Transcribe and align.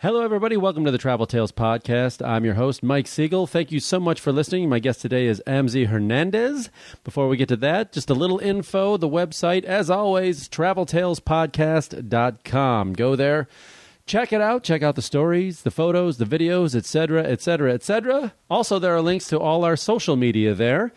Hello, 0.00 0.20
everybody. 0.20 0.56
Welcome 0.56 0.84
to 0.84 0.92
the 0.92 0.98
Travel 0.98 1.26
Tales 1.26 1.50
Podcast. 1.50 2.24
I'm 2.24 2.44
your 2.44 2.54
host, 2.54 2.84
Mike 2.84 3.08
Siegel. 3.08 3.48
Thank 3.48 3.72
you 3.72 3.80
so 3.80 3.98
much 3.98 4.20
for 4.20 4.30
listening. 4.30 4.68
My 4.68 4.78
guest 4.78 5.00
today 5.00 5.26
is 5.26 5.42
Amzi 5.44 5.88
Hernandez. 5.88 6.70
Before 7.02 7.26
we 7.26 7.36
get 7.36 7.48
to 7.48 7.56
that, 7.56 7.90
just 7.90 8.08
a 8.08 8.14
little 8.14 8.38
info. 8.38 8.96
The 8.96 9.08
website, 9.08 9.64
as 9.64 9.90
always, 9.90 10.48
traveltalespodcast.com. 10.50 12.92
Go 12.92 13.16
there. 13.16 13.48
Check 14.06 14.32
it 14.32 14.40
out. 14.40 14.62
Check 14.62 14.84
out 14.84 14.94
the 14.94 15.02
stories, 15.02 15.62
the 15.62 15.72
photos, 15.72 16.18
the 16.18 16.26
videos, 16.26 16.76
etc., 16.76 17.24
etc., 17.24 17.72
etc. 17.72 18.34
Also, 18.48 18.78
there 18.78 18.94
are 18.94 19.02
links 19.02 19.26
to 19.30 19.40
all 19.40 19.64
our 19.64 19.74
social 19.74 20.14
media 20.14 20.54
there. 20.54 20.92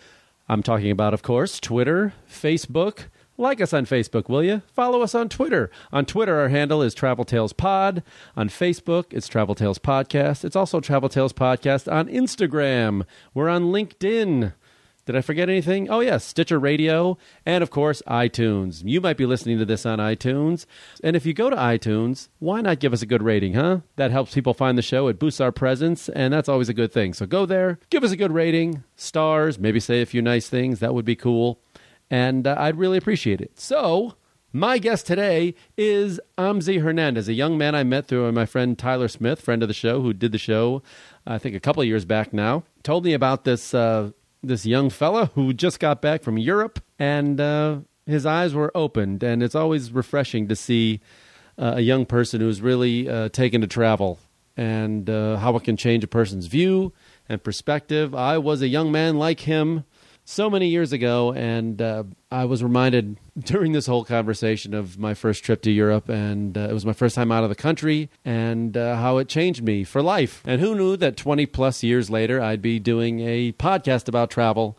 I'm 0.48 0.62
talking 0.62 0.92
about, 0.92 1.16
of 1.16 1.24
course, 1.24 1.60
Twitter, 1.60 2.14
Facebook, 2.30 3.06
like 3.42 3.60
us 3.60 3.74
on 3.74 3.86
Facebook, 3.86 4.30
will 4.30 4.44
you? 4.44 4.62
Follow 4.72 5.02
us 5.02 5.16
on 5.16 5.28
Twitter. 5.28 5.70
On 5.92 6.06
Twitter, 6.06 6.40
our 6.40 6.50
handle 6.50 6.82
is 6.82 6.94
Travel 6.94 7.26
Tales 7.26 7.54
Pod. 7.54 8.04
On 8.38 8.48
Facebook, 8.48 9.06
it's 9.12 9.28
Travel 9.28 9.56
Tales 9.56 9.80
Podcast. 9.80 10.46
It's 10.46 10.56
also 10.56 10.80
Travel 10.80 11.10
Tales 11.10 11.34
Podcast 11.34 11.92
on 11.92 12.08
Instagram. 12.08 13.04
We're 13.34 13.50
on 13.50 13.66
LinkedIn. 13.66 14.54
Did 15.08 15.16
I 15.16 15.22
forget 15.22 15.50
anything? 15.50 15.90
Oh, 15.90 16.00
yes, 16.00 16.24
Stitcher 16.24 16.60
Radio, 16.60 17.18
and 17.44 17.64
of 17.64 17.72
course, 17.72 18.04
iTunes. 18.08 18.84
You 18.86 19.02
might 19.02 19.18
be 19.18 19.26
listening 19.26 19.58
to 19.58 19.66
this 19.66 19.84
on 19.84 19.98
iTunes. 19.98 20.68
And 21.04 21.16
if 21.16 21.26
you 21.26 21.34
go 21.34 21.50
to 21.50 21.56
iTunes, 21.56 22.30
why 22.38 22.62
not 22.62 22.80
give 22.80 22.94
us 22.94 23.02
a 23.02 23.08
good 23.08 23.24
rating, 23.24 23.56
huh? 23.56 23.80
That 23.96 24.12
helps 24.12 24.36
people 24.36 24.54
find 24.54 24.78
the 24.78 24.84
show, 24.84 25.08
it 25.08 25.18
boosts 25.18 25.42
our 25.42 25.52
presence, 25.52 26.08
and 26.10 26.32
that's 26.32 26.48
always 26.48 26.70
a 26.70 26.74
good 26.76 26.94
thing. 26.94 27.16
So 27.16 27.26
go 27.26 27.48
there, 27.48 27.80
give 27.90 28.04
us 28.04 28.12
a 28.12 28.16
good 28.16 28.32
rating, 28.32 28.84
stars, 28.96 29.58
maybe 29.58 29.80
say 29.80 30.04
a 30.04 30.06
few 30.06 30.22
nice 30.22 30.48
things. 30.48 30.80
That 30.80 30.94
would 30.94 31.06
be 31.06 31.16
cool 31.16 31.60
and 32.12 32.46
uh, 32.46 32.56
I'd 32.60 32.78
really 32.78 32.98
appreciate 32.98 33.42
it. 33.42 33.58
So, 33.60 34.16
my 34.54 34.80
guest 34.80 35.08
today 35.08 35.56
is 35.78 36.20
Amzi 36.38 36.82
Hernandez, 36.82 37.30
a 37.30 37.34
young 37.34 37.58
man 37.58 37.74
I 37.74 37.86
met 37.86 38.08
through 38.08 38.30
my 38.34 38.46
friend 38.46 38.78
Tyler 38.78 39.08
Smith, 39.08 39.40
friend 39.40 39.64
of 39.64 39.70
the 39.70 39.74
show, 39.74 40.02
who 40.02 40.12
did 40.12 40.34
the 40.34 40.38
show, 40.38 40.84
I 41.26 41.38
think, 41.38 41.56
a 41.56 41.60
couple 41.62 41.82
of 41.82 41.88
years 41.88 42.04
back 42.04 42.34
now. 42.34 42.64
Told 42.84 43.06
me 43.06 43.14
about 43.14 43.46
this 43.46 43.74
uh, 43.74 44.12
this 44.44 44.66
young 44.66 44.90
fella 44.90 45.32
who 45.36 45.54
just 45.54 45.80
got 45.80 46.02
back 46.02 46.22
from 46.22 46.38
Europe, 46.38 46.84
and 47.00 47.40
uh, 47.40 47.78
his 48.06 48.26
eyes 48.26 48.54
were 48.54 48.72
opened. 48.76 49.24
And 49.24 49.42
it's 49.42 49.56
always 49.56 49.92
refreshing 49.92 50.50
to 50.50 50.56
see 50.56 51.00
uh, 51.58 51.74
a 51.76 51.82
young 51.82 52.06
person 52.06 52.42
who's 52.42 52.62
really 52.62 53.10
uh, 53.10 53.30
taken 53.30 53.62
to 53.62 53.68
travel 53.68 54.20
and 54.58 55.10
uh, 55.10 55.38
how 55.38 55.56
it 55.56 55.64
can 55.64 55.78
change 55.78 56.04
a 56.04 56.08
person's 56.08 56.48
view 56.48 56.92
and 57.30 57.42
perspective. 57.42 58.14
I 58.14 58.38
was 58.38 58.62
a 58.62 58.68
young 58.68 58.92
man 58.92 59.18
like 59.18 59.42
him 59.42 59.86
so 60.26 60.50
many 60.50 60.68
years 60.68 60.94
ago, 60.94 61.34
and 61.34 61.82
uh, 61.82 62.04
I 62.32 62.46
was 62.46 62.64
reminded 62.64 63.18
during 63.40 63.72
this 63.72 63.86
whole 63.86 64.06
conversation 64.06 64.74
of 64.74 64.98
my 64.98 65.14
first 65.14 65.44
trip 65.44 65.62
to 65.64 65.72
Europe, 65.72 66.10
and 66.10 66.58
uh, 66.58 66.62
it 66.62 66.74
was 66.74 66.86
my 66.86 66.94
first 66.94 67.16
time 67.16 67.32
out 67.32 67.44
of 67.44 67.50
the 67.50 67.56
country, 67.56 68.10
and 68.24 68.76
uh, 68.78 68.96
how 68.96 69.18
it 69.18 69.28
changed 69.28 69.64
me 69.64 69.84
for 69.84 70.02
life. 70.02 70.42
And 70.46 70.62
who 70.62 70.76
knew 70.76 70.96
that 70.98 71.18
20 71.18 71.46
plus 71.48 71.84
years 71.84 72.10
later, 72.10 72.42
I'd 72.42 72.62
be 72.62 72.80
doing 72.80 73.22
a 73.22 73.52
podcast 73.54 74.08
about 74.08 74.30
travel 74.30 74.78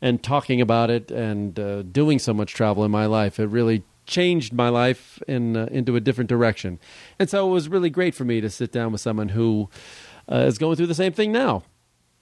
and 0.00 0.22
talking 0.22 0.60
about 0.60 0.90
it 0.90 1.10
and 1.10 1.58
uh, 1.58 1.82
doing 1.82 2.18
so 2.18 2.32
much 2.32 2.54
travel 2.54 2.84
in 2.84 2.90
my 2.90 3.06
life. 3.06 3.38
It 3.38 3.46
really 3.46 3.82
changed 4.06 4.52
my 4.52 4.70
life 4.70 5.20
in 5.28 5.56
uh, 5.56 5.68
into 5.70 5.94
a 5.94 6.00
different 6.00 6.30
direction, 6.30 6.78
and 7.18 7.28
so 7.28 7.48
it 7.48 7.52
was 7.52 7.68
really 7.68 7.90
great 7.90 8.14
for 8.14 8.24
me 8.24 8.40
to 8.40 8.48
sit 8.48 8.72
down 8.72 8.92
with 8.92 9.00
someone 9.00 9.30
who 9.30 9.68
uh, 10.30 10.36
is 10.46 10.56
going 10.56 10.76
through 10.76 10.86
the 10.86 10.94
same 10.94 11.12
thing 11.12 11.30
now 11.30 11.62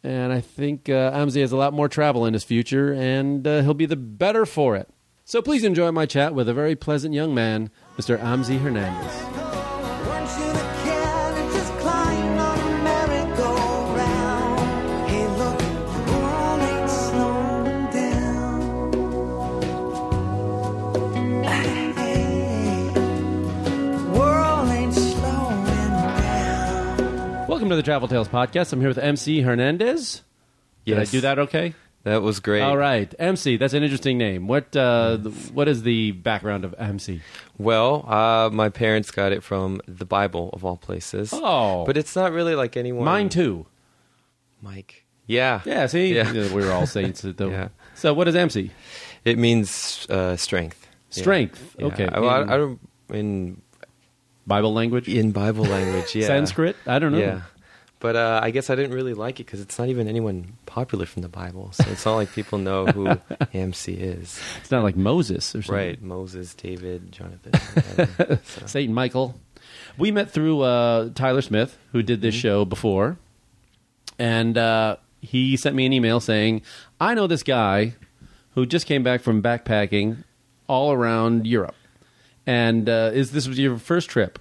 and 0.02 0.33
I 0.33 0.41
think 0.41 0.89
uh, 0.89 1.12
Amzi 1.12 1.41
has 1.41 1.52
a 1.52 1.56
lot 1.56 1.72
more 1.72 1.89
travel 1.89 2.27
in 2.27 2.33
his 2.33 2.44
future, 2.44 2.92
and 2.92 3.47
uh, 3.47 3.62
he'll 3.62 3.75
be 3.75 3.86
the 3.86 3.97
better 3.97 4.47
for 4.47 4.77
it. 4.77 4.88
So 5.25 5.42
please 5.42 5.64
enjoy 5.64 5.91
my 5.91 6.06
chat 6.06 6.34
with 6.34 6.48
a 6.48 6.55
very 6.55 6.77
pleasant 6.77 7.14
young 7.14 7.34
man, 7.34 7.70
Mr. 7.98 8.19
Amzi 8.19 8.61
Hernandez. 8.61 9.56
Welcome 27.66 27.78
to 27.78 27.82
the 27.82 27.91
Travel 27.91 28.06
Tales 28.06 28.28
Podcast. 28.28 28.72
I'm 28.72 28.78
here 28.78 28.87
with 28.91 28.97
Amzi 28.97 29.43
Hernandez. 29.43 30.22
Did 30.84 31.00
I 31.00 31.04
do 31.04 31.21
that 31.22 31.41
okay? 31.41 31.75
That 32.04 32.22
was 32.22 32.38
great. 32.38 32.60
All 32.60 32.77
right, 32.77 33.12
Amzi. 33.19 33.59
That's 33.59 33.75
an 33.75 33.82
interesting 33.82 34.19
name. 34.19 34.47
What 34.47 34.77
uh, 34.77 35.19
th- 35.21 35.50
What 35.50 35.66
is 35.66 35.82
the 35.82 36.12
background 36.12 36.65
of 36.65 36.77
Amzi? 36.78 37.22
Well, 37.59 38.09
uh, 38.09 38.50
my 38.53 38.69
parents 38.69 39.10
got 39.10 39.32
it 39.32 39.43
from 39.43 39.81
the 39.88 40.04
Bible 40.04 40.50
of 40.53 40.65
all 40.65 40.77
places. 40.77 41.32
Oh. 41.34 41.84
but 41.84 41.97
it's 41.97 42.15
not 42.15 42.31
really 42.31 42.54
like 42.54 42.77
anyone. 42.77 43.04
Mine 43.04 43.28
too. 43.31 43.66
Mike. 44.62 45.04
Yeah. 45.27 45.62
Yeah. 45.65 45.87
See, 45.87 46.15
Yeah. 46.15 46.31
we 46.33 46.62
were 46.65 46.71
all 46.71 46.87
saints. 46.87 47.22
Though. 47.37 47.50
Yeah. 47.50 47.71
So, 47.97 48.15
what 48.15 48.28
is 48.28 48.37
Amzi? 48.37 48.71
It 49.25 49.38
means 49.38 50.06
uh, 50.09 50.37
strength. 50.37 50.87
Yeah. 51.10 51.21
Strength. 51.21 51.77
Yeah. 51.81 51.87
Okay. 51.87 52.06
I, 52.06 52.21
I, 52.21 52.43
In 52.43 52.48
I 52.48 52.56
don't 52.59 52.81
in 53.10 53.62
Bible 54.47 54.72
language. 54.72 55.09
in 55.09 55.33
Bible 55.33 55.65
language. 55.65 56.15
Yeah. 56.15 56.28
Sanskrit. 56.28 56.77
I 56.87 57.00
don't 57.00 57.10
know. 57.10 57.19
Yeah. 57.19 57.41
But 58.06 58.15
uh, 58.15 58.39
I 58.41 58.53
guess 58.53 58.71
I 58.71 58.77
didn't 58.77 58.94
really 58.94 59.15
like 59.15 59.41
it 59.41 59.47
because 59.47 59.61
it's 59.61 59.81
not 59.81 59.89
even 59.89 60.06
anyone 60.06 60.53
popular 60.65 61.06
from 61.06 61.22
the 61.22 61.28
Bible. 61.28 61.71
So 61.72 61.83
it's 61.91 62.06
not 62.06 62.15
like 62.15 62.31
people 62.33 62.56
know 62.59 62.87
who 62.87 63.06
Amzi 63.53 63.99
is. 63.99 64.41
It's 64.61 64.71
not 64.71 64.84
like 64.84 64.94
Moses 64.94 65.56
or 65.56 65.62
something. 65.62 65.75
Right. 65.75 66.00
Moses, 66.00 66.55
David, 66.55 67.11
Jonathan. 67.11 67.50
whatever. 67.97 68.41
So- 68.45 68.66
Saint 68.66 68.93
Michael. 68.93 69.34
We 69.99 70.12
met 70.12 70.31
through 70.31 70.61
uh, 70.61 71.09
Tyler 71.16 71.43
Smith, 71.43 71.77
who 71.91 72.00
did 72.05 72.21
this 72.21 72.33
show 72.37 72.65
before, 72.65 73.16
and 74.21 74.56
uh, 74.56 74.99
he 75.21 75.56
sent 75.56 75.75
me 75.75 75.84
an 75.84 75.93
email 75.93 76.21
saying, 76.21 76.62
"I 77.00 77.15
know 77.15 77.27
this 77.27 77.43
guy 77.43 77.95
who 78.55 78.66
just 78.66 78.87
came 78.87 79.03
back 79.03 79.21
from 79.21 79.43
backpacking 79.43 80.19
all 80.69 80.93
around 80.93 81.45
Europe, 81.45 81.75
and 82.47 82.89
uh, 82.89 83.11
is 83.12 83.33
this 83.33 83.49
was 83.49 83.59
your 83.59 83.78
first 83.78 84.09
trip 84.09 84.39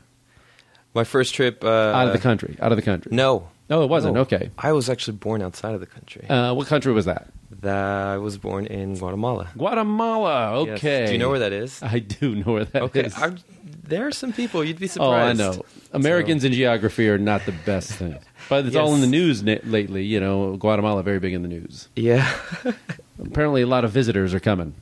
My 0.94 1.04
first 1.04 1.34
trip 1.34 1.64
uh, 1.64 1.68
out 1.98 2.06
of 2.08 2.14
the 2.14 2.20
country? 2.20 2.58
Out 2.62 2.72
of 2.72 2.76
the 2.76 2.84
country? 2.84 3.10
No. 3.12 3.50
Oh, 3.70 3.84
it 3.84 3.90
wasn't? 3.90 4.14
No. 4.16 4.22
Okay. 4.22 4.52
I 4.58 4.72
was 4.74 4.90
actually 4.90 5.18
born 5.18 5.42
outside 5.42 5.74
of 5.74 5.80
the 5.80 5.88
country. 5.88 6.28
Uh, 6.30 6.54
what 6.54 6.68
country 6.68 6.94
was 6.94 7.06
that? 7.06 7.28
that 7.62 7.76
I 7.76 8.18
was 8.18 8.38
born 8.38 8.68
in 8.68 8.96
Guatemala. 8.96 9.48
Guatemala. 9.58 10.66
Yes. 10.66 10.78
Okay. 10.80 11.06
Do 11.08 11.12
you 11.14 11.18
know 11.18 11.30
where 11.30 11.40
that 11.40 11.54
is? 11.54 11.82
I 11.82 12.00
do 12.00 12.36
know 12.36 12.54
where 12.54 12.66
that 12.66 12.96
is. 12.96 13.18
Okay. 13.18 13.36
There 13.84 14.06
are 14.08 14.12
some 14.12 14.34
people 14.34 14.64
you'd 14.64 14.80
be 14.80 14.88
surprised. 14.88 15.42
Oh, 15.42 15.46
I 15.52 15.56
know. 15.56 15.66
Americans 15.94 16.44
in 16.44 16.54
geography 16.54 17.08
are 17.10 17.18
not 17.18 17.46
the 17.46 17.54
best 17.66 17.92
thing, 17.94 18.18
but 18.50 18.66
it's 18.66 18.76
all 18.76 18.94
in 18.94 19.02
the 19.02 19.08
news 19.08 19.42
na- 19.42 19.58
lately. 19.64 20.04
You 20.04 20.20
know, 20.20 20.58
Guatemala 20.58 21.02
very 21.04 21.20
big 21.20 21.34
in 21.34 21.42
the 21.44 21.48
news. 21.48 21.88
Yeah. 21.96 22.30
Apparently, 23.20 23.62
a 23.62 23.68
lot 23.68 23.86
of 23.86 23.92
visitors 23.92 24.34
are 24.34 24.40
coming. 24.40 24.76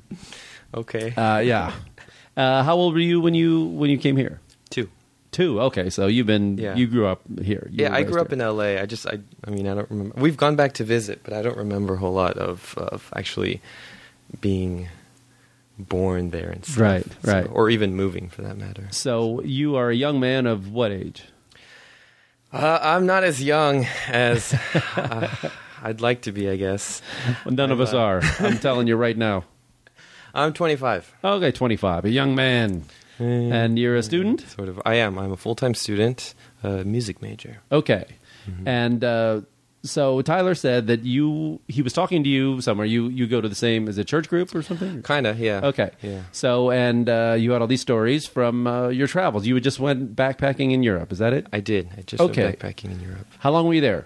okay. 0.73 1.13
Uh, 1.15 1.39
yeah. 1.39 1.73
Uh, 2.35 2.63
how 2.63 2.73
old 2.73 2.95
were 2.95 2.99
you 2.99 3.21
when 3.21 3.35
you 3.35 3.65
when 3.65 3.91
you 3.91 3.97
came 3.99 4.17
here? 4.17 4.39
Two. 5.33 5.59
Okay, 5.61 5.89
so 5.89 6.07
you've 6.07 6.27
been 6.27 6.57
Yeah. 6.57 6.75
you 6.75 6.87
grew 6.87 7.05
up 7.07 7.21
here. 7.41 7.67
You 7.69 7.83
Yeah, 7.83 7.89
were 7.89 7.95
I 7.95 7.97
raised 7.99 8.11
grew 8.11 8.21
up 8.21 8.27
here. 8.29 8.35
in 8.35 8.41
L.A. 8.41 8.79
I 8.79 8.85
just, 8.85 9.05
I, 9.05 9.19
I 9.45 9.49
mean, 9.49 9.67
I 9.67 9.73
don't 9.75 9.89
remember. 9.89 10.21
We've 10.21 10.37
gone 10.37 10.55
back 10.55 10.73
to 10.75 10.83
visit, 10.85 11.19
but 11.23 11.33
I 11.33 11.41
don't 11.41 11.57
remember 11.57 11.95
a 11.95 11.97
whole 11.97 12.13
lot 12.13 12.37
of, 12.37 12.75
of 12.77 13.11
actually 13.15 13.61
being 14.39 14.87
born 15.77 16.29
there 16.29 16.49
and 16.49 16.63
stuff. 16.63 16.79
Right, 16.79 17.05
So- 17.25 17.33
right. 17.33 17.47
or 17.51 17.69
even 17.69 17.95
moving 17.95 18.29
for 18.29 18.43
that 18.43 18.57
matter. 18.57 18.87
So 18.91 19.41
you 19.41 19.75
are 19.75 19.89
a 19.89 19.95
young 19.95 20.19
man 20.19 20.45
of 20.47 20.71
what 20.71 20.91
age? 20.91 21.23
Uh, 22.53 22.79
I'm 22.81 23.05
not 23.07 23.23
as 23.23 23.41
young 23.43 23.87
as 24.07 24.53
uh, 24.95 25.27
I'd 25.81 25.99
like 26.01 26.21
to 26.21 26.31
be, 26.31 26.47
I 26.49 26.55
guess. 26.55 27.01
Well, 27.43 27.55
none 27.55 27.71
of 27.71 27.81
us 27.81 27.93
uh, 27.93 27.97
are. 27.99 28.21
I'm 28.39 28.59
telling 28.59 28.85
you 28.87 28.95
right 28.95 29.17
now. 29.17 29.45
I'm 30.35 30.53
25. 30.53 31.13
Okay, 31.23 31.51
25, 31.51 32.05
a 32.05 32.09
young 32.11 32.35
man, 32.35 32.83
and 33.19 33.77
you're 33.79 33.95
a 33.95 34.03
student. 34.03 34.41
Sort 34.41 34.69
of. 34.69 34.81
I 34.85 34.95
am. 34.95 35.17
I'm 35.19 35.31
a 35.31 35.37
full 35.37 35.55
time 35.55 35.73
student, 35.73 36.33
uh, 36.63 36.83
music 36.85 37.21
major. 37.21 37.61
Okay, 37.71 38.05
Mm-hmm. 38.49 38.67
and 38.67 39.03
uh, 39.03 39.41
so 39.85 40.21
Tyler 40.21 40.55
said 40.55 40.87
that 40.87 41.03
you 41.03 41.59
he 41.67 41.81
was 41.81 41.93
talking 41.93 42.23
to 42.23 42.29
you 42.29 42.59
somewhere. 42.61 42.85
You 42.87 43.07
you 43.09 43.27
go 43.27 43.39
to 43.41 43.47
the 43.49 43.55
same 43.55 43.87
is 43.87 43.97
it 43.97 44.07
church 44.07 44.27
group 44.29 44.53
or 44.55 44.61
something? 44.61 45.01
Kind 45.01 45.27
of, 45.27 45.39
yeah. 45.39 45.61
Okay. 45.63 45.91
Yeah. 46.01 46.21
So 46.31 46.71
and 46.71 47.07
uh, 47.09 47.35
you 47.37 47.51
had 47.51 47.61
all 47.61 47.67
these 47.67 47.81
stories 47.81 48.25
from 48.27 48.67
uh, 48.67 48.87
your 48.89 49.07
travels. 49.07 49.45
You 49.45 49.59
just 49.59 49.79
went 49.79 50.15
backpacking 50.15 50.71
in 50.73 50.83
Europe. 50.83 51.11
Is 51.11 51.19
that 51.19 51.33
it? 51.33 51.47
I 51.53 51.59
did. 51.59 51.89
I 51.97 52.01
just 52.01 52.21
Okay. 52.21 52.43
went 52.45 52.59
backpacking 52.59 52.91
in 52.91 52.99
Europe. 53.01 53.27
How 53.39 53.51
long 53.51 53.67
were 53.67 53.73
you 53.75 53.81
there? 53.81 54.05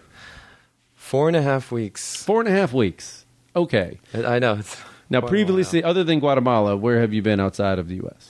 Four 0.95 1.27
and 1.30 1.38
a 1.38 1.42
half 1.42 1.71
weeks. 1.71 2.24
Four 2.24 2.42
and 2.42 2.50
a 2.50 2.51
half 2.51 2.74
weeks. 2.74 3.25
Okay. 3.56 4.00
I 4.13 4.36
I 4.36 4.39
know. 4.39 4.56
It's 4.60 4.77
Now, 5.10 5.21
previously, 5.21 5.83
other 5.83 6.03
than 6.03 6.19
Guatemala, 6.19 6.75
where 6.75 7.00
have 7.01 7.13
you 7.13 7.21
been 7.21 7.39
outside 7.39 7.80
of 7.80 7.88
the 7.88 7.95
U.S.? 8.03 8.30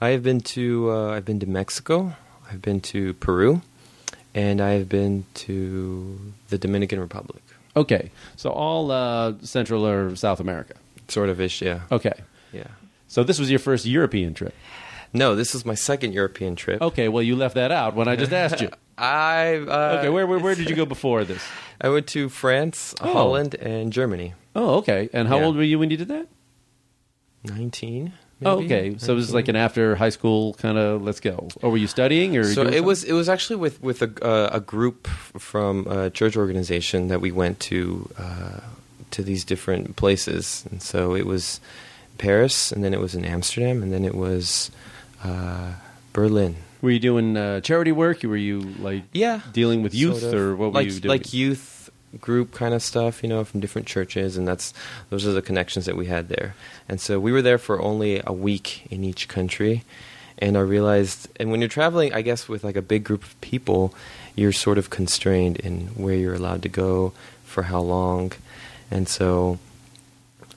I 0.00 0.10
have 0.10 0.22
been 0.22 0.40
to. 0.40 0.90
Uh, 0.90 1.10
I've 1.12 1.24
been 1.24 1.40
to 1.40 1.46
Mexico. 1.46 2.14
I've 2.50 2.62
been 2.62 2.80
to 2.82 3.14
Peru, 3.14 3.62
and 4.34 4.60
I 4.60 4.70
have 4.72 4.88
been 4.88 5.24
to 5.34 6.32
the 6.48 6.58
Dominican 6.58 7.00
Republic. 7.00 7.42
Okay, 7.76 8.10
so 8.36 8.50
all 8.50 8.90
uh, 8.90 9.34
Central 9.42 9.86
or 9.86 10.14
South 10.16 10.40
America. 10.40 10.74
Sort 11.08 11.28
of 11.28 11.40
ish, 11.40 11.60
yeah. 11.62 11.80
Okay, 11.92 12.12
Yeah. 12.52 12.68
so 13.08 13.22
this 13.22 13.38
was 13.38 13.50
your 13.50 13.58
first 13.58 13.84
European 13.86 14.32
trip. 14.34 14.54
No, 15.12 15.34
this 15.36 15.54
is 15.54 15.64
my 15.64 15.74
second 15.74 16.12
European 16.12 16.56
trip. 16.56 16.80
Okay, 16.82 17.08
well, 17.08 17.22
you 17.22 17.36
left 17.36 17.54
that 17.54 17.70
out 17.70 17.94
when 17.94 18.08
I 18.08 18.16
just 18.16 18.32
asked 18.32 18.60
you. 18.60 18.70
I 18.98 19.56
uh, 19.56 19.98
Okay, 19.98 20.08
where, 20.08 20.26
where 20.26 20.38
where 20.38 20.54
did 20.54 20.70
you 20.70 20.76
go 20.76 20.86
before 20.86 21.24
this? 21.24 21.42
I 21.80 21.88
went 21.90 22.06
to 22.08 22.28
France, 22.28 22.94
Oh. 23.00 23.12
Holland, 23.12 23.54
and 23.56 23.92
Germany. 23.92 24.34
Oh, 24.54 24.76
okay. 24.78 25.08
And 25.12 25.28
how 25.28 25.38
Yeah. 25.38 25.44
old 25.46 25.56
were 25.56 25.62
you 25.62 25.78
when 25.78 25.90
you 25.90 25.96
did 25.98 26.08
that? 26.08 26.26
Nineteen. 27.44 28.12
Oh, 28.44 28.62
okay. 28.62 28.96
So 28.98 29.12
it 29.12 29.16
was 29.16 29.32
like 29.32 29.48
an 29.48 29.56
after 29.56 29.96
high 29.96 30.10
school 30.10 30.54
kind 30.54 30.76
of 30.76 31.02
let's 31.02 31.20
go. 31.20 31.48
Or 31.62 31.70
were 31.70 31.78
you 31.78 31.86
studying 31.86 32.36
or 32.36 32.44
So 32.44 32.64
doing 32.64 32.74
it 32.74 32.84
was 32.84 33.02
it 33.04 33.12
was 33.14 33.28
actually 33.28 33.56
with 33.56 33.80
with 33.82 34.02
a 34.02 34.10
uh, 34.24 34.50
a 34.52 34.60
group 34.60 35.06
from 35.38 35.86
a 35.86 36.10
church 36.10 36.36
organization 36.36 37.08
that 37.08 37.20
we 37.20 37.32
went 37.32 37.60
to 37.60 38.10
uh, 38.18 38.60
to 39.12 39.22
these 39.22 39.42
different 39.44 39.96
places, 39.96 40.64
and 40.70 40.82
so 40.82 41.14
it 41.16 41.24
was 41.24 41.60
Paris, 42.18 42.72
and 42.72 42.84
then 42.84 42.92
it 42.92 43.00
was 43.00 43.14
in 43.14 43.24
Amsterdam, 43.24 43.82
and 43.82 43.90
then 43.92 44.04
it 44.04 44.14
was 44.14 44.70
uh, 45.24 45.72
Berlin. 46.12 46.56
Were 46.82 46.90
you 46.90 47.00
doing 47.00 47.36
uh, 47.38 47.60
charity 47.62 47.92
work? 47.92 48.22
Were 48.22 48.36
you 48.36 48.60
like 48.78 49.04
Yeah, 49.12 49.40
dealing 49.52 49.82
with 49.82 49.94
youth 49.94 50.20
sort 50.20 50.34
of. 50.34 50.40
or 50.40 50.56
what 50.56 50.66
were 50.68 50.72
like 50.80 50.86
you 50.92 51.00
doing? 51.00 51.08
like 51.10 51.32
youth 51.32 51.75
group 52.20 52.52
kind 52.52 52.74
of 52.74 52.82
stuff, 52.82 53.22
you 53.22 53.28
know, 53.28 53.44
from 53.44 53.60
different 53.60 53.86
churches, 53.86 54.36
and 54.36 54.46
that's 54.46 54.72
those 55.10 55.26
are 55.26 55.32
the 55.32 55.42
connections 55.42 55.86
that 55.86 55.96
we 55.96 56.06
had 56.06 56.28
there. 56.28 56.54
And 56.88 57.00
so 57.00 57.18
we 57.20 57.32
were 57.32 57.42
there 57.42 57.58
for 57.58 57.80
only 57.80 58.22
a 58.26 58.32
week 58.32 58.86
in 58.90 59.04
each 59.04 59.28
country, 59.28 59.84
and 60.38 60.56
I 60.56 60.60
realized, 60.60 61.28
and 61.40 61.50
when 61.50 61.60
you're 61.60 61.68
traveling, 61.68 62.12
I 62.12 62.22
guess 62.22 62.48
with 62.48 62.64
like 62.64 62.76
a 62.76 62.82
big 62.82 63.04
group 63.04 63.24
of 63.24 63.40
people, 63.40 63.94
you're 64.34 64.52
sort 64.52 64.78
of 64.78 64.90
constrained 64.90 65.56
in 65.58 65.88
where 65.88 66.14
you're 66.14 66.34
allowed 66.34 66.62
to 66.62 66.68
go 66.68 67.12
for 67.44 67.64
how 67.64 67.80
long, 67.80 68.32
and 68.90 69.08
so 69.08 69.58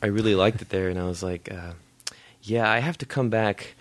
I 0.01 0.07
really 0.07 0.35
liked 0.35 0.62
it 0.62 0.69
there, 0.69 0.89
and 0.89 1.00
I 1.00 1.05
was 1.05 1.23
like, 1.23 1.51
uh, 1.51 1.73
yeah, 2.44 2.69
I 2.69 2.79
have 2.79 2.97
to 3.00 3.05
come 3.05 3.29
back. 3.29 3.75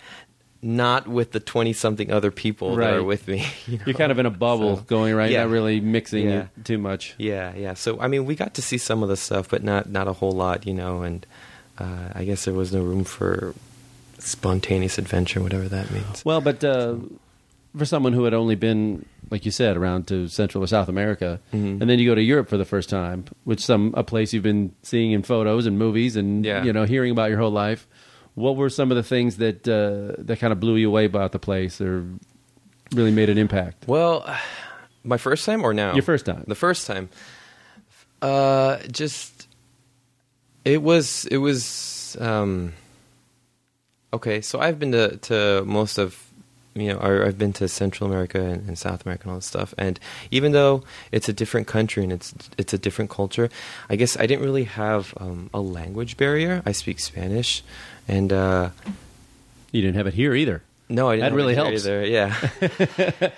Not 0.61 1.07
with 1.07 1.31
the 1.31 1.39
twenty 1.39 1.71
something 1.71 2.11
other 2.11 2.31
people 2.31 2.75
that 2.75 2.93
are 2.93 3.03
with 3.03 3.27
me. 3.29 3.45
You 3.67 3.79
You're 3.85 3.95
kind 3.95 4.11
of 4.11 4.19
in 4.19 4.25
a 4.25 4.29
bubble 4.29 4.75
So- 4.77 4.83
going 4.83 5.15
right, 5.15 5.31
Yeah. 5.31 5.43
not 5.43 5.51
really 5.51 5.79
mixing 5.79 6.27
Yeah. 6.29 6.47
too 6.65 6.77
much. 6.77 7.15
Yeah, 7.17 7.53
yeah. 7.55 7.75
So 7.75 7.97
I 8.01 8.07
mean, 8.09 8.25
we 8.25 8.35
got 8.35 8.55
to 8.55 8.61
see 8.61 8.77
some 8.77 9.01
of 9.01 9.07
the 9.07 9.15
stuff, 9.15 9.47
but 9.49 9.63
not 9.63 9.89
not 9.89 10.07
a 10.09 10.13
whole 10.13 10.33
lot, 10.33 10.67
you 10.67 10.73
know. 10.73 11.01
And 11.03 11.25
uh, 11.77 12.09
I 12.13 12.25
guess 12.25 12.43
there 12.43 12.53
was 12.53 12.73
no 12.73 12.81
room 12.83 13.05
for 13.05 13.53
spontaneous 14.17 14.97
adventure, 14.97 15.41
whatever 15.41 15.67
that 15.69 15.91
means. 15.91 16.25
Well, 16.25 16.41
but 16.41 16.61
uh, 16.63 16.95
for 17.77 17.85
someone 17.85 18.13
who 18.13 18.25
had 18.25 18.33
only 18.33 18.55
been, 18.55 19.05
like 19.29 19.45
you 19.45 19.51
said, 19.51 19.77
around 19.77 20.07
to 20.07 20.27
Central 20.27 20.63
or 20.63 20.67
South 20.67 20.89
America, 20.89 21.39
Mhm. 21.53 21.79
and 21.79 21.89
then 21.89 21.99
you 21.99 22.09
go 22.09 22.15
to 22.15 22.21
Europe 22.21 22.49
for 22.49 22.57
the 22.57 22.65
first 22.65 22.89
time, 22.89 23.25
which 23.45 23.61
some 23.63 23.93
a 23.95 24.03
place 24.03 24.33
you've 24.33 24.43
been 24.43 24.73
seeing 24.83 25.11
in 25.11 25.23
photos 25.23 25.65
and 25.65 25.77
movies 25.79 26.15
and 26.17 26.43
Yeah. 26.45 26.63
you 26.63 26.73
know 26.73 26.83
hearing 26.85 27.11
about 27.11 27.29
your 27.29 27.39
whole 27.39 27.51
life. 27.51 27.87
What 28.39 28.55
were 28.55 28.69
some 28.69 28.89
of 28.89 28.95
the 28.95 29.03
things 29.03 29.35
that 29.37 29.67
uh, 29.67 30.15
that 30.23 30.39
kind 30.39 30.53
of 30.53 30.61
blew 30.61 30.77
you 30.77 30.87
away 30.87 31.03
about 31.03 31.33
the 31.33 31.39
place, 31.39 31.81
or 31.81 32.05
really 32.93 33.11
made 33.11 33.29
an 33.29 33.37
impact? 33.37 33.85
Well, 33.85 34.23
my 35.03 35.17
first 35.17 35.45
time 35.45 35.61
or 35.61 35.73
now? 35.73 35.93
Your 35.93 36.03
first 36.03 36.25
time. 36.25 36.45
The 36.47 36.55
first 36.55 36.87
time. 36.87 37.09
Uh, 38.21 38.77
just 38.89 39.47
it 40.63 40.81
was 40.81 41.25
it 41.25 41.37
was 41.37 42.15
um. 42.21 42.73
Okay, 44.13 44.39
so 44.39 44.59
I've 44.59 44.79
been 44.79 44.93
to 44.93 45.17
to 45.17 45.63
most 45.65 45.97
of 45.97 46.28
you 46.79 46.93
know 46.93 46.99
I've 46.99 47.37
been 47.37 47.53
to 47.53 47.67
Central 47.67 48.09
America 48.09 48.41
and, 48.41 48.67
and 48.67 48.77
South 48.77 49.05
America 49.05 49.23
and 49.23 49.31
all 49.31 49.37
this 49.37 49.45
stuff, 49.45 49.73
and 49.77 49.99
even 50.31 50.51
though 50.51 50.83
it's 51.11 51.29
a 51.29 51.33
different 51.33 51.67
country 51.67 52.03
and 52.03 52.11
it's 52.13 52.33
it's 52.57 52.73
a 52.73 52.77
different 52.77 53.09
culture, 53.11 53.49
I 53.89 53.95
guess 53.95 54.17
I 54.17 54.25
didn't 54.25 54.43
really 54.43 54.65
have 54.65 55.13
um, 55.17 55.49
a 55.53 55.59
language 55.61 56.17
barrier. 56.17 56.61
I 56.65 56.71
speak 56.71 56.99
Spanish, 56.99 57.63
and 58.07 58.31
uh, 58.33 58.69
You 59.71 59.81
didn't 59.81 59.95
have 59.97 60.07
it 60.07 60.13
here 60.15 60.33
either. 60.33 60.63
no, 60.89 61.07
I 61.09 61.15
didn't 61.17 61.29
That 61.31 61.35
really 61.35 61.53
it 61.53 61.57
helps. 61.57 61.85
Either. 61.85 62.03
Yeah, 62.05 62.33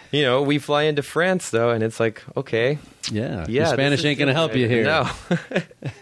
you 0.11 0.23
know, 0.23 0.41
we 0.41 0.57
fly 0.57 0.83
into 0.83 1.03
France 1.03 1.49
though, 1.49 1.69
and 1.71 1.83
it's 1.83 1.99
like 1.99 2.23
okay, 2.37 2.77
Yeah, 3.11 3.45
yeah, 3.49 3.65
Your 3.65 3.65
Spanish 3.73 4.05
ain't 4.05 4.17
going 4.17 4.29
to 4.29 4.33
help 4.33 4.55
you 4.55 4.67
here. 4.69 4.85
No. 4.85 5.09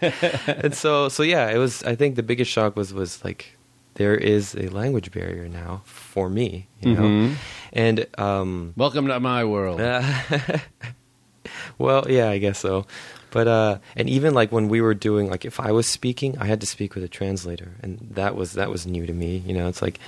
and 0.46 0.74
so, 0.74 1.08
so 1.08 1.22
yeah, 1.24 1.50
it 1.50 1.58
was. 1.58 1.82
I 1.82 1.96
think 1.96 2.14
the 2.16 2.22
biggest 2.22 2.50
shock 2.50 2.76
was 2.76 2.94
was 2.94 3.24
like 3.24 3.56
there 3.94 4.14
is 4.14 4.54
a 4.54 4.68
language 4.68 5.10
barrier 5.12 5.48
now 5.48 5.82
for 5.84 6.28
me, 6.30 6.66
you 6.80 6.94
know, 6.94 7.02
Mhm. 7.02 7.34
and 7.72 8.06
um, 8.18 8.72
Welcome 8.76 9.06
to 9.08 9.20
my 9.20 9.44
world. 9.44 9.80
uh, 9.80 10.02
well, 11.78 12.06
yeah, 12.08 12.28
I 12.30 12.38
guess 12.38 12.58
so. 12.58 12.86
But 13.30 13.46
uh, 13.46 13.78
and 13.96 14.08
even 14.08 14.34
like 14.34 14.50
when 14.50 14.68
we 14.68 14.80
were 14.80 14.94
doing 14.94 15.30
like 15.30 15.44
if 15.44 15.60
I 15.60 15.70
was 15.72 15.86
speaking, 15.86 16.36
I 16.38 16.46
had 16.46 16.60
to 16.62 16.66
speak 16.66 16.94
with 16.94 17.04
a 17.04 17.08
translator, 17.08 17.74
and 17.82 17.98
that 18.14 18.34
was 18.34 18.54
that 18.54 18.70
was 18.70 18.86
new 18.86 19.06
to 19.06 19.12
me. 19.12 19.38
You 19.46 19.54
know, 19.54 19.68
it's 19.68 19.80
like 19.82 20.00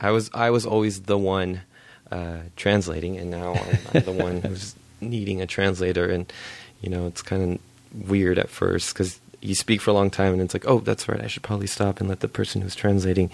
I 0.00 0.10
was 0.10 0.30
I 0.32 0.50
was 0.50 0.64
always 0.64 1.02
the 1.02 1.18
one 1.18 1.60
uh, 2.10 2.38
translating, 2.56 3.18
and 3.18 3.30
now 3.30 3.54
I'm, 3.54 3.78
I'm 3.94 4.02
the 4.04 4.12
one 4.12 4.40
who's 4.40 4.74
needing 5.02 5.42
a 5.42 5.46
translator, 5.46 6.08
and 6.08 6.32
you 6.80 6.88
know, 6.88 7.06
it's 7.06 7.20
kind 7.22 7.42
of 7.60 8.08
weird 8.08 8.38
at 8.38 8.48
first 8.48 8.94
because 8.94 9.20
you 9.42 9.54
speak 9.54 9.80
for 9.80 9.90
a 9.90 9.94
long 9.94 10.10
time, 10.10 10.32
and 10.32 10.40
it's 10.42 10.54
like, 10.54 10.66
oh, 10.66 10.80
that's 10.80 11.08
right, 11.08 11.20
I 11.20 11.26
should 11.26 11.42
probably 11.42 11.66
stop 11.66 12.00
and 12.00 12.08
let 12.08 12.20
the 12.20 12.28
person 12.28 12.62
who's 12.62 12.74
translating. 12.74 13.30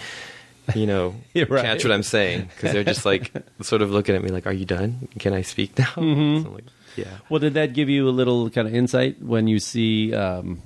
You 0.75 0.87
know, 0.87 1.15
right. 1.35 1.49
catch 1.65 1.83
what 1.85 1.93
I'm 1.93 2.03
saying 2.03 2.51
because 2.55 2.73
they're 2.73 2.85
just 2.85 3.07
like 3.07 3.33
sort 3.63 3.81
of 3.81 3.91
looking 3.91 4.15
at 4.15 4.23
me 4.23 4.29
like, 4.29 4.47
"Are 4.47 4.53
you 4.53 4.67
done? 4.67 5.09
Can 5.19 5.33
I 5.33 5.41
speak 5.41 5.79
now?" 5.79 5.87
Mhm. 5.97 6.43
So 6.43 6.51
like, 6.51 6.65
yeah. 6.95 7.07
Well, 7.31 7.39
did 7.41 7.55
that 7.55 7.73
give 7.73 7.89
you 7.89 8.07
a 8.07 8.11
little 8.11 8.51
kind 8.51 8.69
of 8.69 8.75
insight 8.75 9.23
when 9.23 9.47
you 9.49 9.61
see, 9.61 10.13
um, 10.13 10.61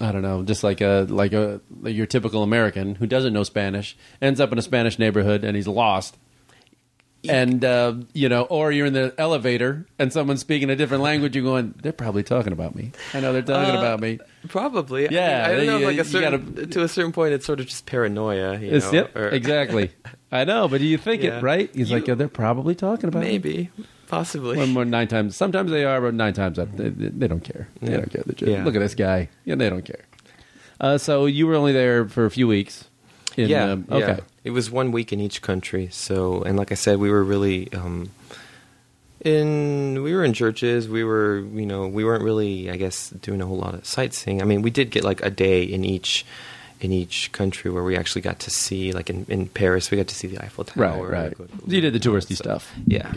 I 0.00 0.10
don't 0.10 0.22
know, 0.22 0.42
just 0.42 0.64
like 0.64 0.80
a 0.80 1.06
like 1.08 1.32
a 1.32 1.60
like 1.82 1.94
your 1.94 2.06
typical 2.06 2.42
American 2.42 2.96
who 2.96 3.06
doesn't 3.06 3.32
know 3.32 3.44
Spanish 3.44 3.96
ends 4.20 4.40
up 4.40 4.50
in 4.50 4.58
a 4.58 4.62
Spanish 4.62 4.98
neighborhood 4.98 5.44
and 5.44 5.54
he's 5.54 5.68
lost, 5.68 6.16
and 7.28 7.64
uh, 7.64 7.94
you 8.12 8.28
know, 8.28 8.42
or 8.42 8.70
you're 8.72 8.86
in 8.86 8.92
the 8.92 9.14
elevator 9.18 9.86
and 9.98 10.12
someone's 10.12 10.40
speaking 10.40 10.70
a 10.70 10.76
different 10.76 11.02
language, 11.02 11.34
you're 11.34 11.44
going, 11.44 11.74
they're 11.82 11.92
probably 11.92 12.22
talking 12.22 12.52
about 12.52 12.74
me. 12.74 12.92
I 13.12 13.20
know 13.20 13.32
they're 13.32 13.42
talking 13.42 13.74
Uh, 13.76 13.78
about 13.78 14.00
me. 14.00 14.18
Probably. 14.48 15.08
Yeah, 15.10 15.46
I, 15.46 15.50
mean, 15.52 15.60
I 15.60 15.64
don't 15.64 15.66
know. 15.66 15.78
you- 15.78 15.86
like 15.86 15.98
a 15.98 16.04
certain, 16.04 16.54
gotta- 16.54 16.66
to 16.66 16.82
a 16.82 16.88
certain 16.88 17.12
point, 17.12 17.32
it's 17.34 17.46
sort 17.46 17.60
of 17.60 17.66
just 17.66 17.86
paranoia. 17.86 18.58
You 18.58 18.78
know, 18.78 18.90
yep, 18.92 19.16
or- 19.16 19.28
exactly. 19.28 19.90
I 20.32 20.44
know, 20.44 20.68
but 20.68 20.80
you 20.80 20.98
think 20.98 21.22
Yeah. 21.22 21.38
it 21.38 21.42
right? 21.42 21.70
He's 21.74 21.90
like, 21.92 22.06
yeah, 22.08 22.14
they're 22.14 22.28
probably 22.28 22.74
talking 22.74 23.08
about 23.08 23.22
me. 23.22 23.28
Maybe, 23.28 23.70
possibly. 24.08 24.56
One 24.56 24.70
more 24.70 24.84
nine 24.84 25.06
times. 25.08 25.36
Sometimes 25.36 25.70
they 25.70 25.84
are, 25.84 26.00
but 26.00 26.12
nine 26.14 26.32
times 26.34 26.58
up, 26.58 26.76
they, 26.76 26.88
they 26.90 27.28
don't 27.28 27.44
care. 27.44 27.68
They 27.80 27.92
Yeah. 27.92 27.98
don't 27.98 28.10
care. 28.10 28.22
Just, 28.34 28.42
Yeah. 28.50 28.64
Look 28.64 28.74
at 28.74 28.80
this 28.80 28.94
guy. 28.96 29.28
Yeah, 29.44 29.54
they 29.54 29.70
don't 29.70 29.84
care. 29.84 30.02
Uh, 30.80 30.98
so 30.98 31.26
you 31.26 31.46
were 31.46 31.54
only 31.54 31.72
there 31.72 32.08
for 32.08 32.24
a 32.24 32.30
few 32.30 32.48
weeks. 32.48 32.88
In, 33.36 33.48
yeah, 33.48 33.70
um, 33.70 33.86
yeah. 33.88 33.96
okay. 33.96 34.20
It 34.44 34.50
was 34.50 34.70
one 34.70 34.92
week 34.92 35.12
in 35.12 35.20
each 35.20 35.42
country. 35.42 35.88
So, 35.90 36.42
and 36.42 36.56
like 36.56 36.70
I 36.70 36.76
said, 36.76 36.98
we 36.98 37.10
were 37.10 37.24
really 37.24 37.72
um, 37.72 38.10
in. 39.20 40.02
We 40.02 40.14
were 40.14 40.24
in 40.24 40.34
churches. 40.34 40.88
We 40.88 41.02
were, 41.02 41.40
you 41.40 41.66
know, 41.66 41.88
we 41.88 42.04
weren't 42.04 42.22
really, 42.22 42.70
I 42.70 42.76
guess, 42.76 43.10
doing 43.10 43.40
a 43.40 43.46
whole 43.46 43.56
lot 43.56 43.74
of 43.74 43.86
sightseeing. 43.86 44.42
I 44.42 44.44
mean, 44.44 44.62
we 44.62 44.70
did 44.70 44.90
get 44.90 45.02
like 45.04 45.22
a 45.22 45.30
day 45.30 45.62
in 45.62 45.84
each. 45.84 46.24
In 46.80 46.92
each 46.92 47.32
country, 47.32 47.70
where 47.70 47.84
we 47.84 47.96
actually 47.96 48.20
got 48.20 48.40
to 48.40 48.50
see, 48.50 48.92
like 48.92 49.08
in, 49.08 49.24
in 49.28 49.48
Paris, 49.48 49.90
we 49.90 49.96
got 49.96 50.08
to 50.08 50.14
see 50.14 50.26
the 50.26 50.42
Eiffel 50.44 50.64
Tower. 50.64 51.08
Right, 51.08 51.38
right. 51.38 51.50
You 51.66 51.80
did 51.80 51.94
the 51.94 52.00
touristy 52.00 52.36
so- 52.36 52.42
stuff. 52.44 52.74
Yeah, 52.86 53.10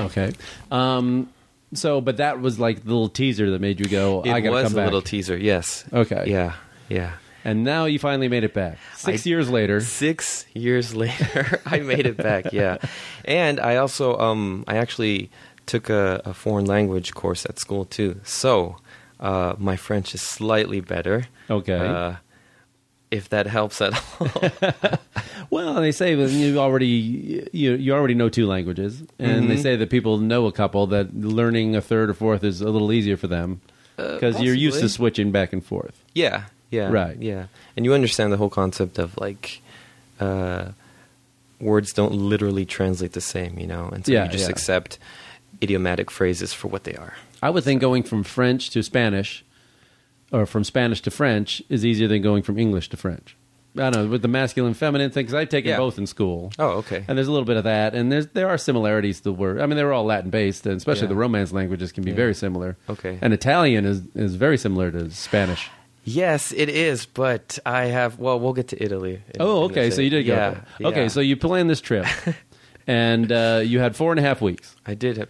Okay. 0.00 0.32
Um, 0.70 1.28
so, 1.74 2.00
but 2.00 2.16
that 2.18 2.40
was 2.40 2.58
like 2.58 2.84
the 2.84 2.88
little 2.88 3.10
teaser 3.10 3.50
that 3.50 3.60
made 3.60 3.78
you 3.80 3.86
go, 3.86 4.22
it 4.22 4.30
I 4.30 4.40
got 4.40 4.50
to 4.50 4.54
was 4.54 4.72
come 4.72 4.80
a 4.80 4.84
little 4.84 5.02
teaser. 5.02 5.36
Yes. 5.36 5.84
Okay. 5.92 6.24
Yeah, 6.28 6.54
yeah. 6.88 7.12
And 7.44 7.64
now 7.64 7.84
you 7.86 7.98
finally 7.98 8.28
made 8.28 8.44
it 8.44 8.54
back. 8.54 8.78
Six 8.96 9.26
I- 9.26 9.28
years 9.30 9.48
later. 9.50 9.80
Six 9.80 10.46
years 10.54 10.94
later, 10.94 11.60
I 11.66 11.78
made 11.80 12.06
it 12.06 12.16
back. 12.16 12.52
Yeah, 12.52 12.78
and 13.24 13.58
I 13.60 13.76
also 13.76 14.16
um 14.18 14.64
I 14.66 14.76
actually 14.76 15.30
took 15.66 15.88
a, 15.90 16.20
a 16.24 16.34
foreign 16.34 16.66
language 16.66 17.12
course 17.14 17.44
at 17.46 17.58
school 17.58 17.84
too. 17.84 18.20
So 18.24 18.76
uh, 19.20 19.54
my 19.58 19.76
French 19.76 20.14
is 20.14 20.20
slightly 20.20 20.80
better. 20.80 21.24
Okay. 21.48 21.76
Uh, 21.78 22.14
if 23.10 23.28
that 23.28 23.46
helps 23.46 23.80
at 23.80 23.92
all. 24.18 24.98
Well, 25.50 25.74
they 25.74 25.92
say 25.92 26.14
you 26.14 26.58
already 26.58 27.46
you 27.52 27.74
you 27.74 27.92
already 27.92 28.14
know 28.14 28.30
two 28.30 28.46
languages, 28.46 29.02
and 29.18 29.50
they 29.50 29.56
Mhm. 29.56 29.62
say 29.62 29.76
that 29.76 29.90
people 29.90 30.16
know 30.16 30.46
a 30.46 30.52
couple 30.52 30.86
that 30.86 31.14
learning 31.14 31.76
a 31.76 31.82
third 31.82 32.08
or 32.08 32.14
fourth 32.14 32.42
is 32.42 32.62
a 32.62 32.70
little 32.70 32.90
easier 32.90 33.18
for 33.18 33.26
them 33.28 33.60
Uh, 33.98 34.14
because 34.14 34.40
you're 34.40 34.54
used 34.54 34.80
to 34.80 34.88
switching 34.88 35.30
back 35.30 35.52
and 35.52 35.62
forth. 35.62 36.02
yeah, 36.14 36.44
yeah, 36.72 36.90
Right. 36.90 37.16
Yeah, 37.20 37.46
and 37.76 37.84
you 37.86 37.94
understand 37.94 38.32
the 38.32 38.36
whole 38.38 38.50
concept 38.50 38.98
of 38.98 39.16
like. 39.18 39.60
Uh, 40.20 40.72
words 41.60 41.92
don't 41.92 42.12
literally 42.12 42.64
translate 42.64 43.12
the 43.12 43.20
same, 43.20 43.58
you 43.58 43.66
know, 43.66 43.88
and 43.92 44.04
so 44.04 44.10
Yeah, 44.12 44.24
you 44.24 44.30
just 44.32 44.44
yeah. 44.46 44.50
accept 44.50 44.98
idiomatic 45.62 46.10
phrases 46.10 46.52
for 46.52 46.66
what 46.68 46.82
they 46.84 46.94
are. 46.94 47.14
I 47.40 47.50
would 47.50 47.62
think 47.64 47.80
going 47.80 48.02
from 48.02 48.24
French 48.24 48.70
to 48.70 48.82
Spanish, 48.82 49.44
or 50.32 50.44
from 50.46 50.64
Spanish 50.64 51.00
to 51.02 51.10
French, 51.10 51.62
is 51.68 51.84
easier 51.84 52.08
than 52.08 52.20
going 52.22 52.42
from 52.42 52.58
English 52.58 52.88
to 52.90 52.96
French. 52.96 53.36
I 53.76 53.90
don't 53.90 53.92
know 53.92 54.06
with 54.10 54.22
the 54.22 54.28
masculine 54.28 54.74
feminine 54.74 55.10
thing 55.12 55.24
because 55.24 55.34
I've 55.34 55.48
taken 55.48 55.70
Yeah. 55.70 55.78
both 55.78 55.98
in 55.98 56.06
school. 56.06 56.52
Oh, 56.58 56.78
okay. 56.82 57.04
And 57.08 57.16
there's 57.16 57.28
a 57.28 57.32
little 57.32 57.46
bit 57.46 57.56
of 57.56 57.64
that, 57.64 57.94
and 57.94 58.10
there's 58.12 58.26
there 58.28 58.48
are 58.48 58.58
similarities 58.58 59.18
to 59.18 59.24
the 59.24 59.32
word. 59.32 59.60
I 59.60 59.66
mean, 59.66 59.76
they're 59.76 59.92
all 59.92 60.04
Latin 60.04 60.30
based, 60.30 60.66
and 60.66 60.76
especially 60.76 61.02
Yeah. 61.04 61.08
the 61.10 61.14
Romance 61.16 61.52
languages 61.52 61.90
can 61.92 62.02
be 62.04 62.10
Yeah. 62.10 62.16
very 62.16 62.34
similar. 62.34 62.76
Okay. 62.90 63.18
And 63.22 63.32
Italian 63.32 63.84
is 63.86 64.02
is 64.14 64.34
very 64.34 64.58
similar 64.58 64.90
to 64.90 65.10
Spanish. 65.10 65.70
Yes, 66.04 66.52
it 66.52 66.68
is, 66.68 67.06
but 67.06 67.58
I 67.64 67.84
have. 67.86 68.18
Well, 68.18 68.40
we'll 68.40 68.54
get 68.54 68.68
to 68.68 68.82
Italy. 68.82 69.22
in- 69.34 69.40
Oh, 69.40 69.64
okay. 69.64 69.90
So 69.90 70.00
you 70.00 70.10
did 70.10 70.24
go. 70.26 70.34
Yeah, 70.34 70.60
there. 70.78 70.88
Okay, 70.88 71.08
so 71.08 71.20
you 71.20 71.36
planned 71.36 71.70
this 71.70 71.80
trip, 71.80 72.06
and 72.86 73.30
uh, 73.30 73.60
you 73.64 73.78
had 73.78 73.94
four 73.94 74.10
and 74.10 74.18
a 74.18 74.22
half 74.22 74.40
weeks. 74.40 74.74
I 74.84 74.94
did 74.94 75.16
have. 75.16 75.28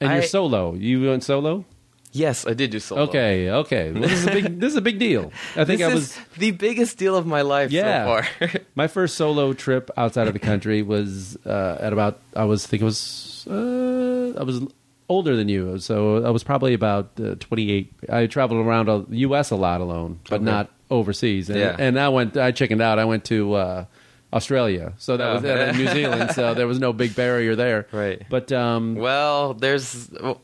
And 0.00 0.12
you're 0.12 0.22
solo. 0.22 0.74
You 0.74 1.08
went 1.08 1.24
solo? 1.24 1.64
Yes, 2.12 2.46
I 2.46 2.54
did 2.54 2.70
do 2.70 2.78
solo. 2.80 3.02
Okay, 3.02 3.50
okay. 3.50 3.92
Well, 3.92 4.02
this 4.02 4.12
is 4.12 4.26
a 4.26 4.30
big. 4.30 4.60
this 4.60 4.70
is 4.72 4.76
a 4.76 4.80
big 4.82 4.98
deal. 4.98 5.32
I 5.56 5.64
think 5.64 5.80
this 5.80 5.88
I 5.88 5.88
is 5.88 5.94
was 5.94 6.18
the 6.38 6.50
biggest 6.52 6.96
deal 6.98 7.16
of 7.16 7.26
my 7.26 7.42
life 7.42 7.70
Yeah. 7.70 8.04
so 8.04 8.22
far. 8.48 8.60
my 8.74 8.86
first 8.88 9.16
solo 9.16 9.52
trip 9.52 9.90
outside 9.96 10.26
of 10.26 10.32
the 10.34 10.38
country 10.40 10.82
was 10.82 11.36
uh, 11.46 11.78
at 11.80 11.92
about. 11.92 12.20
I 12.36 12.44
was 12.44 12.64
I 12.64 12.68
think 12.68 12.82
it 12.82 12.84
was. 12.86 13.46
Uh, 13.50 14.34
I 14.38 14.42
was 14.42 14.60
older 15.08 15.36
than 15.36 15.48
you, 15.48 15.78
so 15.78 16.24
I 16.24 16.30
was 16.30 16.42
probably 16.44 16.74
about 16.74 17.10
uh, 17.22 17.34
28. 17.36 17.92
I 18.10 18.26
traveled 18.26 18.64
around 18.64 18.86
the 19.08 19.16
U.S. 19.18 19.50
a 19.50 19.56
lot 19.56 19.80
alone, 19.80 20.20
but 20.28 20.36
Okay. 20.36 20.44
not 20.44 20.70
overseas. 20.90 21.48
And, 21.50 21.58
Yeah. 21.58 21.76
and 21.78 21.98
I 21.98 22.08
went. 22.08 22.36
I 22.36 22.50
chickened 22.52 22.82
out. 22.82 22.98
I 22.98 23.04
went 23.04 23.24
to. 23.26 23.54
Uh, 23.54 23.84
Australia, 24.30 24.92
so 24.98 25.16
that 25.16 25.32
was 25.36 25.44
Oh. 25.46 25.68
uh, 25.68 25.72
New 25.72 25.88
Zealand, 25.88 26.32
so 26.32 26.52
there 26.52 26.66
was 26.66 26.78
no 26.78 26.92
big 26.92 27.16
barrier 27.16 27.56
there. 27.56 27.86
Right. 27.90 28.20
but 28.28 28.52
um, 28.52 28.94
well, 28.96 29.54
there's 29.54 30.10
well, 30.22 30.42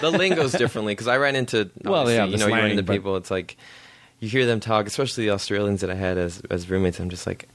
the 0.00 0.10
lingo's 0.10 0.52
differently 0.52 0.92
because 0.94 1.06
I 1.06 1.18
ran 1.18 1.36
into 1.36 1.70
Well, 1.84 2.10
yeah, 2.10 2.24
you 2.24 2.38
know 2.38 2.46
you 2.46 2.54
run 2.54 2.70
into 2.70 2.82
people. 2.82 3.16
It's 3.16 3.30
like 3.30 3.58
you 4.20 4.28
hear 4.30 4.46
them 4.46 4.58
talk, 4.58 4.86
especially 4.86 5.26
the 5.26 5.32
Australians 5.32 5.82
that 5.82 5.90
I 5.90 5.96
had 5.96 6.16
as 6.16 6.40
as 6.48 6.70
roommates. 6.70 6.98
I'm 6.98 7.10
just 7.10 7.26
like, 7.26 7.46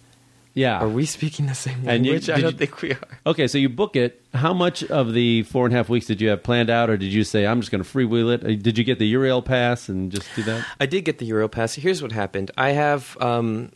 yeah, 0.56 0.80
are 0.80 0.90
we 0.90 1.06
speaking 1.06 1.46
the 1.46 1.54
same 1.54 1.84
And 1.86 2.06
you- 2.06 2.14
language? 2.14 2.30
I 2.32 2.36
did 2.38 2.42
don't 2.42 2.52
you- 2.54 2.58
think 2.58 2.82
we 2.82 2.92
are. 2.94 3.08
Okay, 3.28 3.48
so 3.48 3.58
you 3.60 3.70
book 3.70 3.96
it. 3.96 4.22
How 4.34 4.54
much 4.54 4.84
of 4.86 5.14
the 5.14 5.44
four 5.44 5.66
and 5.68 5.74
a 5.76 5.78
half 5.78 5.90
weeks 5.90 6.08
did 6.08 6.20
you 6.22 6.30
have 6.30 6.42
planned 6.42 6.70
out, 6.72 6.90
or 6.90 6.98
did 6.98 7.14
you 7.14 7.24
say 7.24 7.46
I'm 7.46 7.60
just 7.62 7.72
going 7.72 7.84
to 7.84 7.90
freewheel 7.90 8.34
it? 8.34 8.44
Uh, 8.44 8.56
Did 8.60 8.78
you 8.78 8.84
get 8.84 8.98
the 8.98 9.14
Eurail 9.14 9.44
pass 9.46 9.88
and 9.90 10.12
just 10.12 10.28
do 10.36 10.42
that? 10.44 10.66
I 10.80 10.88
did 10.88 11.06
get 11.06 11.20
the 11.20 11.26
Euro 11.28 11.48
pass. 11.48 11.76
Here's 11.76 12.02
what 12.02 12.12
happened. 12.12 12.50
I 12.58 12.70
have 12.72 13.16
um, 13.22 13.72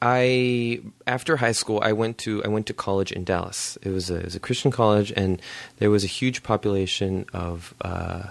I 0.00 0.80
after 1.06 1.36
high 1.38 1.52
school 1.52 1.80
I 1.82 1.92
went 1.92 2.18
to 2.18 2.42
I 2.44 2.48
went 2.48 2.66
to 2.66 2.74
college 2.74 3.10
in 3.12 3.24
Dallas. 3.24 3.76
It 3.82 3.90
was 3.90 4.10
a, 4.10 4.16
it 4.16 4.24
was 4.26 4.34
a 4.36 4.40
Christian 4.40 4.70
college, 4.70 5.12
and 5.16 5.42
there 5.78 5.90
was 5.90 6.04
a 6.04 6.06
huge 6.08 6.42
population 6.42 7.26
of 7.34 7.74
uh, 7.82 8.24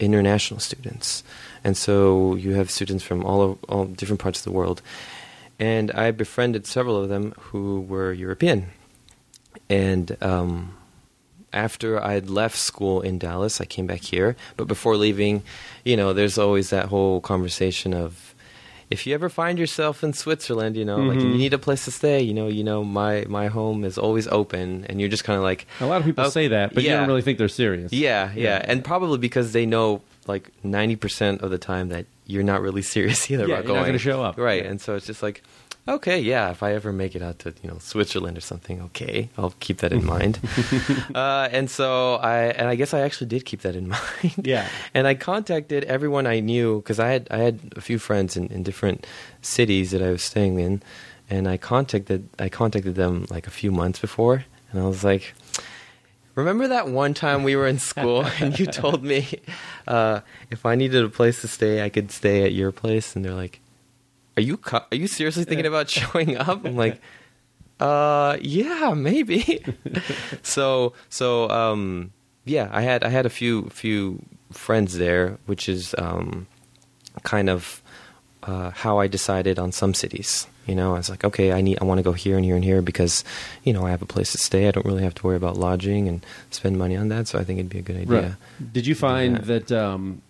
international 0.00 0.60
students, 0.60 1.22
and 1.62 1.76
so 1.76 2.34
you 2.36 2.54
have 2.54 2.70
students 2.70 3.04
from 3.04 3.24
all 3.24 3.58
all 3.68 3.84
different 3.84 4.20
parts 4.20 4.38
of 4.40 4.44
the 4.44 4.52
world. 4.52 4.80
And 5.58 5.90
I 5.92 6.10
befriended 6.10 6.66
several 6.66 6.96
of 7.02 7.08
them 7.08 7.32
who 7.38 7.80
were 7.80 8.12
European, 8.12 8.66
and 9.70 10.16
um, 10.20 10.74
after 11.52 12.02
I 12.02 12.14
had 12.14 12.28
left 12.28 12.56
school 12.56 13.00
in 13.00 13.18
Dallas, 13.18 13.60
I 13.60 13.64
came 13.64 13.86
back 13.86 14.02
here. 14.02 14.34
But 14.56 14.66
before 14.66 14.96
leaving, 14.96 15.42
you 15.84 15.96
know, 15.96 16.12
there's 16.12 16.38
always 16.38 16.70
that 16.70 16.86
whole 16.86 17.20
conversation 17.20 17.94
of 17.94 18.34
if 18.90 19.06
you 19.06 19.14
ever 19.14 19.28
find 19.28 19.58
yourself 19.58 20.02
in 20.04 20.12
Switzerland, 20.12 20.76
you 20.76 20.84
know, 20.84 20.98
like 21.04 21.18
Mhm. 21.18 21.22
you 21.32 21.38
need 21.38 21.54
a 21.54 21.58
place 21.58 21.84
to 21.86 21.90
stay, 21.90 22.20
you 22.20 22.34
know, 22.34 22.48
you 22.48 22.64
know, 22.64 22.82
my 22.84 23.24
my 23.28 23.46
home 23.46 23.84
is 23.84 23.96
always 23.96 24.26
open, 24.28 24.84
and 24.88 25.00
you're 25.00 25.08
just 25.08 25.24
kind 25.24 25.36
of 25.38 25.42
like, 25.44 25.66
A 25.80 25.86
lot 25.86 26.00
of 26.00 26.04
people 26.04 26.24
Okay, 26.24 26.30
say 26.32 26.48
that, 26.48 26.74
but 26.74 26.82
you 26.82 26.90
don't 26.90 27.06
really 27.06 27.22
think 27.22 27.38
they're 27.38 27.48
serious. 27.48 27.92
yeah, 27.92 28.32
yeah, 28.34 28.60
and 28.66 28.84
probably 28.84 29.18
because 29.18 29.52
they 29.52 29.66
know 29.66 30.02
like 30.28 30.50
ninety 30.64 30.96
percent 30.96 31.42
of 31.42 31.50
the 31.50 31.58
time 31.58 31.88
that 31.90 32.06
you're 32.26 32.42
not 32.42 32.60
really 32.62 32.82
serious 32.82 33.30
either 33.30 33.46
Yeah, 33.46 33.54
about 33.56 33.64
you're 33.66 33.74
not 33.74 33.80
going. 33.82 33.86
gonna 33.92 33.98
show 33.98 34.22
up. 34.22 34.38
right? 34.38 34.62
Yeah. 34.62 34.70
And 34.70 34.80
so 34.80 34.94
it's 34.96 35.06
just 35.06 35.22
like, 35.22 35.42
okay, 35.86 36.18
yeah, 36.18 36.50
if 36.50 36.62
I 36.62 36.72
ever 36.72 36.92
make 36.92 37.14
it 37.14 37.22
out 37.22 37.38
to 37.40 37.52
you 37.62 37.68
know 37.70 37.78
Switzerland 37.78 38.38
or 38.38 38.40
something, 38.40 38.80
okay, 38.82 39.28
I'll 39.36 39.54
keep 39.60 39.78
that 39.78 39.92
in 39.92 40.04
mind. 40.16 40.38
uh, 41.14 41.48
and 41.52 41.68
so 41.70 42.14
I 42.16 42.46
and 42.56 42.68
I 42.68 42.74
guess 42.74 42.94
I 42.94 43.00
actually 43.00 43.26
did 43.28 43.44
keep 43.44 43.60
that 43.62 43.76
in 43.76 43.88
mind. 43.96 44.34
Yeah. 44.42 44.68
and 44.94 45.06
I 45.06 45.14
contacted 45.14 45.84
everyone 45.84 46.26
I 46.26 46.40
knew 46.40 46.80
because 46.80 46.98
I 46.98 47.08
had 47.08 47.28
I 47.30 47.38
had 47.38 47.60
a 47.76 47.80
few 47.80 47.98
friends 47.98 48.36
in, 48.36 48.46
in 48.48 48.62
different 48.62 49.06
cities 49.42 49.90
that 49.90 50.02
I 50.02 50.10
was 50.10 50.22
staying 50.22 50.58
in, 50.58 50.82
and 51.28 51.46
I 51.48 51.56
contacted 51.58 52.28
I 52.38 52.48
contacted 52.48 52.94
them 52.94 53.26
like 53.30 53.46
a 53.46 53.50
few 53.52 53.70
months 53.70 53.98
before, 53.98 54.44
and 54.72 54.80
I 54.82 54.86
was 54.86 55.04
like. 55.04 55.34
Remember 56.34 56.68
that 56.68 56.88
one 56.88 57.14
time 57.14 57.44
we 57.44 57.54
were 57.54 57.66
in 57.66 57.78
school 57.78 58.24
and 58.40 58.58
you 58.58 58.66
told 58.66 59.04
me 59.04 59.40
uh, 59.86 60.20
if 60.50 60.66
I 60.66 60.74
needed 60.74 61.04
a 61.04 61.08
place 61.08 61.40
to 61.42 61.48
stay, 61.48 61.82
I 61.84 61.88
could 61.88 62.10
stay 62.10 62.44
at 62.44 62.52
your 62.52 62.72
place? 62.72 63.14
And 63.14 63.24
they're 63.24 63.34
like, 63.34 63.60
"Are 64.36 64.42
you 64.42 64.56
cu- 64.56 64.86
are 64.90 64.96
you 64.96 65.06
seriously 65.06 65.44
thinking 65.44 65.66
about 65.66 65.88
showing 65.98 66.36
up?" 66.36 66.64
I'm 66.64 66.76
like, 66.76 67.00
"Uh, 67.78 68.36
yeah, 68.40 68.94
maybe." 68.96 69.64
so 70.42 70.94
so 71.08 71.48
um, 71.50 72.12
yeah, 72.44 72.68
I 72.72 72.82
had 72.82 73.04
I 73.04 73.08
had 73.08 73.26
a 73.26 73.30
few 73.30 73.68
few 73.70 74.24
friends 74.50 74.98
there, 74.98 75.38
which 75.46 75.68
is 75.68 75.94
um, 75.98 76.46
kind 77.22 77.48
of 77.48 77.80
uh, 78.44 78.70
how 78.70 78.98
I 78.98 79.06
decided 79.08 79.58
on 79.58 79.72
some 79.72 79.94
cities. 79.94 80.46
You 80.66 80.74
know, 80.74 80.94
I 80.94 80.98
was 80.98 81.10
like, 81.10 81.24
okay, 81.24 81.52
I 81.52 81.60
need, 81.60 81.78
I 81.80 81.84
want 81.84 81.98
to 81.98 82.02
go 82.02 82.12
here 82.12 82.36
and 82.36 82.44
here 82.44 82.54
and 82.56 82.64
here 82.64 82.80
because, 82.80 83.22
you 83.64 83.72
know, 83.74 83.84
I 83.86 83.90
have 83.90 84.00
a 84.00 84.06
place 84.06 84.32
to 84.32 84.38
stay. 84.38 84.66
I 84.66 84.70
don't 84.70 84.86
really 84.86 85.02
have 85.02 85.14
to 85.16 85.26
worry 85.26 85.36
about 85.36 85.58
lodging 85.58 86.08
and 86.08 86.24
spend 86.50 86.78
money 86.78 86.96
on 86.96 87.08
that. 87.08 87.28
So 87.28 87.38
I 87.38 87.44
think 87.44 87.58
it'd 87.58 87.68
be 87.68 87.80
a 87.80 87.82
good 87.82 87.96
idea. 87.96 88.20
Right. 88.20 88.72
Did 88.72 88.86
you 88.86 88.94
find 88.94 89.36
that. 89.44 89.66
that, 89.68 89.72
um, 89.84 90.22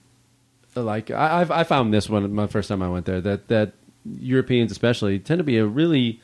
like 0.75 1.13
I, 1.13 1.41
I've, 1.41 1.51
I 1.53 1.63
found 1.63 1.95
this 1.95 2.11
one 2.11 2.33
my 2.35 2.49
first 2.49 2.69
time 2.69 2.83
I 2.83 2.89
went 2.89 3.07
there 3.07 3.21
that 3.21 3.47
that 3.47 3.75
Europeans 4.19 4.73
especially 4.73 5.21
tend 5.21 5.39
to 5.39 5.45
be 5.45 5.57
a 5.59 5.65
really 5.65 6.21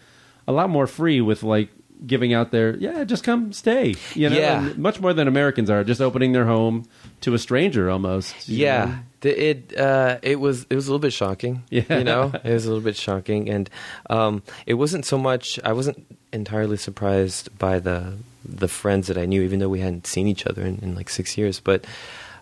a 0.48 0.52
lot 0.52 0.68
more 0.70 0.88
free 0.88 1.20
with 1.20 1.44
like 1.44 1.68
giving 2.04 2.34
out 2.34 2.50
their 2.50 2.74
yeah 2.78 3.04
just 3.04 3.22
come 3.22 3.52
stay 3.52 3.94
you 4.14 4.28
know 4.28 4.36
Yeah. 4.36 4.72
much 4.76 4.98
more 5.00 5.12
than 5.14 5.28
Americans 5.28 5.70
are 5.70 5.84
just 5.84 6.00
opening 6.00 6.32
their 6.32 6.46
home 6.46 6.84
to 7.20 7.32
a 7.34 7.38
stranger 7.38 7.88
almost 7.88 8.48
Yeah, 8.48 8.84
know? 8.86 8.94
The, 9.22 9.50
it 9.50 9.76
uh, 9.78 10.18
it 10.22 10.40
was 10.40 10.66
it 10.70 10.74
was 10.74 10.86
a 10.86 10.90
little 10.90 11.00
bit 11.00 11.12
shocking. 11.12 11.62
Yeah. 11.70 11.98
you 11.98 12.04
know, 12.04 12.32
it 12.44 12.52
was 12.52 12.64
a 12.64 12.68
little 12.68 12.82
bit 12.84 12.96
shocking, 12.96 13.48
and 13.50 13.68
um, 14.08 14.42
it 14.66 14.74
wasn't 14.74 15.04
so 15.06 15.18
much. 15.18 15.58
I 15.64 15.72
wasn't 15.72 16.06
entirely 16.32 16.76
surprised 16.76 17.56
by 17.58 17.78
the 17.80 18.14
the 18.44 18.68
friends 18.68 19.06
that 19.08 19.18
I 19.18 19.26
knew, 19.26 19.42
even 19.42 19.58
though 19.58 19.68
we 19.68 19.80
hadn't 19.80 20.06
seen 20.06 20.26
each 20.26 20.46
other 20.46 20.62
in, 20.62 20.78
in 20.80 20.94
like 20.94 21.08
six 21.10 21.36
years. 21.36 21.60
But 21.60 21.84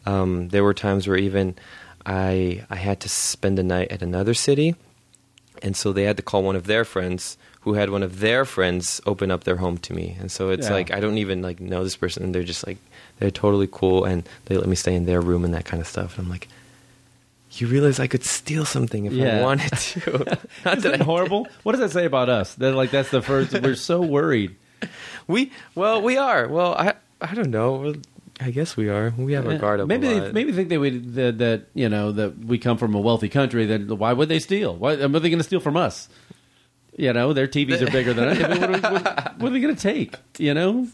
um, 0.06 0.48
there 0.48 0.62
were 0.64 0.74
times 0.74 1.06
where 1.08 1.16
even 1.18 1.56
I 2.06 2.64
I 2.70 2.76
had 2.76 3.00
to 3.00 3.08
spend 3.08 3.58
the 3.58 3.62
night 3.64 3.90
at 3.90 4.02
another 4.02 4.34
city, 4.34 4.74
and 5.62 5.76
so 5.76 5.92
they 5.92 6.04
had 6.04 6.16
to 6.16 6.22
call 6.22 6.42
one 6.42 6.56
of 6.56 6.66
their 6.66 6.84
friends 6.84 7.36
who 7.62 7.74
had 7.74 7.90
one 7.90 8.02
of 8.04 8.20
their 8.20 8.44
friends 8.44 9.00
open 9.04 9.30
up 9.30 9.44
their 9.44 9.56
home 9.56 9.76
to 9.76 9.92
me 9.92 10.16
and 10.20 10.30
so 10.30 10.48
it's 10.50 10.68
Yeah. 10.68 10.74
like 10.74 10.90
i 10.92 11.00
don't 11.00 11.18
even 11.18 11.42
like 11.42 11.60
know 11.60 11.82
this 11.84 11.96
person 11.96 12.22
and 12.22 12.32
they're 12.34 12.44
just 12.44 12.66
like 12.66 12.78
they're 13.18 13.32
totally 13.32 13.68
cool 13.70 14.04
and 14.04 14.22
they 14.46 14.56
let 14.56 14.68
me 14.68 14.76
stay 14.76 14.94
in 14.94 15.04
their 15.04 15.20
room 15.20 15.44
and 15.44 15.52
that 15.52 15.64
kind 15.66 15.80
of 15.82 15.86
stuff 15.86 16.16
and 16.16 16.24
i'm 16.24 16.30
like 16.30 16.48
you 17.52 17.66
realize 17.66 17.98
i 18.00 18.06
could 18.06 18.24
steal 18.24 18.64
something 18.64 19.06
if 19.06 19.12
Yeah. 19.12 19.38
i 19.38 19.42
wanted 19.42 19.72
to 19.72 20.38
not 20.64 20.78
Isn't 20.78 20.90
that 20.92 21.00
horrible? 21.02 21.46
What 21.62 21.72
does 21.72 21.80
that 21.80 21.90
say 21.90 22.04
about 22.04 22.28
us? 22.28 22.54
That 22.56 22.74
like 22.74 22.90
that's 22.90 23.10
the 23.10 23.22
first. 23.22 23.52
we're 23.60 23.74
so 23.74 24.00
worried. 24.02 24.56
we 25.26 25.50
well 25.74 26.02
we 26.02 26.16
are 26.16 26.46
well 26.48 26.74
i 26.74 26.94
i 27.20 27.34
don't 27.34 27.50
know 27.50 27.94
i 28.40 28.50
guess 28.50 28.76
we 28.76 28.88
are 28.88 29.12
we 29.16 29.32
have 29.32 29.46
our 29.46 29.52
Yeah. 29.52 29.58
guard 29.58 29.80
up 29.80 29.88
maybe 29.88 30.06
they 30.06 30.32
maybe 30.32 30.52
think 30.52 30.68
they 30.68 30.78
would 30.78 31.14
that, 31.14 31.38
that 31.38 31.60
you 31.74 31.88
know 31.88 32.12
that 32.12 32.38
we 32.38 32.58
come 32.58 32.78
from 32.78 32.94
a 32.94 33.00
wealthy 33.00 33.28
country. 33.28 33.66
That 33.66 33.88
why 33.90 34.12
would 34.12 34.28
they 34.28 34.38
steal? 34.38 34.76
Why 34.76 34.92
are 34.94 35.08
they 35.08 35.30
going 35.30 35.38
to 35.38 35.44
steal 35.44 35.60
from 35.60 35.76
us? 35.76 36.08
You 36.96 37.12
know, 37.12 37.32
their 37.32 37.46
TVs 37.46 37.80
are 37.82 37.90
bigger 37.90 38.12
than 38.12 38.28
us. 38.28 38.38
I 38.42 38.48
mean, 38.48 38.60
what, 38.60 38.70
are, 38.70 38.72
we- 38.72 38.80
what, 38.80 39.38
what 39.38 39.48
are 39.50 39.54
they 39.54 39.60
going 39.60 39.74
to 39.76 39.80
take? 39.80 40.14
You 40.38 40.52
know, 40.54 40.88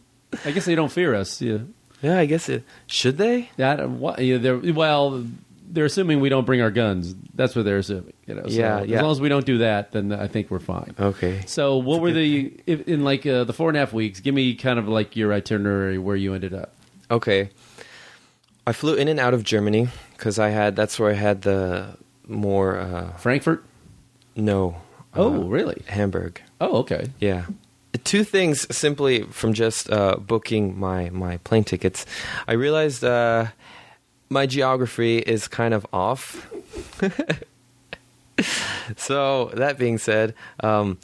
I 0.44 0.50
guess 0.52 0.64
they 0.66 0.74
don't 0.74 0.92
fear 0.92 1.14
us. 1.14 1.40
Yeah, 1.40 1.58
yeah 2.02 2.18
i 2.18 2.26
guess 2.26 2.48
it 2.50 2.62
should 2.86 3.16
they 3.16 3.48
that 3.56 3.88
what, 3.88 4.18
yeah, 4.18 4.36
they're 4.38 4.58
well. 4.72 5.24
They're 5.74 5.84
assuming 5.84 6.20
we 6.20 6.28
don't 6.28 6.44
bring 6.46 6.60
our 6.62 6.70
guns. 6.70 7.14
That's 7.34 7.56
what 7.56 7.64
they're 7.64 7.78
assuming. 7.78 8.12
You 8.26 8.34
know, 8.36 8.42
so 8.46 8.48
Yeah, 8.48 8.78
As 8.78 9.02
long 9.02 9.10
as 9.10 9.20
we 9.20 9.28
don't 9.28 9.44
do 9.44 9.58
that, 9.58 9.92
then 9.92 10.12
I 10.12 10.28
think 10.28 10.50
we're 10.50 10.60
fine. 10.60 10.94
okay 10.98 11.42
So, 11.46 11.76
what 11.76 12.00
were 12.00 12.12
the 12.12 12.52
if, 12.66 12.86
in 12.88 13.02
like 13.04 13.26
uh, 13.26 13.42
the 13.44 13.52
four 13.52 13.68
and 13.68 13.76
a 13.76 13.80
half 13.80 13.92
weeks? 13.92 14.20
Give 14.20 14.34
me 14.34 14.54
kind 14.54 14.78
of 14.78 14.88
like 14.88 15.16
your 15.16 15.32
itinerary 15.32 15.98
where 15.98 16.16
you 16.16 16.32
ended 16.32 16.54
up. 16.54 16.72
Okay. 17.10 17.50
I 18.66 18.72
flew 18.72 18.94
in 18.94 19.08
and 19.08 19.20
out 19.20 19.34
of 19.34 19.42
Germany 19.44 19.88
because 20.16 20.38
I 20.38 20.48
had 20.50 20.76
that's 20.76 20.98
where 20.98 21.10
I 21.10 21.14
had 21.14 21.42
the 21.42 21.96
more 22.26 22.78
uh, 22.78 23.12
Frankfurt. 23.18 23.64
no. 24.36 24.76
Oh, 25.16 25.42
uh, 25.42 25.46
really? 25.46 25.82
Hamburg. 25.86 26.40
Oh, 26.60 26.78
okay. 26.78 27.06
Yeah. 27.20 27.44
Two 28.02 28.24
things 28.24 28.66
simply 28.76 29.22
from 29.22 29.52
just 29.54 29.88
uh, 29.88 30.16
booking 30.16 30.76
my 30.78 31.10
my 31.10 31.36
plane 31.38 31.62
tickets. 31.62 32.04
I 32.48 32.54
realized 32.54 33.04
uh, 33.04 33.46
my 34.30 34.46
geography 34.46 35.18
is 35.18 35.48
kind 35.48 35.74
of 35.74 35.86
off. 35.92 36.50
so 38.96 39.46
that 39.54 39.78
being 39.78 39.98
said, 39.98 40.34
um, 40.60 40.98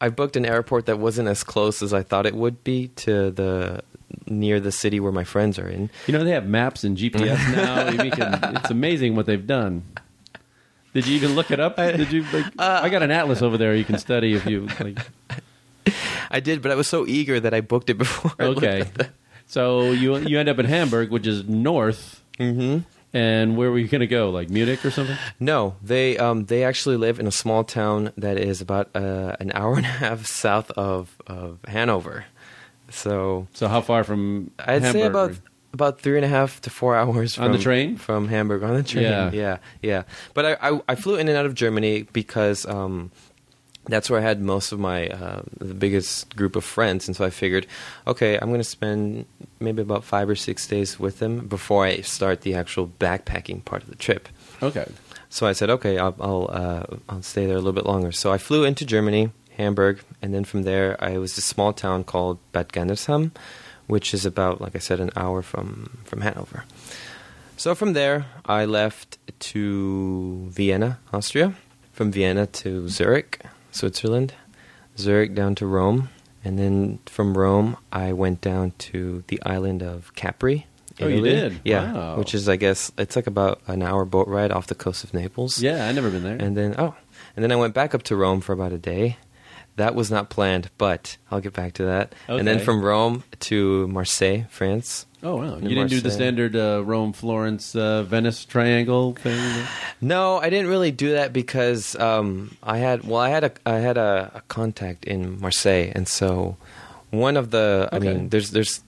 I 0.00 0.08
booked 0.08 0.36
an 0.36 0.44
airport 0.46 0.86
that 0.86 0.98
wasn't 0.98 1.28
as 1.28 1.42
close 1.42 1.82
as 1.82 1.92
I 1.92 2.02
thought 2.02 2.26
it 2.26 2.34
would 2.34 2.62
be 2.64 2.88
to 2.96 3.30
the 3.30 3.82
near 4.26 4.60
the 4.60 4.72
city 4.72 5.00
where 5.00 5.12
my 5.12 5.24
friends 5.24 5.58
are 5.58 5.68
in. 5.68 5.90
You 6.06 6.12
know 6.12 6.24
they 6.24 6.30
have 6.30 6.46
maps 6.46 6.84
and 6.84 6.96
GPS 6.96 7.38
now. 7.56 8.10
can, 8.10 8.56
it's 8.56 8.70
amazing 8.70 9.16
what 9.16 9.26
they've 9.26 9.46
done. 9.46 9.82
Did 10.94 11.06
you 11.06 11.16
even 11.16 11.34
look 11.34 11.50
it 11.50 11.60
up? 11.60 11.76
Did 11.76 12.10
you? 12.10 12.24
Like, 12.32 12.46
Uh, 12.58 12.80
I 12.82 12.88
got 12.88 13.02
an 13.02 13.10
atlas 13.10 13.42
over 13.42 13.58
there. 13.58 13.74
You 13.74 13.84
can 13.84 13.98
study 13.98 14.32
if 14.32 14.46
you. 14.46 14.66
Like, 14.80 14.98
I 16.30 16.40
did, 16.40 16.62
but 16.62 16.72
I 16.72 16.74
was 16.74 16.88
so 16.88 17.06
eager 17.06 17.38
that 17.38 17.52
I 17.52 17.60
booked 17.60 17.90
it 17.90 17.98
before. 17.98 18.32
Okay. 18.40 18.84
So 19.46 19.92
you 19.92 20.16
you 20.16 20.38
end 20.38 20.48
up 20.48 20.58
in 20.58 20.66
Hamburg, 20.66 21.10
which 21.10 21.26
is 21.26 21.46
north. 21.48 22.22
Mhm. 22.38 22.84
And 23.14 23.56
where 23.56 23.70
were 23.70 23.78
you 23.78 23.88
going 23.88 24.00
to 24.02 24.06
go? 24.06 24.28
Like 24.30 24.50
Munich 24.50 24.84
or 24.84 24.90
something? 24.90 25.16
No, 25.40 25.76
they 25.82 26.18
um, 26.18 26.44
they 26.46 26.64
actually 26.64 26.96
live 26.96 27.18
in 27.18 27.26
a 27.26 27.32
small 27.32 27.64
town 27.64 28.12
that 28.18 28.36
is 28.36 28.60
about 28.60 28.90
uh, 28.94 29.36
an 29.40 29.52
hour 29.54 29.76
and 29.76 29.86
a 29.86 29.88
half 29.88 30.26
south 30.26 30.70
of, 30.72 31.16
of 31.26 31.58
Hanover. 31.66 32.26
So 32.90 33.46
So 33.54 33.68
how 33.68 33.80
far 33.80 34.04
from 34.04 34.50
I'd 34.58 34.82
Hamburg? 34.82 34.92
say 34.92 35.02
about 35.06 35.32
about 35.72 36.00
three 36.00 36.16
and 36.16 36.24
a 36.24 36.28
half 36.28 36.60
to 36.62 36.70
four 36.70 36.96
hours 36.96 37.34
from, 37.34 37.44
On 37.46 37.52
the 37.52 37.58
train? 37.58 37.96
from 37.96 38.28
Hamburg 38.28 38.62
on 38.62 38.74
the 38.74 38.82
train. 38.82 39.04
Yeah. 39.04 39.30
yeah, 39.32 39.56
yeah. 39.82 40.02
But 40.34 40.44
I, 40.46 40.70
I, 40.70 40.80
I 40.88 40.94
flew 40.94 41.16
in 41.16 41.28
and 41.28 41.36
out 41.36 41.44
of 41.46 41.54
Germany 41.54 42.06
because 42.12 42.64
um, 42.66 43.10
that's 43.88 44.10
where 44.10 44.20
I 44.20 44.22
had 44.22 44.40
most 44.40 44.72
of 44.72 44.78
my 44.78 45.08
uh, 45.08 45.42
the 45.58 45.74
biggest 45.74 46.34
group 46.36 46.56
of 46.56 46.64
friends, 46.64 47.08
and 47.08 47.16
so 47.16 47.24
I 47.24 47.30
figured, 47.30 47.66
okay, 48.06 48.38
I'm 48.38 48.48
going 48.48 48.60
to 48.60 48.64
spend 48.64 49.26
maybe 49.60 49.82
about 49.82 50.04
five 50.04 50.28
or 50.28 50.36
six 50.36 50.66
days 50.66 50.98
with 50.98 51.18
them 51.18 51.46
before 51.46 51.84
I 51.84 52.00
start 52.00 52.40
the 52.42 52.54
actual 52.54 52.86
backpacking 52.86 53.64
part 53.64 53.82
of 53.82 53.88
the 53.88 53.96
trip. 53.96 54.28
Okay. 54.62 54.86
So 55.28 55.46
I 55.46 55.52
said, 55.52 55.70
okay, 55.70 55.98
I'll 55.98 56.14
I'll, 56.20 56.48
uh, 56.50 56.84
I'll 57.08 57.22
stay 57.22 57.46
there 57.46 57.56
a 57.56 57.58
little 57.58 57.72
bit 57.72 57.86
longer. 57.86 58.12
So 58.12 58.32
I 58.32 58.38
flew 58.38 58.64
into 58.64 58.84
Germany, 58.84 59.30
Hamburg, 59.56 60.00
and 60.22 60.32
then 60.32 60.44
from 60.44 60.62
there 60.62 60.96
I 61.02 61.18
was 61.18 61.38
a 61.38 61.42
small 61.42 61.72
town 61.72 62.04
called 62.04 62.38
Bad 62.52 62.68
Gandersheim, 62.68 63.32
which 63.86 64.14
is 64.14 64.26
about, 64.26 64.60
like 64.60 64.76
I 64.76 64.80
said, 64.80 65.00
an 65.00 65.10
hour 65.16 65.42
from 65.42 65.98
from 66.04 66.20
Hanover. 66.20 66.64
So 67.56 67.74
from 67.74 67.92
there 67.92 68.26
I 68.44 68.64
left 68.64 69.18
to 69.52 70.48
Vienna, 70.50 70.98
Austria. 71.12 71.54
From 71.92 72.12
Vienna 72.12 72.46
to 72.46 72.90
Zurich, 72.90 73.40
Switzerland. 73.76 74.34
Zurich 74.98 75.34
down 75.34 75.54
to 75.56 75.66
Rome, 75.66 76.08
and 76.42 76.58
then 76.58 76.98
from 77.06 77.36
Rome 77.36 77.76
I 77.92 78.12
went 78.14 78.40
down 78.40 78.72
to 78.90 79.22
the 79.28 79.40
island 79.44 79.82
of 79.82 80.14
Capri. 80.14 80.66
Oh, 80.98 81.06
you 81.08 81.20
did? 81.22 81.60
Yeah, 81.62 81.92
Wow. 81.92 82.16
which 82.16 82.34
is 82.34 82.48
I 82.48 82.56
guess 82.56 82.90
it's 82.96 83.14
like 83.16 83.26
about 83.26 83.60
an 83.66 83.82
hour 83.82 84.06
boat 84.06 84.26
ride 84.28 84.50
off 84.50 84.66
the 84.68 84.74
coast 84.74 85.04
of 85.04 85.12
Naples. 85.12 85.60
Yeah, 85.60 85.86
I 85.86 85.92
never 85.92 86.10
been 86.10 86.22
there. 86.22 86.36
And 86.40 86.56
then 86.56 86.74
oh, 86.78 86.94
and 87.36 87.42
then 87.44 87.52
I 87.52 87.56
went 87.56 87.74
back 87.74 87.94
up 87.94 88.02
to 88.04 88.16
Rome 88.16 88.40
for 88.40 88.54
about 88.54 88.72
a 88.72 88.78
day. 88.78 89.18
That 89.76 89.94
was 89.94 90.10
not 90.10 90.30
planned, 90.30 90.70
but 90.78 91.16
I'll 91.30 91.40
get 91.40 91.52
back 91.52 91.74
to 91.74 91.84
that. 91.84 92.14
And 92.28 92.48
then 92.48 92.60
from 92.60 92.82
Rome 92.82 93.24
to 93.40 93.86
Marseille, 93.88 94.44
France. 94.48 95.06
oh 95.22 95.36
wow, 95.36 95.56
in 95.56 95.68
you 95.68 95.74
didn't 95.74 95.90
do 95.90 96.00
the 96.00 96.10
standard 96.10 96.56
uh, 96.56 96.82
Rome, 96.84 97.12
Florence, 97.12 97.76
uh, 97.76 98.02
Venice 98.04 98.44
triangle 98.44 99.12
thing. 99.14 99.66
No, 100.00 100.38
I 100.38 100.50
didn't 100.50 100.68
really 100.68 100.90
do 100.92 101.12
that 101.12 101.32
because 101.32 101.94
um, 101.96 102.56
I 102.62 102.78
had 102.78 103.04
well, 103.04 103.20
I 103.20 103.28
had 103.28 103.44
a 103.44 103.52
I 103.66 103.78
had 103.78 103.98
a, 103.98 104.30
a 104.34 104.40
contact 104.48 105.04
in 105.04 105.40
Marseille, 105.40 105.92
and 105.94 106.08
so 106.08 106.56
one 107.10 107.36
of 107.36 107.50
the 107.50 107.88
I 107.92 107.98
mean, 107.98 108.30
there's 108.30 108.50
there's 108.50 108.82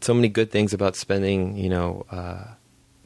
so 0.00 0.12
many 0.12 0.28
good 0.28 0.50
things 0.50 0.74
about 0.74 0.96
spending 0.96 1.56
you 1.56 1.70
know 1.70 2.04
uh, 2.10 2.44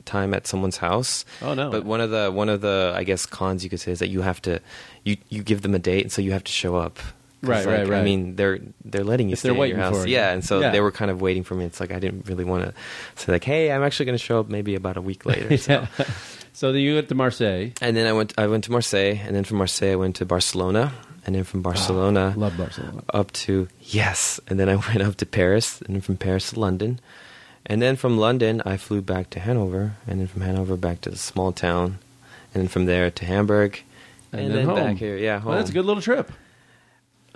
time 0.05 0.35
at 0.35 0.47
someone's 0.47 0.79
house. 0.79 1.25
Oh, 1.43 1.55
no. 1.55 1.71
But 1.71 1.85
one 1.85 2.01
of 2.01 2.11
the 2.11 2.33
one 2.33 2.49
of 2.49 2.63
the 2.63 2.93
I 2.97 3.05
guess 3.05 3.27
cons 3.27 3.63
you 3.63 3.71
could 3.71 3.81
say 3.81 3.93
is 3.93 3.99
that 4.01 4.09
you 4.09 4.23
have 4.23 4.43
to 4.43 4.61
you 5.05 5.17
you 5.29 5.43
give 5.43 5.63
them 5.63 5.75
a 5.75 5.79
date, 5.79 6.03
and 6.03 6.13
so 6.13 6.23
you 6.23 6.33
have 6.33 6.45
to 6.45 6.53
show 6.53 6.75
up. 6.77 6.99
Right, 7.41 7.65
right, 7.65 7.81
like, 7.81 7.89
right. 7.89 8.01
I 8.01 8.05
mean, 8.05 8.35
they're 8.37 8.59
they're 8.85 9.05
letting 9.05 9.29
you 9.29 9.35
If 9.35 9.39
stay 9.41 9.51
at 9.51 9.69
your 9.69 9.79
house, 9.79 10.07
yeah, 10.07 10.33
and 10.33 10.45
so 10.45 10.61
Yeah. 10.61 10.71
they 10.71 10.81
were 10.81 10.91
kind 10.91 11.11
of 11.11 11.21
waiting 11.21 11.45
for 11.45 11.55
me. 11.55 11.65
It's 11.65 11.79
like 11.79 11.93
I 11.93 11.99
didn't 12.01 12.27
really 12.29 12.45
want 12.45 12.65
to 12.65 12.75
say 13.15 13.31
like, 13.33 13.45
hey, 13.45 13.71
I'm 13.71 13.83
actually 13.85 14.07
going 14.07 14.19
to 14.19 14.25
show 14.25 14.41
up 14.41 14.49
maybe 14.49 14.75
about 14.75 14.97
a 14.97 15.01
week 15.03 15.25
later. 15.25 15.57
So. 15.59 15.73
yeah. 15.73 15.87
So 16.53 16.73
then 16.73 16.81
you 16.83 16.97
went 16.97 17.09
to 17.09 17.15
Marseille. 17.15 17.71
And 17.81 17.97
then 17.97 18.09
I 18.09 18.13
went. 18.13 18.35
I 18.37 18.49
went 18.49 18.65
to 18.65 18.73
Marseille, 18.73 19.17
and 19.25 19.37
then 19.37 19.45
from 19.45 19.59
Marseille 19.59 19.93
I 19.93 19.97
went 19.97 20.17
to 20.17 20.25
Barcelona, 20.27 20.93
and 21.25 21.35
then 21.37 21.45
from 21.45 21.63
Barcelona 21.63 22.35
ah, 22.37 22.41
Love 22.41 22.57
Barcelona. 22.57 23.03
up 23.15 23.31
to 23.47 23.69
yes, 23.81 24.41
and 24.49 24.59
then 24.59 24.69
I 24.69 24.75
went 24.89 25.03
up 25.03 25.15
to 25.19 25.27
Paris, 25.27 25.81
and 25.83 25.95
then 25.95 26.01
from 26.01 26.17
Paris 26.17 26.51
to 26.51 26.59
London, 26.59 26.99
and 27.67 27.81
then 27.81 27.95
from 27.95 28.19
London 28.19 28.61
I 28.67 28.77
flew 28.77 29.01
back 29.01 29.31
to 29.31 29.39
Hanover, 29.41 29.95
and 30.09 30.19
then 30.19 30.27
from 30.27 30.43
Hanover 30.43 30.77
back 30.77 31.01
to 31.03 31.11
the 31.11 31.17
small 31.19 31.53
town, 31.53 31.99
and 32.53 32.63
then 32.65 32.69
from 32.69 32.87
there 32.87 33.09
to 33.13 33.25
Hamburg, 33.25 33.81
And 34.33 34.41
and, 34.47 34.55
then 34.55 34.67
then, 34.67 34.75
back 34.75 34.97
here. 34.97 35.17
Yeah, 35.17 35.39
home. 35.39 35.51
Well, 35.51 35.59
that's 35.59 35.71
a 35.71 35.73
good 35.73 35.85
little 35.87 36.03
trip. 36.03 36.33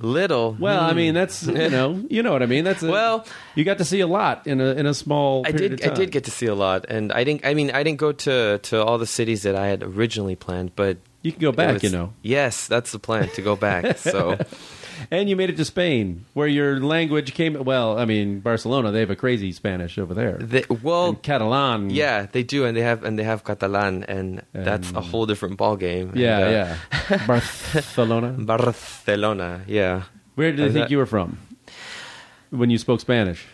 Little. 0.03 0.57
Well, 0.59 0.81
I 0.81 0.91
Hmm. 0.91 0.97
mean, 0.97 1.15
that's 1.15 1.43
you 1.47 1.71
know, 1.71 2.05
you 2.11 2.23
know 2.23 2.33
what 2.33 2.43
I 2.43 2.47
mean. 2.47 2.65
That's 2.65 2.83
a, 2.83 2.91
Well- 2.91 3.25
you 3.55 3.65
got 3.65 3.79
to 3.79 3.85
see 3.85 4.01
a 4.01 4.07
lot 4.07 4.47
in 4.47 4.61
a 4.61 4.73
in 4.75 4.87
a 4.87 4.95
small. 4.95 5.45
I 5.47 5.53
did. 5.53 5.81
Of 5.81 5.93
I 5.93 5.95
did 5.95 6.11
get 6.11 6.25
to 6.25 6.31
see 6.31 6.47
a 6.47 6.55
lot, 6.55 6.85
and 6.89 7.13
I 7.13 7.25
didn't. 7.25 7.47
I 7.47 7.55
mean, 7.55 7.71
I 7.71 7.83
didn't 7.83 7.99
go 7.99 8.13
to 8.13 8.59
to 8.59 8.85
all 8.85 8.99
the 8.99 9.07
cities 9.07 9.43
that 9.45 9.55
I 9.57 9.69
had 9.69 9.83
originally 9.83 10.37
planned, 10.37 10.73
but 10.77 10.99
You 11.23 11.31
can 11.33 11.41
go 11.41 11.53
back, 11.53 11.75
was- 11.75 11.83
you 11.85 11.91
know, 11.91 12.13
Yes, 12.23 12.67
that's 12.67 12.91
the 12.93 12.99
plan 12.99 13.29
to 13.37 13.43
go 13.43 13.55
back. 13.57 13.97
So. 13.99 14.39
and 15.11 15.29
you 15.29 15.37
made 15.37 15.51
it 15.51 15.57
to 15.57 15.65
Spain, 15.65 16.25
where 16.35 16.47
your 16.49 16.81
language 16.81 17.35
came. 17.35 17.55
Well, 17.65 17.99
I 17.99 18.05
mean, 18.05 18.41
Barcelona, 18.41 18.91
they 18.93 19.01
have 19.01 19.11
a 19.11 19.17
crazy 19.17 19.53
Spanish 19.53 19.99
over 19.99 20.15
there. 20.15 20.39
They, 20.41 20.65
well, 20.83 21.09
And 21.11 21.23
Catalan. 21.23 21.91
Yeah, 21.91 22.27
they 22.31 22.43
do, 22.43 22.65
and 22.65 22.77
they 22.77 22.83
have 22.83 23.05
and 23.05 23.19
they 23.19 23.25
have 23.25 23.45
Catalan, 23.45 24.05
and 24.05 24.43
that's 24.53 24.93
a 24.93 25.01
whole 25.01 25.27
different 25.27 25.57
ball 25.57 25.77
game. 25.77 26.13
yeah, 26.15 26.39
And, 26.39 26.45
uh, 26.47 26.77
yeah. 27.11 27.27
Barcelona. 27.27 28.31
Barcelona, 28.39 29.63
yeah. 29.67 30.05
Where 30.35 30.51
did 30.51 30.61
they 30.61 30.67
Is 30.67 30.73
think 30.73 30.85
that- 30.85 30.91
you 30.91 30.99
were 30.99 31.07
from 31.07 31.39
when 32.51 32.71
you 32.71 32.79
spoke 32.79 33.01
Spanish? 33.01 33.47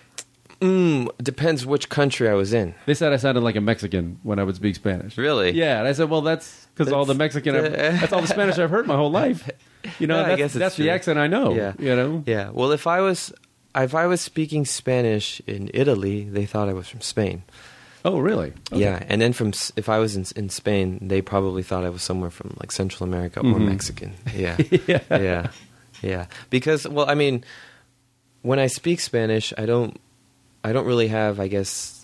Mm, 0.61 1.09
depends 1.23 1.65
which 1.65 1.89
country 1.89 2.29
I 2.29 2.35
was 2.35 2.53
in. 2.53 2.75
They 2.87 2.95
said 2.95 3.13
I 3.13 3.17
sounded 3.17 3.43
like 3.43 3.55
a 3.55 3.61
Mexican 3.61 4.19
when 4.25 4.41
I 4.41 4.43
would 4.43 4.57
speak 4.57 4.75
Spanish. 4.75 5.17
Really? 5.17 5.53
Yeah, 5.53 5.79
and 5.79 5.87
I 5.87 5.93
said, 5.93 6.11
well, 6.11 6.21
that's 6.21 6.67
because 6.79 6.93
all 6.93 7.05
the 7.05 7.15
Mexican, 7.15 7.57
I've, 7.57 7.73
that's 7.73 8.13
all 8.13 8.21
the 8.21 8.29
Spanish 8.29 8.59
I've 8.59 8.71
heard 8.71 8.87
my 8.87 8.97
whole 8.97 9.11
life. 9.11 9.49
You 9.99 10.07
know, 10.07 10.21
Yeah, 10.29 10.37
that's, 10.37 10.55
that's 10.55 10.77
the 10.77 10.91
accent 10.91 11.19
I 11.19 11.27
know. 11.27 11.55
Yeah. 11.55 11.73
you 11.79 11.95
know. 11.97 12.23
Yeah. 12.27 12.51
Well, 12.51 12.71
if 12.73 12.87
I 12.87 13.01
was 13.01 13.33
if 13.75 13.95
I 13.95 14.07
was 14.07 14.21
speaking 14.21 14.65
Spanish 14.65 15.41
in 15.47 15.71
Italy, 15.75 16.25
they 16.25 16.47
thought 16.47 16.69
I 16.69 16.73
was 16.73 16.89
from 16.89 17.01
Spain. 17.01 17.43
Oh, 18.05 18.19
really? 18.21 18.53
Okay. 18.73 18.81
Yeah, 18.81 19.03
and 19.09 19.21
then 19.21 19.33
from 19.33 19.53
if 19.77 19.89
I 19.89 19.99
was 19.99 20.17
in 20.17 20.25
in 20.37 20.49
Spain, 20.51 20.99
they 21.09 21.21
probably 21.21 21.63
thought 21.63 21.85
I 21.85 21.91
was 21.91 22.03
somewhere 22.03 22.31
from 22.31 22.57
like 22.61 22.71
Central 22.73 23.07
America 23.09 23.41
or 23.41 23.45
Mhm. 23.45 23.67
Mexican. 23.69 24.15
Yeah. 24.35 24.57
yeah. 24.87 25.01
yeah, 25.11 25.51
yeah. 26.03 26.27
Because 26.49 26.87
well, 26.89 27.09
I 27.11 27.15
mean, 27.15 27.45
when 28.43 28.59
I 28.59 28.69
speak 28.69 29.01
Spanish, 29.01 29.53
I 29.59 29.67
don't, 29.67 30.01
I 30.63 30.73
don't 30.73 30.87
really 30.87 31.09
have, 31.09 31.41
I 31.41 31.49
guess, 31.49 31.98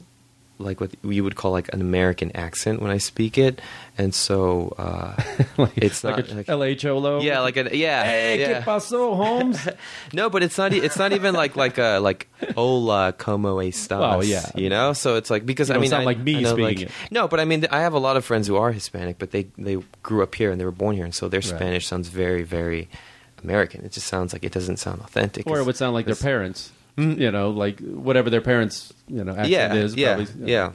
like 0.59 0.81
what 0.81 0.93
you 1.03 1.25
would 1.25 1.35
call 1.35 1.51
like 1.51 1.73
an 1.75 1.81
American 1.81 2.31
accent 2.37 2.81
when 2.81 2.90
I 2.90 2.99
speak 2.99 3.37
it, 3.38 3.61
and 3.99 4.14
so 4.14 4.75
uh, 4.79 5.14
like, 5.59 5.73
It's 5.77 6.05
like 6.05 6.17
not 6.17 6.31
a 6.31 6.35
like- 6.35 6.49
LA 6.49 6.75
Cholo. 6.75 7.21
yeah, 7.21 7.40
like 7.40 7.57
a 7.57 7.77
yeah, 7.77 8.05
Hey, 8.05 8.38
yeah. 8.38 8.61
¿qué 8.61 8.64
pasó, 8.64 9.17
Holmes? 9.17 9.69
No, 10.12 10.31
but 10.31 10.43
it's 10.45 10.57
not. 10.57 10.73
It's 10.73 10.97
not 10.97 11.12
even 11.12 11.35
like 11.35 11.57
like 11.57 11.79
a 11.79 11.99
like 11.99 12.29
hola 12.57 13.12
como 13.19 13.57
estás. 13.59 14.17
Oh, 14.17 14.23
yeah. 14.23 14.49
you 14.55 14.69
know. 14.71 14.93
So 14.93 15.17
it's 15.17 15.29
like 15.31 15.45
because 15.45 15.69
You 15.71 15.75
I 15.75 15.79
mean, 15.79 15.90
sound 15.90 16.03
I, 16.03 16.07
like 16.07 16.19
me 16.19 16.37
I 16.37 16.40
know, 16.43 16.53
speaking 16.55 16.64
like- 16.64 16.81
it. 16.83 16.90
No, 17.11 17.27
but 17.27 17.40
I 17.40 17.45
mean, 17.45 17.67
I 17.71 17.81
have 17.81 17.95
a 17.95 17.99
lot 17.99 18.17
of 18.17 18.25
friends 18.25 18.47
who 18.47 18.57
are 18.57 18.71
Hispanic, 18.71 19.19
but 19.19 19.33
they 19.33 19.49
they 19.59 19.79
grew 20.03 20.23
up 20.23 20.35
here 20.37 20.51
and 20.53 20.61
they 20.61 20.64
were 20.64 20.71
born 20.71 20.95
here, 20.95 21.05
and 21.05 21.14
so 21.14 21.29
their 21.29 21.40
Right. 21.40 21.49
Spanish 21.49 21.87
sounds 21.88 22.09
very 22.09 22.45
very 22.45 22.88
American. 23.43 23.85
It 23.85 23.93
just 23.93 24.07
sounds 24.07 24.33
like 24.33 24.45
it 24.45 24.53
doesn't 24.53 24.79
sound 24.79 25.01
authentic. 25.03 25.47
or 25.49 25.59
it 25.59 25.67
would 25.67 25.77
sound 25.77 25.95
like 25.95 26.07
their 26.07 26.14
parents. 26.14 26.71
You 26.96 27.30
know, 27.30 27.50
like 27.50 27.80
whatever 27.80 28.30
their 28.30 28.40
parents, 28.40 28.92
you 29.09 29.24
know, 29.24 29.33
accent 29.33 29.50
yeah, 29.50 29.74
is. 29.74 29.96
yeah, 29.96 30.14
probably, 30.16 30.50
yeah. 30.52 30.72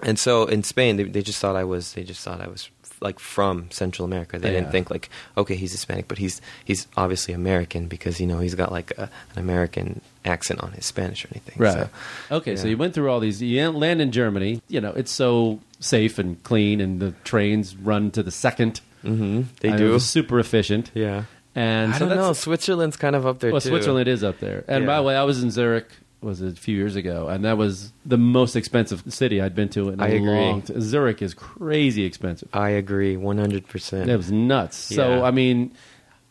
And 0.00 0.18
so 0.18 0.44
in 0.46 0.62
Spain, 0.62 0.96
they, 0.96 1.04
they 1.04 1.22
just 1.22 1.38
thought 1.38 1.56
I 1.56 1.64
was. 1.64 1.92
They 1.94 2.02
just 2.04 2.22
thought 2.22 2.40
I 2.40 2.48
was 2.48 2.68
like 3.00 3.18
from 3.18 3.70
Central 3.70 4.04
America. 4.06 4.38
They 4.38 4.48
Yeah. 4.52 4.60
didn't 4.60 4.72
think 4.72 4.90
like, 4.90 5.08
okay, 5.36 5.54
he's 5.54 5.70
Hispanic, 5.72 6.08
but 6.08 6.18
he's 6.18 6.40
he's 6.64 6.86
obviously 6.96 7.32
American 7.34 7.86
because 7.88 8.20
you 8.20 8.26
know 8.26 8.38
he's 8.40 8.54
got 8.54 8.72
like 8.72 8.92
a, 8.98 9.02
an 9.34 9.38
American 9.38 10.00
accent 10.24 10.60
on 10.62 10.72
his 10.72 10.84
Spanish 10.86 11.24
or 11.24 11.28
anything. 11.32 11.54
Right. 11.58 11.72
So, 11.74 11.88
okay, 12.36 12.56
so 12.56 12.66
you 12.66 12.76
went 12.76 12.94
through 12.94 13.10
all 13.10 13.20
these. 13.20 13.40
You 13.40 13.70
land 13.70 14.00
in 14.00 14.12
Germany. 14.12 14.60
You 14.68 14.80
know, 14.80 14.90
it's 14.92 15.12
so 15.12 15.60
safe 15.78 16.18
and 16.18 16.42
clean, 16.42 16.80
and 16.80 16.98
the 17.00 17.12
trains 17.24 17.76
run 17.76 18.10
to 18.12 18.22
the 18.22 18.30
second. 18.32 18.80
hmm 19.02 19.42
they 19.60 19.68
and 19.68 19.78
do. 19.78 19.92
Was 19.92 20.04
super 20.08 20.38
efficient. 20.40 20.90
yeah. 20.94 21.24
And 21.56 21.94
I 21.94 21.98
so 21.98 22.08
don't 22.08 22.18
know. 22.18 22.32
Switzerland's 22.34 22.96
kind 22.96 23.16
of 23.16 23.26
up 23.26 23.40
there 23.40 23.50
Well, 23.50 23.60
too. 23.62 23.70
Switzerland 23.70 24.08
is 24.08 24.22
up 24.22 24.38
there. 24.40 24.62
And 24.68 24.86
by 24.86 24.96
the 24.98 25.02
way, 25.02 25.16
I 25.16 25.24
was 25.24 25.42
in 25.42 25.50
Zurich 25.50 25.88
was 26.20 26.42
a 26.42 26.52
few 26.52 26.76
years 26.76 26.96
ago, 26.96 27.28
and 27.28 27.44
that 27.44 27.56
was 27.56 27.92
the 28.04 28.18
most 28.18 28.56
expensive 28.56 29.02
city 29.08 29.40
I'd 29.40 29.54
been 29.54 29.68
to 29.70 29.88
in 29.88 30.00
a 30.00 30.04
I 30.04 30.08
agree. 30.08 30.28
long 30.28 30.62
time. 30.62 30.80
Zurich 30.80 31.22
is 31.22 31.34
crazy 31.34 32.04
expensive. 32.04 32.48
I 32.52 32.70
agree, 32.70 33.16
one 33.16 33.38
hundred 33.38 33.66
percent. 33.68 34.10
It 34.10 34.16
was 34.16 34.30
nuts. 34.30 34.76
So 34.76 35.24
I 35.24 35.30
mean, 35.30 35.72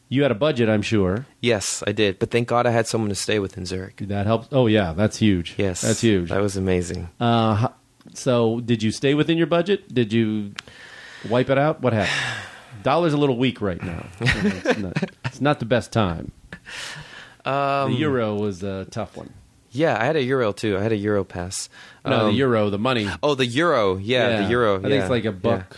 you 0.09 0.21
had 0.21 0.31
a 0.31 0.35
budget, 0.35 0.69
I'm 0.69 0.81
sure. 0.81 1.25
Yes, 1.41 1.83
I 1.87 1.91
did, 1.91 2.19
but 2.19 2.29
thank 2.29 2.47
God 2.47 2.67
I 2.67 2.71
had 2.71 2.87
someone 2.87 3.09
to 3.09 3.15
stay 3.15 3.39
with 3.39 3.57
in 3.57 3.65
Zurich. 3.65 3.97
That 3.97 4.25
helps. 4.27 4.47
Oh 4.51 4.67
yeah, 4.67 4.93
that's 4.93 5.17
huge. 5.17 5.55
Yes, 5.57 5.81
that's 5.81 6.01
huge. 6.01 6.29
That 6.29 6.41
was 6.41 6.57
amazing. 6.57 7.09
Uh, 7.19 7.69
so 8.13 8.59
did 8.59 8.83
you 8.83 8.91
stay 8.91 9.13
within 9.15 9.37
your 9.37 9.47
budget? 9.47 9.91
Did 9.93 10.13
you 10.13 10.53
wipe 11.29 11.49
it 11.49 11.57
out? 11.57 11.81
What 11.81 11.93
happened? 11.93 12.11
Dollar's 12.85 13.13
a 13.13 13.17
little 13.17 13.35
weak 13.37 13.61
right 13.61 13.81
now. 13.83 14.05
It's, 14.21 14.77
not, 14.79 15.03
it's 15.25 15.41
not 15.41 15.59
the 15.59 15.65
best 15.65 15.91
time. 15.91 16.31
Um, 17.43 17.91
the 17.91 17.97
euro 17.99 18.35
was 18.35 18.61
a 18.63 18.85
tough 18.85 19.17
one. 19.17 19.33
Yeah, 19.71 19.99
I 19.99 20.05
had 20.05 20.15
a 20.15 20.23
euro 20.23 20.51
too. 20.53 20.77
I 20.77 20.81
had 20.83 20.91
a 20.91 20.95
euro 20.95 21.23
pass. 21.23 21.67
No, 22.05 22.25
the 22.25 22.29
Um, 22.29 22.35
euro, 22.35 22.69
the 22.69 22.77
money. 22.77 23.09
Oh, 23.21 23.35
the 23.35 23.45
euro. 23.45 23.97
Yeah, 23.97 24.43
the 24.43 24.49
euro. 24.49 24.77
I 24.77 24.81
think 24.83 24.93
yeah, 24.93 25.01
it's 25.01 25.09
like 25.09 25.23
a 25.25 25.29
yeah. 25.29 25.31
buck. 25.47 25.77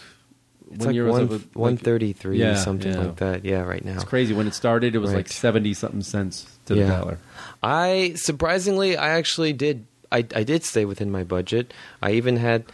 It's 0.70 0.80
One 0.80 0.88
like 0.88 0.96
euro's 0.96 1.12
one 1.13 1.28
like- 1.30 1.41
one 1.54 1.78
thirty 1.78 2.12
three 2.12 2.39
Yeah, 2.39 2.56
something 2.56 2.91
yeah. 2.91 3.00
like 3.00 3.15
that. 3.17 3.46
Yeah, 3.46 3.62
right 3.62 3.84
now. 3.84 3.96
It's 3.96 4.04
crazy. 4.04 4.34
When 4.34 4.48
it 4.48 4.54
started, 4.54 4.93
it 4.96 5.00
was 5.00 5.13
like 5.13 5.30
seventy 5.30 5.74
something 5.74 6.02
cents 6.04 6.46
to 6.65 6.76
the 6.76 6.86
dollar. 6.86 7.20
I 7.63 8.13
surprisingly, 8.17 8.98
I 8.98 9.10
actually 9.17 9.54
did. 9.54 9.88
I 10.12 10.20
I 10.36 10.43
did 10.43 10.63
stay 10.65 10.84
within 10.84 11.10
my 11.10 11.24
budget. 11.24 11.74
I 12.02 12.12
even 12.20 12.36
had, 12.36 12.65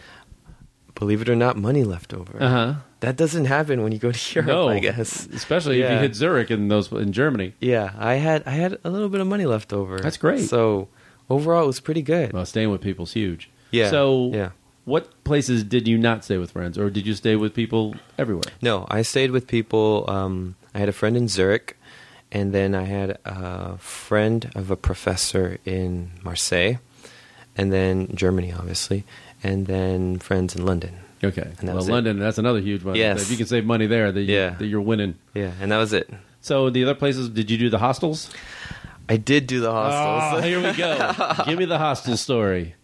believe 0.96 1.22
it 1.22 1.28
or 1.28 1.36
not, 1.36 1.56
money 1.56 1.84
left 1.84 2.12
over. 2.12 2.36
Uh 2.42 2.48
huh. 2.50 2.74
That 3.04 3.16
doesn't 3.16 3.44
happen 3.44 3.82
when 3.82 3.92
you 3.92 3.98
go 3.98 4.10
to 4.12 4.34
Europe. 4.34 4.48
No, 4.48 4.68
I 4.68 4.78
guess. 4.78 5.26
especially 5.26 5.82
if 5.82 5.90
you 5.90 5.98
hit 5.98 6.14
Zurich 6.14 6.50
in 6.50 6.68
those 6.68 6.90
in 6.90 7.12
Germany. 7.12 7.52
Yeah, 7.60 7.92
I 7.98 8.14
had 8.14 8.42
I 8.46 8.52
had 8.52 8.78
a 8.82 8.90
little 8.90 9.08
bit 9.08 9.20
of 9.20 9.26
money 9.26 9.44
left 9.46 9.72
over. 9.72 9.98
That's 9.98 10.16
great. 10.16 10.48
So 10.48 10.88
overall, 11.28 11.64
it 11.64 11.66
was 11.66 11.80
pretty 11.80 12.02
good. 12.02 12.32
Well, 12.32 12.46
staying 12.46 12.70
with 12.70 12.80
people's 12.80 13.12
huge. 13.12 13.50
Yeah. 13.70 13.90
So, 13.90 14.30
yeah. 14.32 14.50
what 14.84 15.24
places 15.24 15.64
did 15.64 15.88
you 15.88 15.98
not 15.98 16.24
stay 16.24 16.38
with 16.38 16.52
friends, 16.52 16.78
or 16.78 16.90
did 16.90 17.06
you 17.06 17.14
stay 17.14 17.36
with 17.36 17.54
people 17.54 17.94
everywhere? 18.18 18.52
No, 18.62 18.86
I 18.88 19.02
stayed 19.02 19.30
with 19.32 19.46
people. 19.46 20.04
Um, 20.08 20.54
I 20.74 20.78
had 20.78 20.88
a 20.88 20.92
friend 20.92 21.16
in 21.16 21.28
Zurich, 21.28 21.76
and 22.30 22.54
then 22.54 22.74
I 22.74 22.84
had 22.84 23.18
a 23.24 23.76
friend 23.78 24.50
of 24.54 24.70
a 24.70 24.76
professor 24.76 25.58
in 25.64 26.12
Marseille, 26.22 26.76
and 27.56 27.72
then 27.72 28.14
Germany, 28.14 28.52
obviously, 28.52 29.04
and 29.42 29.66
then 29.66 30.18
friends 30.18 30.54
in 30.54 30.64
London. 30.64 31.00
Okay. 31.24 31.42
And 31.42 31.56
that 31.56 31.66
well, 31.66 31.76
was 31.76 31.88
it. 31.88 31.92
London, 31.92 32.18
that's 32.18 32.38
another 32.38 32.60
huge 32.60 32.82
one. 32.84 32.94
Yes. 32.96 33.22
If 33.22 33.30
you 33.30 33.36
can 33.36 33.46
save 33.46 33.64
money 33.64 33.86
there, 33.86 34.12
that, 34.12 34.20
you, 34.22 34.34
Yeah. 34.34 34.50
that 34.50 34.66
you're 34.66 34.80
winning. 34.80 35.14
Yeah, 35.34 35.52
and 35.60 35.70
that 35.72 35.78
was 35.78 35.92
it. 35.92 36.10
So, 36.40 36.68
the 36.70 36.82
other 36.84 36.94
places, 36.94 37.28
did 37.30 37.50
you 37.50 37.56
do 37.58 37.70
the 37.70 37.78
hostels? 37.78 38.30
I 39.08 39.16
did 39.16 39.46
do 39.46 39.60
the 39.60 39.70
hostels. 39.72 40.42
Oh, 40.42 40.46
here 40.46 40.62
we 40.62 40.72
go. 40.76 41.12
Give 41.46 41.58
me 41.58 41.64
the 41.64 41.78
hostel 41.78 42.16
story. 42.16 42.74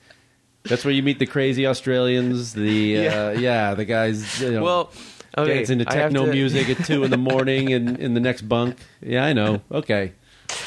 That's 0.64 0.85
where 0.85 0.92
you 0.92 1.03
meet 1.03 1.18
the 1.18 1.26
crazy 1.26 1.66
Australians. 1.66 2.53
The 2.53 2.96
uh, 3.09 3.31
yeah. 3.31 3.33
Yeah. 3.33 3.74
the 3.74 3.85
guys. 3.87 4.40
You 4.40 4.53
know, 4.53 4.62
well, 4.62 4.92
okay, 5.37 5.55
dancing 5.55 5.79
to 5.79 5.87
I 5.90 5.94
have 5.94 6.12
techno 6.12 6.26
to- 6.26 6.33
music 6.33 6.68
at 6.68 6.85
two 6.87 7.05
in 7.05 7.11
the 7.11 7.16
morning 7.31 7.70
in, 7.70 7.96
in 7.96 8.12
the 8.14 8.20
next 8.20 8.42
bunk. 8.42 8.76
Yeah, 9.00 9.24
I 9.24 9.33
know. 9.33 9.62
Okay, 9.72 10.12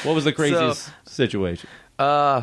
what 0.02 0.14
was 0.14 0.24
the 0.24 0.32
craziest 0.32 0.90
situation? 1.06 1.68
Uh, 1.98 2.42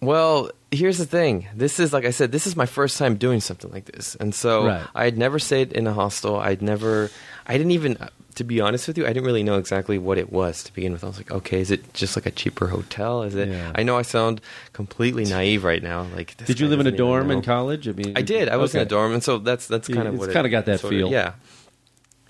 well, 0.00 0.50
here's 0.74 0.98
the 0.98 1.06
thing. 1.06 1.46
This 1.54 1.78
is 1.80 1.92
like 1.92 2.04
I 2.04 2.10
said. 2.10 2.32
This 2.32 2.46
is 2.46 2.56
my 2.56 2.66
first 2.66 2.98
time 2.98 3.16
doing 3.16 3.40
something 3.40 3.70
like 3.72 3.86
this, 3.86 4.14
and 4.16 4.34
so 4.34 4.66
Right. 4.66 4.86
I 4.94 5.04
had 5.04 5.16
never 5.18 5.38
stayed 5.38 5.72
in 5.72 5.86
a 5.86 5.92
hostel. 5.92 6.36
I'd 6.36 6.62
never. 6.62 7.10
I 7.46 7.56
didn't 7.56 7.72
even. 7.72 7.96
To 8.36 8.42
be 8.42 8.60
honest 8.60 8.88
with 8.88 8.98
you, 8.98 9.04
I 9.04 9.08
didn't 9.12 9.26
really 9.26 9.44
know 9.44 9.58
exactly 9.58 9.96
what 9.96 10.18
it 10.18 10.32
was 10.32 10.64
to 10.64 10.74
begin 10.74 10.92
with. 10.92 11.04
I 11.04 11.06
was 11.06 11.18
like, 11.18 11.30
okay, 11.30 11.60
is 11.60 11.70
it 11.70 11.94
just 11.94 12.16
like 12.16 12.26
a 12.26 12.32
cheaper 12.32 12.66
hotel? 12.66 13.22
Is 13.22 13.36
it? 13.36 13.48
Yeah. 13.48 13.70
I 13.76 13.84
know 13.84 13.96
I 13.96 14.02
sound 14.02 14.40
completely 14.72 15.24
naive 15.24 15.62
right 15.62 15.80
now. 15.80 16.08
Like, 16.16 16.36
Did 16.44 16.58
you 16.58 16.66
live 16.66 16.80
in 16.80 16.88
a 16.88 16.90
dorm 16.90 17.30
in 17.30 17.42
college? 17.42 17.86
I 17.86 17.92
mean, 17.92 18.14
I 18.16 18.22
did. 18.22 18.48
I 18.48 18.56
was 18.56 18.74
in 18.74 18.80
a 18.80 18.84
dorm, 18.84 19.12
and 19.12 19.22
so 19.22 19.38
that's 19.38 19.68
that's 19.68 19.86
kind 19.86 20.08
of 20.08 20.14
it's 20.14 20.20
what 20.20 20.30
it 20.30 20.32
kinda 20.32 20.48
got 20.48 20.64
that 20.66 20.80
sort 20.80 20.92
of- 20.92 20.98
feel. 20.98 21.10
yeah. 21.12 21.34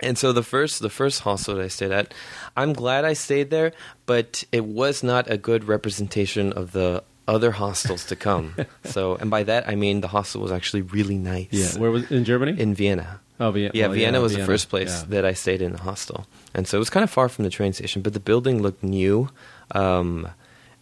And 0.00 0.18
so 0.18 0.32
the 0.34 0.42
first 0.42 0.80
the 0.82 0.90
first 0.90 1.20
hostel 1.20 1.54
that 1.54 1.62
I 1.64 1.68
stayed 1.68 1.92
at, 1.92 2.12
I'm 2.54 2.74
glad 2.74 3.06
I 3.06 3.14
stayed 3.14 3.48
there, 3.48 3.72
but 4.04 4.44
it 4.52 4.66
was 4.66 5.02
not 5.02 5.30
a 5.30 5.38
good 5.38 5.64
representation 5.64 6.52
of 6.52 6.72
the 6.72 7.02
other 7.26 7.52
hostels 7.52 8.04
to 8.06 8.16
come. 8.16 8.54
so, 8.84 9.16
and 9.16 9.30
by 9.30 9.42
that 9.44 9.68
I 9.68 9.74
mean 9.74 10.00
the 10.00 10.08
hostel 10.08 10.42
was 10.42 10.52
actually 10.52 10.82
really 10.82 11.16
nice. 11.16 11.48
Yeah, 11.50 11.78
where 11.80 11.90
was 11.90 12.10
in 12.10 12.24
Germany? 12.24 12.60
in 12.60 12.74
Vienna. 12.74 13.20
oh, 13.40 13.50
Vienna. 13.50 13.70
Yeah, 13.74 13.86
well, 13.88 13.94
Vienna 13.96 14.20
was 14.20 14.32
Vienna. 14.32 14.46
the 14.46 14.52
first 14.52 14.68
place 14.68 15.00
Yeah. 15.00 15.06
that 15.08 15.24
I 15.24 15.32
stayed 15.34 15.62
in 15.62 15.72
the 15.72 15.78
hostel, 15.82 16.26
and 16.54 16.66
so 16.68 16.76
it 16.76 16.80
was 16.80 16.90
kind 16.90 17.04
of 17.04 17.10
far 17.10 17.28
from 17.28 17.44
the 17.44 17.50
train 17.50 17.72
station, 17.72 18.02
but 18.02 18.12
the 18.12 18.20
building 18.20 18.62
looked 18.62 18.82
new. 18.82 19.28
Um, 19.72 20.28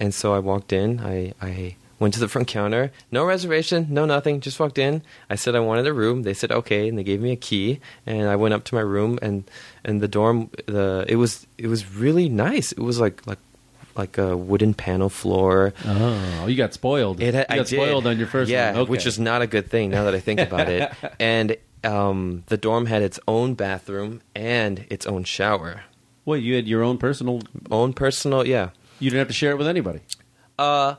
and 0.01 0.13
so 0.13 0.35
I 0.35 0.41
walked 0.41 0.73
in. 0.73 0.99
I, 1.01 1.33
I 1.41 1.77
went 2.01 2.13
to 2.15 2.21
the 2.21 2.27
front 2.27 2.49
counter, 2.49 2.91
no 3.13 3.25
reservation, 3.25 3.87
no 3.91 4.05
nothing. 4.05 4.41
Just 4.41 4.59
walked 4.59 4.77
in. 4.79 5.03
I 5.31 5.37
said 5.37 5.55
I 5.55 5.61
wanted 5.61 5.87
a 5.87 5.93
room. 5.93 6.25
They 6.25 6.35
said 6.35 6.51
okay, 6.51 6.89
and 6.89 6.99
they 6.99 7.05
gave 7.05 7.21
me 7.21 7.31
a 7.31 7.37
key. 7.37 7.79
And 8.05 8.29
I 8.29 8.35
went 8.35 8.53
up 8.55 8.65
to 8.65 8.75
my 8.75 8.81
room, 8.81 9.19
and 9.23 9.45
and 9.85 10.01
the 10.01 10.09
dorm, 10.09 10.51
the 10.67 11.05
it 11.09 11.17
was 11.17 11.47
it 11.57 11.69
was 11.69 11.87
really 11.95 12.29
nice. 12.29 12.73
It 12.73 12.81
was 12.81 12.99
like 12.99 13.25
like 13.29 13.39
like 13.97 14.19
a 14.19 14.37
wooden 14.37 14.75
panel 14.75 15.09
floor. 15.09 15.73
Oh, 15.87 16.47
you 16.47 16.57
got 16.57 16.73
spoiled. 16.75 17.21
It 17.21 17.35
you 17.35 17.41
I 17.49 17.57
got 17.57 17.67
did. 17.67 17.77
spoiled 17.81 18.07
on 18.07 18.19
your 18.19 18.27
first 18.27 18.51
yeah, 18.51 18.73
one. 18.73 18.81
Okay. 18.83 18.91
which 18.91 19.07
is 19.07 19.19
not 19.19 19.43
a 19.43 19.47
good 19.47 19.69
thing 19.71 19.91
now 19.91 20.05
that 20.05 20.15
I 20.15 20.21
think 20.21 20.41
about 20.41 20.69
it. 20.69 20.91
And 21.21 21.57
um, 21.85 22.45
the 22.47 22.57
dorm 22.57 22.87
had 22.87 23.03
its 23.03 23.19
own 23.27 23.55
bathroom 23.55 24.23
and 24.35 24.87
its 24.91 25.05
own 25.07 25.25
shower, 25.25 25.83
Wait, 26.25 26.43
you 26.45 26.55
had 26.55 26.69
your 26.69 26.83
own 26.85 26.99
personal. 26.99 27.41
own 27.71 27.93
personal. 27.93 28.47
Yeah, 28.47 28.71
You 29.01 29.11
didn't 29.11 29.19
have 29.21 29.29
to 29.29 29.35
share 29.35 29.51
it 29.51 29.59
with 29.59 29.67
anybody. 29.67 30.01
uh, 30.59 30.95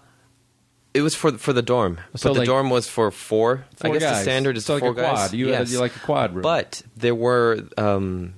it 0.93 1.01
was 1.01 1.15
for 1.15 1.31
for 1.39 1.53
the 1.53 1.61
dorm, 1.63 1.99
So, 2.15 2.29
but 2.29 2.33
the 2.33 2.39
like, 2.41 2.45
dorm 2.47 2.69
was 2.69 2.87
for 2.87 3.09
four. 3.09 3.65
I 3.81 3.87
Four 3.87 3.93
guess 3.93 4.03
guys. 4.03 4.17
the 4.17 4.21
standard 4.23 4.57
is 4.57 4.65
so 4.65 4.73
like 4.75 4.81
four 4.81 4.91
a 4.91 4.93
quad. 4.93 5.15
guys. 5.15 5.33
You 5.33 5.47
yes. 5.47 5.57
had 5.57 5.69
you 5.69 5.79
like 5.79 5.95
a 5.95 5.99
quad 5.99 6.33
room. 6.35 6.43
but 6.43 6.83
there 6.97 7.15
were. 7.15 7.59
Um, 7.77 8.33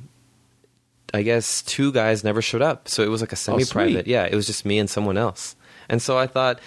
I 1.15 1.23
guess 1.23 1.61
two 1.61 1.91
guys 1.91 2.23
never 2.23 2.41
showed 2.41 2.61
up, 2.61 2.87
so 2.87 3.03
it 3.03 3.09
was 3.09 3.21
like 3.21 3.31
a 3.31 3.35
semi-private. 3.35 4.05
Oh, 4.07 4.09
yeah, 4.09 4.25
it 4.25 4.35
was 4.35 4.47
just 4.47 4.65
me 4.65 4.79
and 4.79 4.89
someone 4.89 5.17
else, 5.17 5.55
and 5.89 6.01
so 6.01 6.17
I 6.17 6.27
thought, 6.27 6.59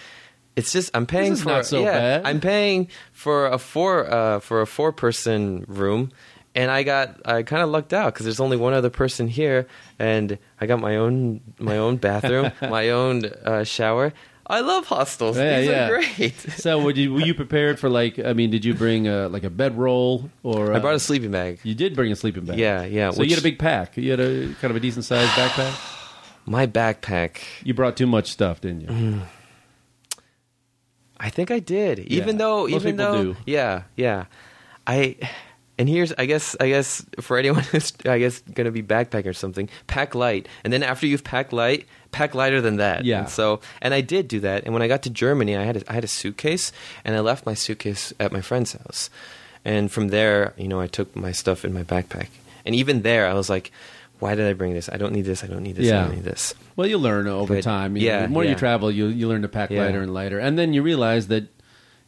it's 0.57 0.73
just 0.73 0.91
I'm 0.95 1.07
paying 1.07 1.37
for 1.37 1.49
not 1.49 1.67
so 1.67 1.81
yeah, 1.81 1.93
bad. 1.93 2.27
I'm 2.27 2.41
paying 2.41 2.89
for 3.13 3.47
a 3.47 3.59
four 3.59 4.11
uh, 4.13 4.41
for 4.41 4.61
a 4.61 4.67
four 4.67 4.93
person 4.93 5.65
room, 5.69 6.11
and 6.55 6.71
I 6.71 6.83
got 6.83 7.21
I 7.25 7.45
kind 7.45 7.63
of 7.63 7.69
lucked 7.69 7.93
out 7.93 8.13
because 8.13 8.25
there's 8.25 8.41
only 8.41 8.57
one 8.57 8.73
other 8.73 8.91
person 8.91 9.29
here, 9.29 9.69
and 9.99 10.39
I 10.61 10.67
got 10.67 10.81
my 10.81 10.97
own 10.97 11.41
my 11.59 11.79
own 11.79 11.97
bathroom, 11.97 12.51
my 12.63 12.91
own 12.91 13.27
uh, 13.45 13.65
shower. 13.65 14.13
I 14.51 14.61
love 14.61 14.87
hostels. 14.87 15.37
Yeah, 15.37 15.61
These 15.61 15.69
yeah. 15.69 15.85
are 15.85 15.89
great. 15.91 16.35
so, 16.57 16.83
would 16.83 16.97
you, 16.97 17.13
were 17.13 17.21
you 17.21 17.35
prepared 17.35 17.79
for 17.79 17.91
like? 17.91 18.19
I 18.19 18.33
mean, 18.33 18.51
did 18.51 18.65
you 18.65 18.73
bring 18.75 19.07
a, 19.07 19.29
like 19.29 19.45
a 19.45 19.51
bedroll 19.51 20.31
or? 20.43 20.73
I 20.73 20.79
brought 20.79 20.95
a 20.95 20.99
sleeping 21.01 21.31
bag. 21.33 21.61
You 21.65 21.75
did 21.75 21.95
bring 21.95 22.11
a 22.13 22.17
sleeping 22.17 22.45
bag. 22.47 22.59
Yeah, 22.59 22.85
yeah, 22.85 23.11
So 23.11 23.19
which- 23.21 23.29
you 23.31 23.37
had 23.37 23.43
a 23.43 23.47
big 23.49 23.59
pack. 23.59 23.97
You 23.97 24.11
had 24.11 24.21
a 24.21 24.55
kind 24.55 24.71
of 24.71 24.77
a 24.77 24.81
decent 24.81 25.05
sized 25.05 25.31
backpack. 25.33 25.95
My 26.47 26.67
backpack. 26.67 27.41
You 27.63 27.75
brought 27.75 27.97
too 27.99 28.07
much 28.07 28.31
stuff, 28.31 28.63
didn't 28.63 28.81
you? 28.81 28.87
Mm-hmm. 28.89 29.21
I 31.21 31.31
think 31.31 31.51
I 31.51 31.59
did. 31.59 31.99
Even 32.01 32.37
Yeah. 32.37 32.39
though, 32.39 32.61
Most 32.69 32.83
even 32.83 32.97
though, 32.97 33.23
do. 33.33 33.37
yeah, 33.47 33.83
yeah. 33.97 34.27
I 34.87 35.17
and 35.79 35.89
here's, 35.89 36.13
I 36.15 36.27
guess, 36.27 36.57
I 36.61 36.69
guess 36.69 37.05
for 37.21 37.39
anyone 37.39 37.63
who's, 37.71 37.93
I 38.07 38.19
guess, 38.19 38.41
gonna 38.41 38.71
be 38.71 38.83
backpacking 38.83 39.27
or 39.27 39.33
something, 39.33 39.69
pack 39.87 40.15
light, 40.15 40.49
and 40.65 40.73
then 40.73 40.83
after 40.83 41.07
you've 41.07 41.25
packed 41.25 41.53
light, 41.53 41.87
pack 42.11 42.35
lighter 42.35 42.61
than 42.61 42.77
that. 42.77 43.05
Yeah. 43.05 43.21
And 43.21 43.29
so, 43.29 43.61
and 43.83 43.93
I 43.95 44.01
did 44.01 44.29
do 44.29 44.41
that. 44.41 44.65
And 44.65 44.73
when 44.73 44.83
I 44.83 44.89
got 44.89 45.03
to 45.03 45.11
Germany, 45.11 45.57
I 45.57 45.65
had 45.65 45.77
a, 45.79 45.83
I 45.91 45.95
had 45.95 46.05
a 46.05 46.09
suitcase, 46.09 46.73
and 47.05 47.15
I 47.17 47.21
left 47.21 47.47
my 47.47 47.55
suitcase 47.55 48.13
at 48.19 48.33
my 48.33 48.41
friend's 48.41 48.73
house. 48.73 49.11
And 49.65 49.91
from 49.91 50.09
there, 50.09 50.55
you 50.57 50.69
know, 50.69 50.81
I 50.81 50.87
took 50.87 51.15
my 51.15 51.33
stuff 51.33 51.65
in 51.65 51.73
my 51.75 51.83
backpack. 51.83 52.29
And 52.65 52.75
even 52.75 53.03
there, 53.03 53.27
I 53.27 53.35
was 53.35 53.51
like, 53.51 53.71
why 54.19 54.35
did 54.35 54.47
I 54.49 54.53
bring 54.53 54.73
this? 54.75 54.89
I 54.89 54.97
don't 54.97 55.13
need 55.13 55.25
this. 55.27 55.45
I 55.45 55.47
don't 55.47 55.63
need 55.63 55.77
this. 55.77 55.93
I 55.93 56.03
don't 56.05 56.15
need 56.15 56.25
this. 56.25 56.55
Well, 56.77 56.87
you 56.87 56.99
learn 56.99 57.29
over 57.29 57.55
But, 57.55 57.65
time. 57.65 57.97
You 57.97 58.09
know, 58.09 58.15
yeah, 58.15 58.23
the 58.23 58.29
more 58.29 58.45
you 58.45 58.55
travel, 58.55 58.91
you 58.91 59.07
you 59.07 59.29
learn 59.29 59.43
to 59.43 59.49
pack 59.49 59.71
Yeah. 59.71 59.85
lighter 59.85 60.01
and 60.03 60.13
lighter, 60.13 60.39
and 60.39 60.59
then 60.59 60.73
you 60.73 60.83
realize 60.83 61.29
that 61.29 61.45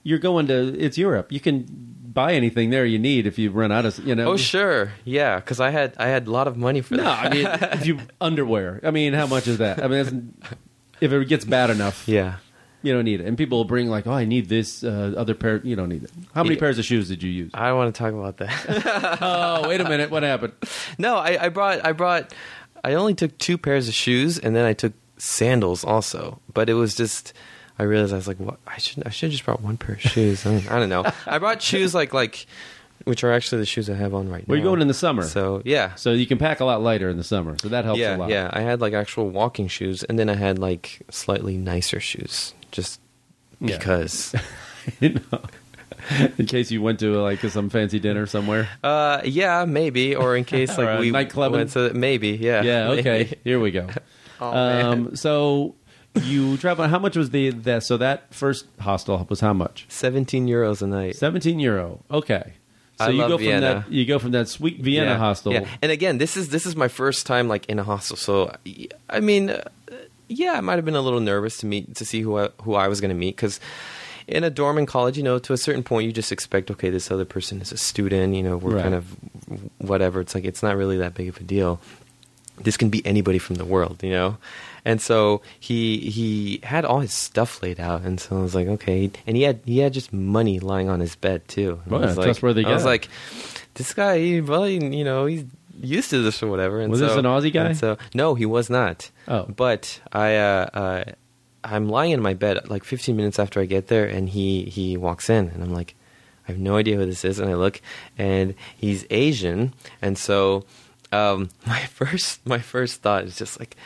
you're 0.02 0.18
going 0.18 0.46
to 0.48 0.76
it's 0.78 0.98
Europe. 0.98 1.30
You 1.30 1.38
can 1.40 1.89
buy 2.12 2.34
anything 2.34 2.70
there 2.70 2.84
you 2.84 2.98
need 2.98 3.26
if 3.26 3.38
you 3.38 3.50
run 3.50 3.70
out 3.70 3.86
of 3.86 3.98
you 4.06 4.14
know. 4.14 4.32
Oh 4.32 4.36
sure, 4.36 4.92
yeah, 5.04 5.36
because 5.36 5.60
I 5.60 5.70
had 5.70 5.94
I 5.98 6.08
had 6.08 6.26
a 6.26 6.30
lot 6.30 6.48
of 6.48 6.56
money 6.56 6.80
for 6.80 6.96
No, 6.96 7.04
that. 7.04 7.26
I 7.26 7.30
mean 7.30 7.46
if 7.80 7.86
you 7.86 8.00
underwear. 8.20 8.80
I 8.82 8.90
mean, 8.90 9.12
how 9.12 9.26
much 9.26 9.46
is 9.46 9.58
that? 9.58 9.82
I 9.82 9.88
mean, 9.88 10.04
that's, 10.40 10.56
if 11.00 11.12
it 11.12 11.28
gets 11.28 11.44
bad 11.44 11.70
enough, 11.70 12.06
yeah, 12.08 12.36
you 12.82 12.92
don't 12.92 13.04
need 13.04 13.20
it. 13.20 13.26
And 13.26 13.36
people 13.38 13.58
will 13.58 13.64
bring 13.64 13.88
like, 13.88 14.06
oh, 14.06 14.12
I 14.12 14.24
need 14.24 14.48
this 14.48 14.82
uh, 14.84 15.14
other 15.16 15.34
pair. 15.34 15.60
You 15.64 15.76
don't 15.76 15.88
need 15.88 16.04
it. 16.04 16.10
How 16.34 16.42
many 16.42 16.56
Yeah. 16.56 16.60
pairs 16.60 16.78
of 16.78 16.84
shoes 16.84 17.08
did 17.08 17.22
you 17.22 17.30
use? 17.30 17.50
I 17.54 17.68
don't 17.68 17.76
want 17.78 17.94
to 17.94 17.98
talk 17.98 18.12
about 18.12 18.36
that. 18.38 19.18
oh, 19.22 19.68
wait 19.68 19.80
a 19.80 19.88
minute. 19.88 20.10
What 20.10 20.22
happened? 20.22 20.52
no, 20.98 21.16
I, 21.16 21.44
I 21.44 21.48
brought 21.48 21.84
I 21.86 21.92
brought 21.92 22.34
I 22.82 22.94
only 22.94 23.14
took 23.14 23.36
two 23.38 23.56
pairs 23.58 23.88
of 23.88 23.94
shoes 23.94 24.38
and 24.38 24.54
then 24.56 24.64
I 24.64 24.72
took 24.72 24.92
sandals 25.18 25.84
also. 25.84 26.40
But 26.52 26.68
it 26.70 26.74
was 26.74 26.94
just 26.94 27.32
I 27.80 27.84
realized 27.84 28.12
I 28.12 28.16
was 28.16 28.28
like, 28.28 28.38
what? 28.38 28.58
I 28.66 28.76
should 28.78 29.06
I 29.06 29.10
should 29.10 29.28
have 29.28 29.32
just 29.32 29.44
brought 29.46 29.62
one 29.62 29.76
pair 29.78 29.94
of 29.94 30.00
shoes. 30.02 30.44
I 30.44 30.52
don't, 30.52 30.70
I 30.70 30.78
don't 30.78 30.88
know. 30.90 31.10
I 31.26 31.38
brought 31.38 31.62
shoes 31.70 31.94
like 31.94 32.12
like 32.12 32.46
which 33.04 33.24
are 33.24 33.32
actually 33.32 33.60
the 33.60 33.66
shoes 33.66 33.88
I 33.88 33.94
have 33.94 34.12
on 34.12 34.28
right 34.28 34.46
now. 34.46 34.54
you 34.54 34.62
going 34.62 34.82
in 34.82 34.88
the 34.88 34.92
summer? 34.92 35.22
So 35.22 35.62
yeah. 35.64 35.94
So 35.94 36.12
you 36.12 36.26
can 36.26 36.36
pack 36.36 36.60
a 36.60 36.66
lot 36.66 36.82
lighter 36.82 37.08
in 37.08 37.16
the 37.16 37.24
summer. 37.24 37.56
So 37.58 37.68
that 37.68 37.86
helps 37.86 37.98
yeah, 38.00 38.16
a 38.16 38.18
lot. 38.18 38.28
yeah. 38.28 38.50
I 38.52 38.60
had 38.60 38.82
like 38.82 38.92
actual 38.92 39.30
walking 39.30 39.68
shoes, 39.68 40.02
and 40.04 40.18
then 40.18 40.28
I 40.28 40.34
had 40.34 40.58
like 40.58 41.00
slightly 41.10 41.56
nicer 41.56 42.00
shoes, 42.00 42.52
just 42.70 43.00
Yeah. 43.60 43.78
because. 43.78 44.34
You 44.98 45.10
know, 45.30 45.42
in 46.38 46.46
case 46.46 46.70
you 46.70 46.80
went 46.82 47.00
to 47.00 47.20
like 47.20 47.40
some 47.40 47.68
fancy 47.68 48.00
dinner 48.00 48.24
somewhere. 48.26 48.66
Uh, 48.82 49.20
yeah, 49.24 49.66
maybe, 49.66 50.16
or 50.16 50.34
in 50.36 50.44
case 50.44 50.76
like 50.78 50.88
a 50.88 50.98
we 51.00 51.12
nightclubbing? 51.12 51.52
went 51.52 51.70
to 51.72 51.92
maybe, 51.92 52.30
yeah, 52.30 52.62
Yeah. 52.62 52.88
Okay. 52.92 53.38
Here 53.44 53.60
we 53.60 53.70
go. 53.72 53.88
Oh, 54.40 54.50
um, 54.56 55.16
so 55.16 55.74
you 56.22 56.56
travel. 56.56 56.86
How 56.88 56.98
much 56.98 57.16
was 57.16 57.30
the 57.30 57.50
that? 57.50 57.82
So 57.84 57.96
that 57.98 58.32
first 58.34 58.66
hostel 58.80 59.24
was 59.28 59.40
how 59.40 59.52
much? 59.52 59.86
Seventeen 59.88 60.46
euros 60.46 60.82
a 60.82 60.86
night. 60.86 61.16
Seventeen 61.16 61.60
euro. 61.60 62.00
Okay. 62.10 62.52
So 62.98 63.06
I 63.06 63.08
you 63.10 63.18
love 63.18 63.28
go 63.30 63.36
from 63.38 63.46
Vienna. 63.46 63.84
that. 63.86 63.92
You 63.92 64.04
go 64.04 64.18
from 64.18 64.32
that 64.32 64.48
sweet 64.48 64.80
Vienna 64.80 65.12
yeah, 65.12 65.16
hostel. 65.18 65.52
yeah. 65.52 65.66
And 65.80 65.90
again, 65.90 66.18
this 66.18 66.36
is 66.36 66.50
this 66.50 66.66
is 66.66 66.76
my 66.76 66.88
first 66.88 67.26
time 67.26 67.48
like 67.48 67.66
in 67.66 67.78
a 67.78 67.84
hostel, 67.84 68.16
so 68.16 68.54
I 69.08 69.20
mean, 69.20 69.50
uh, 69.50 69.62
yeah, 70.28 70.52
I 70.52 70.60
might 70.60 70.76
have 70.76 70.84
been 70.84 70.96
a 70.96 71.00
little 71.00 71.20
nervous 71.20 71.58
to 71.58 71.66
meet 71.66 71.94
to 71.96 72.04
see 72.04 72.20
who 72.20 72.38
I, 72.38 72.48
who 72.62 72.74
I 72.74 72.88
was 72.88 73.00
going 73.00 73.10
to 73.10 73.14
meet 73.14 73.36
because. 73.36 73.60
In 74.28 74.44
a 74.44 74.50
dorm 74.50 74.78
in 74.78 74.86
college, 74.86 75.16
you 75.16 75.24
know, 75.24 75.40
to 75.40 75.52
a 75.52 75.56
certain 75.56 75.82
point, 75.82 76.06
you 76.06 76.12
just 76.12 76.30
expect, 76.30 76.70
okay, 76.70 76.88
this 76.88 77.10
other 77.10 77.24
person 77.24 77.60
is 77.60 77.72
a 77.72 77.76
student. 77.76 78.36
You 78.36 78.44
know, 78.44 78.56
we're 78.58 78.76
Right. 78.76 78.82
kind 78.84 78.94
of 78.94 79.04
whatever. 79.78 80.20
It's 80.20 80.36
like 80.36 80.44
it's 80.44 80.62
not 80.62 80.76
really 80.76 80.98
that 80.98 81.14
big 81.14 81.28
of 81.28 81.38
a 81.38 81.42
deal. 81.42 81.80
This 82.62 82.76
can 82.76 82.90
be 82.90 83.04
anybody 83.04 83.38
from 83.38 83.56
the 83.56 83.64
world, 83.64 84.04
you 84.04 84.10
know. 84.10 84.36
And 84.84 85.00
so 85.00 85.42
he 85.58 86.10
he 86.10 86.60
had 86.62 86.84
all 86.84 87.00
his 87.00 87.12
stuff 87.12 87.62
laid 87.62 87.80
out, 87.80 88.02
and 88.02 88.20
so 88.20 88.38
I 88.38 88.42
was 88.42 88.54
like, 88.54 88.68
okay. 88.68 89.10
And 89.26 89.36
he 89.36 89.42
had 89.42 89.60
he 89.64 89.78
had 89.78 89.92
just 89.92 90.12
money 90.12 90.60
lying 90.60 90.88
on 90.88 91.00
his 91.00 91.16
bed 91.16 91.46
too. 91.48 91.80
And 91.84 91.92
Well, 91.92 92.02
I 92.02 92.06
was 92.06 92.14
yeah, 92.14 92.18
like, 92.20 92.26
trustworthy 92.26 92.64
I 92.64 92.72
was 92.72 92.84
like, 92.84 93.08
this 93.74 93.92
guy, 93.92 94.18
he, 94.18 94.40
he, 94.40 94.96
you 94.96 95.04
know, 95.04 95.26
he's 95.26 95.44
used 95.80 96.10
to 96.10 96.22
this 96.22 96.42
or 96.42 96.48
whatever. 96.48 96.80
And 96.80 96.90
Was 96.90 97.00
so, 97.00 97.08
this 97.08 97.16
an 97.16 97.24
Aussie 97.24 97.52
guy? 97.52 97.72
So 97.72 97.98
no, 98.14 98.34
he 98.34 98.46
was 98.46 98.70
not. 98.70 99.10
Oh. 99.28 99.44
but 99.44 100.00
I, 100.12 100.36
uh, 100.36 100.68
uh, 100.72 101.04
I'm 101.62 101.88
lying 101.88 102.12
in 102.12 102.22
my 102.22 102.34
bed 102.34 102.68
like 102.68 102.84
15 102.84 103.16
minutes 103.16 103.38
after 103.38 103.60
I 103.60 103.66
get 103.66 103.88
there, 103.88 104.06
and 104.06 104.28
he 104.28 104.64
he 104.64 104.96
walks 104.96 105.28
in, 105.28 105.48
and 105.48 105.62
I'm 105.62 105.72
like, 105.72 105.94
I 106.48 106.52
have 106.52 106.60
no 106.60 106.76
idea 106.76 106.96
who 106.96 107.06
this 107.06 107.24
is, 107.24 107.38
and 107.38 107.50
I 107.50 107.54
look, 107.54 107.80
and 108.18 108.54
he's 108.76 109.06
Asian, 109.10 109.74
and 110.00 110.16
so 110.16 110.64
um, 111.12 111.50
my 111.66 111.80
first 111.80 112.44
my 112.46 112.58
first 112.58 113.02
thought 113.02 113.24
is 113.24 113.36
just 113.36 113.58
like, 113.60 113.76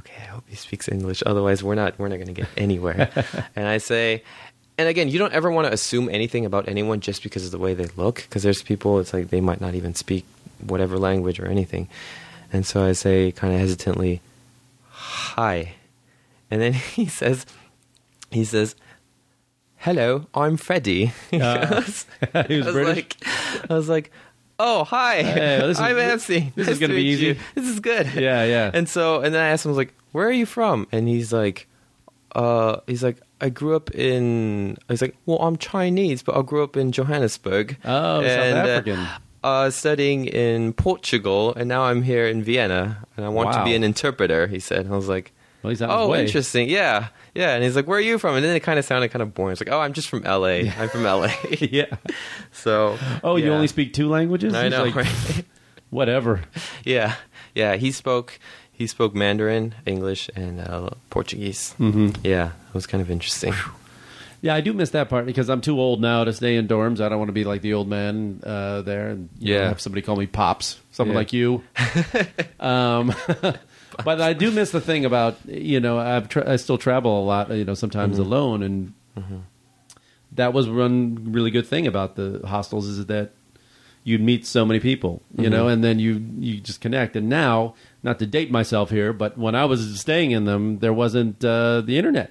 okay, 0.00 0.22
I 0.22 0.26
hope 0.26 0.44
he 0.48 0.56
speaks 0.56 0.88
English, 0.88 1.22
otherwise 1.24 1.62
we're 1.62 1.74
not 1.76 1.98
we're 1.98 2.08
not 2.08 2.16
going 2.16 2.34
to 2.34 2.40
get 2.42 2.48
anywhere. 2.56 3.10
and 3.56 3.66
I 3.68 3.78
say. 3.78 4.22
And 4.78 4.88
again, 4.88 5.08
you 5.08 5.18
don't 5.18 5.34
ever 5.34 5.50
want 5.50 5.66
to 5.66 5.74
assume 5.74 6.08
anything 6.08 6.46
about 6.46 6.66
anyone 6.66 7.00
just 7.00 7.22
because 7.22 7.44
of 7.44 7.50
the 7.50 7.58
way 7.58 7.74
they 7.74 7.84
look, 7.96 8.16
because 8.22 8.42
there's 8.42 8.62
people, 8.62 8.98
it's 8.98 9.12
like 9.12 9.28
they 9.28 9.42
might 9.42 9.60
not 9.60 9.74
even 9.74 9.94
speak 9.94 10.24
whatever 10.66 10.96
language 10.96 11.38
or 11.38 11.46
anything. 11.48 11.86
And 12.50 12.64
so 12.64 12.82
I 12.82 12.92
say, 12.92 13.30
kind 13.30 13.52
of 13.52 13.60
hesitantly, 13.60 14.22
hi. 14.88 15.74
And 16.50 16.62
then 16.62 16.72
he 16.96 17.04
says, 17.06 17.44
he 18.30 18.42
says, 18.42 18.74
hello, 19.76 20.26
I'm 20.32 20.56
Freddie. 20.56 21.12
Uh, 21.30 21.66
he 21.82 21.84
was 21.84 22.06
I 22.32 22.46
was 22.48 22.72
British? 22.72 22.86
like, 22.86 23.16
I 23.70 23.74
was 23.74 23.88
like, 23.90 24.10
oh, 24.62 24.84
hi, 24.84 25.22
Hey, 25.22 25.58
well, 25.58 25.68
this 25.68 25.78
is- 25.78 25.80
I'm 25.82 25.96
Nancy. 25.96 26.52
this 26.54 26.68
is 26.68 26.78
gonna 26.78 26.92
to 26.94 26.96
be 27.00 27.04
easy. 27.06 27.26
you. 27.26 27.36
This 27.54 27.66
is 27.66 27.80
good. 27.80 28.06
Yeah, 28.14 28.44
yeah. 28.44 28.70
And 28.72 28.88
so, 28.88 29.20
and 29.22 29.34
then 29.34 29.42
I 29.42 29.48
asked 29.48 29.64
him, 29.64 29.70
I 29.70 29.72
was 29.72 29.78
like, 29.78 29.94
where 30.12 30.26
are 30.28 30.32
you 30.32 30.46
from? 30.46 30.86
And 30.92 31.08
he's 31.08 31.32
like, 31.32 31.66
uh, 32.34 32.80
he's 32.86 33.02
like, 33.02 33.20
I 33.40 33.48
grew 33.48 33.74
up 33.74 33.90
in. 33.94 34.76
He's 34.88 35.00
like, 35.02 35.16
well, 35.26 35.38
I'm 35.38 35.56
Chinese, 35.56 36.22
but 36.22 36.36
I 36.36 36.42
grew 36.42 36.62
up 36.62 36.76
in 36.76 36.92
Johannesburg. 36.92 37.76
Oh, 37.84 38.22
South 38.22 38.24
and, 38.30 38.58
uh, 38.58 38.70
African. 38.70 39.06
uh, 39.42 39.70
studying 39.70 40.26
in 40.26 40.72
Portugal, 40.74 41.54
and 41.54 41.68
now 41.68 41.82
I'm 41.84 42.02
here 42.02 42.26
in 42.26 42.42
Vienna, 42.42 43.04
and 43.16 43.24
I 43.24 43.30
want 43.30 43.52
to 43.54 43.64
be 43.64 43.74
an 43.74 43.82
interpreter. 43.82 44.46
He 44.46 44.60
said, 44.60 44.86
I 44.86 44.90
was 44.90 45.08
like, 45.08 45.32
Well, 45.62 45.70
he's 45.70 45.82
on 45.82 45.88
his 45.90 45.96
oh, 45.98 46.08
way. 46.08 46.22
interesting, 46.24 46.68
yeah, 46.68 47.08
yeah. 47.34 47.54
And 47.54 47.62
he's 47.62 47.76
like, 47.76 47.86
where 47.86 47.98
are 47.98 48.02
you 48.02 48.18
from? 48.18 48.34
And 48.36 48.44
then 48.44 48.56
it 48.56 48.60
kind 48.60 48.78
of 48.78 48.84
sounded 48.84 49.10
kind 49.10 49.22
of 49.22 49.34
boring. 49.34 49.52
It's 49.52 49.60
like, 49.60 49.70
oh, 49.70 49.80
I'm 49.80 49.92
just 49.92 50.08
from 50.08 50.24
L.A. 50.24 50.70
I'm 50.70 50.88
from 50.88 51.04
L.A. 51.04 51.30
yeah. 51.60 51.96
so, 52.52 52.98
Oh, 53.22 53.36
you 53.36 53.52
only 53.52 53.66
speak 53.66 53.92
two 53.92 54.08
languages? 54.08 54.54
I 54.54 54.64
He's 54.64 54.72
know, 54.72 54.84
like, 54.84 54.94
right? 54.94 55.44
Whatever. 55.90 56.42
yeah, 56.84 57.16
yeah. 57.54 57.76
He 57.76 57.90
spoke. 57.92 58.38
He 58.72 58.86
spoke 58.86 59.14
Mandarin, 59.14 59.74
English, 59.84 60.30
and 60.34 60.60
uh, 60.60 60.90
Portuguese. 61.10 61.72
hmm 61.74 62.10
Yeah, 62.24 62.52
it 62.68 62.74
was 62.74 62.86
kind 62.86 63.02
of 63.02 63.10
interesting. 63.10 63.52
Yeah, 64.40 64.54
I 64.54 64.62
do 64.62 64.72
miss 64.72 64.88
that 64.90 65.10
part 65.10 65.26
because 65.26 65.50
I'm 65.50 65.60
too 65.60 65.78
old 65.78 66.00
now 66.00 66.24
to 66.24 66.32
stay 66.32 66.56
in 66.56 66.66
dorms. 66.66 66.98
I 67.02 67.10
don't 67.10 67.18
want 67.18 67.28
to 67.28 67.34
be 67.34 67.44
like 67.44 67.60
the 67.60 67.74
old 67.74 67.88
man 67.88 68.40
uh, 68.42 68.80
there 68.80 69.08
and 69.10 69.28
you 69.38 69.52
know, 69.54 69.60
Yeah. 69.60 69.68
have 69.68 69.82
somebody 69.82 70.00
call 70.00 70.16
me 70.16 70.26
pops, 70.26 70.80
someone 70.92 71.12
Yeah. 71.14 71.18
like 71.18 71.32
you. 71.34 71.62
um, 72.60 73.14
but 74.04 74.20
I 74.20 74.32
do 74.32 74.50
miss 74.50 74.70
the 74.70 74.80
thing 74.80 75.04
about 75.04 75.36
you 75.46 75.80
know 75.80 75.98
I've 75.98 76.28
tra- 76.28 76.50
I 76.50 76.56
still 76.56 76.78
travel 76.78 77.22
a 77.22 77.24
lot. 77.24 77.50
You 77.50 77.64
know, 77.64 77.74
sometimes 77.74 78.18
Mm-hmm. 78.18 78.32
alone, 78.32 78.62
and 78.62 78.92
that 80.32 80.52
was 80.52 80.68
one 80.68 81.32
really 81.32 81.50
good 81.50 81.66
thing 81.66 81.86
about 81.86 82.16
the 82.16 82.40
hostels 82.46 82.86
is 82.86 83.06
that 83.06 83.32
you'd 84.04 84.20
meet 84.22 84.46
so 84.46 84.64
many 84.64 84.80
people, 84.80 85.22
you 85.36 85.44
Mm-hmm. 85.44 85.50
know, 85.50 85.68
and 85.68 85.82
then 85.84 85.98
you 85.98 86.24
you 86.38 86.60
just 86.60 86.80
connect. 86.80 87.16
And 87.16 87.28
now, 87.28 87.74
not 88.02 88.18
to 88.20 88.26
date 88.26 88.50
myself 88.50 88.90
here, 88.90 89.12
but 89.12 89.36
when 89.36 89.54
I 89.54 89.64
was 89.64 90.00
staying 90.00 90.30
in 90.30 90.44
them, 90.44 90.78
there 90.78 90.92
wasn't 90.92 91.44
uh, 91.44 91.80
the 91.82 91.98
internet. 91.98 92.30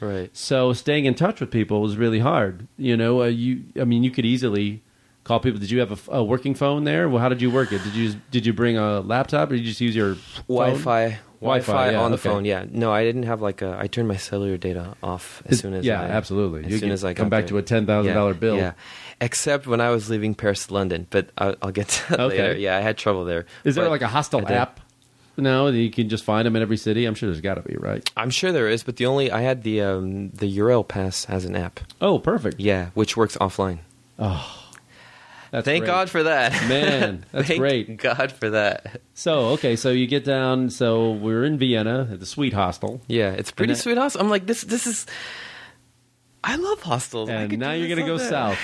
right. 0.00 0.30
So 0.36 0.72
staying 0.72 1.04
in 1.06 1.14
touch 1.14 1.40
with 1.40 1.50
people 1.50 1.80
was 1.82 1.96
really 1.96 2.20
hard. 2.20 2.66
You 2.78 2.96
know, 2.96 3.22
uh, 3.22 3.26
you 3.26 3.64
I 3.80 3.84
mean, 3.84 4.02
you 4.04 4.10
could 4.10 4.24
easily 4.24 4.82
call 5.24 5.40
people. 5.40 5.60
Did 5.60 5.70
you 5.70 5.80
have 5.80 6.08
a 6.08 6.22
working 6.24 6.54
phone 6.54 6.84
there? 6.84 7.08
Well, 7.08 7.20
how 7.20 7.28
did 7.28 7.40
you 7.42 7.50
work 7.50 7.72
it? 7.72 7.82
Did 7.84 7.94
you 7.94 8.14
did 8.30 8.46
you 8.46 8.52
bring 8.52 8.76
a 8.76 9.00
laptop 9.00 9.50
or 9.50 9.56
did 9.56 9.60
you 9.62 9.68
just 9.68 9.80
use 9.80 9.94
your 9.94 10.14
phone? 10.16 10.44
Wi-Fi, 10.48 11.18
Wi-Fi, 11.40 11.72
Wi-Fi 11.72 11.90
yeah, 11.92 12.00
on 12.00 12.10
the 12.10 12.14
okay. 12.16 12.28
phone. 12.28 12.44
Yeah, 12.44 12.64
no, 12.70 12.92
I 12.92 13.04
didn't 13.04 13.24
have 13.24 13.40
like 13.40 13.62
a. 13.62 13.76
I 13.78 13.86
turned 13.86 14.08
my 14.08 14.16
cellular 14.16 14.56
data 14.56 14.94
off 15.02 15.42
as 15.46 15.60
soon 15.60 15.74
as. 15.74 15.84
yeah, 15.84 16.00
I, 16.00 16.04
absolutely. 16.06 16.64
As 16.64 16.72
You 16.72 16.78
soon 16.78 16.88
can 16.88 16.92
as 16.92 17.04
I 17.04 17.14
come 17.14 17.26
got 17.28 17.30
back 17.30 17.40
there. 17.44 17.48
to 17.50 17.58
a 17.58 17.62
ten 17.62 17.86
thousand 17.86 18.14
dollar 18.14 18.32
Yeah, 18.32 18.38
bill. 18.38 18.56
Yeah, 18.56 18.72
except 19.20 19.66
when 19.66 19.80
I 19.80 19.90
was 19.90 20.10
leaving 20.10 20.34
Paris 20.34 20.66
to 20.66 20.74
London, 20.74 21.06
but 21.10 21.30
I'll, 21.38 21.54
I'll 21.62 21.72
get 21.72 21.88
to 21.88 22.10
that 22.10 22.20
Okay. 22.20 22.36
later. 22.42 22.58
Yeah, 22.58 22.76
I 22.76 22.80
had 22.80 22.96
trouble 22.98 23.24
there. 23.24 23.46
Is 23.64 23.74
there 23.74 23.88
like 23.88 24.02
a 24.02 24.08
did. 24.30 24.50
app? 24.50 24.80
No, 25.36 25.68
you 25.68 25.90
can 25.90 26.10
just 26.10 26.24
find 26.24 26.44
them 26.44 26.54
in 26.56 26.60
every 26.60 26.76
city. 26.76 27.06
I'm 27.06 27.14
sure 27.14 27.28
there's 27.30 27.40
got 27.40 27.54
to 27.54 27.62
be, 27.62 27.74
right? 27.78 28.10
I'm 28.16 28.28
sure 28.28 28.52
there 28.52 28.68
is, 28.68 28.82
but 28.82 28.96
the 28.96 29.06
only 29.06 29.30
I 29.30 29.40
had 29.40 29.62
the 29.62 29.80
um, 29.80 30.30
the 30.30 30.46
Euro 30.48 30.82
Pass 30.82 31.24
has 31.26 31.46
an 31.46 31.56
app. 31.56 31.80
Oh, 32.00 32.18
perfect. 32.18 32.60
Yeah, 32.60 32.90
which 32.94 33.16
works 33.16 33.36
offline. 33.38 33.78
That's 35.50 35.64
Thank 35.64 35.82
great. 35.82 35.88
God 35.88 36.10
for 36.10 36.22
that, 36.22 36.52
Man, 36.68 37.24
that's 37.32 37.48
Thank 37.48 37.58
great. 37.60 37.96
God 37.96 38.30
for 38.32 38.50
that. 38.50 39.00
So 39.14 39.46
okay, 39.54 39.74
so 39.76 39.90
you 39.90 40.06
get 40.06 40.24
down. 40.24 40.70
So 40.70 41.10
we're 41.12 41.44
in 41.44 41.58
Vienna 41.58 42.08
at 42.12 42.20
the 42.20 42.26
Sweet 42.26 42.52
Hostel, 42.52 43.00
Yeah, 43.08 43.30
it's 43.32 43.50
pretty 43.50 43.72
that- 43.74 43.80
sweet 43.80 43.98
hostel. 43.98 44.20
I'm 44.20 44.30
like 44.30 44.46
this. 44.46 44.62
This 44.62 44.86
is. 44.86 45.06
I 46.42 46.56
love 46.56 46.80
hostels. 46.80 47.28
And 47.28 47.58
now 47.58 47.72
you're 47.72 47.88
gonna 47.94 48.06
go 48.06 48.16
day. 48.16 48.26
south, 48.28 48.58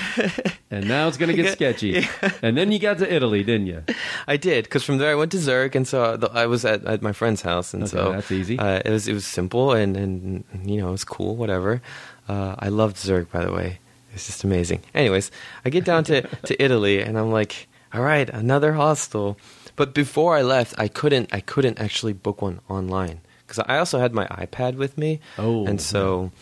and 0.70 0.88
now 0.88 1.09
it's 1.09 1.18
gonna 1.18 1.35
get 1.35 1.53
sketchy. 1.53 2.07
And 2.40 2.57
then 2.57 2.72
you 2.72 2.79
got 2.79 2.96
to 2.99 3.12
Italy, 3.14 3.42
didn't 3.44 3.66
you? 3.66 3.83
I 4.27 4.38
did 4.38 4.64
because 4.64 4.83
from 4.83 4.96
there 4.96 5.11
I 5.11 5.14
went 5.14 5.31
to 5.33 5.38
Zurich, 5.38 5.75
and 5.75 5.87
so 5.87 6.16
the, 6.16 6.31
I 6.33 6.46
was 6.46 6.64
at, 6.64 6.87
at 6.87 7.03
my 7.03 7.12
friend's 7.12 7.42
house, 7.42 7.75
and 7.75 7.83
Okay, 7.83 7.90
so 7.90 8.12
that's 8.12 8.33
easy. 8.33 8.59
Uh, 8.59 8.81
it 8.83 8.88
was 8.90 9.07
it 9.09 9.12
was 9.12 9.27
simple 9.27 9.72
and 9.72 9.94
and 9.94 10.44
you 10.64 10.81
know 10.81 10.88
it 10.88 10.92
was 10.92 11.05
cool, 11.05 11.37
whatever. 11.37 11.83
Uh, 12.29 12.55
I 12.59 12.68
loved 12.68 12.96
Zurich, 12.96 13.31
by 13.31 13.44
the 13.44 13.53
way. 13.53 13.79
It's 14.16 14.26
just 14.26 14.42
amazing. 14.44 14.81
Anyways, 14.94 15.31
I 15.64 15.70
get 15.70 15.85
down 15.85 16.02
to 16.05 16.22
to 16.22 16.52
Italy, 16.66 17.00
and 17.02 17.16
I'm 17.18 17.31
like, 17.31 17.68
all 17.92 18.02
right, 18.02 18.29
another 18.29 18.72
hostel. 18.72 19.37
But 19.76 19.92
before 19.92 20.35
I 20.35 20.42
left, 20.42 20.74
I 20.79 20.88
couldn't 20.88 21.29
I 21.33 21.40
couldn't 21.40 21.79
actually 21.79 22.14
book 22.14 22.40
one 22.42 22.59
online 22.68 23.20
because 23.46 23.62
I 23.68 23.76
also 23.79 23.98
had 24.00 24.12
my 24.12 24.26
iPad 24.26 24.76
with 24.76 24.96
me. 24.96 25.20
Oh, 25.38 25.66
and 25.68 25.81
so 25.81 26.33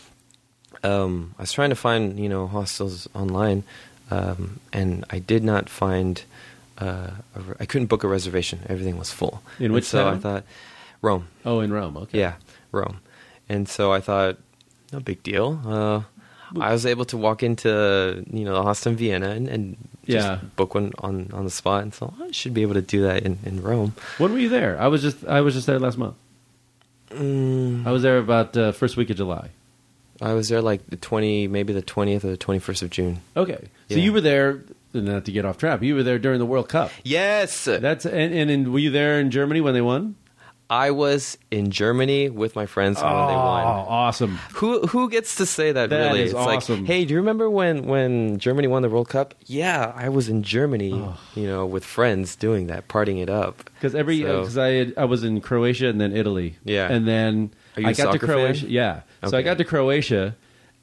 um, 0.82 1.34
I 1.38 1.42
was 1.42 1.52
trying 1.52 1.70
to 1.70 1.76
find 1.76 2.18
you 2.18 2.28
know 2.28 2.46
hostels 2.46 3.08
online, 3.14 3.64
um, 4.10 4.60
and 4.72 5.04
I 5.10 5.18
did 5.18 5.42
not 5.44 5.68
find. 5.68 6.22
Uh, 6.76 7.10
a 7.36 7.40
re- 7.40 7.54
I 7.60 7.66
couldn't 7.66 7.86
book 7.86 8.02
a 8.02 8.08
reservation. 8.08 8.58
Everything 8.68 8.98
was 8.98 9.10
full. 9.10 9.42
In 9.60 9.66
And 9.66 9.74
which 9.74 9.84
so 9.84 10.08
I 10.08 10.18
thought 10.18 10.44
Rome. 11.02 11.28
Oh, 11.44 11.60
in 11.60 11.72
Rome. 11.72 11.96
Okay. 11.96 12.18
Yeah, 12.18 12.34
Rome. 12.72 12.98
And 13.48 13.68
so 13.68 13.92
I 13.92 14.00
thought, 14.00 14.38
no 14.92 14.98
big 14.98 15.22
deal. 15.22 15.60
Uh, 15.64 16.02
I 16.60 16.72
was 16.72 16.86
able 16.86 17.04
to 17.06 17.16
walk 17.16 17.42
into 17.42 18.24
you 18.30 18.44
know 18.44 18.54
the 18.54 18.62
hostel 18.62 18.92
in 18.92 18.98
Vienna 18.98 19.30
and, 19.30 19.48
and 19.48 19.76
just 20.06 20.26
Yeah. 20.26 20.38
book 20.56 20.74
one 20.74 20.92
on, 20.98 21.30
on 21.32 21.44
the 21.44 21.50
spot, 21.50 21.82
and 21.82 21.94
so 21.94 22.12
I 22.22 22.30
should 22.30 22.54
be 22.54 22.62
able 22.62 22.74
to 22.74 22.82
do 22.82 23.02
that 23.02 23.22
in, 23.22 23.38
in 23.44 23.62
Rome. 23.62 23.94
When 24.18 24.32
were 24.32 24.38
you 24.38 24.48
there? 24.48 24.80
I 24.80 24.86
was 24.88 25.02
just 25.02 25.24
I 25.26 25.40
was 25.40 25.54
just 25.54 25.66
there 25.66 25.78
last 25.78 25.96
month. 25.98 26.16
Mm, 27.10 27.86
I 27.86 27.90
was 27.92 28.02
there 28.02 28.18
about 28.18 28.56
uh, 28.56 28.72
first 28.72 28.96
week 28.96 29.10
of 29.10 29.16
July. 29.16 29.50
I 30.20 30.32
was 30.32 30.48
there 30.48 30.60
like 30.62 30.86
the 30.88 30.96
twenty, 30.96 31.48
maybe 31.48 31.72
the 31.72 31.82
twentieth 31.82 32.24
or 32.24 32.30
the 32.30 32.36
twenty 32.36 32.60
first 32.60 32.82
of 32.82 32.90
June. 32.90 33.20
Okay, 33.36 33.58
so 33.88 33.96
Yeah. 33.96 34.04
you 34.04 34.12
were 34.12 34.20
there. 34.20 34.60
Not 34.96 35.24
to 35.24 35.32
get 35.32 35.44
off 35.44 35.58
track, 35.58 35.82
you 35.82 35.96
were 35.96 36.04
there 36.04 36.20
during 36.20 36.38
the 36.38 36.46
World 36.46 36.68
Cup. 36.68 36.92
Yes, 37.02 37.64
That's 37.64 38.06
and, 38.06 38.32
and, 38.32 38.48
and 38.48 38.72
were 38.72 38.78
you 38.78 38.90
there 38.90 39.18
in 39.18 39.32
Germany 39.32 39.60
when 39.60 39.74
they 39.74 39.80
won? 39.80 40.14
I 40.70 40.92
was 40.92 41.36
in 41.50 41.70
Germany 41.70 42.30
with 42.30 42.56
my 42.56 42.64
friends 42.66 42.96
when 42.96 43.10
they 43.12 43.16
Oh, 43.18 43.36
won. 43.36 43.64
awesome! 43.88 44.36
Who 44.54 44.80
who 44.86 45.10
gets 45.10 45.34
to 45.36 45.46
say 45.46 45.72
that? 45.72 45.90
That 45.90 46.06
really, 46.08 46.22
it's 46.22 46.34
awesome. 46.34 46.80
like, 46.80 46.86
hey, 46.86 47.04
do 47.04 47.12
you 47.12 47.20
remember 47.20 47.50
when 47.50 47.84
when 47.86 48.38
Germany 48.38 48.66
won 48.68 48.82
the 48.82 48.88
World 48.88 49.08
Cup? 49.08 49.34
Yeah, 49.44 49.92
I 49.94 50.08
was 50.08 50.28
in 50.30 50.42
Germany, 50.42 50.92
Oh. 50.94 51.18
you 51.34 51.46
know, 51.46 51.66
with 51.66 51.84
friends 51.84 52.34
doing 52.34 52.68
that, 52.68 52.88
partying 52.88 53.20
it 53.22 53.28
up. 53.28 53.68
Because 53.74 53.94
every 53.94 54.22
So- 54.22 54.40
because 54.40 54.56
I 54.58 54.68
had, 54.70 54.94
I 54.96 55.04
was 55.04 55.22
in 55.22 55.40
Croatia 55.42 55.88
and 55.88 56.00
then 56.00 56.16
Italy. 56.16 56.56
Yeah. 56.64 56.90
and 56.90 57.06
then 57.06 57.50
I 57.76 57.82
got 57.82 57.88
to 57.88 57.94
soccer 57.96 58.26
fan? 58.26 58.36
Croatia. 58.36 58.66
Yeah, 58.70 59.00
so 59.28 59.36
I 59.36 59.42
got 59.42 59.58
to 59.58 59.64
Croatia, 59.64 60.34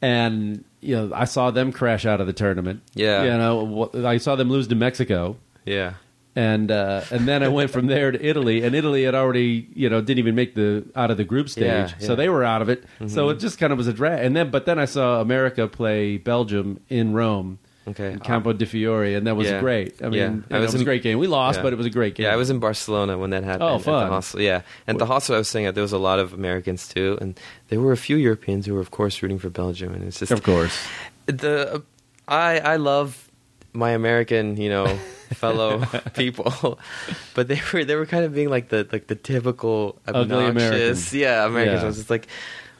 and 0.01 0.63
you 0.81 0.95
know 0.95 1.11
I 1.13 1.25
saw 1.25 1.51
them 1.51 1.71
crash 1.71 2.05
out 2.05 2.21
of 2.21 2.27
the 2.27 2.33
tournament. 2.33 2.81
Yeah. 2.93 3.23
you 3.23 3.29
know 3.31 3.89
I 4.05 4.17
saw 4.17 4.35
them 4.35 4.49
lose 4.49 4.67
to 4.67 4.75
Mexico. 4.75 5.37
Yeah, 5.65 5.93
and 6.35 6.71
uh, 6.71 7.01
and 7.11 7.27
then 7.27 7.43
I 7.43 7.49
went 7.49 7.71
from 7.71 7.87
there 7.87 8.11
to 8.11 8.25
Italy, 8.25 8.63
and 8.63 8.73
Italy 8.75 9.03
had 9.03 9.15
already 9.15 9.67
you 9.73 9.89
know 9.89 9.99
didn't 10.01 10.19
even 10.19 10.35
make 10.35 10.55
the 10.55 10.85
out 10.95 11.11
of 11.11 11.17
the 11.17 11.23
group 11.25 11.49
stage, 11.49 11.63
Yeah, 11.65 11.87
so 11.87 11.93
yeah. 11.99 12.07
Mm-hmm. 12.07 12.15
they 12.17 12.29
were 12.29 12.43
out 12.43 12.61
of 12.61 12.69
it. 12.69 12.83
So 13.07 13.29
it 13.29 13.39
just 13.39 13.57
kind 13.59 13.71
of 13.73 13.77
was 13.77 13.87
a 13.87 13.93
drag. 13.93 14.23
And 14.25 14.35
then, 14.35 14.49
but 14.49 14.65
then 14.65 14.79
I 14.79 14.85
saw 14.85 15.19
America 15.21 15.67
play 15.67 16.17
Belgium 16.17 16.79
in 16.89 17.13
Rome, 17.13 17.59
okay. 17.87 18.13
in 18.13 18.19
Campo 18.19 18.53
di 18.53 18.63
Fiore, 18.65 19.13
and 19.15 19.27
that 19.27 19.35
was 19.35 19.47
Yeah. 19.47 19.59
great. 19.59 20.01
I 20.01 20.07
mean, 20.09 20.45
I 20.49 20.57
it 20.57 20.61
was 20.61 20.71
was 20.73 20.81
a 20.81 20.85
great 20.85 21.03
game. 21.03 21.19
We 21.19 21.27
lost, 21.27 21.61
but 21.61 21.73
it 21.73 21.75
was 21.75 21.85
a 21.85 21.89
great 21.89 22.15
game. 22.15 22.25
Yeah, 22.27 22.33
I 22.33 22.37
was 22.37 22.49
in 22.49 22.59
Barcelona 22.59 23.17
when 23.17 23.31
that 23.31 23.43
happened. 23.43 23.63
Oh, 23.63 23.75
At 23.75 23.81
fun. 23.81 24.05
the 24.05 24.11
hostel. 24.11 24.41
Yeah, 24.41 24.61
and 24.87 24.99
the 24.99 25.05
hostel 25.05 25.35
I 25.35 25.39
was 25.39 25.49
staying 25.49 25.65
at, 25.65 25.75
there 25.75 25.81
was 25.83 25.93
a 25.93 25.97
lot 25.97 26.19
of 26.19 26.31
Americans 26.33 26.87
too, 26.87 27.17
and 27.19 27.37
there 27.67 27.81
were 27.81 27.91
a 27.91 27.97
few 27.97 28.15
Europeans 28.15 28.65
who 28.67 28.73
were, 28.73 28.79
of 28.81 28.91
course, 28.91 29.21
rooting 29.21 29.39
for 29.39 29.49
Belgium, 29.49 29.93
and 29.93 30.03
it's 30.05 30.19
just 30.19 30.31
of 30.31 30.43
course. 30.43 30.77
the 31.25 31.83
I 32.27 32.59
I 32.59 32.75
love 32.77 33.27
my 33.73 33.91
American, 33.91 34.57
you 34.57 34.69
know, 34.69 34.88
fellow 35.34 35.84
people, 36.15 36.79
but 37.34 37.47
they 37.47 37.62
were 37.73 37.84
they 37.86 37.95
were 37.95 38.05
kind 38.05 38.25
of 38.25 38.34
being 38.34 38.49
like 38.49 38.69
the 38.69 38.88
like 38.91 39.07
the 39.07 39.15
typical 39.15 39.99
obnoxious, 40.07 40.29
Americans. 40.49 41.13
yeah, 41.13 41.45
Americans. 41.45 41.77
Yeah. 41.79 41.84
I 41.84 41.88
was 41.88 41.97
just 41.97 42.10
like, 42.10 42.27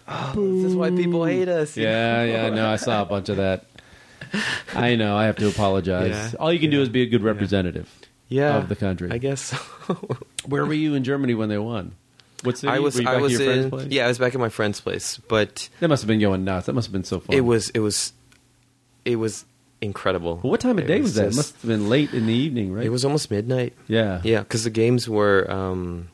oh, 0.08 0.34
this 0.36 0.66
is 0.72 0.76
why 0.76 0.90
people 0.92 1.26
hate 1.26 1.48
us. 1.48 1.78
you 1.78 1.84
Yeah, 1.84 2.18
know? 2.18 2.32
yeah, 2.32 2.50
no, 2.50 2.70
I 2.70 2.76
saw 2.76 3.02
a 3.02 3.06
bunch 3.06 3.30
of 3.30 3.38
that. 3.38 3.66
I 4.76 4.96
know. 4.96 5.16
I 5.18 5.26
have 5.26 5.36
to 5.38 5.48
apologize. 5.50 6.12
Yeah. 6.12 6.40
All 6.40 6.54
you 6.54 6.60
can 6.60 6.70
do 6.70 6.82
is 6.82 6.88
be 6.90 7.02
a 7.02 7.06
good 7.06 7.22
representative 7.24 7.90
yeah, 8.30 8.58
of 8.58 8.70
the 8.70 8.76
country. 8.78 9.10
I 9.12 9.18
guess. 9.18 9.42
So. 9.42 9.58
Where 10.46 10.66
were 10.66 10.74
you 10.74 10.94
in 10.96 11.04
Germany 11.04 11.34
when 11.34 11.50
they 11.50 11.58
won? 11.58 11.96
What 12.44 12.58
city? 12.58 12.72
I 12.72 12.80
was 12.80 13.00
I 13.00 13.18
was 13.18 13.40
in 13.40 13.70
place? 13.70 13.88
yeah 13.92 14.06
I 14.06 14.08
was 14.08 14.18
back 14.18 14.34
at 14.34 14.40
my 14.40 14.50
friend's 14.50 14.80
place, 14.82 15.20
but 15.28 15.70
That 15.80 15.90
must 15.90 16.02
have 16.04 16.08
been 16.08 16.20
going 16.20 16.44
nuts. 16.44 16.66
That 16.66 16.74
must 16.74 16.88
have 16.88 16.94
been 16.94 17.04
so 17.04 17.20
fun. 17.20 17.36
it 17.36 17.42
was 17.42 17.70
it 17.72 17.80
was 17.80 18.14
it 19.06 19.18
was 19.18 19.46
incredible. 19.82 20.40
Well, 20.44 20.52
what 20.52 20.60
time 20.62 20.78
of 20.78 20.86
It 20.86 20.88
day 20.88 21.02
was, 21.02 21.16
that? 21.16 21.28
It 21.30 21.36
must 21.36 21.54
have 21.62 21.68
been 21.68 21.90
late 21.90 22.14
in 22.14 22.26
the 22.28 22.34
evening, 22.34 22.72
right? 22.74 22.86
It 22.86 22.90
was 22.90 23.04
almost 23.04 23.30
midnight. 23.32 23.74
Yeah. 23.88 24.22
Yeah, 24.24 24.40
because 24.40 24.64
the 24.64 24.70
games 24.70 25.10
were. 25.10 25.50
Um, 25.50 26.10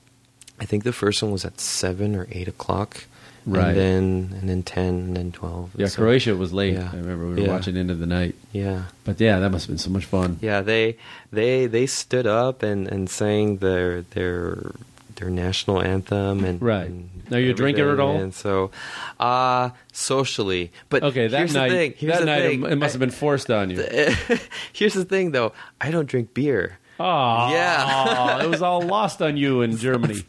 I 0.60 0.66
think 0.66 0.84
the 0.84 0.94
first 0.94 1.22
one 1.22 1.32
was 1.32 1.46
at 1.46 1.60
seven 1.60 2.16
or 2.16 2.28
eight 2.32 2.48
o'clock. 2.48 3.04
Right. 3.46 3.68
And 3.70 3.78
then 3.78 4.38
and 4.42 4.50
then 4.50 4.64
ten 4.64 4.94
and 4.96 5.16
then 5.16 5.32
twelve. 5.32 5.70
Yeah, 5.78 5.88
So- 5.88 6.02
Croatia 6.02 6.36
was 6.36 6.52
late. 6.52 6.74
Yeah. 6.74 6.90
I 6.92 6.98
remember 6.98 7.28
we 7.28 7.36
were 7.36 7.40
Yeah. 7.42 7.48
watching 7.54 7.78
into 7.78 7.96
the 7.96 8.06
night. 8.06 8.36
Yeah. 8.52 8.86
But 9.06 9.22
yeah, 9.22 9.40
that 9.40 9.52
must 9.52 9.66
have 9.68 9.70
been 9.74 9.78
so 9.78 9.90
much 9.90 10.04
fun. 10.06 10.38
Yeah, 10.42 10.60
they 10.62 10.98
they 11.32 11.66
they 11.68 11.86
stood 11.86 12.28
up 12.28 12.62
and, 12.64 12.88
and 12.90 13.10
sang 13.10 13.58
their 13.58 14.02
their 14.02 14.72
their 15.18 15.30
national 15.30 15.82
anthem 15.82 16.44
and 16.46 16.62
Right. 16.62 16.88
and 16.88 17.10
Now, 17.30 17.38
you 17.38 17.54
drinking 17.54 17.88
at 17.90 18.00
all? 18.00 18.18
And 18.18 18.34
so, 18.34 18.72
uh 19.20 19.72
socially, 19.92 20.72
but 20.90 21.04
Okay, 21.04 21.28
that 21.28 21.38
here's 21.38 21.54
night, 21.54 21.70
the 21.70 21.90
thing. 21.90 22.08
That 22.08 22.24
night 22.26 22.42
thing. 22.42 22.64
it 22.64 22.76
must 22.78 22.94
have 22.94 23.00
been 23.00 23.12
forced 23.12 23.52
on 23.52 23.70
you. 23.70 23.78
here's 24.74 24.94
the 24.94 25.06
thing, 25.06 25.32
though. 25.32 25.54
I 25.82 25.92
don't 25.92 26.08
drink 26.08 26.34
beer, 26.34 26.80
Oh, 27.00 27.52
Yeah. 27.52 28.42
it 28.44 28.50
was 28.50 28.62
all 28.62 28.82
lost 28.98 29.22
on 29.22 29.38
you 29.38 29.62
in 29.62 29.76
Germany. 29.78 30.24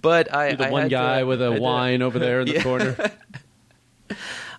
but 0.00 0.32
I 0.34 0.48
You're 0.48 0.56
the 0.56 0.66
I 0.68 0.70
one 0.70 0.88
guy 0.88 1.18
to- 1.20 1.26
with 1.26 1.42
a 1.42 1.52
wine 1.52 2.00
over 2.02 2.18
there 2.18 2.40
in 2.40 2.46
the 2.48 2.54
Yeah. 2.60 2.62
corner. 2.62 2.96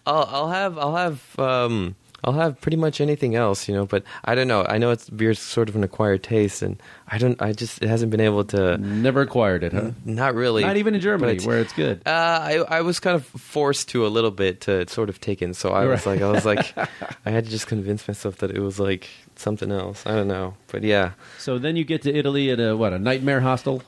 I'll, 0.05 0.27
I'll 0.31 0.49
have 0.49 0.77
I'll 0.77 0.95
have 0.95 1.39
um 1.39 1.95
I'll 2.25 2.33
have 2.33 2.59
pretty 2.59 2.75
much 2.77 2.99
anything 2.99 3.35
else, 3.35 3.69
you 3.69 3.73
know. 3.75 3.85
But 3.85 4.03
I 4.25 4.35
don't 4.35 4.47
know. 4.47 4.65
I 4.67 4.77
know 4.77 4.89
it's 4.91 5.09
beer's 5.09 5.39
sort 5.39 5.69
of 5.69 5.75
an 5.75 5.83
acquired 5.83 6.23
taste, 6.23 6.61
and 6.61 6.81
I 7.07 7.17
don't. 7.17 7.41
I 7.41 7.53
just 7.53 7.81
it 7.81 7.87
hasn't 7.87 8.11
been 8.11 8.19
able 8.19 8.43
to. 8.45 8.77
Never 8.77 9.21
acquired 9.21 9.63
it, 9.63 9.71
huh? 9.73 9.91
Not 10.03 10.35
really. 10.35 10.63
Not 10.63 10.75
even 10.77 10.95
in 10.95 11.01
Germany, 11.01 11.39
where 11.45 11.59
it's 11.59 11.71
good. 11.73 12.01
Uh, 12.05 12.09
I 12.41 12.53
I 12.67 12.81
was 12.81 12.99
kind 12.99 13.15
of 13.15 13.25
forced 13.25 13.89
to 13.89 14.05
a 14.05 14.09
little 14.09 14.31
bit 14.31 14.61
to 14.61 14.89
sort 14.89 15.07
of 15.09 15.21
take 15.21 15.41
in. 15.41 15.53
So 15.53 15.69
I 15.71 15.85
was 15.85 16.05
Right. 16.05 16.15
like 16.19 16.21
I 16.23 16.31
was 16.31 16.45
like 16.45 16.77
I 17.25 17.29
had 17.29 17.45
to 17.45 17.49
just 17.51 17.67
convince 17.67 18.07
myself 18.07 18.37
that 18.37 18.51
it 18.51 18.59
was 18.59 18.79
like 18.79 19.07
something 19.35 19.71
else. 19.71 20.03
I 20.05 20.15
don't 20.15 20.27
know, 20.27 20.55
but 20.71 20.83
yeah, 20.83 21.11
So 21.37 21.59
then 21.59 21.75
you 21.75 21.85
get 21.85 22.01
to 22.03 22.13
Italy 22.13 22.49
at 22.51 22.59
a 22.59 22.75
what 22.75 22.91
a 22.91 22.99
nightmare 22.99 23.41
hostel 23.41 23.83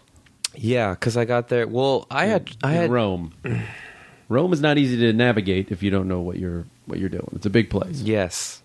yeah. 0.55 0.91
Because 0.91 1.15
I 1.17 1.25
got 1.25 1.49
there. 1.49 1.67
Well, 1.67 2.07
I 2.09 2.25
had 2.25 2.49
I 2.63 2.71
in 2.73 2.81
had 2.81 2.91
Rome. 2.91 3.33
Rome 4.29 4.53
is 4.53 4.61
not 4.61 4.77
easy 4.77 4.97
to 4.97 5.13
navigate 5.13 5.71
if 5.71 5.81
you 5.81 5.89
don't 5.89 6.07
know 6.07 6.19
what 6.21 6.37
you're 6.37 6.65
what 6.85 6.99
you're 6.99 7.09
doing. 7.09 7.29
It's 7.33 7.45
a 7.45 7.49
big 7.49 7.69
place. 7.69 8.01
Yes. 8.01 8.61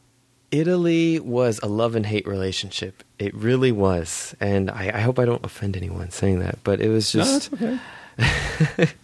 Italy 0.52 1.18
was 1.18 1.58
a 1.62 1.66
love 1.66 1.94
and 1.94 2.04
hate 2.04 2.26
relationship. 2.26 3.02
It 3.18 3.34
really 3.34 3.72
was. 3.72 4.36
And 4.38 4.70
I, 4.70 4.92
I 4.94 5.00
hope 5.00 5.18
I 5.18 5.24
don't 5.24 5.44
offend 5.44 5.76
anyone 5.78 6.10
saying 6.10 6.40
that, 6.40 6.58
but 6.62 6.78
it 6.78 6.90
was 6.90 7.10
just, 7.10 7.52
okay. 7.54 7.78
it, 8.18 8.94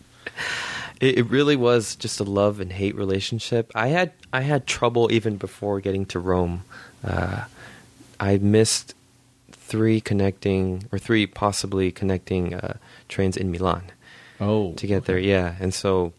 it 1.01 1.31
really 1.31 1.57
was 1.57 1.97
just 1.97 2.21
a 2.21 2.25
love 2.25 2.61
and 2.61 2.71
hate 2.71 2.95
relationship. 2.95 3.73
I 3.75 3.89
had, 3.89 4.13
I 4.31 4.43
had 4.43 4.67
trouble 4.67 5.11
even 5.11 5.39
before 5.39 5.81
getting 5.81 6.05
to 6.07 6.19
Rome. 6.19 6.65
Uh, 7.03 7.45
I 8.21 8.37
missed 8.37 8.95
three 9.53 10.03
connecting, 10.03 10.85
or 10.93 10.99
three 10.99 11.27
possibly 11.27 11.91
connecting 11.91 12.53
uh, 12.53 12.77
trains 13.09 13.39
in 13.39 13.51
Milan 13.51 13.85
Oh, 14.39 14.75
to 14.75 14.87
get 14.87 15.07
there. 15.07 15.19
Yeah. 15.19 15.55
And 15.61 15.73
so 15.73 16.13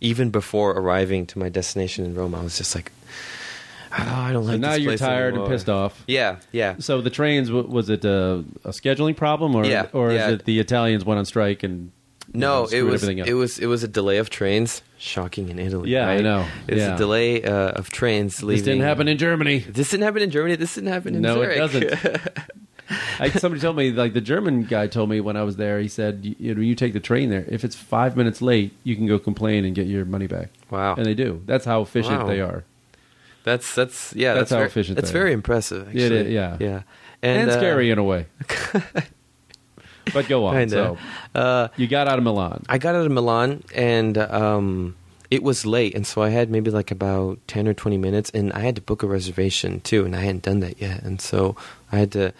even 0.00 0.30
before 0.30 0.72
arriving 0.72 1.26
to 1.26 1.38
my 1.38 1.48
destination 1.48 2.04
in 2.04 2.14
Rome, 2.14 2.34
I 2.34 2.42
was 2.42 2.56
just 2.58 2.74
like, 2.74 2.92
oh, 3.92 3.96
I 3.98 4.32
don't 4.32 4.44
So 4.44 4.50
like 4.52 4.60
now 4.60 4.72
this 4.72 4.80
you're 4.80 4.96
tired 4.96 5.28
anymore." 5.34 5.46
and 5.46 5.52
pissed 5.54 5.68
off. 5.68 6.02
Yeah, 6.06 6.36
yeah. 6.52 6.76
So 6.78 7.00
the 7.00 7.10
trains 7.10 7.50
was 7.50 7.88
it 7.88 8.04
a, 8.04 8.44
a 8.64 8.70
scheduling 8.70 9.16
problem, 9.16 9.54
or 9.54 9.64
Yeah, 9.64 9.86
or 9.92 10.12
yeah. 10.12 10.28
is 10.28 10.32
it 10.34 10.44
the 10.44 10.58
Italians 10.60 11.04
went 11.04 11.18
on 11.18 11.24
strike 11.24 11.62
and 11.62 11.92
you 12.32 12.40
know, 12.40 12.64
No, 12.64 12.68
it 12.70 12.82
was 12.82 13.04
it 13.04 13.32
was 13.34 13.58
it 13.58 13.66
was 13.66 13.82
a 13.84 13.88
delay 13.88 14.18
of 14.18 14.30
trains. 14.30 14.82
Shocking 14.98 15.48
in 15.50 15.58
Italy. 15.58 15.90
Yeah, 15.90 16.08
I 16.08 16.14
right? 16.16 16.24
know. 16.24 16.46
It's 16.68 16.78
Yeah. 16.80 16.94
a 16.94 16.98
delay 16.98 17.42
uh, 17.42 17.52
of 17.72 17.90
trains 17.90 18.42
leaving. 18.42 18.56
This 18.56 18.64
didn't 18.64 18.82
happen 18.82 19.08
in 19.08 19.18
Germany. 19.18 19.58
This 19.58 19.90
didn't 19.90 20.04
happen 20.04 20.22
in 20.22 20.30
Germany. 20.30 20.56
This 20.56 20.74
didn't 20.74 20.88
happen 20.92 21.14
in 21.14 21.20
No, 21.22 21.34
Zurich. 21.34 21.56
it 21.56 21.58
doesn't. 21.58 22.20
I, 23.20 23.30
somebody 23.30 23.60
told 23.60 23.76
me, 23.76 23.90
like 23.90 24.12
the 24.14 24.20
German 24.20 24.62
guy 24.64 24.86
told 24.86 25.10
me 25.10 25.20
when 25.20 25.36
I 25.36 25.42
was 25.42 25.56
there. 25.56 25.80
He 25.80 25.88
said, 25.88 26.24
you, 26.24 26.36
you 26.38 26.54
know, 26.54 26.60
you 26.60 26.74
take 26.74 26.92
the 26.92 27.00
train 27.00 27.30
there. 27.30 27.44
If 27.48 27.64
it's 27.64 27.74
five 27.76 28.16
minutes 28.16 28.40
late, 28.40 28.72
you 28.84 28.94
can 28.96 29.06
go 29.06 29.18
complain 29.18 29.64
and 29.64 29.74
get 29.74 29.86
your 29.86 30.04
money 30.04 30.26
back. 30.26 30.50
wow, 30.70 30.94
And 30.94 31.04
they 31.06 31.14
do. 31.14 31.42
That's 31.46 31.64
how 31.64 31.82
efficient 31.82 32.20
Wow. 32.22 32.26
they 32.28 32.40
are. 32.40 32.64
that's 33.44 33.74
that's 33.74 34.12
yeah, 34.14 34.34
That's 34.34 34.40
that's, 34.42 34.50
how 34.50 34.56
very, 34.58 34.66
efficient 34.68 34.96
That's 34.96 35.10
they 35.10 35.18
are. 35.18 35.22
very 35.22 35.32
impressive. 35.32 35.88
Actually. 35.88 36.16
It 36.18 36.26
yeah. 36.30 36.56
yeah, 36.60 36.82
And, 37.22 37.50
uh, 37.50 37.56
scary 37.58 37.90
in 37.90 37.98
a 37.98 38.04
way. 38.04 38.26
but 40.12 40.28
go 40.28 40.46
on. 40.46 40.68
So 40.68 40.96
Uh, 41.34 41.68
you 41.76 41.86
got 41.86 42.08
out 42.08 42.18
of 42.18 42.24
Milan. 42.24 42.64
I 42.68 42.78
got 42.78 42.94
out 42.94 43.06
of 43.06 43.12
Milan 43.12 43.62
and 43.74 44.16
um, 44.18 44.96
it 45.30 45.42
was 45.42 45.66
late, 45.66 45.94
and 45.94 46.06
so 46.06 46.22
I 46.22 46.28
had 46.30 46.50
maybe 46.50 46.70
like 46.70 46.90
about 46.90 47.38
ten 47.48 47.66
or 47.66 47.74
twenty 47.74 47.98
minutes, 47.98 48.30
and 48.30 48.52
I 48.52 48.60
had 48.60 48.76
to 48.76 48.82
book 48.82 49.02
a 49.02 49.06
reservation 49.08 49.80
too, 49.80 50.04
and 50.04 50.14
I 50.14 50.20
hadn't 50.20 50.42
done 50.44 50.60
that 50.60 50.80
yet, 50.80 51.02
and 51.02 51.20
so 51.20 51.56
I 51.90 51.98
had 51.98 52.12
to 52.12 52.32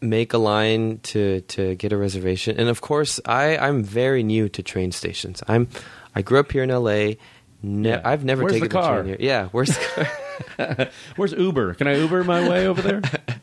make 0.00 0.32
a 0.32 0.38
line 0.38 0.98
to 1.04 1.40
to 1.42 1.74
get 1.76 1.92
a 1.92 1.96
reservation. 1.96 2.56
And 2.58 2.68
of 2.68 2.80
course, 2.80 3.20
I 3.24 3.56
I'm 3.56 3.82
very 3.82 4.22
new 4.22 4.48
to 4.50 4.62
train 4.62 4.92
stations. 4.92 5.42
I'm 5.48 5.68
I 6.14 6.22
grew 6.22 6.38
up 6.40 6.52
here 6.52 6.62
in 6.62 6.70
L.A. 6.70 7.18
Ne- 7.62 7.88
Yeah. 7.88 8.00
I've 8.04 8.24
never 8.24 8.42
Where's 8.44 8.52
taken 8.54 8.68
the 8.68 8.72
car? 8.74 9.02
train 9.02 9.06
here. 9.08 9.16
Yeah, 9.20 9.48
where's 9.52 9.70
the 9.76 9.84
car? 10.56 10.88
Where's 11.16 11.32
Uber? 11.32 11.74
Can 11.74 11.86
I 11.88 11.96
Uber 11.96 12.22
my 12.24 12.48
way 12.48 12.66
over 12.66 12.82
there? 12.82 13.02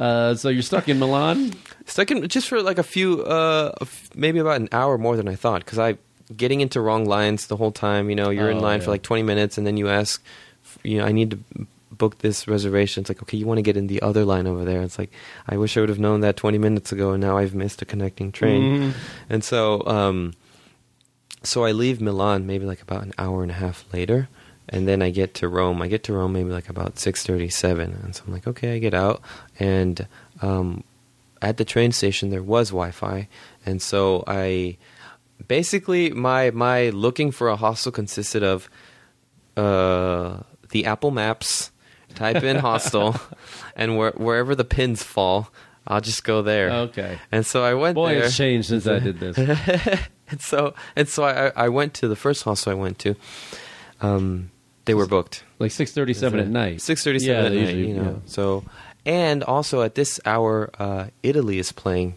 Uh, 0.00 0.34
so 0.34 0.48
you're 0.48 0.62
stuck 0.62 0.88
in 0.88 0.98
Milan. 0.98 1.52
Stuck 1.86 2.10
in 2.10 2.26
just 2.26 2.48
for 2.48 2.60
like 2.60 2.78
a 2.78 2.82
few, 2.82 3.22
uh, 3.22 3.70
maybe 4.16 4.40
about 4.40 4.60
an 4.60 4.68
hour 4.72 4.98
more 4.98 5.16
than 5.16 5.28
I 5.28 5.36
thought. 5.36 5.64
Because 5.64 5.78
I 5.78 5.96
getting 6.36 6.60
into 6.60 6.80
wrong 6.80 7.04
lines 7.04 7.46
the 7.46 7.56
whole 7.56 7.70
time. 7.70 8.10
You 8.10 8.16
know, 8.16 8.30
you're 8.30 8.50
in 8.50 8.56
Oh, 8.56 8.60
line 8.62 8.80
yeah. 8.80 8.84
for 8.86 8.90
like 8.90 9.02
20 9.02 9.22
minutes, 9.22 9.58
and 9.58 9.66
then 9.66 9.76
you 9.76 9.88
ask, 9.88 10.20
you 10.82 10.98
know, 10.98 11.04
I 11.04 11.12
need 11.12 11.30
to 11.32 11.38
book 12.02 12.18
this 12.18 12.48
reservation. 12.48 13.02
It's 13.02 13.10
like, 13.10 13.22
okay, 13.22 13.36
you 13.38 13.46
want 13.46 13.58
to 13.58 13.62
get 13.62 13.76
in 13.76 13.86
the 13.86 14.02
other 14.02 14.24
line 14.24 14.46
over 14.48 14.64
there. 14.64 14.82
It's 14.82 14.98
like, 14.98 15.12
I 15.48 15.56
wish 15.56 15.76
I 15.76 15.80
would 15.80 15.88
have 15.88 16.00
known 16.06 16.18
that 16.20 16.36
20 16.36 16.58
minutes 16.58 16.90
ago, 16.90 17.12
and 17.12 17.20
now 17.22 17.36
I've 17.38 17.54
missed 17.54 17.80
a 17.80 17.84
connecting 17.84 18.32
train. 18.32 18.62
Mhm. 18.62 18.92
And 19.30 19.44
so, 19.44 19.86
um, 19.86 20.34
so 21.44 21.64
I 21.64 21.72
leave 21.72 22.00
Milan 22.00 22.46
maybe 22.46 22.64
like 22.66 22.82
about 22.82 23.02
an 23.02 23.12
hour 23.18 23.42
and 23.42 23.50
a 23.50 23.54
half 23.64 23.84
later, 23.92 24.28
and 24.68 24.86
then 24.88 25.02
I 25.02 25.10
get 25.10 25.34
to 25.34 25.48
Rome. 25.48 25.82
I 25.82 25.88
get 25.88 26.02
to 26.04 26.12
Rome 26.12 26.32
maybe 26.32 26.50
like 26.50 26.68
about 26.68 26.98
six 26.98 27.22
thirty-seven, 27.26 27.88
and 28.02 28.14
so 28.14 28.22
I'm 28.26 28.32
like, 28.32 28.46
okay, 28.46 28.74
I 28.76 28.78
get 28.78 28.94
out, 28.94 29.20
and 29.58 30.06
um, 30.40 30.84
at 31.40 31.56
the 31.56 31.64
train 31.64 31.90
station 31.92 32.30
there 32.30 32.42
was 32.42 32.70
Wi-Fi, 32.70 33.26
and 33.66 33.82
so 33.82 34.22
I 34.26 34.76
basically 35.48 36.10
my 36.10 36.50
my 36.52 36.90
looking 36.90 37.30
for 37.32 37.48
a 37.48 37.56
hostel 37.56 37.90
consisted 37.92 38.42
of 38.44 38.70
uh, 39.56 40.38
the 40.70 40.86
Apple 40.86 41.10
Maps, 41.10 41.71
type 42.14 42.42
in 42.42 42.56
hostel, 42.68 43.16
and 43.76 43.96
where, 43.96 44.12
wherever 44.12 44.54
the 44.54 44.64
pins 44.64 45.02
fall, 45.02 45.50
I'll 45.86 46.00
just 46.00 46.24
go 46.24 46.42
there. 46.42 46.70
Okay. 46.70 47.18
And 47.32 47.44
so 47.44 47.64
I 47.64 47.74
went 47.74 47.94
Boy, 47.96 48.14
there. 48.14 48.24
it's 48.24 48.36
changed 48.36 48.68
since 48.68 48.86
I 48.86 48.98
did 49.00 49.18
this. 49.18 49.36
and 50.28 50.40
so 50.40 50.74
and 50.96 51.08
so 51.08 51.24
I, 51.24 51.50
I 51.56 51.68
went 51.68 51.94
to 51.94 52.08
the 52.08 52.16
first 52.16 52.44
hostel 52.44 52.72
I 52.72 52.74
went 52.76 52.98
to. 53.00 53.16
Um, 54.00 54.50
they 54.84 54.94
were 54.94 55.06
booked. 55.06 55.44
Like 55.58 55.70
six 55.70 55.92
thirty-seven 55.92 56.40
at 56.40 56.48
night. 56.48 56.80
Six 56.80 57.04
thirty 57.04 57.18
seven 57.20 57.34
Yeah, 57.42 57.46
at 57.46 57.52
they 57.52 57.60
night. 57.64 57.74
usually- 57.74 57.88
you 57.88 57.94
know. 57.96 58.10
yeah. 58.12 58.18
So 58.26 58.64
and 59.04 59.42
also 59.44 59.82
at 59.82 59.94
this 59.96 60.20
hour, 60.24 60.70
uh, 60.78 61.06
Italy 61.22 61.58
is 61.58 61.72
playing. 61.72 62.14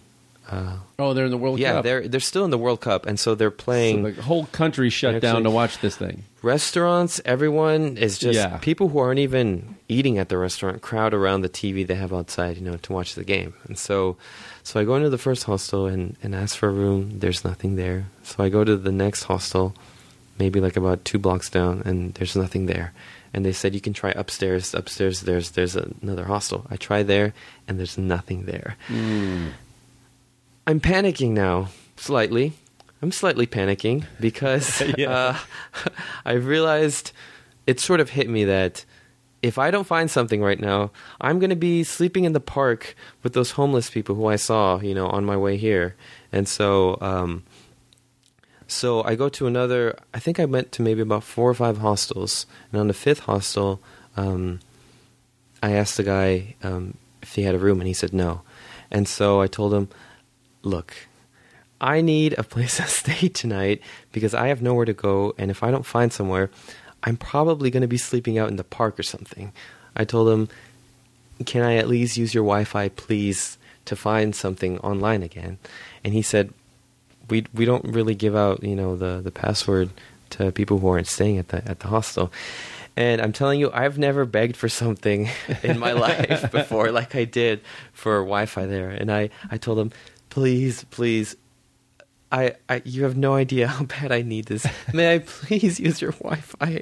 Uh, 0.50 0.78
Oh, 1.00 1.14
they're 1.14 1.26
in 1.26 1.32
the 1.32 1.38
World 1.38 1.60
yeah, 1.60 1.74
Cup. 1.74 1.76
Yeah, 1.78 1.82
they're 1.82 2.08
they're 2.08 2.20
still 2.20 2.46
in 2.46 2.52
the 2.52 2.58
World 2.58 2.80
Cup, 2.82 3.06
and 3.06 3.20
so 3.20 3.36
they're 3.36 3.50
So 3.52 3.56
playing 3.58 4.04
the 4.04 4.22
whole 4.22 4.46
country 4.48 4.90
shut 4.90 5.22
down 5.22 5.44
to 5.44 5.50
watch 5.50 5.80
this 5.80 5.96
thing. 5.98 6.24
restaurants. 6.42 7.20
Everyone 7.26 7.98
is 7.98 8.18
just 8.18 8.38
Yeah. 8.38 8.58
people 8.60 8.90
who 8.90 9.00
aren't 9.00 9.20
even 9.20 9.76
eating 9.90 10.18
at 10.18 10.30
the 10.30 10.38
restaurant 10.38 10.82
crowd 10.82 11.14
around 11.14 11.42
the 11.42 11.50
TV 11.50 11.84
they 11.86 11.96
have 11.96 12.14
outside, 12.14 12.58
you 12.58 12.64
know, 12.64 12.78
to 12.78 12.94
watch 12.94 13.16
the 13.16 13.24
game. 13.24 13.54
And 13.68 13.78
so, 13.78 14.16
so 14.64 14.80
I 14.80 14.84
go 14.86 14.96
into 14.96 15.10
the 15.10 15.18
first 15.18 15.44
hostel 15.46 15.86
and 15.88 16.16
and 16.24 16.34
ask 16.36 16.56
for 16.56 16.70
a 16.70 16.72
room. 16.72 17.20
There's 17.20 17.44
nothing 17.44 17.76
there. 17.76 18.06
So 18.24 18.44
I 18.44 18.50
go 18.50 18.64
to 18.64 18.78
the 18.78 18.92
next 18.92 19.24
hostel, 19.24 19.74
maybe 20.40 20.62
like 20.62 20.78
about 20.78 21.04
two 21.06 21.18
blocks 21.20 21.50
down, 21.50 21.82
and 21.86 22.14
there's 22.14 22.36
nothing 22.36 22.68
there. 22.68 22.94
And 23.34 23.44
they 23.44 23.52
said 23.52 23.74
you 23.76 23.82
can 23.82 23.92
try 23.94 24.12
upstairs. 24.12 24.74
Upstairs, 24.74 25.22
there's 25.22 25.52
there's 25.52 25.76
another 25.76 26.24
hostel. 26.26 26.66
I 26.72 26.78
try 26.78 27.04
there, 27.04 27.34
and 27.68 27.78
there's 27.78 27.98
nothing 27.98 28.46
there. 28.46 28.78
I'm 30.68 30.80
panicking 30.80 31.32
now, 31.32 31.70
slightly. 31.96 32.54
I'm 33.02 33.12
slightly 33.12 33.46
panicking 33.48 34.06
because 34.20 34.82
Yeah. 34.98 35.12
uh, 35.12 35.90
I 36.26 36.34
realized 36.34 37.12
it 37.68 37.80
sort 37.80 38.00
of 38.00 38.12
hit 38.12 38.30
me 38.30 38.46
that 38.46 38.86
if 39.42 39.60
I 39.60 39.70
don't 39.70 39.86
find 39.86 40.10
something 40.10 40.42
right 40.42 40.60
now, 40.60 40.92
I'm 41.22 41.38
going 41.38 41.52
to 41.52 41.56
be 41.56 41.84
sleeping 41.84 42.26
in 42.26 42.34
the 42.34 42.40
park 42.40 42.96
with 43.22 43.34
those 43.34 43.52
homeless 43.52 43.92
people 43.92 44.16
who 44.16 44.26
I 44.26 44.38
saw, 44.38 44.80
you 44.80 44.96
know, 44.96 45.08
on 45.08 45.24
my 45.24 45.38
way 45.38 45.58
here. 45.58 45.96
And 46.32 46.48
so, 46.48 46.98
um, 47.00 47.44
so 48.68 49.04
I 49.04 49.14
go 49.14 49.30
to 49.30 49.46
another. 49.46 49.98
I 50.16 50.20
think 50.20 50.40
I 50.40 50.46
went 50.46 50.72
to 50.74 50.82
maybe 50.82 51.02
about 51.02 51.24
four 51.24 51.48
or 51.48 51.54
five 51.54 51.78
hostels, 51.78 52.48
and 52.72 52.82
on 52.82 52.88
the 52.88 52.96
fifth 52.96 53.20
hostel, 53.20 53.80
um, 54.18 54.62
I 55.62 55.74
asked 55.74 55.98
the 55.98 56.04
guy 56.04 56.56
um, 56.64 56.98
if 57.22 57.36
he 57.36 57.44
had 57.44 57.54
a 57.54 57.60
room, 57.60 57.80
and 57.80 57.88
he 57.88 57.94
said 57.94 58.14
no. 58.14 58.42
And 58.90 59.08
so 59.08 59.42
I 59.42 59.46
told 59.48 59.76
him, 59.76 59.90
"Look, 60.66 60.94
I 61.80 62.02
need 62.02 62.36
a 62.38 62.44
place 62.44 62.78
to 62.84 62.88
stay 62.88 63.30
tonight 63.30 63.82
because 64.12 64.34
I 64.34 64.48
have 64.48 64.62
nowhere 64.62 64.86
to 64.86 64.94
go, 64.94 65.34
and 65.38 65.50
if 65.50 65.64
I 65.64 65.72
don't 65.72 65.86
find 65.86 66.12
somewhere, 66.12 66.50
I'm 67.04 67.16
probably 67.16 67.72
going 67.72 67.82
to 67.82 67.88
be 67.88 67.98
sleeping 67.98 68.38
out 68.38 68.50
in 68.50 68.58
the 68.58 68.64
park 68.64 69.00
or 69.00 69.04
something. 69.04 69.54
I 69.96 70.04
told 70.04 70.28
him, 70.30 70.50
Can 71.46 71.62
I 71.62 71.76
at 71.78 71.88
least 71.88 72.18
use 72.18 72.34
your 72.34 72.44
Wi 72.44 72.66
Fi, 72.66 72.90
please, 72.90 73.58
to 73.86 73.96
find 73.96 74.36
something 74.36 74.80
online 74.80 75.24
again? 75.24 75.60
And 76.04 76.14
he 76.14 76.22
said, 76.22 76.54
we 77.30 77.46
we 77.54 77.66
don't 77.66 77.86
really 77.86 78.16
give 78.16 78.36
out 78.36 78.64
you 78.64 78.76
know 78.76 78.96
the 78.96 79.22
the 79.24 79.32
password 79.32 79.90
to 80.32 80.52
people 80.52 80.80
who 80.80 80.88
aren't 80.88 81.08
staying 81.08 81.38
at 81.38 81.50
the 81.50 81.68
at 81.68 81.80
the 81.80 81.88
hostel. 81.88 82.32
And 82.98 83.22
I'm 83.22 83.34
telling 83.34 83.60
you, 83.60 83.70
I've 83.74 83.98
never 83.98 84.24
begged 84.24 84.56
for 84.56 84.70
something 84.70 85.30
in 85.64 85.78
my 85.80 85.92
life 86.08 86.50
before, 86.50 86.92
like 86.92 87.14
I 87.14 87.26
did 87.26 87.60
for 87.92 88.20
Wi-Fi 88.20 88.66
there. 88.68 88.90
And 88.90 89.12
I 89.12 89.30
I 89.52 89.58
told 89.58 89.80
him, 89.80 89.92
please, 90.36 90.84
please, 90.92 91.38
I, 92.30 92.56
I 92.68 92.82
you 92.84 93.04
have 93.04 93.16
no 93.16 93.36
idea 93.36 93.70
how 93.70 93.86
bad 94.02 94.12
I 94.12 94.22
need 94.22 94.48
this. 94.48 94.68
May 94.94 95.16
I 95.16 95.20
please 95.20 95.80
use 95.88 96.02
your 96.02 96.12
Wi-Fi? 96.12 96.82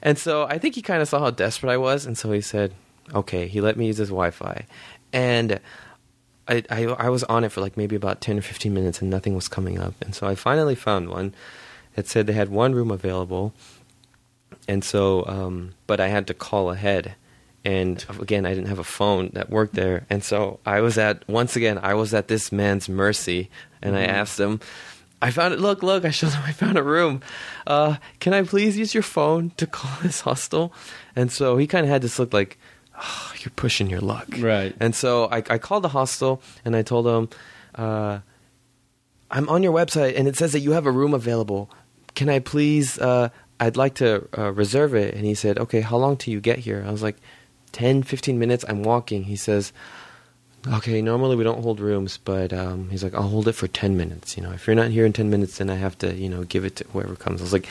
And 0.00 0.18
so 0.18 0.44
I 0.44 0.56
think 0.56 0.74
he 0.74 0.80
kind 0.80 1.02
of 1.02 1.08
saw 1.08 1.20
how 1.20 1.30
desperate 1.30 1.70
I 1.70 1.76
was, 1.76 2.06
and 2.06 2.16
so 2.16 2.32
he 2.32 2.40
said, 2.40 2.72
okay. 3.14 3.46
He 3.46 3.60
let 3.60 3.76
me 3.76 3.88
use 3.88 3.98
his 3.98 4.08
Wi-Fi, 4.08 4.64
and 5.12 5.60
I, 6.48 6.64
I 6.70 6.84
I 6.84 7.08
was 7.10 7.24
on 7.24 7.44
it 7.44 7.52
for 7.52 7.60
like 7.60 7.76
maybe 7.76 7.94
about 7.94 8.22
ten 8.22 8.38
or 8.38 8.42
fifteen 8.42 8.72
minutes, 8.72 9.02
and 9.02 9.10
nothing 9.10 9.34
was 9.34 9.48
coming 9.48 9.78
up. 9.78 9.94
And 10.00 10.14
so 10.14 10.26
I 10.26 10.34
finally 10.34 10.74
found 10.74 11.10
one. 11.10 11.34
It 11.94 12.08
said 12.08 12.26
they 12.26 12.32
had 12.32 12.48
one 12.48 12.74
room 12.74 12.90
available, 12.90 13.52
and 14.66 14.82
so 14.82 15.26
um, 15.26 15.74
but 15.86 16.00
I 16.00 16.08
had 16.08 16.26
to 16.28 16.34
call 16.34 16.70
ahead. 16.70 17.16
And 17.64 18.04
again, 18.20 18.44
I 18.44 18.54
didn't 18.54 18.68
have 18.68 18.80
a 18.80 18.84
phone 18.84 19.30
that 19.34 19.48
worked 19.48 19.74
there, 19.74 20.04
and 20.10 20.24
so 20.24 20.58
I 20.66 20.80
was 20.80 20.98
at 20.98 21.26
once 21.28 21.54
again 21.54 21.78
I 21.80 21.94
was 21.94 22.12
at 22.12 22.26
this 22.26 22.50
man's 22.50 22.88
mercy, 22.88 23.50
and 23.80 23.96
I 23.96 24.02
asked 24.02 24.40
him, 24.40 24.58
I 25.22 25.30
found 25.30 25.54
it. 25.54 25.60
Look, 25.60 25.84
look! 25.84 26.04
I 26.04 26.10
showed 26.10 26.32
him. 26.32 26.42
I 26.46 26.52
found 26.52 26.76
a 26.76 26.82
room. 26.82 27.22
Uh, 27.64 27.96
can 28.18 28.34
I 28.34 28.42
please 28.42 28.76
use 28.76 28.92
your 28.92 29.04
phone 29.04 29.52
to 29.56 29.66
call 29.66 29.96
this 30.02 30.20
hostel? 30.22 30.74
And 31.14 31.30
so 31.30 31.56
he 31.56 31.68
kind 31.68 31.86
of 31.86 31.90
had 31.90 32.02
this 32.02 32.18
look 32.18 32.34
like, 32.34 32.58
oh, 33.00 33.32
"You're 33.38 33.52
pushing 33.54 33.88
your 33.88 34.00
luck." 34.00 34.26
Right. 34.38 34.74
And 34.80 34.94
so 34.94 35.26
I, 35.30 35.36
I 35.48 35.58
called 35.58 35.84
the 35.84 35.90
hostel 35.90 36.42
and 36.64 36.74
I 36.74 36.82
told 36.82 37.06
him 37.06 37.28
uh, 37.76 38.18
"I'm 39.30 39.48
on 39.48 39.62
your 39.62 39.72
website 39.72 40.18
and 40.18 40.26
it 40.26 40.36
says 40.36 40.52
that 40.52 40.60
you 40.60 40.72
have 40.72 40.86
a 40.86 40.90
room 40.90 41.14
available. 41.14 41.70
Can 42.16 42.28
I 42.28 42.40
please? 42.40 42.98
Uh, 42.98 43.28
I'd 43.60 43.76
like 43.76 43.94
to 43.96 44.28
uh, 44.36 44.52
reserve 44.52 44.92
it." 44.92 45.14
And 45.14 45.24
he 45.24 45.34
said, 45.34 45.56
"Okay, 45.56 45.82
how 45.82 45.98
long 45.98 46.16
till 46.16 46.34
you 46.34 46.40
get 46.40 46.58
here?" 46.58 46.84
I 46.84 46.90
was 46.90 47.02
like, 47.02 47.18
10, 47.72 48.02
15 48.02 48.38
minutes. 48.38 48.64
I'm 48.68 48.82
walking. 48.82 49.24
He 49.24 49.36
says, 49.36 49.72
okay, 50.66 51.02
normally 51.02 51.36
we 51.36 51.44
don't 51.44 51.62
hold 51.62 51.80
rooms, 51.80 52.18
but 52.24 52.52
um, 52.52 52.88
he's 52.90 53.02
like, 53.02 53.14
I'll 53.14 53.28
hold 53.28 53.48
it 53.48 53.52
for 53.52 53.68
10 53.68 53.96
minutes. 53.96 54.36
You 54.36 54.42
know, 54.42 54.52
if 54.52 54.66
you're 54.66 54.76
not 54.76 54.90
here 54.90 55.04
in 55.04 55.12
10 55.12 55.30
minutes, 55.30 55.58
then 55.58 55.70
I 55.70 55.76
have 55.76 55.98
to, 55.98 56.14
you 56.14 56.28
know, 56.28 56.44
give 56.44 56.64
it 56.64 56.76
to 56.76 56.84
whoever 56.92 57.16
comes. 57.16 57.40
I 57.40 57.44
was 57.44 57.52
like, 57.52 57.66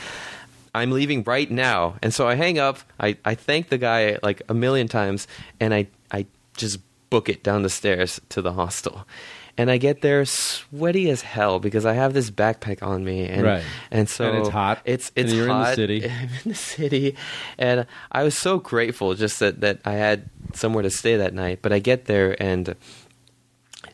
I'm 0.74 0.90
leaving 0.90 1.22
right 1.22 1.50
now. 1.50 1.96
And 2.02 2.12
so 2.14 2.26
I 2.26 2.34
hang 2.34 2.58
up. 2.58 2.78
I, 2.98 3.16
I 3.24 3.34
thank 3.34 3.68
the 3.68 3.78
guy 3.78 4.18
like 4.22 4.42
a 4.48 4.54
million 4.54 4.88
times, 4.88 5.26
and 5.60 5.74
I, 5.74 5.86
I 6.10 6.26
just 6.56 6.78
book 7.10 7.28
it 7.28 7.42
down 7.42 7.62
the 7.62 7.70
stairs 7.70 8.20
to 8.30 8.40
the 8.40 8.52
hostel. 8.52 9.06
And 9.58 9.70
I 9.70 9.76
get 9.76 10.00
there 10.00 10.24
sweaty 10.24 11.10
as 11.10 11.20
hell 11.20 11.60
because 11.60 11.84
I 11.84 11.92
have 11.92 12.14
this 12.14 12.30
backpack 12.30 12.82
on 12.82 13.04
me, 13.04 13.26
and 13.26 13.42
Right. 13.42 13.64
and 13.90 14.08
so 14.08 14.24
And 14.24 14.36
it's 14.38 14.48
hot, 14.48 14.80
It's 14.86 15.12
and 15.14 15.26
it's 15.26 15.34
you're 15.34 15.48
in 15.48 15.58
the 15.58 15.74
city. 15.74 16.04
I'm 16.08 16.28
in 16.44 16.48
the 16.50 16.54
city, 16.54 17.16
and 17.58 17.86
I 18.10 18.22
was 18.24 18.36
so 18.36 18.58
grateful 18.58 19.14
just 19.14 19.40
that 19.40 19.60
that 19.60 19.80
I 19.84 19.92
had 19.92 20.30
somewhere 20.54 20.82
to 20.82 20.90
stay 20.90 21.16
that 21.18 21.34
night. 21.34 21.58
But 21.60 21.72
I 21.72 21.80
get 21.80 22.06
there 22.06 22.34
and 22.42 22.68
it 22.68 22.78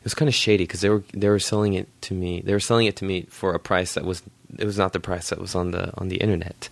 was 0.04 0.14
kind 0.14 0.28
of 0.28 0.34
shady 0.34 0.62
because 0.64 0.80
they 0.80 0.90
were 0.90 1.02
they 1.12 1.28
were 1.28 1.40
selling 1.40 1.74
it 1.74 1.88
to 2.02 2.14
me. 2.14 2.40
They 2.40 2.52
were 2.52 2.61
selling 2.61 2.86
it 2.86 2.94
to 2.96 3.04
me 3.04 3.26
for 3.28 3.52
a 3.52 3.59
price 3.59 3.94
that 3.94 4.04
was 4.04 4.22
it 4.59 4.64
was 4.64 4.78
not 4.78 4.92
the 4.92 5.00
price 5.00 5.30
that 5.30 5.40
was 5.40 5.54
on 5.56 5.72
the 5.72 5.92
on 5.98 6.06
the 6.09 6.16
internet, 6.18 6.68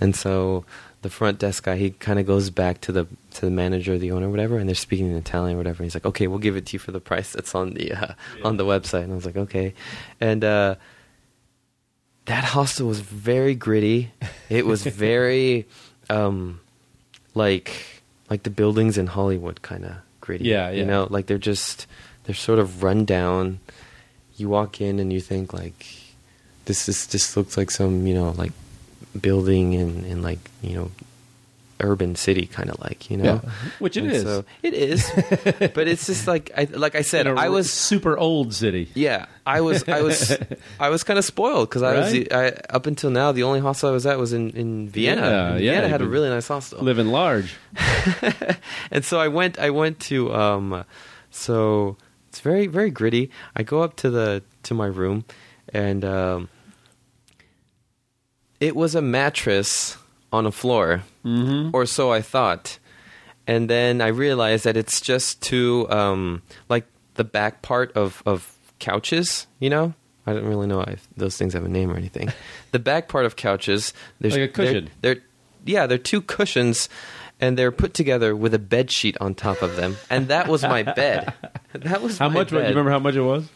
and 0.00 0.14
so 0.14 0.64
the 1.02 1.10
front 1.10 1.38
desk 1.38 1.64
guy 1.64 1.76
he 1.76 1.90
kind 1.90 2.18
of 2.18 2.26
goes 2.26 2.50
back 2.50 2.80
to 2.82 2.92
the 2.92 3.06
to 3.32 3.40
the 3.42 3.50
manager, 3.50 3.96
the 3.98 4.12
owner, 4.12 4.28
whatever, 4.28 4.58
and 4.58 4.68
they're 4.68 4.74
speaking 4.74 5.10
in 5.10 5.16
Italian, 5.16 5.56
or 5.56 5.58
whatever. 5.58 5.82
He's 5.82 5.94
like, 5.94 6.06
"Okay, 6.06 6.26
we'll 6.26 6.38
give 6.38 6.56
it 6.56 6.66
to 6.66 6.72
you 6.74 6.78
for 6.78 6.92
the 6.92 7.00
price 7.00 7.32
that's 7.32 7.54
on 7.54 7.74
the 7.74 7.92
uh, 7.92 8.14
on 8.44 8.56
the 8.56 8.64
website." 8.64 9.04
And 9.04 9.12
I 9.12 9.14
was 9.14 9.26
like, 9.26 9.36
"Okay," 9.36 9.74
and. 10.20 10.44
uh 10.44 10.74
that 12.26 12.44
hostel 12.44 12.86
was 12.86 13.00
very 13.00 13.54
gritty. 13.56 14.12
It 14.48 14.64
was 14.64 14.84
very 15.06 15.66
um 16.08 16.60
like 17.34 18.02
like 18.28 18.44
the 18.44 18.50
buildings 18.50 18.98
in 18.98 19.08
Hollywood 19.08 19.62
kind 19.62 19.84
of 19.84 19.96
gritty. 20.20 20.44
Yeah, 20.44 20.70
yeah. 20.70 20.78
You 20.80 20.84
know, 20.84 21.08
like 21.10 21.26
they're 21.26 21.38
just 21.38 21.86
they're 22.24 22.34
sort 22.34 22.58
of 22.58 22.82
run 22.84 23.04
down. 23.04 23.58
You 24.36 24.48
walk 24.48 24.80
in 24.80 25.00
and 25.00 25.12
you 25.12 25.20
think 25.20 25.52
like 25.52 25.86
this 26.66 26.88
is 26.88 27.06
this 27.08 27.36
looks 27.36 27.56
like 27.56 27.70
some, 27.70 28.06
you 28.06 28.14
know, 28.14 28.30
like 28.30 28.52
building 29.18 29.72
in 29.72 30.04
in 30.04 30.22
like, 30.22 30.38
you 30.62 30.76
know, 30.76 30.90
urban 31.82 32.14
city 32.14 32.46
kind 32.46 32.68
of 32.68 32.78
like, 32.80 33.10
you 33.10 33.16
know. 33.16 33.40
Yeah, 33.42 33.50
which 33.78 33.96
it 33.96 34.04
And 34.04 34.12
is. 34.12 34.22
So 34.22 34.44
it 34.62 34.74
is. 34.74 35.10
but 35.74 35.88
it's 35.88 36.06
just 36.06 36.26
like 36.26 36.50
I 36.56 36.64
like 36.64 36.94
I 36.94 37.00
said 37.02 37.26
i 37.26 37.48
was 37.48 37.72
super 37.72 38.18
old 38.18 38.52
city. 38.52 38.88
yeah, 38.94 39.26
I 39.46 39.62
was, 39.62 39.88
I 39.88 40.02
was, 40.02 40.36
I 40.80 40.90
was 40.90 41.02
kind 41.04 41.18
of 41.18 41.24
spoiled 41.24 41.68
because 41.70 41.82
I 41.82 41.98
was, 41.98 42.14
I, 42.30 42.48
up 42.68 42.86
until 42.86 43.10
now, 43.10 43.32
the 43.32 43.44
only 43.44 43.60
hostel 43.60 43.88
I 43.88 43.92
was 43.92 44.04
at 44.06 44.18
was 44.18 44.32
in 44.32 44.50
in 44.50 44.88
Vienna. 44.90 45.20
Yeah, 45.22 45.50
And 45.52 45.64
yeah, 45.64 45.72
Vienna 45.72 45.88
had 45.88 46.02
a 46.02 46.06
really 46.08 46.28
nice 46.28 46.48
hostel, 46.48 46.82
Living 46.82 47.06
large. 47.08 47.56
and 48.90 49.04
so 49.04 49.18
I 49.18 49.28
went, 49.28 49.58
I 49.58 49.70
went 49.70 50.00
to, 50.10 50.32
um, 50.34 50.84
so 51.30 51.96
it's 52.28 52.40
very, 52.40 52.66
very 52.66 52.90
gritty. 52.90 53.30
I 53.56 53.62
go 53.62 53.82
up 53.82 53.96
to 53.96 54.10
the 54.10 54.42
to 54.64 54.74
my 54.74 54.86
room, 54.86 55.24
and 55.72 56.04
um, 56.04 56.48
it 58.60 58.76
was 58.76 58.94
a 58.94 59.02
mattress 59.02 59.96
on 60.32 60.46
a 60.46 60.52
floor, 60.52 61.02
Mm-hmm. 61.24 61.70
or 61.74 61.84
so 61.86 62.12
I 62.12 62.22
thought. 62.22 62.78
And 63.46 63.68
then 63.68 64.00
I 64.00 64.08
realized 64.08 64.64
that 64.64 64.76
it's 64.76 65.00
just 65.00 65.42
two, 65.42 65.86
um, 65.90 66.42
like 66.68 66.86
the 67.14 67.24
back 67.24 67.62
part 67.62 67.92
of, 67.96 68.22
of 68.24 68.56
couches, 68.78 69.46
you 69.58 69.68
know? 69.70 69.92
I 70.26 70.32
don't 70.34 70.44
really 70.44 70.66
know 70.66 70.80
if 70.82 71.08
those 71.16 71.36
things 71.36 71.52
have 71.54 71.64
a 71.64 71.68
name 71.68 71.90
or 71.90 71.96
anything. 71.96 72.32
the 72.72 72.78
back 72.78 73.08
part 73.08 73.24
of 73.26 73.36
couches, 73.36 73.92
there's 74.20 74.34
Like 74.34 74.50
a 74.50 74.52
cushion. 74.52 74.90
They're, 75.00 75.14
they're 75.16 75.22
yeah, 75.66 75.86
they're 75.86 75.98
two 75.98 76.22
cushions, 76.22 76.88
and 77.40 77.58
they're 77.58 77.72
put 77.72 77.92
together 77.92 78.34
with 78.36 78.54
a 78.54 78.58
bed 78.58 78.90
sheet 78.90 79.16
on 79.20 79.34
top 79.34 79.60
of 79.62 79.76
them, 79.76 79.96
and 80.08 80.28
that 80.28 80.46
was 80.48 80.62
my 80.62 80.82
bed. 80.84 81.32
That 81.72 82.02
was 82.02 82.18
How 82.18 82.28
my 82.28 82.34
much? 82.34 82.50
Bed. 82.50 82.62
You 82.62 82.68
remember 82.68 82.90
how 82.90 82.98
much 82.98 83.14
it 83.14 83.20
was? 83.22 83.48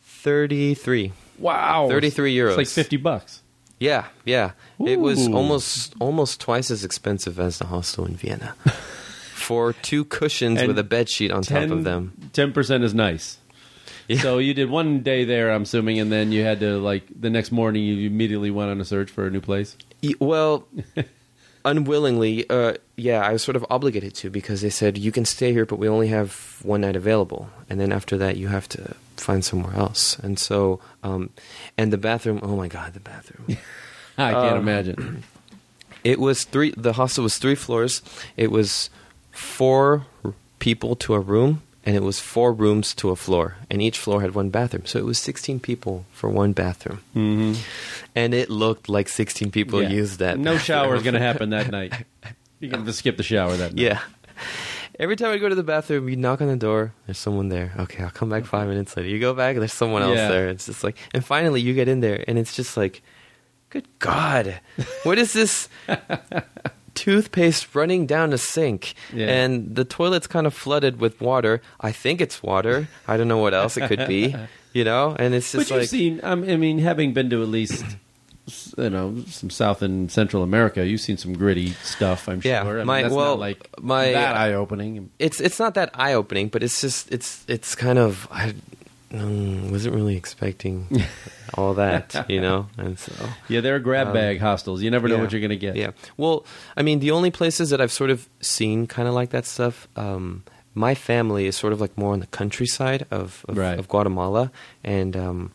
Thirty 0.00 0.74
three. 0.74 1.12
Wow, 1.38 1.88
33 1.88 2.34
euros. 2.36 2.48
It's 2.50 2.56
like 2.58 2.66
fifty 2.68 2.96
bucks. 2.96 3.41
Yeah, 3.82 4.06
yeah. 4.24 4.52
It 4.78 5.00
was 5.00 5.26
almost 5.26 5.94
almost 5.98 6.40
twice 6.40 6.70
as 6.70 6.84
expensive 6.84 7.40
as 7.40 7.58
the 7.58 7.66
hostel 7.66 8.06
in 8.06 8.14
Vienna. 8.14 8.54
For 9.34 9.72
two 9.72 10.04
cushions 10.04 10.60
And 10.60 10.68
with 10.68 10.78
a 10.78 10.84
bed 10.84 11.08
sheet 11.08 11.32
on 11.32 11.42
top 11.42 11.68
of 11.68 11.82
them. 11.82 12.12
Ten 12.32 12.52
percent 12.52 12.84
is 12.84 12.94
nice. 12.94 13.38
Yeah. 14.06 14.18
So 14.18 14.38
you 14.38 14.54
did 14.54 14.70
one 14.70 15.00
day 15.00 15.24
there, 15.24 15.50
I'm 15.50 15.62
assuming, 15.62 15.98
and 15.98 16.12
then 16.12 16.30
you 16.30 16.44
had 16.44 16.60
to 16.60 16.78
like 16.78 17.02
the 17.08 17.28
next 17.28 17.50
morning. 17.50 17.82
You 17.82 18.06
immediately 18.06 18.52
went 18.52 18.70
on 18.70 18.80
a 18.80 18.84
search 18.84 19.10
for 19.10 19.26
a 19.26 19.30
new 19.30 19.40
place. 19.40 19.76
Well, 20.20 20.68
unwillingly, 21.64 22.48
uh, 22.48 22.74
yeah, 22.96 23.20
I 23.20 23.32
was 23.32 23.42
sort 23.42 23.56
of 23.56 23.66
obligated 23.68 24.14
to 24.16 24.30
because 24.30 24.60
they 24.60 24.70
said 24.70 24.96
you 24.96 25.10
can 25.10 25.24
stay 25.24 25.52
here, 25.52 25.66
but 25.66 25.76
we 25.76 25.88
only 25.88 26.08
have 26.08 26.60
one 26.62 26.82
night 26.82 26.94
available, 26.94 27.50
and 27.68 27.80
then 27.80 27.90
after 27.90 28.16
that 28.18 28.36
you 28.36 28.46
have 28.46 28.68
to 28.70 28.94
find 29.22 29.44
somewhere 29.44 29.74
else. 29.74 30.18
And 30.18 30.38
so, 30.38 30.80
um, 31.02 31.30
and 31.78 31.92
the 31.92 31.98
bathroom. 31.98 32.40
Oh 32.42 32.56
my 32.56 32.68
god, 32.68 32.94
the 32.94 33.00
bathroom. 33.00 33.46
I 34.18 34.32
can't 34.32 34.56
Um, 34.58 34.68
imagine. 34.68 35.22
It 36.04 36.18
was 36.18 36.44
three. 36.44 36.72
The 36.76 36.94
hostel 36.94 37.22
was 37.24 37.38
three 37.38 37.54
floors. 37.54 38.02
It 38.36 38.50
was 38.50 38.90
four 39.30 40.04
people 40.58 40.94
to 40.96 41.14
a 41.14 41.20
room, 41.20 41.62
and 41.86 41.96
it 41.96 42.02
was 42.02 42.20
four 42.20 42.52
rooms 42.52 42.94
to 42.96 43.10
a 43.10 43.16
floor, 43.16 43.56
and 43.70 43.80
each 43.80 43.98
floor 43.98 44.20
had 44.20 44.34
one 44.34 44.50
bathroom. 44.50 44.84
So 44.86 44.98
it 44.98 45.04
was 45.04 45.18
sixteen 45.18 45.60
people 45.60 46.04
for 46.12 46.28
one 46.28 46.52
bathroom, 46.52 46.98
hmm 47.14 47.54
and 48.14 48.34
it 48.34 48.50
looked 48.50 48.88
like 48.88 49.08
sixteen 49.08 49.50
people 49.50 49.80
Yeah. 49.82 49.88
used 49.88 50.18
that. 50.18 50.38
No 50.38 50.58
shower 50.58 50.94
is 50.96 51.02
going 51.02 51.14
to 51.14 51.20
happen 51.20 51.50
that 51.50 51.70
night. 51.70 51.92
You're 52.60 52.70
going 52.72 52.84
to 52.84 52.92
skip 52.92 53.16
the 53.16 53.22
shower 53.22 53.56
that 53.56 53.72
night. 53.74 53.80
Yeah. 53.82 54.00
Every 55.02 55.16
time 55.16 55.32
I 55.32 55.38
go 55.38 55.48
to 55.48 55.54
the 55.56 55.64
bathroom, 55.64 56.08
you 56.08 56.14
knock 56.14 56.40
on 56.40 56.46
the 56.46 56.54
door. 56.56 56.92
There's 57.06 57.18
someone 57.18 57.48
there. 57.48 57.72
Okay, 57.76 58.04
I'll 58.04 58.10
come 58.10 58.28
back 58.30 58.44
five 58.44 58.68
minutes 58.68 58.96
later. 58.96 59.08
You 59.08 59.18
go 59.18 59.34
back, 59.34 59.56
there's 59.56 59.72
someone 59.72 60.00
else 60.02 60.14
Yeah. 60.16 60.28
there. 60.28 60.48
It's 60.48 60.66
just 60.66 60.84
like, 60.84 60.96
and 61.12 61.24
finally 61.24 61.60
you 61.60 61.74
get 61.74 61.88
in 61.88 61.98
there, 61.98 62.22
and 62.28 62.38
it's 62.38 62.54
just 62.54 62.76
like, 62.76 63.02
good 63.70 63.88
God, 63.98 64.60
what 65.02 65.18
is 65.18 65.32
this? 65.32 65.68
Toothpaste 66.94 67.74
running 67.74 68.06
down 68.06 68.32
a 68.32 68.38
sink, 68.38 68.94
Yeah. 69.12 69.26
and 69.26 69.74
the 69.74 69.84
toilet's 69.84 70.28
kind 70.28 70.46
of 70.46 70.54
flooded 70.54 71.00
with 71.00 71.20
water. 71.20 71.62
I 71.80 71.90
think 71.90 72.20
it's 72.20 72.40
water. 72.40 72.86
I 73.08 73.16
don't 73.16 73.26
know 73.28 73.38
what 73.38 73.54
else 73.54 73.76
it 73.76 73.88
could 73.88 74.06
be, 74.06 74.36
you 74.72 74.84
know. 74.84 75.16
And 75.18 75.34
it's 75.34 75.50
But 75.52 75.58
just 75.66 75.70
you've 75.72 75.80
like, 75.80 75.88
seen, 75.88 76.20
I 76.22 76.34
mean, 76.36 76.78
having 76.78 77.12
been 77.12 77.28
to 77.30 77.42
at 77.42 77.48
least, 77.48 77.84
you 78.76 78.90
know, 78.90 79.16
some 79.28 79.50
South 79.50 79.82
and 79.82 80.10
Central 80.10 80.42
America, 80.42 80.84
you've 80.86 81.00
seen 81.00 81.16
some 81.16 81.32
gritty 81.34 81.70
stuff. 81.84 82.28
I'm 82.28 82.40
Yeah, 82.44 82.62
sure. 82.64 82.74
I 82.74 82.78
mean, 82.78 82.86
my- 82.86 83.02
that's 83.02 83.14
well, 83.14 83.30
not 83.36 83.38
like 83.38 83.68
my- 83.80 84.12
that 84.12 84.36
eye 84.36 84.54
opening. 84.54 85.10
it's 85.18 85.40
it's 85.40 85.58
not 85.58 85.74
that 85.74 85.90
eye 85.94 86.14
opening, 86.14 86.48
but 86.48 86.62
it's 86.62 86.80
just 86.80 87.10
it's 87.12 87.44
it's 87.48 87.74
kind 87.74 87.98
of 87.98 88.26
I, 88.30 88.54
mm, 89.12 89.70
wasn't 89.70 89.94
really 89.94 90.16
expecting 90.16 90.86
all 91.54 91.74
that, 91.74 92.26
you 92.28 92.40
know, 92.40 92.66
and 92.78 92.98
so 92.98 93.12
Yeah, 93.48 93.60
they're 93.60 93.78
grab 93.78 94.08
Um, 94.08 94.12
bag 94.14 94.40
hostels. 94.40 94.82
You 94.82 94.90
never 94.90 95.06
know 95.08 95.16
yeah. 95.16 95.20
what 95.22 95.32
you're 95.32 95.40
going 95.40 95.50
to 95.50 95.56
get. 95.56 95.76
Yeah. 95.76 95.90
Well, 96.16 96.44
I 96.76 96.82
mean, 96.82 96.98
the 97.00 97.10
only 97.12 97.30
places 97.30 97.70
that 97.70 97.80
I've 97.80 97.92
sort 97.92 98.10
of 98.10 98.28
seen 98.40 98.86
kind 98.86 99.06
of 99.08 99.14
like 99.14 99.30
that 99.30 99.46
stuff. 99.46 99.86
Um, 99.96 100.42
my 100.74 100.94
family 100.94 101.44
is 101.46 101.54
sort 101.54 101.74
of 101.74 101.80
like 101.82 101.96
more 101.98 102.12
on 102.14 102.20
the 102.20 102.26
countryside 102.28 103.06
of 103.10 103.44
of, 103.48 103.56
Right. 103.58 103.78
of 103.78 103.88
Guatemala, 103.88 104.50
and 104.82 105.14
um, 105.16 105.50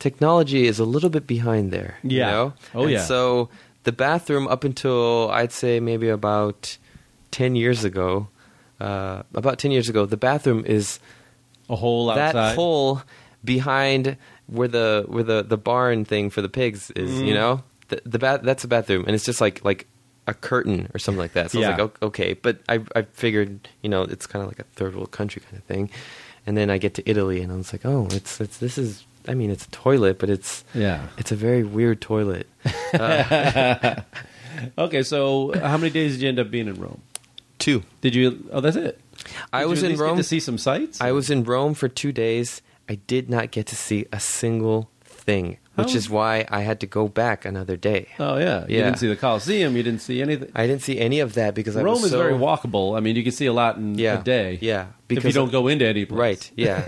technology 0.00 0.66
is 0.66 0.78
a 0.80 0.84
little 0.84 1.10
bit 1.10 1.26
behind 1.26 1.70
there. 1.70 1.98
you 2.02 2.18
Yeah. 2.18 2.30
know? 2.30 2.52
Oh, 2.74 2.82
And 2.82 2.90
yeah. 2.92 3.04
So 3.04 3.48
the 3.84 3.92
bathroom, 3.92 4.48
up 4.48 4.64
until 4.64 5.30
I'd 5.30 5.52
say 5.52 5.78
maybe 5.80 6.08
about 6.08 6.76
ten 7.30 7.54
years 7.54 7.84
ago, 7.84 8.26
uh, 8.80 9.22
about 9.34 9.58
ten 9.58 9.70
years 9.70 9.88
ago, 9.88 10.06
the 10.06 10.16
bathroom 10.18 10.64
is 10.66 10.98
A 11.70 11.76
hole 11.76 12.10
outside. 12.10 12.32
that 12.34 12.54
hole 12.56 13.02
behind 13.44 14.16
where 14.46 14.68
the 14.68 15.04
where 15.06 15.22
the, 15.22 15.42
the 15.42 15.56
barn 15.56 16.04
thing 16.04 16.30
for 16.30 16.42
the 16.42 16.48
pigs 16.48 16.90
is, 16.96 17.10
Mm-hmm. 17.10 17.24
you 17.28 17.34
know, 17.34 17.62
the, 17.88 18.02
the 18.04 18.18
bath 18.18 18.40
that's 18.42 18.64
a 18.64 18.68
bathroom, 18.68 19.04
and 19.06 19.14
it's 19.14 19.24
just 19.24 19.40
like 19.40 19.64
like 19.64 19.86
a 20.26 20.34
curtain 20.34 20.88
or 20.94 20.98
something 20.98 21.18
like 21.20 21.32
that. 21.34 21.50
So 21.50 21.58
Yeah. 21.60 21.68
I 21.68 21.70
was 21.70 21.78
like, 21.80 22.02
okay, 22.02 22.32
but 22.34 22.58
I 22.68 22.80
I 22.94 23.02
figured, 23.12 23.68
you 23.82 23.88
know, 23.88 24.02
it's 24.02 24.26
kind 24.26 24.42
of 24.42 24.48
like 24.48 24.58
a 24.60 24.64
third 24.76 24.94
world 24.96 25.10
country 25.10 25.40
kind 25.42 25.56
of 25.56 25.64
thing, 25.64 25.90
and 26.46 26.56
then 26.56 26.68
I 26.70 26.78
get 26.78 26.94
to 26.94 27.02
Italy, 27.08 27.40
and 27.42 27.52
I 27.52 27.56
was 27.56 27.72
like, 27.72 27.84
oh, 27.86 28.08
it's 28.10 28.40
it's 28.40 28.58
this 28.58 28.76
is. 28.78 29.04
I 29.28 29.34
mean, 29.34 29.50
it's 29.50 29.66
a 29.66 29.70
toilet, 29.70 30.18
but 30.18 30.30
it's 30.30 30.64
Yeah. 30.74 31.06
it's 31.18 31.30
a 31.32 31.36
very 31.36 31.62
weird 31.64 32.00
toilet. 32.00 32.46
Uh, 32.94 33.96
Okay, 34.76 35.02
so 35.02 35.52
how 35.58 35.78
many 35.78 35.90
days 35.90 36.12
did 36.12 36.22
you 36.22 36.28
end 36.28 36.38
up 36.38 36.50
being 36.50 36.68
in 36.68 36.74
Rome? 36.80 37.00
two. 37.58 37.82
Did 38.00 38.14
you? 38.14 38.48
Oh, 38.52 38.60
that's 38.60 38.76
it. 38.76 38.98
I 39.52 39.64
was 39.66 39.80
you 39.80 39.86
in 39.86 39.90
least 39.92 40.00
get 40.00 40.06
Rome 40.06 40.16
to 40.16 40.22
see 40.24 40.40
some 40.40 40.56
sights. 40.58 41.00
I 41.00 41.12
was 41.12 41.30
in 41.30 41.44
Rome 41.44 41.74
for 41.74 41.88
two 41.88 42.10
days. 42.12 42.62
I 42.88 42.94
did 42.96 43.28
not 43.30 43.50
get 43.52 43.66
to 43.68 43.76
see 43.76 44.06
a 44.12 44.18
single 44.20 44.90
thing, 45.04 45.58
which 45.80 45.94
Oh. 45.94 45.98
is 45.98 46.08
why 46.10 46.44
I 46.48 46.60
had 46.60 46.78
to 46.80 46.86
go 46.86 47.08
back 47.08 47.44
another 47.44 47.76
day. 47.76 48.06
Oh 48.18 48.36
yeah, 48.38 48.62
you 48.68 48.76
didn't 48.78 48.98
see 48.98 49.08
the 49.08 49.16
Colosseum. 49.16 49.76
You 49.76 49.82
didn't 49.82 50.02
see 50.02 50.20
anything. 50.22 50.50
I 50.54 50.66
didn't 50.66 50.82
see 50.82 50.98
any 50.98 51.20
of 51.20 51.34
that 51.34 51.54
because 51.54 51.76
I 51.76 51.82
Rome 51.82 51.94
was 51.94 52.04
is 52.04 52.10
so, 52.10 52.18
very 52.18 52.34
walkable. 52.34 52.96
I 52.96 53.00
mean, 53.00 53.16
you 53.16 53.22
can 53.22 53.32
see 53.32 53.46
a 53.46 53.52
lot 53.52 53.76
in 53.76 53.98
Yeah, 53.98 54.20
a 54.20 54.22
day. 54.22 54.58
yeah, 54.60 54.86
if 55.08 55.24
you 55.24 55.32
don't 55.32 55.52
go 55.52 55.68
into 55.68 55.86
any 55.86 56.04
place. 56.04 56.18
Right. 56.18 56.50
Yeah. 56.56 56.80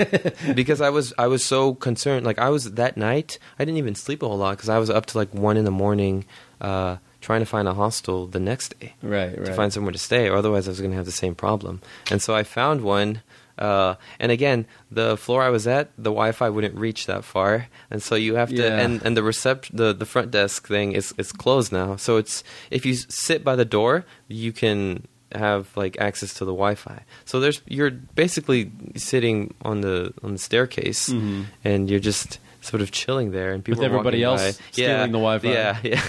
because 0.54 0.80
I 0.80 0.90
was 0.90 1.12
I 1.18 1.26
was 1.26 1.44
so 1.44 1.74
concerned. 1.74 2.24
Like 2.26 2.38
I 2.38 2.48
was 2.50 2.72
that 2.72 2.96
night. 2.96 3.38
I 3.58 3.64
didn't 3.64 3.78
even 3.78 3.94
sleep 3.94 4.22
a 4.22 4.28
whole 4.28 4.38
lot 4.38 4.56
because 4.56 4.68
I 4.68 4.78
was 4.78 4.90
up 4.90 5.06
to 5.06 5.18
like 5.18 5.32
one 5.34 5.56
in 5.56 5.64
the 5.64 5.70
morning, 5.84 6.24
uh, 6.60 6.96
trying 7.20 7.40
to 7.40 7.46
find 7.46 7.66
a 7.68 7.74
hostel 7.74 8.26
the 8.26 8.40
next 8.40 8.78
day 8.80 8.94
Right. 9.02 9.36
Right. 9.38 9.46
to 9.46 9.54
find 9.54 9.72
somewhere 9.72 9.92
to 9.92 9.98
stay, 9.98 10.28
or 10.28 10.36
otherwise 10.36 10.66
I 10.68 10.70
was 10.72 10.80
going 10.80 10.90
to 10.92 10.96
have 10.96 11.06
the 11.06 11.12
same 11.24 11.34
problem. 11.34 11.80
And 12.10 12.20
so 12.22 12.34
I 12.34 12.42
found 12.42 12.80
one. 12.82 13.22
Uh, 13.62 13.94
and 14.18 14.32
again, 14.32 14.66
the 14.90 15.16
floor 15.16 15.40
I 15.48 15.50
was 15.50 15.66
at, 15.66 15.86
the 15.96 16.10
Wi-Fi 16.10 16.48
wouldn't 16.50 16.74
reach 16.74 17.06
that 17.06 17.22
far, 17.24 17.68
and 17.90 18.02
so 18.02 18.14
you 18.16 18.34
have 18.34 18.48
to. 18.50 18.56
Yeah. 18.62 18.82
And, 18.84 19.00
and 19.06 19.16
the 19.16 19.22
recept, 19.22 19.70
the 19.72 19.94
the 19.94 20.06
front 20.06 20.30
desk 20.32 20.66
thing 20.66 20.92
is 20.98 21.14
is 21.22 21.30
closed 21.32 21.70
now. 21.72 21.96
So 21.96 22.18
it's 22.18 22.42
if 22.70 22.82
you 22.84 22.94
sit 22.94 23.44
by 23.44 23.54
the 23.56 23.64
door, 23.78 24.04
you 24.26 24.50
can 24.52 25.06
have 25.34 25.62
like 25.76 25.94
access 26.08 26.34
to 26.38 26.44
the 26.44 26.52
Wi-Fi. 26.52 26.98
So 27.24 27.40
there's 27.40 27.62
you're 27.76 27.92
basically 28.14 28.70
sitting 28.96 29.54
on 29.62 29.80
the 29.86 30.12
on 30.24 30.30
the 30.32 30.38
staircase, 30.48 31.08
Mhm. 31.08 31.44
and 31.64 31.88
you're 31.90 32.04
just 32.12 32.38
sort 32.60 32.82
of 32.82 32.90
chilling 32.90 33.32
there, 33.32 33.50
and 33.54 33.64
people 33.64 33.80
With 33.82 33.90
everybody 33.90 34.22
else 34.22 34.42
by. 34.42 34.50
stealing 34.72 34.90
yeah, 34.98 35.06
the 35.06 35.22
Wi-Fi. 35.26 35.52
Yeah, 35.58 35.74
yeah. 35.82 36.02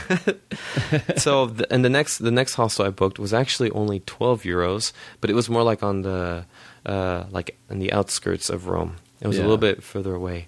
so 1.25 1.47
the, 1.47 1.65
and 1.73 1.83
the 1.85 1.89
next 1.89 2.17
the 2.19 2.31
next 2.31 2.55
hostel 2.55 2.85
I 2.85 2.89
booked 2.89 3.17
was 3.19 3.33
actually 3.33 3.71
only 3.71 3.99
twelve 4.05 4.43
euros, 4.43 4.91
but 5.21 5.29
it 5.29 5.35
was 5.35 5.49
more 5.49 5.63
like 5.63 5.81
on 5.83 6.01
the 6.03 6.45
uh, 6.85 7.25
like 7.31 7.57
in 7.69 7.79
the 7.79 7.91
outskirts 7.93 8.49
of 8.49 8.67
Rome. 8.67 8.95
It 9.21 9.27
was 9.27 9.37
Yeah. 9.37 9.43
a 9.43 9.45
little 9.45 9.57
bit 9.57 9.81
further 9.83 10.13
away, 10.13 10.47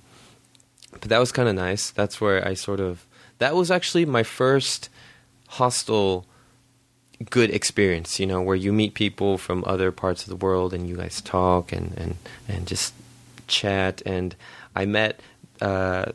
but 0.91 1.03
that 1.09 1.19
was 1.19 1.31
kind 1.31 1.47
of 1.47 1.55
nice. 1.55 1.91
That's 1.91 2.19
where 2.19 2.45
I 2.47 2.53
sort 2.55 2.79
of 2.79 3.05
that 3.39 3.55
was 3.55 3.71
actually 3.71 4.05
my 4.05 4.23
first 4.23 4.89
hostel 5.47 6.25
good 7.29 7.49
experience. 7.51 8.19
You 8.19 8.25
know, 8.27 8.41
where 8.41 8.55
you 8.55 8.73
meet 8.73 8.93
people 8.93 9.37
from 9.37 9.63
other 9.65 9.91
parts 9.91 10.23
of 10.23 10.29
the 10.29 10.35
world 10.35 10.73
and 10.73 10.87
you 10.87 10.97
guys 10.97 11.21
talk 11.21 11.71
and 11.71 11.93
and 11.97 12.15
and 12.47 12.67
just 12.67 12.93
chat. 13.47 14.01
And 14.05 14.35
I 14.75 14.85
met. 14.85 15.19
Uh, 15.61 16.11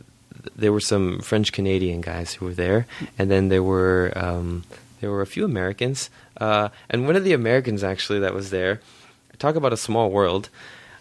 there 0.56 0.72
were 0.72 0.80
some 0.80 1.20
French 1.20 1.52
Canadian 1.52 2.00
guys 2.00 2.34
who 2.34 2.46
were 2.46 2.54
there, 2.54 2.86
and 3.18 3.30
then 3.30 3.48
there 3.48 3.62
were 3.62 4.12
um, 4.16 4.64
there 5.00 5.10
were 5.10 5.20
a 5.22 5.26
few 5.26 5.44
Americans, 5.44 6.08
uh, 6.40 6.68
and 6.88 7.06
one 7.06 7.16
of 7.16 7.24
the 7.24 7.32
Americans 7.34 7.82
actually 7.84 8.18
that 8.20 8.34
was 8.34 8.48
there. 8.50 8.80
Talk 9.41 9.57
about 9.57 9.72
a 9.72 9.76
small 9.76 10.11
world. 10.11 10.49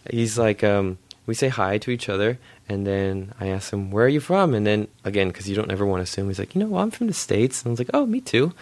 He's 0.09 0.39
like, 0.39 0.63
um, 0.63 0.97
we 1.27 1.35
say 1.35 1.49
hi 1.49 1.77
to 1.77 1.91
each 1.91 2.09
other, 2.09 2.39
and 2.67 2.87
then 2.87 3.33
I 3.39 3.47
ask 3.49 3.71
him, 3.71 3.91
"Where 3.91 4.05
are 4.05 4.09
you 4.17 4.19
from?" 4.21 4.55
And 4.55 4.65
then 4.65 4.87
again, 5.05 5.27
because 5.27 5.47
you 5.47 5.55
don't 5.55 5.69
ever 5.71 5.85
want 5.85 5.99
to 5.99 6.03
assume, 6.03 6.27
he's 6.27 6.39
like, 6.39 6.55
"You 6.55 6.61
know, 6.61 6.67
well, 6.69 6.81
I'm 6.81 6.89
from 6.89 7.05
the 7.05 7.13
states." 7.13 7.61
And 7.61 7.69
I 7.69 7.71
was 7.71 7.79
like, 7.79 7.91
"Oh, 7.93 8.07
me 8.07 8.19
too." 8.21 8.53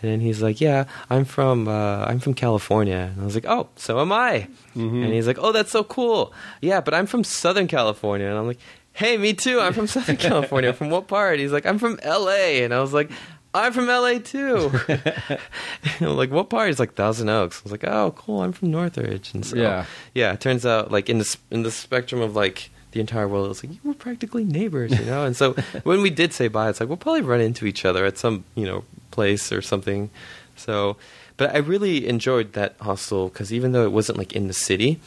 And 0.00 0.10
then 0.10 0.20
he's 0.20 0.40
like, 0.40 0.60
"Yeah, 0.60 0.84
I'm 1.10 1.24
from 1.26 1.68
uh, 1.68 2.04
I'm 2.06 2.20
from 2.20 2.32
California." 2.34 3.10
And 3.12 3.20
I 3.20 3.24
was 3.26 3.34
like, 3.34 3.44
"Oh, 3.46 3.68
so 3.76 4.00
am 4.00 4.12
I." 4.12 4.46
And 4.74 5.12
he's 5.12 5.26
like, 5.26 5.38
"Oh, 5.38 5.52
that's 5.52 5.72
so 5.72 5.84
cool." 5.84 6.32
Yeah, 6.62 6.80
but 6.80 6.94
I'm 6.94 7.06
from 7.06 7.24
Southern 7.24 7.66
California, 7.68 8.26
and 8.28 8.38
I'm 8.38 8.46
like, 8.46 8.60
"Hey, 8.94 9.18
me 9.18 9.34
too. 9.34 9.60
I'm 9.60 9.74
from 9.74 9.86
Southern 9.88 10.16
California. 10.28 10.72
From 10.72 10.88
what 10.90 11.08
part?" 11.08 11.38
He's 11.40 11.52
like, 11.52 11.66
"I'm 11.66 11.78
from 11.78 11.98
L.A." 12.02 12.64
And 12.64 12.72
I 12.72 12.80
was 12.80 12.92
like, 12.94 13.10
"I'm 13.54 13.72
from 13.72 13.88
L.A. 13.88 14.18
too." 14.18 14.70
Like, 16.00 16.30
"What 16.30 16.50
part?" 16.50 16.68
He's 16.68 16.78
like, 16.80 16.94
Thousand 16.94 17.28
Oaks. 17.28 17.60
I 17.60 17.62
was 17.64 17.72
like, 17.72 17.84
"Oh, 17.84 18.12
cool. 18.16 18.42
I'm 18.42 18.52
from 18.52 18.70
Northridge." 18.70 19.32
And 19.34 19.44
so, 19.46 19.56
Yeah. 19.56 19.86
yeah. 20.14 20.32
It 20.32 20.40
turns 20.40 20.66
out, 20.66 20.90
like 20.90 21.08
in 21.08 21.18
the 21.18 21.36
in 21.50 21.62
the 21.62 21.70
spectrum 21.70 22.20
of 22.20 22.34
like 22.34 22.70
the 22.92 23.00
entire 23.00 23.26
world, 23.28 23.50
it's 23.50 23.62
like 23.64 23.72
you 23.72 23.80
were 23.84 23.94
practically 23.94 24.44
neighbors, 24.44 24.92
you 24.98 25.04
know. 25.06 25.24
And 25.24 25.36
so 25.36 25.52
when 25.84 26.02
we 26.02 26.10
did 26.10 26.32
say 26.32 26.48
bye, 26.48 26.68
it's 26.70 26.80
like 26.80 26.88
we'll 26.88 26.96
probably 26.98 27.22
run 27.22 27.40
into 27.40 27.66
each 27.66 27.84
other 27.84 28.04
at 28.04 28.18
some 28.18 28.44
you 28.54 28.66
know 28.66 28.84
place 29.10 29.52
or 29.52 29.62
something. 29.62 30.10
So, 30.56 30.96
but 31.36 31.54
I 31.54 31.58
really 31.58 32.06
enjoyed 32.08 32.52
that 32.54 32.76
hostel 32.80 33.28
because 33.28 33.52
even 33.52 33.72
though 33.72 33.84
it 33.84 33.92
wasn't 33.92 34.18
like 34.18 34.32
in 34.32 34.46
the 34.48 34.54
city, 34.54 35.00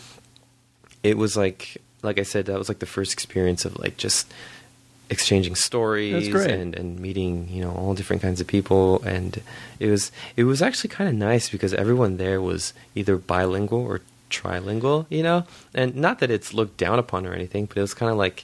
it 1.03 1.17
was 1.17 1.35
like 1.37 1.77
like 2.03 2.19
I 2.19 2.23
said, 2.23 2.45
that 2.45 2.57
was 2.57 2.69
like 2.69 2.79
the 2.79 2.85
first 2.85 3.11
experience 3.13 3.65
of 3.65 3.77
like 3.79 3.97
just 3.97 4.31
exchanging 5.09 5.55
stories 5.55 6.27
and 6.35 6.75
and 6.75 6.99
meeting 6.99 7.47
you 7.49 7.61
know 7.63 7.71
all 7.71 7.93
different 7.93 8.21
kinds 8.21 8.41
of 8.41 8.47
people. 8.47 9.01
And 9.03 9.41
it 9.79 9.87
was 9.89 10.11
it 10.35 10.43
was 10.43 10.61
actually 10.61 10.89
kind 10.89 11.09
of 11.09 11.15
nice 11.15 11.49
because 11.49 11.73
everyone 11.73 12.17
there 12.17 12.41
was 12.41 12.73
either 12.95 13.17
bilingual 13.17 13.81
or 13.81 14.01
trilingual 14.29 15.05
you 15.09 15.23
know? 15.23 15.45
And 15.73 15.95
not 15.95 16.19
that 16.19 16.29
it's 16.31 16.53
looked 16.53 16.77
down 16.77 16.99
upon 16.99 17.25
or 17.25 17.33
anything 17.33 17.65
but 17.65 17.77
it 17.77 17.81
was 17.81 17.93
kind 17.93 18.11
of 18.11 18.17
like 18.17 18.43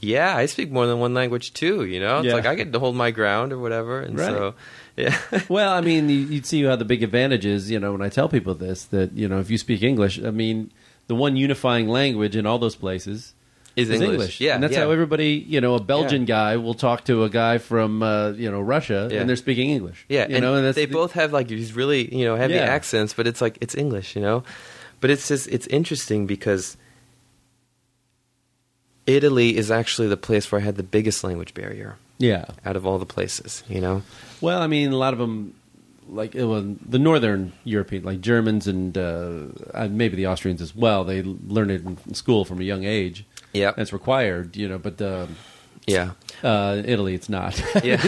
yeah 0.00 0.36
i 0.36 0.46
speak 0.46 0.70
more 0.70 0.86
than 0.86 0.98
one 0.98 1.14
language 1.14 1.52
too 1.54 1.84
you 1.84 2.00
know? 2.00 2.18
It's 2.18 2.26
Yeah. 2.26 2.34
like 2.34 2.46
i 2.46 2.54
get 2.56 2.72
to 2.72 2.78
hold 2.80 2.96
my 2.96 3.10
ground 3.12 3.52
or 3.52 3.58
whatever. 3.58 4.00
And 4.00 4.18
Right. 4.18 4.26
so 4.26 4.54
yeah. 4.96 5.16
Well, 5.48 5.72
I 5.72 5.80
mean, 5.80 6.08
you, 6.08 6.16
you'd 6.18 6.46
see 6.46 6.64
how 6.64 6.74
the 6.74 6.84
big 6.84 7.04
advantage 7.04 7.46
is, 7.46 7.70
you 7.70 7.78
know, 7.78 7.92
when 7.92 8.02
I 8.02 8.08
tell 8.08 8.28
people 8.28 8.54
this, 8.54 8.84
that, 8.86 9.12
you 9.12 9.28
know, 9.28 9.38
if 9.38 9.48
you 9.48 9.56
speak 9.56 9.80
English, 9.84 10.18
I 10.20 10.32
mean, 10.32 10.72
the 11.06 11.14
one 11.14 11.36
unifying 11.36 11.86
language 11.86 12.34
in 12.34 12.46
all 12.46 12.58
those 12.58 12.74
places 12.74 13.32
is 13.78 13.88
is 13.88 14.00
english, 14.00 14.10
English. 14.12 14.40
yeah 14.40 14.54
And 14.54 14.62
that's 14.62 14.74
yeah. 14.74 14.84
how 14.84 14.90
everybody, 14.90 15.32
you 15.54 15.60
know, 15.60 15.74
a 15.74 15.80
Belgian 15.80 16.24
guy 16.24 16.56
will 16.56 16.74
talk 16.74 17.04
to 17.04 17.24
a 17.24 17.30
guy 17.30 17.58
from, 17.58 18.02
uh, 18.02 18.30
you 18.32 18.50
know, 18.50 18.60
Russia, 18.60 19.08
Yeah. 19.10 19.20
and 19.20 19.28
they're 19.28 19.36
speaking 19.46 19.70
English. 19.70 20.04
Yeah, 20.08 20.26
You 20.28 20.36
and, 20.36 20.42
know, 20.44 20.54
and 20.56 20.74
they 20.74 20.86
the- 20.86 20.92
both 20.92 21.12
have 21.12 21.32
like 21.32 21.48
these 21.48 21.72
really 21.74 22.02
you 22.14 22.24
know 22.24 22.36
heavy 22.36 22.54
Yeah. 22.54 22.76
accents, 22.76 23.14
but 23.14 23.26
it's 23.26 23.40
like 23.40 23.56
it's 23.60 23.74
English, 23.74 24.16
you 24.16 24.22
know. 24.22 24.42
But 25.00 25.10
it's 25.10 25.28
just 25.28 25.46
it's 25.48 25.66
interesting 25.68 26.26
because 26.26 26.76
Italy 29.06 29.56
is 29.56 29.70
actually 29.70 30.08
the 30.08 30.16
place 30.16 30.50
where 30.52 30.60
I 30.60 30.64
had 30.64 30.76
the 30.76 30.82
biggest 30.82 31.24
language 31.24 31.54
barrier 31.54 31.96
Yeah. 32.18 32.44
out 32.64 32.76
of 32.76 32.84
all 32.86 32.98
the 32.98 33.06
places, 33.06 33.62
you 33.68 33.80
know. 33.80 34.02
Well, 34.40 34.60
I 34.60 34.66
mean, 34.66 34.92
a 34.92 34.96
lot 34.96 35.12
of 35.14 35.18
them, 35.18 35.54
like 36.10 36.34
it 36.34 36.44
was 36.44 36.64
the 36.86 36.98
Northern 36.98 37.52
European, 37.64 38.02
like 38.04 38.20
Germans 38.20 38.66
and 38.66 38.96
uh, 38.98 39.30
uh, 39.72 39.88
maybe 39.90 40.16
the 40.16 40.26
Austrians 40.26 40.60
as 40.60 40.74
well. 40.76 41.04
They 41.04 41.22
learn 41.22 41.70
it 41.70 41.82
in 41.84 42.14
school 42.14 42.44
from 42.44 42.60
a 42.60 42.64
young 42.64 42.84
age. 42.84 43.24
Yeah, 43.52 43.72
That's 43.76 43.92
required, 43.92 44.56
you 44.56 44.68
know. 44.68 44.78
But 44.78 45.00
uh, 45.00 45.26
yeah, 45.86 46.12
uh, 46.42 46.82
Italy, 46.84 47.14
it's 47.14 47.28
not. 47.28 47.60
yeah. 47.84 48.02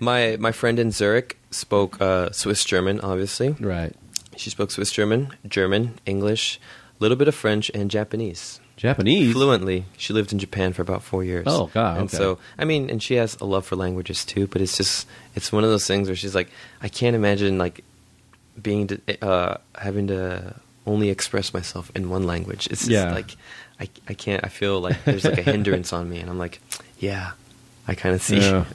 my 0.00 0.36
my 0.38 0.52
friend 0.52 0.78
in 0.78 0.90
Zurich 0.92 1.36
spoke 1.50 2.00
uh, 2.00 2.30
Swiss 2.32 2.64
German, 2.64 3.00
obviously. 3.00 3.50
right. 3.60 3.94
She 4.36 4.50
spoke 4.50 4.70
Swiss 4.70 4.92
German, 4.92 5.30
German, 5.48 5.98
English, 6.06 6.60
a 7.00 7.02
little 7.02 7.16
bit 7.16 7.26
of 7.26 7.34
French, 7.34 7.70
and 7.74 7.90
Japanese. 7.90 8.60
Japanese. 8.76 9.32
fluently. 9.32 9.86
She 9.96 10.12
lived 10.12 10.32
in 10.32 10.38
Japan 10.38 10.72
for 10.72 10.82
about 10.82 11.02
four 11.02 11.24
years. 11.24 11.42
Oh, 11.48 11.68
God, 11.74 11.96
And 11.98 12.06
okay. 12.06 12.16
so, 12.16 12.38
I 12.56 12.64
mean, 12.64 12.88
and 12.88 13.02
she 13.02 13.14
has 13.16 13.36
a 13.40 13.44
love 13.44 13.66
for 13.66 13.74
languages 13.74 14.24
too. 14.24 14.46
But 14.46 14.62
it's 14.62 14.76
just, 14.76 15.08
it's 15.34 15.50
one 15.50 15.64
of 15.64 15.70
those 15.70 15.84
things 15.88 16.06
where 16.08 16.14
she's 16.14 16.36
like, 16.36 16.48
I 16.80 16.88
can't 16.88 17.16
imagine 17.16 17.58
like 17.58 17.82
being 18.62 18.86
to, 18.86 19.00
uh, 19.26 19.56
having 19.74 20.06
to 20.06 20.54
only 20.86 21.08
express 21.10 21.52
myself 21.52 21.90
in 21.96 22.08
one 22.08 22.22
language. 22.22 22.68
It's 22.70 22.82
just 22.82 22.90
Yeah. 22.92 23.12
like, 23.12 23.34
I, 23.80 23.88
I 24.08 24.14
can't. 24.14 24.44
I 24.44 24.48
feel 24.48 24.80
like 24.80 25.04
there's 25.04 25.24
like 25.24 25.38
a 25.38 25.42
hindrance 25.52 25.92
on 25.92 26.08
me, 26.08 26.18
and 26.18 26.28
I'm 26.28 26.38
like, 26.38 26.60
yeah, 26.98 27.32
I 27.86 27.94
kind 27.94 28.14
of 28.14 28.22
see. 28.22 28.38
Yeah. 28.40 28.64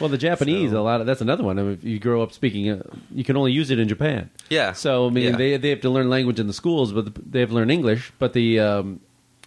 Well, 0.00 0.08
the 0.08 0.18
Japanese, 0.18 0.72
So- 0.72 0.80
a 0.80 0.82
lot 0.82 1.00
of 1.00 1.06
that's 1.06 1.20
another 1.20 1.44
one. 1.44 1.56
I 1.58 1.62
mean, 1.62 1.72
if 1.74 1.84
you 1.84 2.00
grow 2.00 2.20
up 2.22 2.32
speaking, 2.32 2.68
uh, 2.68 2.82
you 3.14 3.22
can 3.22 3.36
only 3.36 3.52
use 3.52 3.70
it 3.70 3.78
in 3.78 3.86
Japan. 3.88 4.28
Yeah. 4.50 4.72
So 4.72 5.06
I 5.06 5.10
mean, 5.10 5.24
Yeah. 5.32 5.36
they 5.36 5.56
they 5.56 5.70
have 5.70 5.82
to 5.82 5.90
learn 5.90 6.08
language 6.10 6.40
in 6.40 6.48
the 6.48 6.52
schools, 6.52 6.92
but 6.92 7.14
they 7.30 7.38
have 7.40 7.50
to 7.50 7.54
learn 7.54 7.70
English. 7.70 8.12
But 8.18 8.32
the 8.32 8.58
um, 8.58 9.00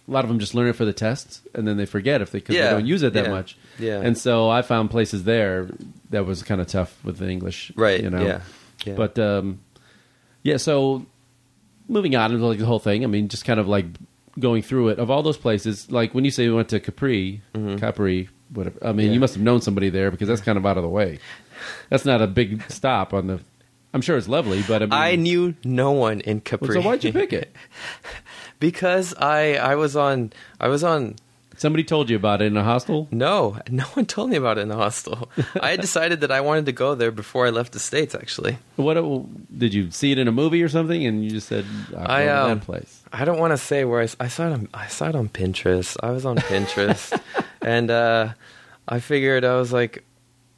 a 0.08 0.10
lot 0.10 0.24
of 0.24 0.28
them 0.30 0.38
just 0.38 0.54
learn 0.54 0.68
it 0.68 0.72
for 0.76 0.86
the 0.86 0.92
tests 0.94 1.42
and 1.54 1.66
then 1.68 1.76
they 1.76 1.84
forget 1.84 2.22
if 2.22 2.30
they 2.30 2.42
Yeah, 2.48 2.64
they 2.66 2.70
don't 2.70 2.86
use 2.86 3.02
it 3.02 3.12
that 3.12 3.28
much. 3.28 3.58
yeah. 3.78 4.00
And 4.00 4.16
so 4.16 4.48
I 4.48 4.62
found 4.62 4.90
places 4.90 5.24
there 5.24 5.68
that 6.10 6.24
was 6.24 6.42
kind 6.42 6.60
of 6.62 6.66
tough 6.66 6.96
with 7.04 7.18
the 7.18 7.28
English. 7.28 7.72
Right. 7.76 8.02
You 8.02 8.08
know. 8.08 8.24
Yeah. 8.24 8.40
yeah. 8.86 8.94
But 8.94 9.18
um, 9.18 9.60
yeah, 10.42 10.56
so 10.56 11.04
moving 11.88 12.16
on 12.16 12.32
into 12.32 12.46
like 12.46 12.58
the 12.58 12.66
whole 12.66 12.78
thing. 12.78 13.04
I 13.04 13.06
mean, 13.06 13.28
just 13.28 13.44
kind 13.44 13.60
of 13.60 13.68
like 13.68 13.84
going 14.38 14.62
through 14.62 14.88
it. 14.88 14.98
Of 14.98 15.10
all 15.10 15.22
those 15.22 15.36
places, 15.36 15.90
like 15.90 16.14
when 16.14 16.24
you 16.24 16.30
say 16.30 16.48
we 16.48 16.54
went 16.54 16.68
to 16.70 16.80
Capri, 16.80 17.42
Mm-hmm. 17.54 17.76
Capri, 17.76 18.28
whatever. 18.52 18.78
I 18.86 18.92
mean, 18.92 19.08
Yeah. 19.08 19.12
you 19.14 19.20
must 19.20 19.34
have 19.34 19.42
known 19.42 19.60
somebody 19.60 19.90
there 19.90 20.10
because 20.10 20.28
that's 20.28 20.40
kind 20.40 20.58
of 20.58 20.64
out 20.66 20.76
of 20.76 20.82
the 20.82 20.88
way. 20.88 21.18
That's 21.90 22.04
not 22.04 22.20
a 22.20 22.26
big 22.26 22.62
stop 22.72 23.14
on 23.14 23.28
the. 23.28 23.40
I'm 23.94 24.00
sure 24.00 24.16
it's 24.16 24.26
lovely, 24.26 24.62
but 24.66 24.82
I 24.82 24.86
mean, 24.86 24.92
I 24.92 25.14
knew 25.16 25.54
no 25.64 25.92
one 25.92 26.20
in 26.20 26.40
Capri. 26.40 26.68
Well, 26.74 26.82
so 26.82 26.88
why'd 26.88 27.04
you 27.04 27.12
pick 27.12 27.32
it? 27.32 27.54
because 28.58 29.14
I 29.14 29.54
I 29.54 29.74
was 29.76 29.94
on 29.96 30.32
I 30.60 30.68
was 30.68 30.82
on 30.82 31.16
Somebody 31.56 31.84
told 31.84 32.10
you 32.10 32.16
about 32.16 32.42
it 32.42 32.46
in 32.46 32.56
a 32.56 32.64
hostel. 32.64 33.08
no 33.10 33.58
no 33.70 33.84
one 33.94 34.06
told 34.06 34.30
me 34.30 34.36
about 34.36 34.58
it 34.58 34.62
in 34.62 34.68
the 34.68 34.76
hostel. 34.76 35.28
I 35.60 35.70
had 35.70 35.80
decided 35.80 36.20
that 36.22 36.30
I 36.30 36.40
wanted 36.40 36.66
to 36.66 36.72
go 36.72 36.94
there 36.94 37.10
before 37.10 37.46
I 37.46 37.50
left 37.50 37.72
the 37.72 37.78
states. 37.80 38.14
Actually, 38.14 38.58
What 38.76 38.94
did 39.56 39.74
you 39.74 39.90
see 39.90 40.12
it 40.12 40.18
in 40.18 40.28
a 40.28 40.32
movie 40.32 40.62
or 40.62 40.68
something? 40.68 41.04
And 41.06 41.24
you 41.24 41.30
just 41.30 41.48
said, 41.48 41.64
"I'll 41.96 42.10
I, 42.10 42.24
to 42.24 42.42
um, 42.42 42.58
that 42.58 42.64
place." 42.64 43.02
I 43.12 43.24
don't 43.24 43.38
want 43.38 43.52
to 43.52 43.58
say 43.58 43.84
where 43.84 44.00
I, 44.00 44.08
I 44.20 44.28
saw 44.28 44.46
it. 44.48 44.52
On, 44.52 44.68
I 44.72 44.86
saw 44.88 45.08
it 45.08 45.14
on 45.14 45.28
Pinterest. 45.28 45.96
I 46.02 46.10
was 46.10 46.24
on 46.24 46.36
Pinterest, 46.38 47.20
and 47.62 47.90
uh, 47.90 48.32
I 48.88 49.00
figured 49.00 49.44
I 49.44 49.56
was 49.56 49.72
like, 49.72 50.04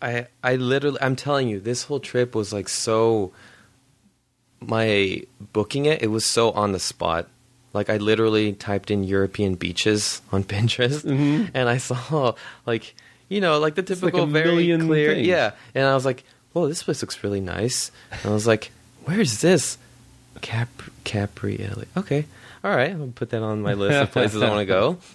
I 0.01 0.26
I 0.42 0.57
literally 0.57 0.99
I'm 1.01 1.16
telling 1.16 1.49
you, 1.49 1.61
this 1.61 1.82
whole 1.84 2.01
trip 2.01 2.34
was 2.34 2.53
like 2.53 2.68
so. 2.68 3.32
My 4.61 5.22
booking 5.53 5.84
it, 5.84 6.03
it 6.03 6.07
was 6.07 6.24
so 6.24 6.51
on 6.53 6.72
the 6.72 6.78
spot. 6.80 7.28
Like 7.74 7.90
I 7.90 7.98
literally 7.98 8.52
typed 8.54 8.90
in 8.90 9.04
European 9.04 9.56
beaches 9.56 10.22
on 10.32 10.44
Pinterest, 10.52 11.04
and 11.04 11.68
I 11.68 11.76
saw 11.78 12.34
like 12.64 12.94
you 13.28 13.40
know 13.40 13.58
like 13.58 13.74
the 13.74 13.82
like 13.82 13.88
typical 13.88 14.26
very 14.26 14.66
clear 14.78 15.14
things. 15.14 15.26
yeah. 15.26 15.50
And 15.74 15.84
I 15.86 15.94
was 15.94 16.04
like, 16.06 16.24
"Whoa, 16.52 16.68
this 16.68 16.82
place 16.82 17.02
looks 17.02 17.22
really 17.24 17.40
nice." 17.40 17.90
And 18.12 18.30
I 18.30 18.32
was 18.32 18.46
like, 18.46 18.70
"Where 19.04 19.20
is 19.20 19.40
this?" 19.40 19.76
Cap 20.40 20.68
Capri, 21.04 21.60
Italy. 21.60 21.86
Okay, 21.96 22.26
all 22.62 22.74
right. 22.74 22.92
I'll 22.92 23.08
put 23.14 23.30
that 23.30 23.42
on 23.42 23.60
my 23.62 23.74
list 23.74 23.96
of 23.96 24.10
places 24.12 24.42
I 24.42 24.48
want 24.48 24.60
to 24.60 24.66
go. 24.66 24.98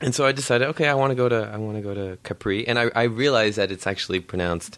And 0.00 0.12
so 0.14 0.26
I 0.26 0.32
decided, 0.32 0.68
okay, 0.70 0.88
I 0.88 0.94
want 0.94 1.12
to 1.12 1.14
go 1.14 1.28
to 1.28 1.48
I 1.54 1.56
want 1.56 1.76
to 1.76 1.80
go 1.82 1.94
to 1.94 2.18
Capri, 2.24 2.66
and 2.66 2.78
I, 2.78 2.90
I 2.94 3.04
realized 3.04 3.56
that 3.56 3.70
it's 3.70 3.86
actually 3.86 4.20
pronounced 4.20 4.76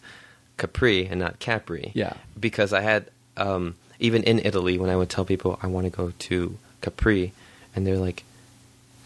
Capri 0.56 1.06
and 1.06 1.18
not 1.18 1.40
Capri. 1.40 1.90
Yeah. 1.94 2.12
because 2.38 2.72
I 2.72 2.82
had 2.82 3.10
um, 3.36 3.74
even 3.98 4.22
in 4.22 4.38
Italy 4.38 4.78
when 4.78 4.90
I 4.90 4.94
would 4.94 5.08
tell 5.08 5.24
people 5.24 5.58
I 5.62 5.66
want 5.68 5.84
to 5.86 5.90
go 5.90 6.12
to 6.28 6.58
Capri, 6.86 7.32
and 7.74 7.84
they're 7.84 7.98
like, 7.98 8.22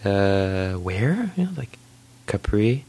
uh, 0.05 0.75
where? 0.75 1.31
You 1.35 1.45
know, 1.45 1.51
like 1.57 1.79
Capri, 2.27 2.85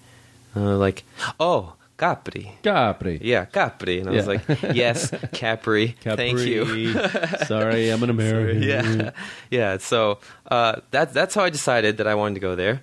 uh, 0.53 0.75
like 0.77 1.03
oh 1.39 1.75
Capri. 1.95 2.51
Capri. 2.61 3.19
Yeah, 3.23 3.45
Capri. 3.45 4.01
And 4.01 4.09
I 4.09 4.11
was 4.11 4.27
like, 4.27 4.41
yes, 4.73 5.13
Capri. 5.31 5.95
Thank 6.01 6.39
you. 6.39 6.91
Sorry, 7.47 7.89
I'm 7.89 8.03
an 8.03 8.09
American. 8.17 8.63
yeah, 8.63 9.11
yeah. 9.49 9.77
So 9.77 10.19
uh, 10.49 10.81
that's 10.91 11.13
that's 11.13 11.35
how 11.35 11.45
I 11.45 11.49
decided 11.49 11.97
that 11.97 12.07
I 12.07 12.15
wanted 12.15 12.33
to 12.35 12.41
go 12.41 12.55
there 12.55 12.81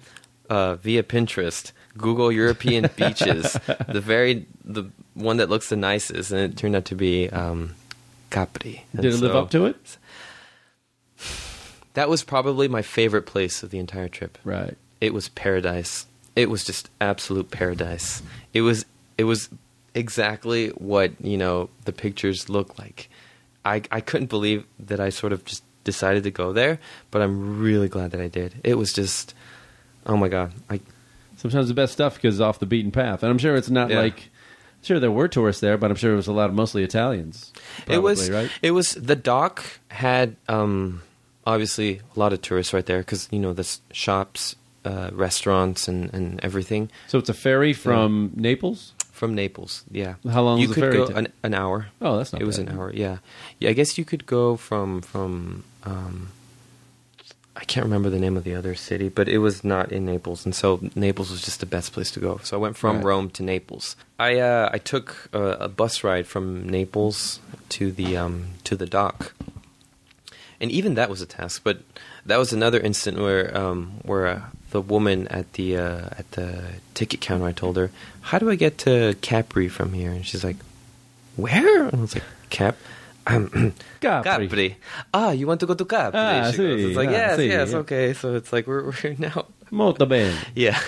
uh, 0.49 0.77
via 0.77 1.03
Pinterest. 1.03 1.73
Google 1.97 2.31
European 2.31 2.89
beaches, 2.97 3.59
the 3.89 4.01
very 4.01 4.47
the 4.65 4.85
one 5.15 5.39
that 5.39 5.51
looks 5.51 5.69
the 5.69 5.77
nicest, 5.77 6.31
and 6.31 6.41
it 6.41 6.57
turned 6.57 6.77
out 6.77 6.85
to 6.87 6.95
be 6.95 7.29
um, 7.31 7.75
Capri. 8.31 8.85
And 8.93 9.03
Did 9.03 9.15
it 9.15 9.21
live 9.21 9.35
up 9.35 9.51
to 9.51 9.67
it? 9.67 9.99
That 11.99 12.09
was 12.09 12.23
probably 12.23 12.69
my 12.69 12.83
favorite 12.83 13.27
place 13.27 13.65
of 13.65 13.71
the 13.71 13.81
entire 13.81 14.07
trip. 14.09 14.39
Right. 14.45 14.77
It 15.01 15.13
was 15.13 15.29
paradise. 15.31 16.07
It 16.37 16.49
was 16.49 16.63
just 16.65 16.91
absolute 17.01 17.51
paradise. 17.51 18.23
It 18.55 18.61
was 18.61 18.87
it 19.19 19.25
was 19.25 19.49
exactly 19.97 20.69
what 20.69 21.11
you 21.21 21.37
know 21.37 21.71
the 21.87 21.93
pictures 21.93 22.49
look 22.49 22.79
like. 22.79 23.11
I 23.65 23.83
I 23.91 24.01
couldn't 24.01 24.29
believe 24.31 24.65
that 24.79 25.01
I 25.01 25.09
sort 25.09 25.33
of 25.33 25.45
just 25.45 25.65
decided 25.83 26.23
to 26.23 26.31
go 26.31 26.53
there, 26.53 26.79
but 27.11 27.21
I'm 27.21 27.59
really 27.61 27.89
glad 27.89 28.13
that 28.13 28.21
I 28.21 28.29
did. 28.29 28.55
It 28.63 28.77
was 28.77 28.93
just 28.93 29.35
oh 30.07 30.17
my 30.17 30.29
god. 30.29 30.53
I 30.71 30.79
Sometimes 31.37 31.67
the 31.67 31.75
best 31.75 31.93
stuff 31.95 32.23
goes 32.23 32.41
off 32.41 32.61
the 32.61 32.67
beaten 32.67 32.93
path, 32.93 33.25
and 33.25 33.31
I'm 33.31 33.39
sure 33.39 33.57
it's 33.57 33.71
not 33.71 33.91
Yeah. 33.91 34.03
like. 34.03 34.29
Sure, 34.83 35.01
there 35.01 35.11
were 35.11 35.27
tourists 35.27 35.61
there, 35.61 35.77
but 35.77 35.91
I'm 35.91 35.97
sure 35.97 36.13
it 36.13 36.17
was 36.17 36.29
a 36.29 36.33
lot 36.33 36.49
of 36.49 36.55
mostly 36.55 36.85
Italians. 36.85 37.53
it 37.89 37.99
was 37.99 38.31
right. 38.31 38.49
it 38.63 38.71
was 38.71 38.93
the 38.93 39.17
dock 39.17 39.65
had 39.89 40.37
um 40.49 41.03
obviously 41.53 41.91
a 42.15 42.19
lot 42.23 42.33
of 42.33 42.39
tourists 42.43 42.73
right 42.77 42.87
there 42.91 43.03
cuz 43.03 43.29
you 43.35 43.41
know 43.45 43.53
the 43.55 43.67
shops, 43.93 44.55
uh, 44.85 45.09
restaurants 45.27 45.89
and 45.91 46.01
and 46.17 46.27
everything 46.49 46.89
So 47.11 47.19
it's 47.21 47.29
a 47.37 47.39
ferry 47.47 47.73
from 47.85 48.13
Naples. 48.37 48.93
from 49.19 49.35
Naples. 49.35 49.83
Yeah. 49.91 50.15
How 50.37 50.43
long 50.47 50.61
you 50.63 50.69
could 50.69 50.85
ferry 50.85 50.99
go 50.99 51.07
an, 51.21 51.27
an 51.43 51.55
hour. 51.63 51.77
Oh, 52.01 52.15
that's 52.19 52.33
not. 52.33 52.41
it 52.43 52.47
was 52.47 52.59
an 52.63 52.69
hour. 52.75 52.89
Yeah, 53.05 53.17
yeah. 53.61 53.71
I 53.71 53.75
guess 53.79 53.99
you 53.99 54.05
could 54.11 54.25
go 54.27 54.57
from 54.57 55.01
from. 55.03 55.65
Um, 55.91 56.17
I 57.61 57.65
can't 57.65 57.83
remember 57.91 58.09
the 58.11 58.21
name 58.21 58.37
of 58.39 58.45
the 58.45 58.55
other 58.55 58.75
city, 58.77 59.09
but 59.09 59.27
it 59.29 59.39
was 59.39 59.65
not 59.65 59.91
in 59.91 60.05
Naples, 60.07 60.45
and 60.47 60.55
so 60.55 60.79
Naples 60.95 61.29
was 61.33 61.43
just 61.43 61.59
the 61.59 61.67
best 61.67 61.93
place 61.95 62.11
to 62.15 62.21
go. 62.21 62.39
So 62.45 62.57
I 62.57 62.61
went 62.65 62.77
from 62.77 62.97
Right. 62.97 63.05
Rome 63.11 63.31
to 63.31 63.43
Naples. 63.43 63.97
I 64.19 64.39
uh, 64.39 64.71
I 64.73 64.79
took 64.79 65.29
a, 65.33 65.43
a 65.67 65.69
bus 65.81 66.05
ride 66.05 66.27
from 66.29 66.69
Naples 66.77 67.41
to 67.75 67.91
the 67.91 68.17
um, 68.17 68.35
to 68.69 68.77
the 68.77 68.87
dock, 68.87 69.35
and 70.61 70.71
even 70.71 70.95
that 70.95 71.11
was 71.11 71.21
a 71.23 71.27
task. 71.27 71.63
But 71.65 71.79
that 72.27 72.39
was 72.39 72.53
another 72.53 72.81
instant 72.81 73.19
where 73.19 73.57
um, 73.57 74.01
where 74.03 74.27
uh, 74.27 74.41
the 74.71 74.81
woman 74.81 75.29
at 75.29 75.53
the 75.55 75.77
uh, 75.77 76.09
at 76.19 76.31
the 76.33 76.81
ticket 76.95 77.21
counter, 77.21 77.47
I 77.47 77.53
told 77.53 77.77
her, 77.77 77.91
"How 78.21 78.39
do 78.39 78.51
I 78.51 78.55
get 78.55 78.79
to 78.79 79.17
Capri 79.21 79.69
from 79.69 79.93
here?" 79.93 80.11
And 80.11 80.27
she's 80.27 80.45
like, 80.45 80.57
"Where?" 81.37 81.85
And 81.85 81.95
I 81.95 82.01
was 82.01 82.15
like, 82.15 82.25
"Cap." 82.51 82.77
Um, 83.27 83.75
Capri. 84.01 84.49
Capri. 84.49 84.77
Ah, 85.13 85.31
you 85.33 85.47
want 85.47 85.61
to 85.61 85.67
go 85.67 85.75
to 85.75 85.85
Capri? 85.85 86.19
Ah, 86.19 86.51
she 86.51 86.57
goes. 86.57 86.85
It's 86.85 86.97
like 86.97 87.09
ah, 87.09 87.13
yes, 87.13 87.39
sì, 87.39 87.49
yes, 87.49 87.71
yeah. 87.71 87.79
okay. 87.79 88.13
So 88.15 88.35
it's 88.35 88.53
like 88.53 88.67
we're 88.67 88.91
we're 89.05 89.17
now 89.19 89.47
Molto 89.71 90.07
bene. 90.07 90.35
yeah, 90.55 90.81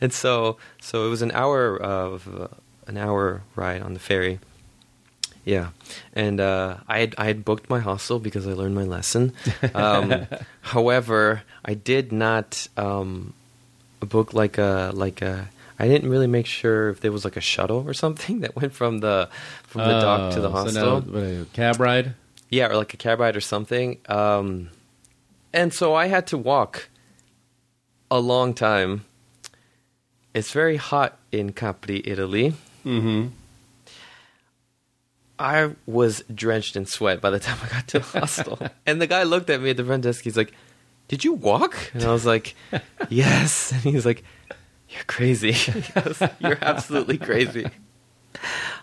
and 0.00 0.12
so 0.12 0.58
so 0.80 1.06
it 1.06 1.10
was 1.10 1.22
an 1.22 1.32
hour 1.32 1.76
of 1.76 2.28
uh, 2.28 2.48
an 2.86 2.96
hour 2.96 3.42
ride 3.56 3.82
on 3.82 3.94
the 3.94 4.00
ferry. 4.00 4.38
Yeah, 5.46 5.68
and 6.12 6.40
uh, 6.40 6.78
I 6.88 6.98
had 6.98 7.14
I 7.16 7.26
had 7.26 7.44
booked 7.44 7.70
my 7.70 7.78
hostel 7.78 8.18
because 8.18 8.48
I 8.48 8.52
learned 8.52 8.74
my 8.74 8.82
lesson. 8.82 9.32
Um, 9.74 10.26
however, 10.60 11.42
I 11.64 11.74
did 11.74 12.10
not 12.10 12.66
um, 12.76 13.32
book 14.00 14.34
like 14.34 14.58
a 14.58 14.90
like 14.92 15.22
a. 15.22 15.48
I 15.78 15.86
didn't 15.86 16.10
really 16.10 16.26
make 16.26 16.46
sure 16.46 16.88
if 16.90 16.98
there 17.00 17.12
was 17.12 17.24
like 17.24 17.36
a 17.36 17.40
shuttle 17.40 17.84
or 17.86 17.94
something 17.94 18.40
that 18.44 18.56
went 18.56 18.72
from 18.72 18.98
the 18.98 19.28
from 19.62 19.82
the 19.82 20.00
dock 20.00 20.34
to 20.34 20.40
the 20.40 20.48
Oh, 20.48 20.52
hostel. 20.52 20.72
So 20.72 20.98
now, 20.98 21.12
what, 21.12 21.22
a 21.22 21.46
cab 21.52 21.78
ride. 21.80 22.14
Yeah, 22.50 22.66
or 22.68 22.76
like 22.76 22.92
a 22.92 22.96
cab 22.96 23.20
ride 23.20 23.36
or 23.36 23.40
something. 23.40 23.98
Um, 24.08 24.70
and 25.52 25.72
so 25.72 25.94
I 25.94 26.06
had 26.08 26.26
to 26.28 26.38
walk 26.38 26.88
a 28.10 28.18
long 28.18 28.52
time. 28.52 29.04
It's 30.34 30.50
very 30.52 30.76
hot 30.76 31.18
in 31.30 31.52
Capri, 31.52 32.02
Italy. 32.04 32.54
Mm-hmm. 32.84 33.28
I 35.38 35.70
was 35.86 36.22
drenched 36.34 36.76
in 36.76 36.86
sweat 36.86 37.20
by 37.20 37.30
the 37.30 37.38
time 37.38 37.58
I 37.62 37.68
got 37.68 37.88
to 37.88 37.98
the 37.98 38.04
hostel. 38.20 38.58
and 38.86 39.00
the 39.00 39.06
guy 39.06 39.22
looked 39.24 39.50
at 39.50 39.60
me 39.60 39.70
at 39.70 39.76
the 39.76 39.84
front 39.84 40.02
desk. 40.02 40.24
He's 40.24 40.36
like, 40.36 40.52
Did 41.08 41.24
you 41.24 41.34
walk? 41.34 41.90
And 41.94 42.04
I 42.04 42.12
was 42.12 42.26
like, 42.26 42.54
Yes. 43.08 43.72
And 43.72 43.82
he's 43.82 44.06
like, 44.06 44.24
You're 44.88 45.04
crazy. 45.06 45.52
Goes, 45.94 46.22
You're 46.40 46.58
absolutely 46.62 47.18
crazy. 47.18 47.66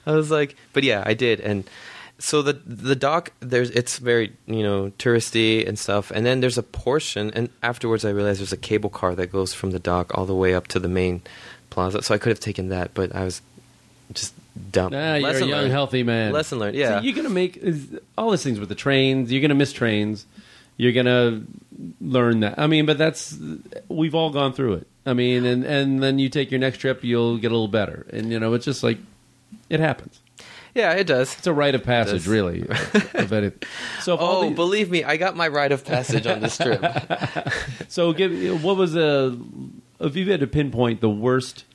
I 0.05 0.11
was 0.11 0.29
like, 0.31 0.55
But 0.73 0.83
yeah, 0.83 1.03
I 1.05 1.13
did. 1.13 1.39
And 1.39 1.67
so 2.19 2.41
the 2.41 2.53
the 2.65 2.95
dock 2.95 3.33
there's 3.39 3.69
it's 3.71 3.97
very 3.97 4.31
you 4.45 4.63
know 4.63 4.91
touristy 4.97 5.67
and 5.67 5.77
stuff 5.77 6.11
and 6.11 6.25
then 6.25 6.39
there's 6.39 6.59
a 6.59 6.63
portion 6.63 7.31
and 7.31 7.49
afterwards 7.63 8.05
i 8.05 8.09
realized 8.09 8.39
there's 8.39 8.53
a 8.53 8.57
cable 8.57 8.89
car 8.89 9.15
that 9.15 9.27
goes 9.31 9.53
from 9.53 9.71
the 9.71 9.79
dock 9.79 10.15
all 10.15 10.25
the 10.25 10.35
way 10.35 10.53
up 10.53 10.67
to 10.67 10.79
the 10.79 10.87
main 10.87 11.21
plaza 11.69 12.01
so 12.01 12.13
i 12.13 12.17
could 12.17 12.29
have 12.29 12.39
taken 12.39 12.69
that 12.69 12.93
but 12.93 13.13
i 13.15 13.25
was 13.25 13.41
just 14.13 14.33
dumb 14.71 14.93
Ah, 14.93 15.15
you're 15.15 15.29
Lesson 15.29 15.43
a 15.43 15.47
young, 15.47 15.59
learned. 15.61 15.71
healthy 15.71 16.03
man. 16.03 16.31
Lesson 16.31 16.59
learned, 16.59 16.75
yeah. 16.75 16.99
So 16.99 17.03
you're 17.05 17.15
gonna 17.15 17.29
make 17.29 17.57
is, 17.57 17.87
all 18.17 18.31
these 18.31 18.43
things 18.43 18.59
with 18.59 18.69
the 18.69 18.75
trains. 18.75 19.31
You're 19.31 19.41
gonna 19.41 19.55
miss 19.55 19.73
trains. 19.73 20.25
You're 20.77 20.91
gonna 20.91 21.43
learn 22.01 22.39
that. 22.41 22.57
I 22.59 22.67
mean, 22.67 22.85
but 22.85 22.97
that's 22.97 23.37
we've 23.89 24.15
all 24.15 24.29
gone 24.31 24.53
through 24.53 24.73
it. 24.73 24.87
I 25.05 25.13
mean, 25.13 25.45
and 25.45 25.63
and 25.63 26.01
then 26.01 26.17
you 26.19 26.29
take 26.29 26.49
your 26.51 26.59
next 26.59 26.77
trip, 26.79 27.03
you'll 27.03 27.37
get 27.37 27.51
a 27.51 27.55
little 27.55 27.67
better. 27.67 28.05
And 28.11 28.31
you 28.31 28.39
know, 28.39 28.53
it's 28.53 28.65
just 28.65 28.83
like 28.83 28.97
it 29.69 29.79
happens. 29.79 30.19
yeah 30.73 30.93
it 30.93 31.05
does 31.05 31.35
It's 31.37 31.45
a 31.45 31.53
rite 31.53 31.75
of 31.75 31.83
passage, 31.83 32.25
really. 32.27 32.61
of 33.13 33.31
it. 33.33 33.65
So, 34.01 34.15
if 34.15 34.19
all 34.19 34.43
Oh, 34.43 34.49
the- 34.49 34.55
believe 34.55 34.89
me, 34.89 35.03
I 35.03 35.17
got 35.17 35.35
my 35.35 35.47
rite 35.47 35.71
of 35.71 35.85
passage 35.85 36.25
on 36.25 36.39
this 36.41 36.57
trip. 36.57 36.83
so 37.87 38.11
give 38.13 38.63
what 38.63 38.75
was 38.77 38.95
a 38.95 39.37
if 39.99 40.15
you 40.15 40.29
had 40.31 40.39
to 40.39 40.47
pinpoint 40.47 41.01
the 41.01 41.09
worst 41.09 41.65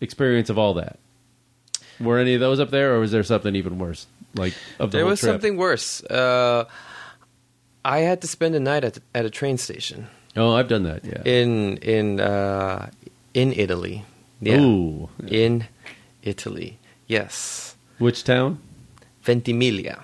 experience 0.00 0.48
of 0.50 0.58
all 0.58 0.74
that? 0.74 0.98
Were 2.00 2.18
any 2.18 2.34
of 2.34 2.40
those 2.40 2.60
up 2.60 2.70
there, 2.70 2.94
or 2.94 3.00
was 3.00 3.10
there 3.12 3.22
something 3.22 3.54
even 3.54 3.78
worse? 3.78 4.06
Like 4.34 4.54
of 4.78 4.90
the 4.90 4.98
there 4.98 5.06
was 5.06 5.20
trip? 5.20 5.32
something 5.32 5.56
worse. 5.56 6.02
Uh, 6.04 6.64
I 7.84 7.98
had 8.00 8.20
to 8.22 8.26
spend 8.26 8.54
a 8.54 8.60
night 8.60 8.84
at 8.84 8.98
at 9.14 9.24
a 9.24 9.30
train 9.30 9.58
station. 9.58 10.06
Oh, 10.36 10.54
I've 10.54 10.68
done 10.68 10.84
that. 10.84 11.04
Yeah. 11.04 11.22
in 11.24 11.76
in 11.78 12.20
uh, 12.20 12.90
in 13.34 13.52
Italy. 13.52 14.04
Yeah, 14.40 14.60
Ooh. 14.60 15.08
in 15.26 15.66
Italy. 16.22 16.78
Yes, 17.06 17.74
Which 17.98 18.24
town? 18.24 18.58
Ventimiglia. 19.22 20.00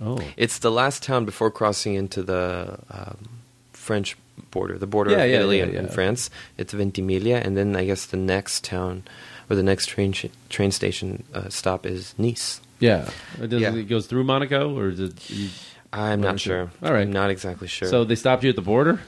Oh. 0.00 0.18
It's 0.36 0.58
the 0.58 0.70
last 0.70 1.02
town 1.02 1.24
before 1.24 1.50
crossing 1.50 1.94
into 1.94 2.22
the 2.22 2.78
um, 2.90 3.28
French 3.72 4.16
border, 4.50 4.76
the 4.78 4.86
border 4.86 5.10
Yeah, 5.12 5.22
of 5.24 5.30
yeah, 5.30 5.36
Italy 5.38 5.58
yeah, 5.58 5.78
and. 5.78 5.90
France. 5.92 6.30
It's 6.58 6.72
Ventimiglia, 6.74 7.38
and 7.44 7.56
then 7.56 7.74
I 7.76 7.84
guess 7.86 8.06
the 8.06 8.16
next 8.18 8.64
town 8.64 9.04
or 9.50 9.56
the 9.56 9.62
next 9.62 9.86
train 9.86 10.12
sh- 10.12 10.26
train 10.48 10.70
station 10.70 11.24
uh, 11.34 11.48
stop 11.48 11.86
is 11.86 12.14
Nice. 12.18 12.60
Yeah. 12.80 13.08
It, 13.40 13.48
does, 13.50 13.60
Yeah. 13.60 13.74
it 13.74 13.84
goes 13.88 14.06
through 14.06 14.24
Monaco, 14.24 14.76
or 14.78 14.88
is 14.90 15.00
it? 15.00 15.30
You, 15.30 15.48
I'm 15.92 16.20
not 16.20 16.38
sure. 16.38 16.70
All 16.82 16.92
right. 16.92 17.02
I'm 17.02 17.12
not 17.12 17.30
exactly 17.30 17.66
sure. 17.68 17.88
So 17.88 18.04
they 18.04 18.14
stopped 18.14 18.44
you 18.44 18.50
at 18.50 18.56
the 18.56 18.62
border. 18.62 19.00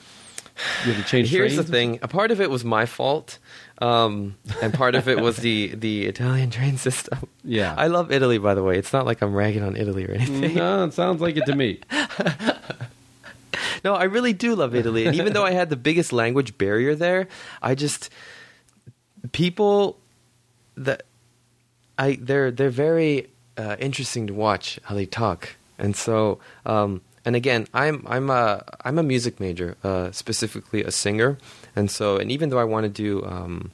You 0.84 0.92
had 0.92 1.02
to 1.02 1.08
change. 1.08 1.28
Here's 1.30 1.56
the 1.56 1.62
thing: 1.64 1.98
a 2.02 2.08
part 2.08 2.30
of 2.30 2.40
it 2.40 2.50
was 2.50 2.64
my 2.64 2.84
fault, 2.84 3.38
um, 3.78 4.36
and 4.60 4.74
part 4.74 4.94
of 4.94 5.08
it 5.08 5.18
was 5.20 5.36
the 5.38 5.68
the 5.74 6.04
Italian 6.06 6.50
train 6.50 6.76
system. 6.76 7.18
Yeah. 7.44 7.74
I 7.78 7.86
love 7.86 8.10
Italy, 8.12 8.36
by 8.38 8.54
the 8.54 8.62
way. 8.62 8.76
It's 8.76 8.92
not 8.92 9.06
like 9.06 9.22
I'm 9.22 9.34
ragging 9.34 9.62
on 9.62 9.76
Italy 9.76 10.04
or 10.04 10.10
anything. 10.12 10.54
No, 10.56 10.84
it 10.84 10.92
sounds 10.92 11.20
like 11.22 11.36
it 11.36 11.46
to 11.46 11.54
me. 11.54 11.80
No, 13.82 13.94
I 13.94 14.04
really 14.04 14.34
do 14.34 14.54
love 14.54 14.74
Italy. 14.74 15.06
And 15.06 15.16
even 15.16 15.32
though 15.32 15.44
I 15.44 15.52
had 15.52 15.70
the 15.70 15.76
biggest 15.76 16.12
language 16.12 16.58
barrier 16.58 16.94
there, 16.94 17.28
I 17.62 17.74
just 17.74 18.10
people 19.32 19.98
that 20.84 21.04
I 21.98 22.18
they're 22.20 22.50
they're 22.50 22.70
very 22.70 23.28
uh, 23.56 23.76
interesting 23.78 24.26
to 24.26 24.34
watch 24.34 24.78
how 24.84 24.94
they 24.94 25.06
talk. 25.06 25.56
And 25.78 25.94
so 25.94 26.40
um 26.66 27.02
and 27.24 27.36
again, 27.36 27.66
I'm 27.74 28.04
I'm 28.06 28.30
a 28.30 28.64
I'm 28.84 28.98
a 28.98 29.02
music 29.02 29.40
major, 29.40 29.76
uh, 29.84 30.10
specifically 30.10 30.82
a 30.82 30.90
singer. 30.90 31.38
And 31.76 31.90
so 31.90 32.16
and 32.16 32.32
even 32.32 32.48
though 32.48 32.58
I 32.58 32.64
want 32.64 32.84
to 32.84 32.88
do 32.90 33.24
um 33.24 33.70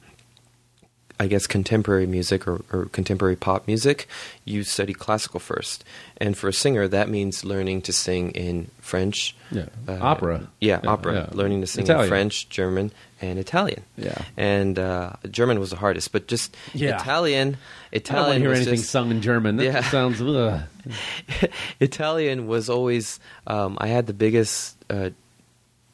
I 1.19 1.25
guess 1.27 1.47
contemporary 1.47 2.05
music 2.05 2.47
or, 2.47 2.61
or 2.71 2.85
contemporary 2.91 3.35
pop 3.35 3.65
music, 3.67 4.07
you 4.45 4.63
study 4.63 4.93
classical 4.93 5.39
first. 5.39 5.83
And 6.17 6.37
for 6.37 6.47
a 6.47 6.53
singer, 6.53 6.87
that 6.87 7.09
means 7.09 7.43
learning 7.43 7.81
to 7.83 7.93
sing 7.93 8.29
in 8.31 8.69
French, 8.81 9.35
Yeah. 9.49 9.65
uh, 9.87 9.97
Opera. 9.99 10.47
Yeah, 10.61 10.79
Yeah, 10.83 10.89
opera. 10.91 11.13
yeah. 11.13 11.27
Learning 11.31 11.61
to 11.61 11.67
sing 11.67 11.85
Italian. 11.85 12.03
in 12.03 12.09
French, 12.09 12.49
German, 12.49 12.91
and 13.19 13.39
Italian. 13.39 13.81
Yeah. 13.97 14.15
And 14.37 14.77
uh, 14.77 15.13
German 15.31 15.59
was 15.59 15.71
the 15.71 15.75
hardest, 15.77 16.11
but 16.11 16.27
just 16.27 16.55
Yeah. 16.75 16.99
Italian. 17.01 17.57
I 17.91 17.97
don't 17.97 18.15
want 18.17 18.33
to 18.35 18.39
hear 18.39 18.51
anything 18.53 18.75
just, 18.75 18.91
sung 18.91 19.09
in 19.09 19.21
German. 19.21 19.57
That 19.57 19.63
Yeah. 19.65 19.81
sounds. 19.89 20.21
Italian 21.79 22.47
was 22.47 22.69
always. 22.69 23.19
Um, 23.45 23.77
I 23.79 23.87
had 23.87 24.07
the 24.07 24.13
biggest. 24.13 24.75
Uh, 24.89 25.09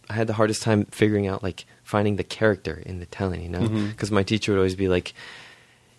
I 0.10 0.14
had 0.14 0.28
the 0.28 0.34
hardest 0.34 0.64
time 0.64 0.86
figuring 0.86 1.28
out 1.28 1.44
like 1.44 1.66
finding 1.84 2.16
the 2.18 2.24
character 2.24 2.82
in 2.86 2.98
the 3.00 3.04
Italian. 3.04 3.44
You 3.44 3.50
know, 3.50 3.60
Mm-hmm. 3.62 3.88
because 3.90 4.12
my 4.12 4.24
teacher 4.24 4.52
would 4.52 4.58
always 4.60 4.76
be 4.76 4.88
like. 4.88 5.14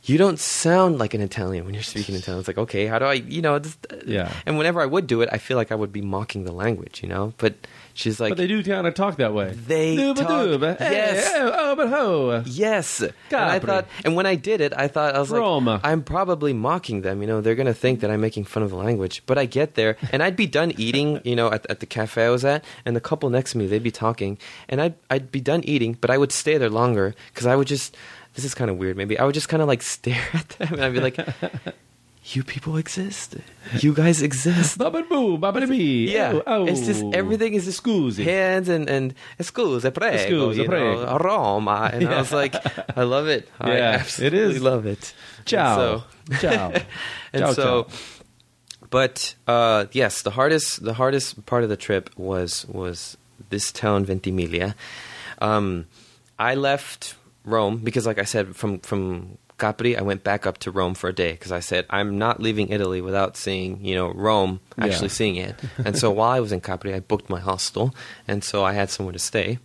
You 0.06 0.18
don't 0.18 0.38
sound 0.38 0.98
like 0.98 1.14
an 1.14 1.22
Italian 1.22 1.64
when 1.64 1.72
you're 1.72 1.82
speaking 1.82 2.14
Italian. 2.20 2.40
It's 2.40 2.46
like, 2.46 2.58
okay, 2.58 2.84
how 2.84 2.98
do 2.98 3.06
I, 3.06 3.14
you 3.14 3.40
know, 3.40 3.58
just, 3.58 3.86
Yeah. 4.06 4.30
And 4.44 4.58
whenever 4.58 4.82
I 4.82 4.84
would 4.84 5.06
do 5.06 5.22
it, 5.22 5.30
I 5.32 5.38
feel 5.38 5.56
like 5.56 5.72
I 5.72 5.74
would 5.74 5.94
be 5.94 6.02
mocking 6.02 6.44
the 6.44 6.52
language, 6.52 7.00
you 7.02 7.08
know. 7.08 7.32
But 7.38 7.54
she's 7.94 8.20
like, 8.20 8.30
but 8.32 8.36
they 8.38 8.46
do 8.46 8.62
kind 8.62 8.86
of 8.86 8.94
talk 8.94 9.16
that 9.16 9.32
way. 9.32 9.52
They 9.52 9.96
Dooba 9.96 10.16
talk- 10.16 10.28
dooba. 10.28 10.78
Hey, 10.78 10.92
Yes. 10.92 11.32
oh, 11.36 11.52
oh, 11.54 11.76
but 11.76 11.88
ho. 11.88 12.42
Yes. 12.46 13.00
And 13.00 13.12
I 13.32 13.58
thought, 13.58 13.86
and 14.04 14.14
when 14.16 14.26
I 14.26 14.34
did 14.34 14.60
it, 14.60 14.72
I 14.76 14.88
thought 14.88 15.14
I 15.14 15.20
was 15.20 15.30
Roma. 15.30 15.72
like, 15.74 15.80
I'm 15.86 16.02
probably 16.02 16.52
mocking 16.52 17.00
them. 17.02 17.22
You 17.22 17.26
know, 17.28 17.40
they're 17.40 17.54
gonna 17.54 17.72
think 17.74 18.00
that 18.00 18.10
I'm 18.10 18.20
making 18.20 18.44
fun 18.44 18.62
of 18.62 18.70
the 18.70 18.76
language. 18.76 19.22
But 19.26 19.38
I 19.38 19.46
get 19.46 19.74
there, 19.74 19.96
and 20.12 20.22
I'd 20.22 20.36
be 20.36 20.46
done 20.46 20.72
eating. 20.76 21.20
You 21.24 21.36
know, 21.36 21.50
at, 21.50 21.64
at 21.70 21.80
the 21.80 21.86
cafe 21.86 22.26
I 22.26 22.30
was 22.30 22.44
at, 22.44 22.64
and 22.84 22.94
the 22.94 23.00
couple 23.00 23.30
next 23.30 23.52
to 23.52 23.58
me, 23.58 23.66
they'd 23.66 23.82
be 23.82 23.90
talking, 23.90 24.36
and 24.68 24.80
I'd 24.80 24.94
I'd 25.10 25.30
be 25.32 25.40
done 25.40 25.62
eating, 25.64 25.96
but 26.00 26.10
I 26.10 26.18
would 26.18 26.32
stay 26.32 26.58
there 26.58 26.68
longer 26.70 27.14
because 27.32 27.46
I 27.46 27.56
would 27.56 27.66
just. 27.68 27.96
This 28.34 28.44
is 28.44 28.52
kind 28.52 28.68
of 28.68 28.78
weird. 28.78 28.96
Maybe 28.96 29.16
I 29.16 29.24
would 29.24 29.32
just 29.34 29.48
kind 29.48 29.62
of 29.62 29.68
like 29.68 29.80
stare 29.96 30.20
at 30.34 30.48
them, 30.50 30.74
and 30.74 30.84
I'd 30.84 30.92
be 30.92 30.98
like, 31.00 31.16
"You 32.32 32.42
people 32.42 32.76
exist. 32.78 33.36
You 33.80 33.92
guys 33.92 34.22
exist." 34.22 34.78
Baba 34.78 35.02
boo, 35.02 35.36
baba 35.38 35.66
bee. 35.66 36.10
Yeah, 36.12 36.32
Oh, 36.34 36.42
oh. 36.46 36.66
it's 36.66 36.80
just 36.86 37.04
everything 37.12 37.52
is 37.54 37.64
just 37.66 37.82
Scusi. 37.82 38.24
hands 38.24 38.68
and 38.68 38.88
and 38.88 39.14
scusa 39.38 39.92
prego, 39.92 40.16
Scusa, 40.52 40.56
you 40.56 40.64
prego. 40.68 41.04
know, 41.04 41.18
Roma, 41.18 41.90
and 41.92 42.08
I 42.08 42.18
was 42.24 42.32
like, 42.32 42.54
I 42.96 43.02
love 43.04 43.28
it. 43.28 43.48
I 43.60 43.76
Yeah, 43.76 43.98
absolutely 44.00 44.38
it 44.38 44.56
is. 44.56 44.62
love 44.62 44.86
it. 44.86 45.12
Ciao. 45.44 46.04
And 46.30 46.38
so, 46.40 46.40
Ciao. 46.40 46.72
and 47.32 47.40
Ciao, 47.42 47.52
so 47.52 47.82
ciao. 47.84 47.88
but 48.90 49.34
uh, 49.46 49.86
yes, 49.92 50.22
the 50.22 50.30
hardest 50.30 50.82
the 50.84 50.94
hardest 50.94 51.44
part 51.46 51.62
of 51.64 51.68
the 51.68 51.76
trip 51.76 52.10
was 52.16 52.64
was 52.68 53.16
this 53.50 53.70
town 53.72 54.04
Ventimiglia. 54.06 54.74
Um, 55.40 55.86
I 56.38 56.54
left 56.54 57.14
Rome 57.44 57.78
because, 57.84 58.06
like 58.06 58.18
I 58.18 58.24
said, 58.24 58.56
from 58.56 58.78
from 58.80 59.36
Capri, 59.58 59.96
I 59.96 60.02
went 60.02 60.24
back 60.24 60.46
up 60.46 60.58
to 60.58 60.70
Rome 60.70 60.94
for 60.94 61.08
a 61.08 61.12
day 61.12 61.32
because 61.32 61.52
I 61.52 61.60
said 61.60 61.86
I'm 61.88 62.18
not 62.18 62.40
leaving 62.40 62.68
Italy 62.70 63.00
without 63.00 63.36
seeing 63.36 63.84
you 63.84 63.94
know 63.94 64.08
Rome, 64.12 64.60
actually 64.78 65.08
Yeah. 65.08 65.12
seeing 65.12 65.36
it. 65.36 65.54
and 65.84 65.96
so 65.96 66.10
while 66.18 66.30
I 66.30 66.40
was 66.40 66.50
in 66.52 66.60
Capri, 66.60 66.92
I 66.92 67.00
booked 67.00 67.30
my 67.30 67.40
hostel, 67.40 67.94
and 68.26 68.42
so 68.42 68.64
I 68.64 68.72
had 68.72 68.90
somewhere 68.90 69.12
to 69.12 69.18
stay. 69.18 69.58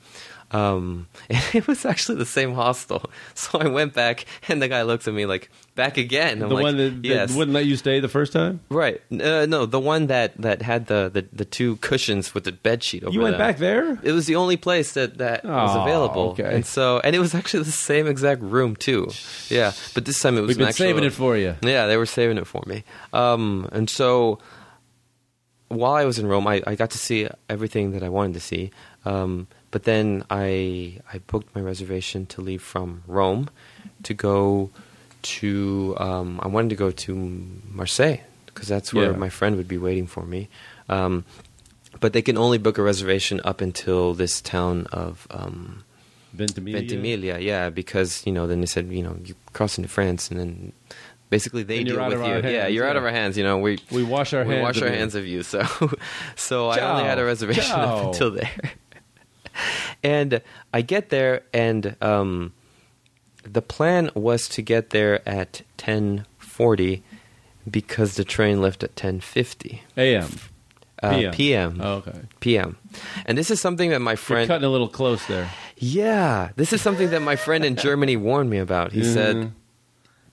Um, 0.51 1.07
and 1.29 1.43
it 1.53 1.67
was 1.67 1.85
actually 1.85 2.17
the 2.17 2.25
same 2.25 2.53
hostel. 2.53 3.03
So 3.35 3.59
I 3.59 3.67
went 3.67 3.93
back, 3.93 4.25
and 4.47 4.61
the 4.61 4.67
guy 4.67 4.81
looks 4.81 5.07
at 5.07 5.13
me 5.13 5.25
like, 5.25 5.49
"Back 5.75 5.97
again?" 5.97 6.41
I'm 6.43 6.49
the 6.49 6.55
like, 6.55 6.63
one 6.63 6.77
that, 6.77 7.01
that 7.03 7.07
yes. 7.07 7.33
wouldn't 7.33 7.53
let 7.53 7.65
you 7.65 7.77
stay 7.77 7.99
the 8.01 8.09
first 8.09 8.33
time. 8.33 8.59
Right. 8.69 8.99
Uh, 9.11 9.45
no, 9.45 9.65
the 9.65 9.79
one 9.79 10.07
that, 10.07 10.35
that 10.41 10.61
had 10.61 10.87
the, 10.87 11.09
the, 11.13 11.25
the 11.31 11.45
two 11.45 11.77
cushions 11.77 12.33
with 12.33 12.43
the 12.43 12.51
bed 12.51 12.83
sheet 12.83 13.03
over 13.03 13.13
You 13.13 13.21
went 13.21 13.37
them. 13.37 13.47
back 13.47 13.57
there. 13.59 13.97
It 14.03 14.11
was 14.11 14.25
the 14.25 14.35
only 14.35 14.57
place 14.57 14.91
that, 14.93 15.19
that 15.19 15.45
was 15.45 15.75
Oh, 15.75 15.81
available. 15.83 16.29
okay. 16.31 16.55
And 16.55 16.65
so 16.65 16.99
and 17.03 17.15
it 17.15 17.19
was 17.19 17.33
actually 17.33 17.63
the 17.63 17.71
same 17.71 18.07
exact 18.07 18.41
room 18.41 18.75
too. 18.75 19.09
Yeah. 19.49 19.71
But 19.93 20.05
this 20.05 20.19
time 20.21 20.37
it 20.37 20.41
was 20.41 20.49
We've 20.49 20.57
been 20.57 20.67
actual, 20.67 20.85
saving 20.85 21.03
it 21.05 21.13
for 21.13 21.37
you. 21.37 21.55
Yeah, 21.61 21.87
they 21.87 21.95
were 21.97 22.05
saving 22.05 22.37
it 22.37 22.47
for 22.47 22.63
me. 22.65 22.83
Um 23.13 23.69
and 23.71 23.89
so 23.89 24.39
while 25.69 25.93
I 25.93 26.05
was 26.05 26.19
in 26.19 26.27
Rome 26.27 26.47
I, 26.47 26.61
I 26.65 26.75
got 26.75 26.89
to 26.91 26.97
see 26.97 27.27
everything 27.47 27.91
that 27.91 28.03
I 28.03 28.09
wanted 28.09 28.33
to 28.33 28.39
see. 28.41 28.71
Um 29.05 29.47
but 29.71 29.83
then 29.83 30.23
I 30.29 30.99
I 31.13 31.19
booked 31.27 31.53
my 31.55 31.61
reservation 31.61 32.25
to 32.27 32.41
leave 32.41 32.61
from 32.61 33.03
Rome 33.07 33.49
to 34.03 34.13
go 34.13 34.69
to 35.21 35.95
um, 35.99 36.39
I 36.41 36.47
wanted 36.47 36.69
to 36.69 36.75
go 36.75 36.91
to 36.91 37.15
Marseille 37.71 38.17
because 38.45 38.67
that's 38.67 38.93
where 38.93 39.11
Yeah. 39.11 39.17
my 39.17 39.29
friend 39.29 39.55
would 39.57 39.67
be 39.67 39.77
waiting 39.77 40.07
for 40.07 40.25
me. 40.25 40.47
Um, 40.87 41.25
but 41.99 42.13
they 42.13 42.21
can 42.21 42.37
only 42.37 42.57
book 42.57 42.77
a 42.77 42.81
reservation 42.81 43.41
up 43.43 43.61
until 43.61 44.13
this 44.13 44.41
town 44.41 44.87
of 44.91 45.27
um, 45.31 45.83
Ventimiglia. 46.33 46.79
Ventimiglia, 46.81 47.39
yeah, 47.39 47.69
because 47.69 48.25
you 48.25 48.31
know 48.31 48.47
then 48.47 48.61
they 48.61 48.67
said 48.67 48.87
you 48.87 49.03
know 49.03 49.17
you 49.25 49.35
cross 49.53 49.77
into 49.77 49.89
France 49.89 50.29
and 50.31 50.39
then 50.39 50.71
basically 51.29 51.63
they 51.63 51.83
deal 51.83 51.97
with 52.07 52.13
you. 52.19 52.23
our 52.25 52.39
yeah, 52.47 52.67
you're 52.67 52.87
out 52.87 52.95
of 52.95 53.03
our 53.03 53.11
hands. 53.11 53.37
You 53.37 53.43
know 53.43 53.57
we 53.57 53.79
We 53.91 54.03
wash 54.03 54.33
our 54.33 54.45
we 54.45 54.53
hands. 54.53 54.63
wash 54.63 54.77
of 54.77 54.83
our 54.83 54.89
you. 54.89 54.95
hands 54.99 55.15
of 55.15 55.25
you. 55.27 55.43
So 55.43 55.61
so 56.35 56.69
I 56.69 56.79
only 56.79 57.03
had 57.03 57.19
a 57.19 57.25
reservation 57.25 57.63
Ciao. 57.63 57.97
up 57.97 58.05
until 58.07 58.31
there. 58.31 58.51
And 60.03 60.41
I 60.73 60.81
get 60.81 61.09
there 61.09 61.43
and 61.53 61.95
um, 62.01 62.53
the 63.43 63.61
plan 63.61 64.09
was 64.15 64.47
to 64.49 64.61
get 64.61 64.89
there 64.91 65.27
at 65.27 65.61
10:40 65.77 67.01
because 67.69 68.15
the 68.15 68.23
train 68.23 68.61
left 68.61 68.83
at 68.83 68.95
10:50 68.95 69.79
A.M. 69.97 70.29
uh, 71.03 71.09
PM. 71.17 71.31
PM 71.33 71.81
Oh, 71.81 71.93
okay. 71.95 72.19
PM. 72.39 72.77
And 73.25 73.37
this 73.37 73.51
is 73.51 73.59
something 73.61 73.89
that 73.91 73.99
my 73.99 74.11
You're 74.11 74.17
friend 74.17 74.47
cutting 74.47 74.65
a 74.65 74.69
little 74.69 74.89
close 74.89 75.25
there. 75.27 75.49
Yeah, 75.77 76.49
this 76.55 76.73
is 76.73 76.81
something 76.81 77.09
that 77.11 77.21
my 77.21 77.35
friend 77.35 77.63
in 77.63 77.75
Germany 77.75 78.17
warned 78.29 78.49
me 78.49 78.57
about. 78.57 78.91
He 78.91 79.01
Mhm. 79.01 79.13
said 79.13 79.53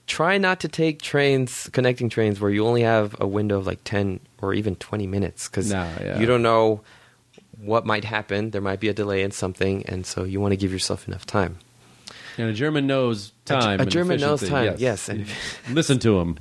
try 0.07 0.37
not 0.37 0.61
to 0.61 0.69
take 0.69 1.01
trains 1.01 1.69
connecting 1.73 2.07
trains 2.09 2.39
where 2.39 2.49
you 2.49 2.65
only 2.65 2.81
have 2.83 3.13
a 3.19 3.27
window 3.27 3.57
of 3.57 3.67
like 3.67 3.83
10 3.83 4.21
or 4.41 4.53
even 4.53 4.75
20 4.77 5.05
minutes 5.05 5.49
cuz 5.49 5.69
No, 5.71 5.83
yeah. 6.01 6.17
you 6.19 6.25
don't 6.25 6.41
know 6.41 6.81
what 7.61 7.85
might 7.85 8.03
happen. 8.05 8.51
There 8.51 8.61
might 8.61 8.79
be 8.79 8.87
a 8.89 8.93
delay 8.93 9.23
in 9.23 9.31
something 9.31 9.85
and 9.87 10.05
so 10.05 10.23
you 10.23 10.39
want 10.39 10.51
to 10.53 10.57
give 10.57 10.71
yourself 10.71 11.07
enough 11.07 11.25
time. 11.25 11.57
And 12.37 12.49
a 12.49 12.53
German 12.53 12.85
knows 12.87 13.31
time. 13.45 13.79
a 13.79 13.83
and 13.83 13.91
German 13.91 14.19
knows 14.19 14.47
time, 14.47 14.75
yes, 14.77 15.09
and- 15.09 15.25
Listen 15.71 15.99
to 15.99 16.19
him. 16.19 16.37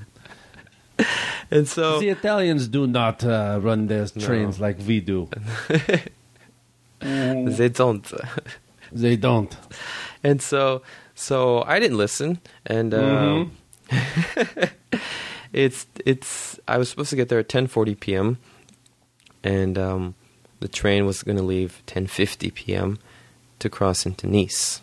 And 1.49 1.69
so 1.69 2.01
the 2.01 2.09
Italians 2.09 2.67
do 2.67 2.89
not 2.89 3.23
uh, 3.23 3.61
run 3.63 3.87
their 3.87 4.07
No. 4.17 4.27
trains 4.27 4.59
like 4.59 4.79
we 4.85 4.99
do. 5.01 5.29
they 6.99 7.69
don't. 7.69 8.13
They 8.91 9.15
don't. 9.15 9.57
And 10.25 10.43
so, 10.43 10.83
so 11.15 11.63
I 11.63 11.79
didn't 11.79 11.99
listen, 11.99 12.41
and 12.67 12.93
um, 12.95 13.53
it's 15.53 15.87
it's. 16.05 16.59
I 16.67 16.79
was 16.79 16.89
supposed 16.89 17.11
to 17.11 17.17
get 17.17 17.29
there 17.29 17.39
at 17.39 17.49
ten 17.49 17.67
forty 17.69 17.95
p.m. 17.95 18.39
and 19.45 19.79
um, 19.79 20.15
the 20.61 20.69
train 20.69 21.07
was 21.07 21.23
going 21.23 21.37
to 21.37 21.43
leave 21.43 21.83
ten 21.87 22.07
fifty 22.07 22.51
p.m. 22.51 22.99
to 23.59 23.69
cross 23.69 24.07
into 24.07 24.27
Nice, 24.27 24.81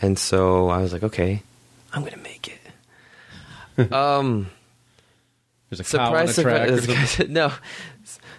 and 0.00 0.18
so 0.18 0.68
I 0.68 0.78
was 0.82 0.92
like, 0.92 1.02
okay, 1.02 1.42
I'm 1.92 2.00
going 2.02 2.12
to 2.12 2.18
make 2.18 2.48
it. 3.78 3.92
um, 3.92 4.50
There's 5.70 5.80
a 5.80 5.84
cow 5.96 6.14
on 6.14 6.28
surprise, 6.28 6.84
surprise, 6.84 7.18
no, 7.28 7.52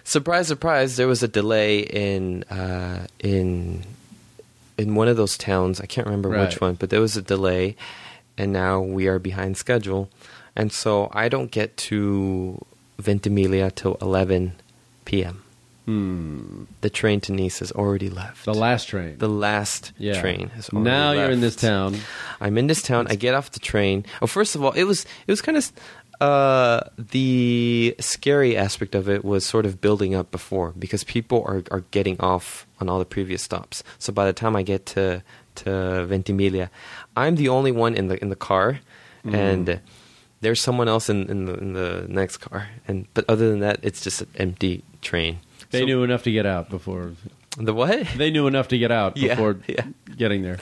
surprise, 0.04 0.48
surprise. 0.48 0.96
There 0.96 1.08
was 1.08 1.22
a 1.22 1.28
delay 1.28 1.80
in 1.80 2.44
uh, 2.44 3.06
in 3.18 3.82
in 4.78 4.94
one 4.94 5.08
of 5.08 5.16
those 5.16 5.36
towns. 5.38 5.80
I 5.80 5.86
can't 5.86 6.06
remember 6.06 6.28
Right. 6.30 6.48
which 6.48 6.60
one, 6.60 6.74
but 6.74 6.90
there 6.90 7.00
was 7.00 7.16
a 7.16 7.22
delay, 7.22 7.76
and 8.38 8.52
now 8.52 8.80
we 8.80 9.06
are 9.08 9.18
behind 9.18 9.56
schedule, 9.56 10.08
and 10.56 10.72
so 10.72 11.10
I 11.12 11.28
don't 11.28 11.50
get 11.50 11.76
to 11.88 12.64
Ventimiglia 12.98 13.70
till 13.70 13.96
11 14.00 14.52
p.m. 15.04 15.42
Hmm. 15.84 16.64
The 16.80 16.90
train 16.90 17.20
to 17.22 17.32
Nice 17.32 17.58
has 17.58 17.72
already 17.72 18.08
left. 18.08 18.44
The 18.44 18.54
last 18.54 18.88
train. 18.88 19.18
The 19.18 19.28
last 19.28 19.92
yeah. 19.98 20.20
train 20.20 20.48
has 20.50 20.68
already 20.68 20.88
now 20.90 21.10
you're 21.12 21.30
in 21.30 21.40
this 21.40 21.56
town. 21.56 21.96
I'm 22.40 22.56
in 22.56 22.68
this 22.68 22.82
town. 22.82 23.06
I 23.10 23.16
get 23.16 23.34
off 23.34 23.50
the 23.50 23.58
train. 23.60 24.04
Oh, 24.20 24.26
first 24.28 24.54
of 24.54 24.62
all, 24.62 24.70
it 24.72 24.84
was 24.84 25.04
it 25.26 25.32
was 25.32 25.42
kind 25.42 25.58
of 25.58 25.72
uh, 26.20 26.80
the 26.96 27.96
scary 27.98 28.56
aspect 28.56 28.94
of 28.94 29.08
it 29.08 29.24
was 29.24 29.44
sort 29.44 29.66
of 29.66 29.80
building 29.80 30.14
up 30.14 30.30
before 30.30 30.72
because 30.78 31.02
people 31.02 31.42
are 31.46 31.64
are 31.72 31.82
getting 31.90 32.20
off 32.20 32.64
on 32.80 32.88
all 32.88 33.00
the 33.00 33.04
previous 33.04 33.42
stops. 33.42 33.82
So 33.98 34.12
by 34.12 34.26
the 34.26 34.32
time 34.32 34.54
I 34.54 34.62
get 34.62 34.86
to 34.94 35.22
to 35.56 36.06
Ventimiglia, 36.06 36.70
I'm 37.16 37.34
the 37.34 37.48
only 37.48 37.72
one 37.72 37.94
in 37.96 38.06
the 38.06 38.20
in 38.22 38.28
the 38.28 38.36
car, 38.36 38.78
Mm. 39.24 39.34
and 39.34 39.80
there's 40.40 40.60
someone 40.60 40.88
else 40.88 41.08
in, 41.08 41.30
in 41.30 41.44
the 41.46 41.54
in 41.54 41.72
the 41.74 42.06
next 42.08 42.38
car. 42.38 42.68
And 42.88 43.06
but 43.14 43.24
other 43.28 43.50
than 43.50 43.60
that, 43.60 43.78
it's 43.82 44.00
just 44.00 44.20
an 44.22 44.28
empty 44.36 44.82
train. 45.00 45.38
They 45.72 45.80
So- 45.80 45.84
knew 45.86 46.02
enough 46.04 46.22
to 46.22 46.30
get 46.32 46.46
out 46.46 46.70
before. 46.70 47.12
the 47.58 47.74
what? 47.74 48.06
They 48.16 48.30
knew 48.30 48.46
enough 48.46 48.68
to 48.68 48.78
get 48.78 48.90
out 48.92 49.16
Yeah, 49.16 49.34
before 49.34 49.56
yeah. 49.66 49.84
getting 50.16 50.42
there. 50.42 50.58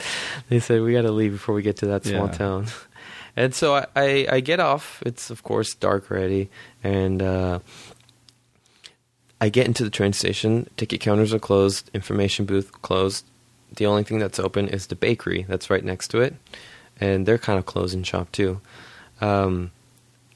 They 0.49 0.59
said 0.59 0.81
we 0.81 0.93
got 0.93 1.03
to 1.03 1.11
leave 1.11 1.33
before 1.33 1.53
we 1.55 1.61
get 1.61 1.77
to 1.77 1.85
that 1.87 2.03
small 2.05 2.25
Yeah. 2.25 2.31
town. 2.33 2.65
And 3.33 3.55
so 3.55 3.75
I, 3.75 3.85
I, 3.95 4.27
I 4.29 4.39
get 4.41 4.59
off. 4.59 5.01
It's 5.05 5.29
of 5.29 5.41
course 5.41 5.73
dark 5.73 6.11
already, 6.11 6.49
and 6.83 7.21
uh, 7.21 7.59
I 9.39 9.47
get 9.47 9.67
into 9.67 9.85
the 9.85 9.89
train 9.89 10.11
station. 10.11 10.69
Ticket 10.75 10.99
counters 10.99 11.33
are 11.33 11.39
closed. 11.39 11.89
Information 11.93 12.45
booth 12.45 12.81
closed. 12.81 13.23
The 13.73 13.85
only 13.85 14.03
thing 14.03 14.19
that's 14.19 14.37
open 14.37 14.67
is 14.67 14.87
the 14.87 14.95
bakery 14.97 15.45
that's 15.47 15.69
right 15.69 15.83
next 15.83 16.09
to 16.09 16.19
it, 16.19 16.35
and 16.99 17.25
they're 17.25 17.37
kind 17.37 17.57
of 17.57 17.65
closing 17.65 18.03
shop 18.03 18.33
too. 18.33 18.59
Um, 19.21 19.71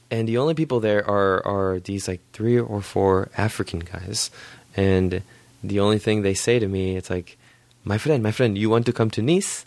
and 0.10 0.26
the 0.26 0.38
only 0.38 0.54
people 0.54 0.80
there 0.80 1.06
are 1.06 1.46
are 1.46 1.80
these 1.82 2.08
like 2.08 2.22
three 2.32 2.58
or 2.58 2.82
four 2.82 3.28
African 3.38 3.80
guys, 3.80 4.32
and 4.76 5.22
the 5.64 5.80
only 5.80 6.00
thing 6.00 6.22
they 6.22 6.34
say 6.34 6.60
to 6.60 6.68
me, 6.68 6.96
it's 6.96 7.10
like, 7.10 7.38
"My 7.84 7.98
friend, 7.98 8.22
my 8.22 8.32
friend, 8.32 8.58
you 8.58 8.70
want 8.70 8.86
to 8.86 8.94
come 8.94 9.10
to 9.12 9.22
Nice? 9.22 9.66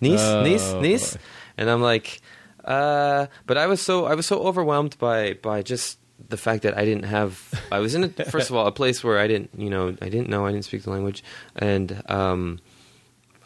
Nice, 0.00 0.20
Oh, 0.20 0.42
Nice, 0.42 0.72
Nice?" 0.74 1.18
And 1.56 1.68
I'm 1.68 1.82
like, 1.82 2.20
uh, 2.64 3.26
but 3.46 3.56
I 3.58 3.66
was 3.66 3.80
so 3.82 4.06
I 4.06 4.14
was 4.14 4.26
so 4.26 4.38
overwhelmed 4.40 4.96
by 4.98 5.34
by 5.34 5.62
just 5.62 5.98
the 6.28 6.36
fact 6.36 6.62
that 6.62 6.76
I 6.76 6.84
didn't 6.84 7.04
have. 7.04 7.52
I 7.72 7.78
was 7.78 7.94
in 7.94 8.04
a, 8.04 8.08
first 8.30 8.50
of 8.50 8.56
all 8.56 8.66
a 8.66 8.72
place 8.72 9.02
where 9.04 9.18
I 9.18 9.26
didn't 9.26 9.50
you 9.56 9.70
know 9.70 9.88
I 10.00 10.08
didn't 10.08 10.28
know 10.28 10.46
I 10.46 10.52
didn't 10.52 10.64
speak 10.66 10.82
the 10.82 10.90
language, 10.90 11.22
and 11.56 12.02
um, 12.08 12.58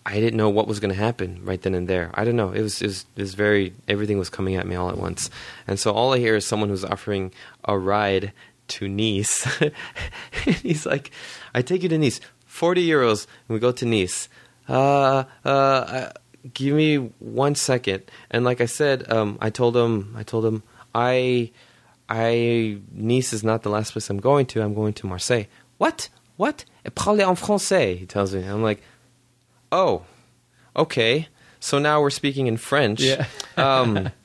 I 0.05 0.15
didn't 0.21 0.37
know 0.37 0.51
what 0.51 0.67
was 0.67 0.81
going 0.81 0.91
to 0.93 0.99
happen 0.99 1.41
right 1.45 1.61
then 1.63 1.75
and 1.75 1.87
there. 1.89 2.11
I 2.15 2.25
don't 2.25 2.37
know. 2.37 2.51
It 2.51 2.63
was, 2.63 2.83
it 2.83 2.87
was 2.87 3.07
it 3.17 3.21
was 3.23 3.35
very 3.35 3.73
everything 3.89 4.19
was 4.19 4.29
coming 4.31 4.57
at 4.57 4.67
me 4.67 4.75
all 4.77 4.91
at 4.91 4.99
once, 4.99 5.31
and 5.67 5.79
so 5.79 5.93
all 5.93 6.13
I 6.13 6.19
hear 6.19 6.37
is 6.37 6.45
someone 6.47 6.69
who's 6.69 6.85
offering 6.85 7.33
a 7.65 7.79
ride 7.79 8.33
to 8.79 8.89
Nice. 8.89 9.47
He's 10.63 10.87
like, 10.87 11.11
"I 11.55 11.63
take 11.63 11.83
you 11.83 11.89
to 11.89 11.99
Nice, 11.99 12.21
forty 12.47 12.87
euros, 12.87 13.27
and 13.49 13.55
we 13.55 13.59
go 13.61 13.73
to 13.73 13.87
Nice." 13.87 14.29
Uh, 14.69 15.25
uh, 15.45 15.49
uh, 15.49 16.13
give 16.55 16.75
me 16.75 16.97
one 17.19 17.55
second. 17.55 18.03
And 18.31 18.45
like 18.45 18.61
I 18.61 18.67
said, 18.67 19.11
um, 19.11 19.39
I 19.41 19.51
told 19.51 19.77
him, 19.77 20.15
I 20.17 20.23
told 20.23 20.45
him, 20.45 20.63
I, 20.95 21.51
I 22.09 22.79
Nice 22.93 23.33
is 23.33 23.45
not 23.45 23.63
the 23.63 23.71
last 23.71 23.93
place 23.93 24.09
I'm 24.11 24.21
going 24.21 24.47
to. 24.47 24.63
I'm 24.63 24.75
going 24.75 24.93
to 24.95 25.07
Marseille. 25.07 25.45
What? 25.79 26.09
What? 26.37 26.65
Parlez 26.91 27.29
en 27.29 27.37
français. 27.37 27.99
He 27.99 28.07
tells 28.07 28.35
me. 28.35 28.45
I'm 28.45 28.63
like, 28.63 28.83
oh, 29.71 30.03
okay. 30.77 31.29
So 31.61 31.79
now 31.79 32.01
we're 32.01 32.11
speaking 32.11 32.47
in 32.47 32.57
French. 32.57 33.01
Yeah. 33.01 33.27
um, 33.57 34.11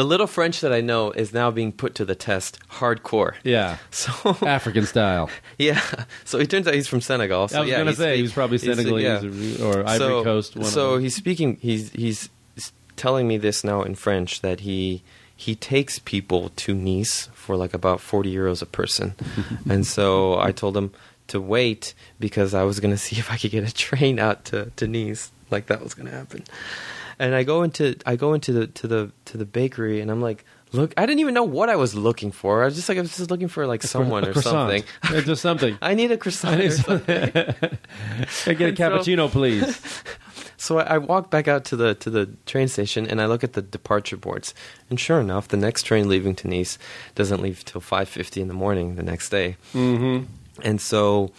the 0.00 0.04
little 0.04 0.26
French 0.26 0.62
that 0.62 0.72
I 0.72 0.80
know 0.80 1.10
is 1.10 1.34
now 1.34 1.50
being 1.50 1.72
put 1.72 1.94
to 1.96 2.06
the 2.06 2.14
test, 2.14 2.58
hardcore. 2.70 3.34
Yeah, 3.44 3.76
So 3.90 4.34
African 4.46 4.86
style. 4.86 5.28
yeah. 5.58 5.82
So 6.24 6.38
it 6.38 6.48
turns 6.48 6.66
out 6.66 6.72
he's 6.72 6.88
from 6.88 7.02
Senegal. 7.02 7.48
So 7.48 7.58
I 7.58 7.60
was 7.60 7.68
yeah, 7.68 7.76
going 7.76 7.84
to 7.84 7.90
he's 7.90 7.98
say 7.98 8.16
he 8.16 8.22
was 8.22 8.32
probably 8.32 8.56
Senegalese 8.56 9.58
yeah. 9.58 9.62
or, 9.62 9.80
or 9.80 9.86
Ivory 9.86 9.98
so, 9.98 10.24
Coast. 10.24 10.56
One 10.56 10.64
so 10.64 10.96
he's 10.96 11.14
speaking. 11.14 11.58
He's 11.60 11.90
he's 11.90 12.30
telling 12.96 13.28
me 13.28 13.36
this 13.36 13.62
now 13.62 13.82
in 13.82 13.94
French 13.94 14.40
that 14.40 14.60
he 14.60 15.02
he 15.36 15.54
takes 15.54 15.98
people 15.98 16.48
to 16.56 16.72
Nice 16.72 17.28
for 17.34 17.54
like 17.54 17.74
about 17.74 18.00
forty 18.00 18.34
euros 18.34 18.62
a 18.62 18.66
person, 18.66 19.14
and 19.68 19.86
so 19.86 20.40
I 20.40 20.50
told 20.50 20.78
him 20.78 20.94
to 21.26 21.42
wait 21.42 21.92
because 22.18 22.54
I 22.54 22.62
was 22.62 22.80
going 22.80 22.92
to 22.92 22.98
see 22.98 23.18
if 23.18 23.30
I 23.30 23.36
could 23.36 23.50
get 23.50 23.68
a 23.68 23.74
train 23.74 24.18
out 24.18 24.46
to 24.46 24.72
to 24.76 24.86
Nice. 24.86 25.30
Like 25.50 25.66
that 25.66 25.82
was 25.82 25.92
going 25.92 26.08
to 26.08 26.16
happen. 26.16 26.44
And 27.20 27.34
I 27.36 27.44
go 27.44 27.62
into 27.62 27.94
I 28.06 28.16
go 28.16 28.32
into 28.34 28.52
the 28.52 28.66
to 28.66 28.88
the 28.88 29.12
to 29.26 29.36
the 29.38 29.44
bakery 29.46 30.00
and 30.00 30.10
I'm 30.10 30.20
like. 30.20 30.44
Look, 30.72 30.94
I 30.96 31.04
didn't 31.04 31.18
even 31.18 31.34
know 31.34 31.42
what 31.42 31.68
I 31.68 31.74
was 31.74 31.96
looking 31.96 32.30
for. 32.30 32.62
I 32.62 32.66
was 32.66 32.76
just 32.76 32.88
like 32.88 32.96
I 32.96 33.00
was 33.00 33.16
just 33.16 33.28
looking 33.28 33.48
for 33.48 33.66
like 33.66 33.82
someone 33.82 34.24
or 34.24 34.34
something. 34.40 34.84
Yeah, 35.10 35.20
just 35.20 35.42
something. 35.42 35.76
I 35.82 35.94
need 35.94 36.12
a 36.12 36.16
croissant. 36.16 36.54
I 36.54 36.58
need 36.58 36.68
or 36.68 36.70
something. 36.70 37.16
I 38.46 38.54
get 38.54 38.60
a 38.60 38.66
And 38.68 38.78
so- 38.78 38.84
cappuccino, 38.90 39.28
please? 39.28 40.02
So 40.56 40.78
I, 40.78 40.94
I 40.94 40.98
walk 40.98 41.28
back 41.28 41.48
out 41.48 41.64
to 41.64 41.76
the 41.76 41.94
to 41.96 42.08
the 42.08 42.26
train 42.46 42.68
station 42.68 43.04
and 43.10 43.20
I 43.20 43.26
look 43.26 43.42
at 43.42 43.54
the 43.54 43.62
departure 43.62 44.16
boards, 44.16 44.54
and 44.88 45.00
sure 45.00 45.18
enough, 45.18 45.48
the 45.48 45.56
next 45.56 45.82
train 45.82 46.08
leaving 46.08 46.36
to 46.36 46.46
Nice 46.46 46.78
doesn't 47.16 47.42
leave 47.42 47.64
till 47.64 47.80
five 47.80 48.08
fifty 48.08 48.40
in 48.40 48.46
the 48.46 48.54
morning 48.54 48.94
the 48.94 49.02
next 49.02 49.30
day. 49.30 49.56
Mm-hmm. 49.74 50.26
And 50.62 50.80
so, 50.80 51.32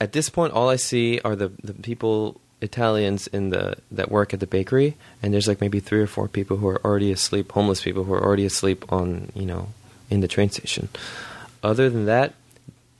at 0.00 0.12
this 0.12 0.30
point, 0.30 0.54
all 0.54 0.70
I 0.70 0.76
see 0.76 1.20
are 1.26 1.36
the 1.36 1.50
the 1.62 1.74
people 1.74 2.40
Italians 2.62 3.26
in 3.26 3.50
the 3.50 3.76
that 3.90 4.10
work 4.10 4.32
at 4.32 4.40
the 4.40 4.46
bakery, 4.46 4.96
and 5.22 5.34
there's 5.34 5.48
like 5.48 5.60
maybe 5.60 5.80
three 5.80 6.00
or 6.00 6.06
four 6.06 6.28
people 6.28 6.56
who 6.56 6.68
are 6.68 6.84
already 6.84 7.12
asleep, 7.12 7.52
homeless 7.52 7.82
people 7.82 8.04
who 8.04 8.14
are 8.14 8.22
already 8.22 8.46
asleep 8.46 8.90
on 8.92 9.30
you 9.34 9.46
know 9.46 9.68
in 10.10 10.20
the 10.20 10.28
train 10.28 10.50
station. 10.50 10.88
Other 11.62 11.90
than 11.90 12.06
that, 12.06 12.34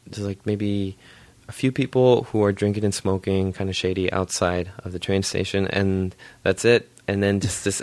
there's 0.07 0.27
like 0.27 0.45
maybe 0.45 0.97
a 1.49 1.53
few 1.53 1.73
people 1.73 2.25
who 2.25 2.43
are 2.45 2.53
drinking 2.53 2.85
and 2.85 2.95
smoking, 2.95 3.53
kind 3.53 3.69
of 3.69 3.77
shady 3.77 4.13
outside 4.13 4.71
of 4.85 4.93
the 4.93 4.99
train 4.99 5.23
station, 5.23 5.67
and 5.69 6.15
that's 6.43 6.65
it. 6.65 6.89
And 7.09 7.23
then 7.23 7.41
just 7.41 7.65
this, 7.65 7.83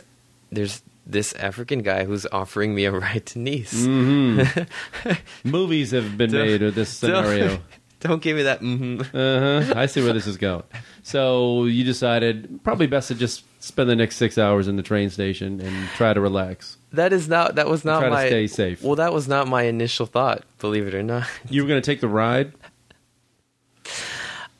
there's 0.51 0.82
this 1.05 1.34
African 1.34 1.82
guy 1.82 2.05
who's 2.05 2.25
offering 2.32 2.73
me 2.73 2.86
a 2.86 2.91
ride 3.03 3.25
to 3.27 3.39
Nice. 3.39 3.73
Mm-hmm. 3.73 5.11
Movies 5.49 5.91
have 5.91 6.17
been 6.17 6.32
made 6.32 6.61
of 6.61 6.75
this 6.75 6.89
scenario. 6.89 7.59
Don't 8.02 8.22
give 8.22 8.38
me 8.38 8.43
that. 8.43 8.62
Mm-hmm. 8.62 9.02
Uh 9.16 9.64
huh. 9.74 9.74
I 9.80 9.86
see 9.88 10.02
where 10.02 10.14
this 10.14 10.26
is 10.28 10.38
going. 10.38 10.64
So 11.04 11.66
you 11.66 11.84
decided 11.84 12.60
probably 12.64 12.88
best 12.88 13.10
to 13.10 13.16
just 13.16 13.43
spend 13.62 13.89
the 13.89 13.95
next 13.95 14.16
six 14.16 14.38
hours 14.38 14.68
in 14.70 14.78
the 14.78 14.84
train 14.84 15.10
station 15.10 15.60
and 15.60 15.88
try 15.89 16.14
to 16.14 16.22
relax. 16.22 16.78
That 16.93 17.12
is 17.12 17.28
not. 17.28 17.56
That 17.56 17.68
was 17.68 17.84
not 17.84 18.00
Try 18.00 18.08
to 18.10 18.16
my. 18.16 18.28
stay 18.28 18.47
safe. 18.47 18.82
Well, 18.82 18.95
that 18.95 19.12
was 19.14 19.28
not 19.28 19.47
my 19.47 19.64
initial 19.64 20.06
thought. 20.06 20.43
Believe 20.60 20.88
it 20.88 20.95
or 20.95 21.04
not, 21.04 21.28
You 21.50 21.62
were 21.64 21.68
going 21.68 21.82
to 21.82 21.86
take 21.86 22.00
the 22.00 22.08
ride. 22.08 22.54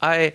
I. 0.02 0.34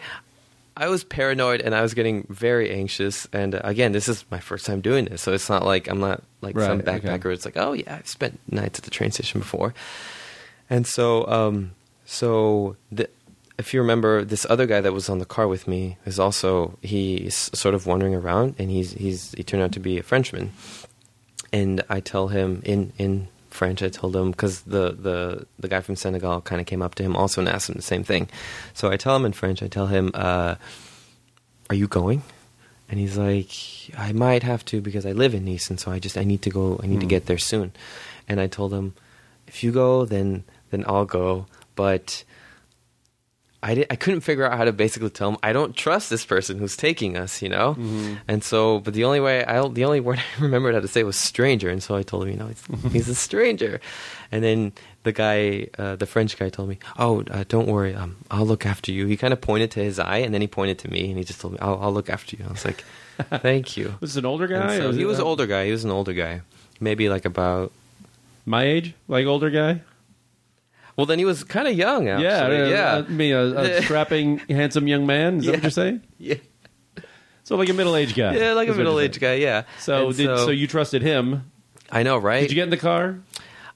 I 0.77 0.89
was 0.89 1.05
paranoid 1.05 1.61
and 1.61 1.73
I 1.73 1.83
was 1.83 1.95
getting 1.95 2.27
very 2.29 2.73
anxious. 2.73 3.29
And 3.33 3.61
again, 3.63 3.93
this 3.93 4.09
is 4.09 4.25
my 4.29 4.41
first 4.41 4.67
time 4.67 4.81
doing 4.81 5.05
this, 5.05 5.23
so 5.23 5.33
it's 5.33 5.49
not 5.49 5.65
like 5.65 5.87
I'm 5.89 6.01
not 6.01 6.25
like 6.41 6.59
some 6.59 6.81
Right, 6.81 6.89
okay. 6.89 7.07
backpacker. 7.09 7.33
It's 7.33 7.45
like, 7.45 7.57
oh 7.57 7.75
yeah, 7.75 7.95
I've 7.95 8.09
spent 8.09 8.41
nights 8.51 8.81
at 8.81 8.85
the 8.85 8.91
train 8.91 9.13
station 9.13 9.39
before. 9.39 9.73
And 10.69 10.85
so, 10.85 11.29
um, 11.29 11.71
so 12.05 12.77
the, 12.93 13.09
if 13.59 13.73
you 13.73 13.81
remember, 13.81 14.25
this 14.25 14.47
other 14.51 14.67
guy 14.67 14.81
that 14.81 14.93
was 14.93 15.09
on 15.09 15.19
the 15.19 15.25
car 15.25 15.47
with 15.49 15.67
me 15.69 15.97
is 16.05 16.19
also 16.19 16.79
he's 16.83 17.51
sort 17.55 17.75
of 17.75 17.87
wandering 17.87 18.15
around, 18.15 18.55
and 18.59 18.71
he's 18.71 18.93
he's 18.93 19.33
he 19.33 19.43
turned 19.43 19.63
out 19.63 19.73
to 19.73 19.81
be 19.81 19.99
a 19.99 20.03
Frenchman. 20.03 20.53
And 21.53 21.83
I 21.89 22.01
tell 22.01 22.29
him 22.29 22.63
in 22.65 22.93
in 22.99 23.29
French, 23.51 23.81
I 23.83 23.89
told 23.89 24.17
him 24.17 24.33
because 24.33 24.63
the 24.63 24.91
the 24.93 25.47
the 25.59 25.69
guy 25.69 25.81
from 25.81 25.95
Senegal 25.97 26.41
kind 26.41 26.61
of 26.61 26.67
came 26.67 26.83
up 26.83 26.97
to 26.97 27.03
him 27.05 27.15
also 27.15 27.41
and 27.41 27.49
asked 27.49 27.69
him 27.69 27.77
the 27.77 27.83
same 27.83 28.03
thing. 28.05 28.29
So 28.75 28.91
I 28.91 28.97
tell 28.97 29.15
him 29.15 29.25
in 29.25 29.33
French, 29.33 29.63
I 29.63 29.69
tell 29.69 29.87
him, 29.87 30.11
uh, 30.15 30.57
"Are 31.71 31.77
you 31.77 31.87
going?" 31.87 32.23
And 32.89 32.99
he's 32.99 33.17
like, 33.17 33.51
"I 33.97 34.13
might 34.13 34.43
have 34.43 34.65
to 34.67 34.81
because 34.81 35.07
I 35.07 35.13
live 35.13 35.33
in 35.33 35.45
Nice, 35.45 35.71
and 35.71 35.79
so 35.79 35.93
I 35.93 36.01
just 36.01 36.19
I 36.19 36.25
need 36.25 36.43
to 36.43 36.51
go. 36.51 36.81
I 36.83 36.87
need 36.87 37.01
to 37.01 37.07
Hmm. 37.07 37.11
get 37.17 37.27
there 37.27 37.39
soon." 37.39 37.73
And 38.29 38.41
I 38.41 38.49
told 38.49 38.73
him, 38.73 38.95
"If 39.47 39.63
you 39.63 39.71
go, 39.71 40.05
then 40.05 40.43
then 40.71 40.85
I'll 40.89 41.07
go." 41.07 41.47
But 41.75 42.25
I 43.65 43.75
did, 43.75 43.87
I 43.89 43.97
couldn't 43.97 44.21
figure 44.21 44.45
out 44.45 44.59
how 44.59 44.65
to 44.65 44.75
basically 44.75 45.09
tell 45.09 45.31
him 45.31 45.39
I 45.43 45.55
don't 45.55 45.75
trust 45.75 46.11
this 46.11 46.27
person 46.27 46.59
who's 46.59 46.77
taking 46.77 47.17
us, 47.17 47.41
you 47.41 47.49
know. 47.49 47.71
Mm-hmm. 47.75 48.17
And 48.29 48.45
so, 48.45 48.81
but 48.81 48.93
the 48.93 49.05
only 49.05 49.21
way 49.21 49.43
I 49.43 49.67
the 49.69 49.87
only 49.87 50.01
word 50.09 50.19
I 50.19 50.43
remembered 50.43 50.75
how 50.75 50.81
to 50.81 50.89
say 50.89 51.03
was 51.03 51.17
stranger, 51.17 51.71
and 51.71 51.83
so 51.83 51.97
I 51.97 52.03
told 52.03 52.25
him, 52.25 52.31
you 52.33 52.37
know, 52.37 52.49
he's, 52.49 52.93
he's 52.93 53.09
a 53.09 53.15
stranger. 53.15 53.81
And 54.31 54.45
then 54.45 54.73
the 55.05 55.13
guy, 55.13 55.69
uh, 55.79 55.97
the 55.97 56.05
French 56.05 56.37
guy, 56.37 56.51
told 56.51 56.69
me, 56.69 56.79
"Oh, 56.99 57.23
uh, 57.31 57.45
don't 57.49 57.67
worry, 57.67 57.95
um, 57.95 58.17
I'll 58.31 58.45
look 58.45 58.67
after 58.67 58.93
you." 58.93 59.07
He 59.07 59.17
kind 59.17 59.33
of 59.33 59.41
pointed 59.41 59.71
to 59.73 59.81
his 59.83 59.99
eye, 59.99 60.19
and 60.19 60.35
then 60.35 60.43
he 60.43 60.47
pointed 60.47 60.79
to 60.81 60.91
me, 60.91 61.09
and 61.09 61.17
he 61.17 61.25
just 61.25 61.41
told 61.41 61.55
me, 61.55 61.59
"I'll, 61.63 61.79
I'll 61.81 61.93
look 61.93 62.11
after 62.11 62.37
you." 62.37 62.45
I 62.47 62.53
was 62.53 62.67
like, 62.67 62.85
"Thank 63.41 63.79
you." 63.79 63.95
Was 64.01 64.13
this 64.13 64.21
an 64.21 64.27
older 64.27 64.47
guy? 64.47 64.77
so 64.77 64.93
he 64.93 65.07
was 65.07 65.19
an 65.19 65.25
older 65.25 65.47
guy. 65.47 65.65
He 65.65 65.73
was 65.73 65.85
an 65.85 65.91
older 65.91 66.13
guy, 66.13 66.43
maybe 66.81 67.09
like 67.09 67.25
about. 67.25 67.73
My 68.45 68.65
age, 68.65 68.93
like 69.09 69.25
older 69.25 69.49
guy. 69.49 69.81
Well, 70.97 71.07
then 71.07 71.19
he 71.19 71.25
was 71.25 71.43
kind 71.45 71.67
of 71.67 71.75
young. 71.75 72.09
Actually. 72.09 72.25
yeah, 72.57 72.95
uh, 72.95 72.99
yeah. 72.99 73.09
Mean, 73.09 73.35
a, 73.35 73.43
a 73.43 73.83
strapping, 73.83 74.39
handsome 74.49 74.87
young 74.87 75.07
man. 75.07 75.39
Is 75.39 75.47
that 75.47 75.53
what 75.53 75.63
you're 75.63 75.71
saying? 75.71 76.03
Yeah. 76.19 76.37
So 77.43 77.57
like 77.57 77.69
a 77.69 77.75
middle 77.75 77.95
aged 77.95 78.17
guy. 78.17 78.35
yeah, 78.37 78.53
like 78.55 78.69
a 78.69 78.71
is 78.71 78.77
what 78.79 78.83
you're 78.83 78.85
middle 78.85 79.01
aged 79.01 79.21
guy. 79.21 79.35
Yeah. 79.35 79.65
So, 79.79 80.13
did, 80.13 80.39
so 80.39 80.49
you 80.49 80.67
trusted 80.67 81.03
him? 81.03 81.51
I 81.91 82.03
know, 82.03 82.17
right? 82.17 82.41
Did 82.41 82.53
you 82.53 82.55
get 82.55 82.65
in 82.65 82.71
the 82.71 82.79
car? 82.79 83.21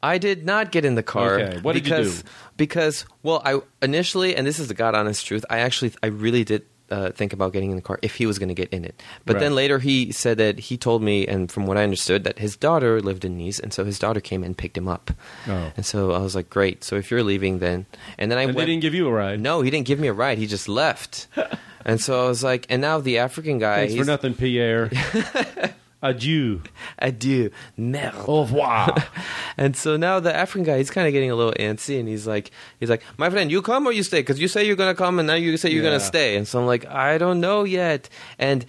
I 0.03 0.17
did 0.17 0.47
not 0.47 0.73
get 0.73 0.87
in 0.87 0.95
the 0.95 1.03
car. 1.03 1.39
Okay, 1.39 1.61
what 1.61 1.75
did 1.75 1.87
you 1.87 1.97
do? 2.05 2.13
Because, 2.57 3.05
well, 3.23 3.43
I 3.45 3.61
initially, 3.83 4.37
and 4.37 4.47
this 4.47 4.59
is 4.59 4.69
the 4.69 4.75
god 4.75 4.95
honest 4.95 5.27
truth, 5.27 5.45
I 5.51 5.59
actually, 5.59 5.93
I 6.03 6.07
really 6.07 6.45
did 6.45 6.65
uh, 6.91 7.11
think 7.11 7.33
about 7.33 7.53
getting 7.53 7.71
in 7.71 7.77
the 7.77 7.83
car 7.83 7.99
if 8.03 8.17
he 8.17 8.27
was 8.27 8.39
going 8.39 8.49
to 8.49 8.55
get 8.55 8.69
in 8.71 8.85
it. 8.85 9.01
But 9.27 9.35
Right. 9.35 9.41
then 9.41 9.55
later 9.55 9.79
he 9.79 10.11
said 10.13 10.39
that 10.39 10.59
he 10.59 10.77
told 10.77 11.03
me, 11.03 11.27
and 11.27 11.51
from 11.51 11.67
what 11.67 11.77
I 11.77 11.83
understood, 11.83 12.25
that 12.25 12.39
his 12.39 12.57
daughter 12.57 13.01
lived 13.01 13.25
in 13.25 13.37
Nice, 13.39 13.59
and 13.61 13.73
so 13.73 13.85
his 13.85 13.99
daughter 13.99 14.21
came 14.21 14.43
and 14.43 14.57
picked 14.57 14.77
him 14.77 14.89
up. 14.89 15.11
Oh. 15.47 15.73
And 15.77 15.85
so 15.87 16.13
I 16.13 16.19
was 16.19 16.35
like, 16.35 16.49
great. 16.51 16.85
So 16.85 16.97
if 16.97 17.11
you're 17.11 17.23
leaving, 17.23 17.59
then, 17.59 17.87
and 18.19 18.31
then 18.31 18.39
I 18.39 18.43
And 18.43 18.49
went. 18.55 18.59
they 18.59 18.67
didn't 18.67 18.83
give 18.83 18.95
you 18.95 19.07
a 19.09 19.13
ride. 19.13 19.41
no, 19.41 19.61
he 19.63 19.71
didn't 19.71 19.87
give 19.87 19.99
me 20.01 20.09
a 20.09 20.13
ride. 20.13 20.39
He 20.39 20.47
just 20.47 20.69
left. 20.69 21.27
and 21.85 22.01
so 22.01 22.25
I 22.25 22.29
was 22.29 22.43
like, 22.43 22.67
and 22.71 22.81
now 22.83 23.01
the 23.01 23.19
African 23.19 23.59
guy. 23.59 23.87
Thanks 23.87 23.95
for 24.01 24.05
nothing, 24.05 24.35
Pierre. 24.35 24.91
Adieu. 26.03 26.63
Adieu. 27.01 27.51
Merde. 27.77 28.15
Au 28.29 28.43
revoir. 28.43 28.95
And 29.61 29.77
so 29.77 29.97
now 29.97 30.21
the 30.21 30.33
African 30.35 30.63
guy, 30.63 30.79
he's 30.79 30.89
kind 30.91 31.09
of 31.09 31.13
getting 31.13 31.33
a 31.33 31.35
little 31.35 31.53
antsy, 31.55 31.99
and 31.99 32.09
he's 32.09 32.29
like, 32.29 32.53
he's 32.79 32.89
like, 32.89 33.03
my 33.17 33.29
friend, 33.29 33.51
you 33.51 33.61
come 33.61 33.87
or 33.89 33.93
you 33.93 34.05
stay? 34.05 34.21
Because 34.21 34.39
you 34.39 34.47
say 34.47 34.65
you're 34.65 34.77
gonna 34.77 34.95
come, 34.95 35.19
and 35.19 35.27
now 35.27 35.35
you 35.35 35.57
say 35.57 35.69
you're 35.71 35.83
Yeah. 35.83 35.91
gonna 35.91 36.01
stay. 36.01 36.37
And 36.37 36.47
so 36.47 36.61
I'm 36.61 36.67
like, 36.67 36.87
I 36.87 37.19
don't 37.19 37.41
know 37.41 37.65
yet. 37.65 38.09
And 38.39 38.65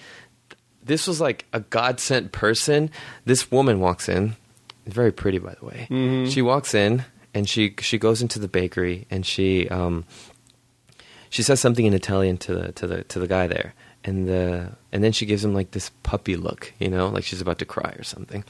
this 0.84 1.06
was 1.08 1.22
like 1.22 1.46
a 1.54 1.60
God 1.60 2.00
sent 2.00 2.32
person. 2.32 2.90
This 3.26 3.52
woman 3.52 3.80
walks 3.80 4.10
in, 4.10 4.36
very 4.88 5.12
pretty, 5.12 5.38
by 5.38 5.54
the 5.60 5.66
way. 5.68 5.88
Mhm. 5.92 6.32
She 6.32 6.42
walks 6.42 6.74
in, 6.74 7.06
and 7.36 7.48
she 7.48 7.76
she 7.82 8.00
goes 8.00 8.24
into 8.24 8.40
the 8.40 8.48
bakery, 8.48 9.06
and 9.12 9.24
she 9.24 9.70
um 9.70 10.06
she 11.30 11.44
says 11.44 11.60
something 11.60 11.86
in 11.86 11.94
Italian 11.94 12.38
to 12.38 12.56
the 12.56 12.72
to 12.72 12.88
the 12.88 13.04
to 13.04 13.20
the 13.20 13.28
guy 13.28 13.46
there, 13.46 13.76
and 14.04 14.28
the 14.28 14.72
and 14.92 15.04
then 15.04 15.12
she 15.12 15.26
gives 15.26 15.44
him 15.44 15.54
like 15.54 15.72
this 15.72 15.92
puppy 16.04 16.36
look, 16.36 16.74
you 16.80 16.90
know, 16.90 17.10
like 17.10 17.24
she's 17.24 17.42
about 17.42 17.60
to 17.60 17.66
cry 17.66 17.94
or 17.98 18.04
something. 18.04 18.44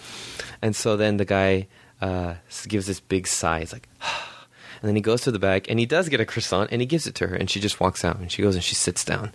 And 0.62 0.76
so 0.76 0.98
then 0.98 1.18
the 1.18 1.26
guy 1.26 1.68
uh, 2.02 2.36
gives 2.68 2.88
this 2.88 3.00
big 3.00 3.28
sigh. 3.28 3.60
He's 3.60 3.74
like, 3.74 3.88
and 4.82 4.88
then 4.88 4.96
he 4.96 5.02
goes 5.02 5.22
to 5.22 5.32
the 5.32 5.40
back 5.40 5.70
and 5.70 5.80
he 5.80 5.86
does 5.86 6.10
get 6.10 6.22
a 6.22 6.26
croissant 6.26 6.70
and 6.72 6.82
he 6.82 6.88
gives 6.88 7.08
it 7.08 7.16
to 7.16 7.28
her 7.28 7.36
and 7.36 7.50
she 7.50 7.60
just 7.60 7.80
walks 7.80 8.06
out 8.06 8.18
and 8.18 8.32
she 8.32 8.42
goes 8.42 8.56
and 8.56 8.64
she 8.64 8.76
sits 8.76 9.04
down. 9.04 9.32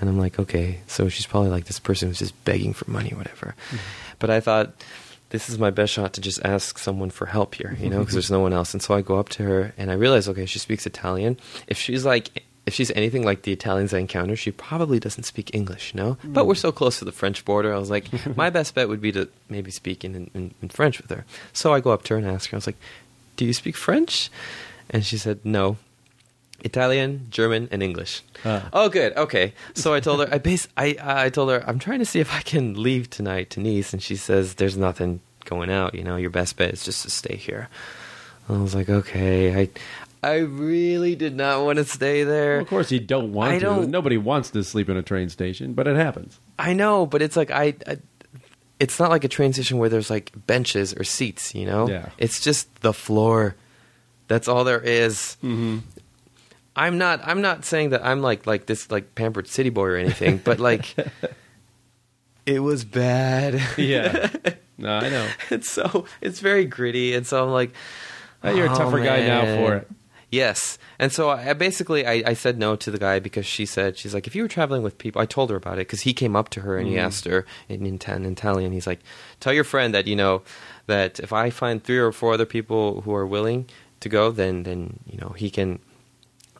And 0.00 0.08
I'm 0.08 0.18
like, 0.18 0.38
okay, 0.38 0.80
so 0.86 1.08
she's 1.08 1.26
probably 1.26 1.50
like 1.50 1.66
this 1.66 1.78
person 1.78 2.08
who's 2.08 2.18
just 2.18 2.44
begging 2.44 2.72
for 2.72 2.90
money 2.90 3.12
or 3.12 3.16
whatever. 3.16 3.54
But 4.18 4.30
I 4.30 4.40
thought 4.40 4.72
this 5.30 5.48
is 5.48 5.58
my 5.58 5.70
best 5.70 5.92
shot 5.92 6.12
to 6.14 6.20
just 6.20 6.40
ask 6.44 6.78
someone 6.78 7.10
for 7.10 7.26
help 7.26 7.54
here, 7.54 7.76
you 7.78 7.88
know, 7.88 8.00
because 8.00 8.14
there's 8.14 8.30
no 8.30 8.40
one 8.40 8.52
else. 8.52 8.74
And 8.74 8.82
so 8.82 8.94
I 8.94 9.02
go 9.02 9.18
up 9.18 9.28
to 9.30 9.44
her 9.44 9.72
and 9.78 9.90
I 9.90 9.94
realize, 9.94 10.28
okay, 10.28 10.46
she 10.46 10.58
speaks 10.58 10.86
Italian. 10.86 11.38
If 11.68 11.78
she's 11.78 12.04
like, 12.04 12.42
if 12.66 12.74
she's 12.74 12.90
anything 12.92 13.24
like 13.24 13.42
the 13.42 13.52
Italians 13.52 13.92
I 13.94 13.98
encounter, 13.98 14.36
she 14.36 14.52
probably 14.52 15.00
doesn't 15.00 15.24
speak 15.24 15.54
English, 15.54 15.94
you 15.94 16.00
know? 16.00 16.18
But 16.22 16.46
we're 16.46 16.54
so 16.54 16.70
close 16.70 16.98
to 16.98 17.04
the 17.04 17.12
French 17.12 17.44
border. 17.44 17.74
I 17.74 17.78
was 17.78 17.90
like, 17.90 18.04
my 18.36 18.50
best 18.50 18.74
bet 18.74 18.88
would 18.88 19.00
be 19.00 19.12
to 19.12 19.28
maybe 19.48 19.70
speak 19.70 20.04
in, 20.04 20.30
in, 20.34 20.54
in 20.60 20.68
French 20.68 21.00
with 21.00 21.10
her. 21.10 21.24
So 21.52 21.72
I 21.72 21.80
go 21.80 21.90
up 21.90 22.02
to 22.04 22.14
her 22.14 22.18
and 22.18 22.26
ask 22.28 22.50
her, 22.50 22.56
I 22.56 22.58
was 22.58 22.66
like, 22.66 22.76
do 23.36 23.44
you 23.44 23.52
speak 23.52 23.76
French? 23.76 24.30
And 24.90 25.04
she 25.04 25.16
said, 25.18 25.40
no. 25.44 25.78
Italian, 26.62 27.26
German, 27.30 27.68
and 27.70 27.82
English. 27.82 28.22
Ah. 28.44 28.68
Oh, 28.72 28.88
good. 28.88 29.16
Okay. 29.16 29.54
So 29.74 29.94
I 29.94 30.00
told 30.00 30.20
her. 30.20 30.28
I 30.32 30.38
base. 30.38 30.68
I 30.76 30.96
I 31.00 31.30
told 31.30 31.48
her 31.48 31.64
I'm 31.66 31.78
trying 31.78 32.00
to 32.00 32.04
see 32.04 32.20
if 32.20 32.34
I 32.34 32.42
can 32.42 32.80
leave 32.82 33.08
tonight 33.08 33.48
to 33.50 33.60
Nice, 33.60 33.94
and 33.94 34.02
she 34.02 34.16
says 34.16 34.54
there's 34.54 34.76
nothing 34.76 35.20
going 35.46 35.70
out. 35.70 35.94
You 35.94 36.04
know, 36.04 36.16
your 36.16 36.28
best 36.28 36.58
bet 36.58 36.72
is 36.72 36.84
just 36.84 37.02
to 37.04 37.10
stay 37.10 37.36
here. 37.36 37.68
I 38.48 38.58
was 38.58 38.74
like, 38.74 38.88
okay. 38.88 39.58
I 39.58 39.68
I 40.22 40.38
really 40.38 41.16
did 41.16 41.34
not 41.34 41.64
want 41.64 41.78
to 41.78 41.84
stay 41.84 42.24
there. 42.24 42.54
Well, 42.56 42.62
of 42.62 42.68
course, 42.68 42.92
you 42.92 43.00
don't 43.00 43.32
want 43.32 43.52
I 43.52 43.54
to. 43.58 43.64
don't- 43.64 43.90
Nobody 43.90 44.18
wants 44.18 44.50
to 44.50 44.62
sleep 44.62 44.88
in 44.90 44.96
a 44.96 45.02
train 45.02 45.28
station, 45.30 45.72
but 45.72 45.86
it 45.86 45.96
happens. 45.96 46.40
I 46.58 46.74
know, 46.74 47.06
but 47.06 47.22
it's 47.22 47.36
like 47.36 47.50
I, 47.50 47.74
I. 47.86 47.98
It's 48.78 48.98
not 48.98 49.10
like 49.10 49.24
a 49.24 49.28
train 49.28 49.52
station 49.52 49.78
where 49.78 49.88
there's 49.88 50.10
like 50.10 50.32
benches 50.46 50.92
or 50.94 51.04
seats. 51.04 51.54
You 51.54 51.66
know. 51.66 51.88
Yeah. 51.88 52.10
It's 52.18 52.40
just 52.40 52.74
the 52.82 52.92
floor. 52.92 53.56
That's 54.28 54.46
all 54.46 54.64
there 54.64 54.80
is. 54.80 55.36
Mm-hmm. 55.42 55.78
I'm 56.76 56.98
not 56.98 57.20
I'm 57.26 57.40
not 57.42 57.64
saying 57.64 57.90
that 57.90 58.04
I'm 58.04 58.20
like 58.22 58.46
like 58.46 58.66
this 58.66 58.90
like 58.90 59.14
pampered 59.14 59.48
city 59.48 59.70
boy 59.70 59.86
or 59.86 59.96
anything, 59.96 60.36
but 60.44 60.60
like 60.60 60.94
it 62.46 62.60
was 62.60 62.84
bad. 62.84 63.60
Yeah. 63.76 64.30
no, 64.78 64.96
I 64.96 65.08
know. 65.08 65.28
and 65.50 65.64
so 65.64 66.04
it's 66.20 66.40
very 66.40 66.64
gritty 66.64 67.14
and 67.14 67.26
so 67.26 67.42
I'm 67.44 67.50
like 67.50 67.72
Hey, 68.42 68.56
you're 68.56 68.66
a 68.66 68.72
"Oh, 68.72 68.76
tougher 68.78 69.00
guy 69.00 69.26
now 69.26 69.42
for 69.56 69.74
it. 69.76 69.88
Yes. 70.30 70.78
And 70.98 71.12
so 71.12 71.30
I, 71.30 71.50
I 71.50 71.52
basically 71.54 72.06
I, 72.06 72.22
I 72.26 72.34
said 72.34 72.56
no 72.58 72.76
to 72.76 72.90
the 72.90 72.98
guy 72.98 73.18
because 73.18 73.46
she 73.46 73.66
said 73.66 73.96
she's 73.98 74.14
like 74.14 74.26
if 74.26 74.34
you 74.36 74.42
were 74.42 74.48
traveling 74.48 74.82
with 74.82 74.96
people 74.98 75.20
I 75.20 75.26
told 75.26 75.50
her 75.50 75.56
about 75.56 75.74
it 75.74 75.86
because 75.88 76.02
he 76.02 76.12
came 76.12 76.36
up 76.36 76.48
to 76.50 76.60
her 76.60 76.78
and 76.78 76.86
he 76.86 76.94
Mm. 76.94 77.00
asked 77.06 77.24
her 77.24 77.44
in, 77.68 77.84
in, 77.84 77.98
in 77.98 78.24
Italian 78.26 78.70
he's 78.72 78.86
like 78.86 79.00
tell 79.40 79.52
your 79.52 79.64
friend 79.64 79.92
that 79.94 80.06
you 80.06 80.14
know 80.14 80.42
that 80.86 81.18
if 81.20 81.32
I 81.32 81.50
find 81.50 81.82
three 81.82 81.98
or 81.98 82.12
four 82.12 82.32
other 82.34 82.46
people 82.46 83.00
who 83.02 83.12
are 83.14 83.26
willing 83.26 83.66
to 84.00 84.08
go 84.08 84.30
then 84.30 84.62
then 84.62 85.00
you 85.10 85.18
know 85.18 85.30
he 85.36 85.50
can 85.50 85.80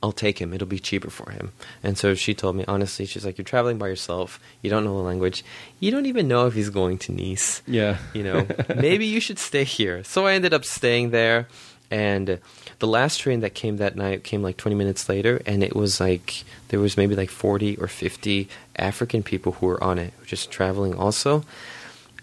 I'll 0.03 0.13
take 0.13 0.39
him. 0.41 0.55
It'll 0.55 0.67
be 0.67 0.79
cheaper 0.79 1.11
for 1.11 1.31
him. 1.31 1.53
And 1.83 1.99
so 1.99 2.15
she 2.15 2.33
told 2.33 2.57
me 2.57 2.65
honestly, 2.67 3.05
she's 3.05 3.23
like, 3.27 3.37
You're 3.37 3.45
traveling 3.45 3.77
by 3.77 3.89
yourself. 3.89 4.41
You 4.63 4.71
don't 4.71 4.83
know 4.83 4.97
the 4.97 5.03
language. 5.05 5.45
You 5.79 5.91
don't 5.91 6.07
even 6.07 6.27
know 6.27 6.47
if 6.47 6.55
he's 6.55 6.71
going 6.71 6.97
to 7.05 7.13
Nice. 7.13 7.61
Yeah. 7.67 7.99
You 8.15 8.23
know, 8.23 8.47
maybe 8.75 9.05
you 9.05 9.21
should 9.21 9.39
stay 9.39 9.65
here. 9.65 10.03
So 10.03 10.27
I 10.27 10.33
ended 10.33 10.55
up 10.55 10.65
staying 10.65 11.11
there. 11.11 11.49
And 11.91 12.39
the 12.81 12.87
last 12.89 13.19
train 13.21 13.41
that 13.41 13.55
came 13.55 13.77
that 13.79 13.95
night 13.97 14.25
came 14.25 14.43
like 14.43 14.57
20 14.57 14.75
minutes 14.75 15.09
later. 15.09 15.41
And 15.47 15.63
it 15.63 15.75
was 15.77 16.01
like, 16.01 16.45
there 16.69 16.81
was 16.81 16.97
maybe 16.97 17.15
like 17.15 17.31
40 17.31 17.77
or 17.77 17.87
50 17.89 18.49
African 18.77 19.23
people 19.23 19.53
who 19.53 19.67
were 19.67 19.83
on 19.85 19.99
it, 19.99 20.13
just 20.27 20.51
traveling 20.51 20.95
also. 20.95 21.45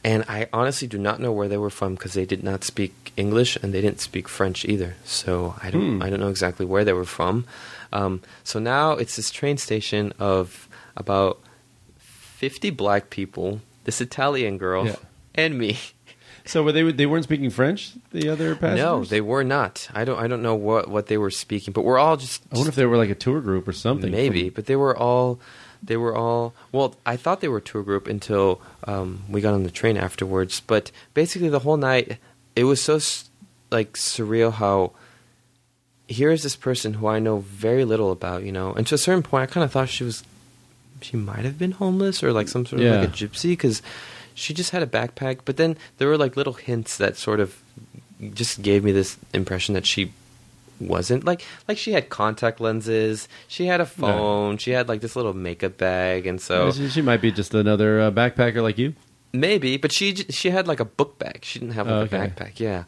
And 0.04 0.24
I 0.28 0.48
honestly 0.54 0.88
do 0.88 0.98
not 0.98 1.20
know 1.20 1.32
where 1.32 1.48
they 1.48 1.58
were 1.58 1.70
from 1.70 1.96
because 1.96 2.14
they 2.14 2.26
did 2.26 2.44
not 2.44 2.64
speak 2.64 3.12
English 3.18 3.58
and 3.62 3.74
they 3.74 3.82
didn't 3.82 4.00
speak 4.02 4.28
French 4.28 4.64
either. 4.66 4.96
So 5.06 5.56
I 5.62 5.70
don't 5.72 5.98
Hmm. 5.98 6.04
I 6.04 6.10
don't 6.10 6.20
know 6.20 6.30
exactly 6.30 6.66
where 6.66 6.86
they 6.86 6.94
were 6.94 7.06
from. 7.06 7.46
Um, 7.94 8.22
so 8.44 8.60
now 8.60 8.92
it's 8.94 9.16
this 9.16 9.32
train 9.32 9.58
station 9.58 10.14
of 10.20 10.68
about 10.96 11.40
fifty 11.98 12.70
black 12.70 13.10
people, 13.10 13.62
this 13.86 14.00
Italian 14.02 14.58
girl, 14.58 14.86
Yeah. 14.88 14.96
and 15.36 15.58
me. 15.58 15.78
So 16.48 16.64
were 16.64 16.72
they 16.72 16.92
they 16.92 17.06
weren't 17.06 17.24
speaking 17.26 17.50
French? 17.50 17.94
The 18.12 18.30
other 18.30 18.56
passengers? 18.56 18.78
No, 18.80 19.04
they 19.04 19.22
were 19.22 19.44
not. 19.44 19.88
I 19.94 20.06
don't 20.06 20.20
I 20.20 20.28
don't 20.28 20.42
know 20.42 20.56
what 20.56 20.90
what 20.90 21.08
they 21.08 21.18
were 21.18 21.32
speaking, 21.32 21.74
but 21.74 21.84
we're 21.84 22.00
all 22.00 22.18
just, 22.18 22.42
I 22.52 22.56
wonder 22.56 22.70
if 22.70 22.76
they 22.76 22.86
were 22.86 22.98
like 22.98 23.10
a 23.10 23.16
tour 23.16 23.42
group 23.42 23.68
or 23.68 23.74
something. 23.74 24.12
maybe. 24.12 24.50
But 24.50 24.66
they 24.66 24.76
were 24.76 24.96
all 24.98 25.40
they 25.84 25.98
were 25.98 26.16
all 26.16 26.54
well. 26.72 26.96
I 27.06 27.18
thought 27.18 27.42
they 27.42 27.48
were 27.48 27.58
a 27.58 27.62
tour 27.62 27.84
group 27.84 28.08
until 28.08 28.62
um, 28.86 29.24
we 29.30 29.42
got 29.42 29.54
on 29.54 29.64
the 29.64 29.72
train 29.72 29.98
afterwards. 29.98 30.62
But 30.62 30.92
basically, 31.14 31.50
the 31.50 31.60
whole 31.60 31.78
night 31.78 32.18
it 32.56 32.64
was 32.64 32.82
so 32.82 33.00
like 33.70 33.94
surreal 33.94 34.54
how 34.54 34.94
here 36.08 36.32
is 36.32 36.44
this 36.44 36.56
person 36.56 36.94
who 36.96 37.08
I 37.08 37.20
know 37.20 37.40
very 37.40 37.84
little 37.84 38.12
about, 38.12 38.44
you 38.44 38.52
know, 38.52 38.74
and 38.74 38.88
to 38.88 38.96
a 38.96 38.98
certain 38.98 39.24
point, 39.24 39.44
I 39.44 39.54
kind 39.54 39.64
of 39.64 39.72
thought 39.72 39.90
she 39.90 40.04
was 40.04 40.24
she 41.02 41.18
might 41.18 41.46
have 41.46 41.60
been 41.60 41.74
homeless 41.74 42.24
or 42.24 42.32
like 42.32 42.48
some 42.48 42.66
sort 42.66 42.82
of 42.82 42.88
like 43.02 43.10
a 43.10 43.12
gypsy 43.12 43.52
because 43.52 43.82
she 44.38 44.54
just 44.54 44.70
had 44.70 44.84
a 44.84 44.88
backpack. 44.88 45.40
But 45.46 45.58
then 45.58 45.76
there 45.98 46.08
were 46.08 46.18
like 46.18 46.38
little 46.38 46.54
hints 46.54 46.98
that 46.98 47.18
sort 47.18 47.40
of 47.40 47.60
just 48.34 48.62
gave 48.62 48.84
me 48.84 48.92
this 48.92 49.18
impression 49.34 49.74
that 49.74 49.86
she 49.86 50.12
wasn't 50.80 51.24
like 51.26 51.42
like 51.68 51.76
she 51.78 51.92
had 51.94 52.08
contact 52.10 52.60
lenses 52.62 53.28
she 53.48 53.66
had 53.66 53.82
a 53.82 53.86
phone 53.86 54.58
she 54.60 54.70
had 54.70 54.88
like 54.88 55.02
this 55.02 55.16
little 55.16 55.34
makeup 55.34 55.76
bag 55.78 56.28
and 56.28 56.40
so 56.40 56.70
she, 56.72 56.88
she 56.88 57.02
might 57.02 57.20
be 57.20 57.32
just 57.32 57.56
another 57.56 58.00
uh, 58.00 58.12
backpacker 58.12 58.62
like 58.62 58.78
you. 58.78 58.94
maybe 59.34 59.76
but 59.78 59.92
she 59.92 60.14
she 60.30 60.52
had 60.52 60.68
like 60.68 60.80
a 60.80 60.86
book 60.86 61.18
bag 61.18 61.40
she 61.42 61.58
didn't 61.58 61.74
have 61.74 61.88
like 61.88 62.14
Oh, 62.14 62.18
a 62.18 62.20
backpack 62.20 62.60
yeah 62.60 62.84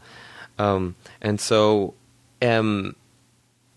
um 0.60 0.94
and 1.20 1.42
so 1.42 1.96
um 2.44 2.96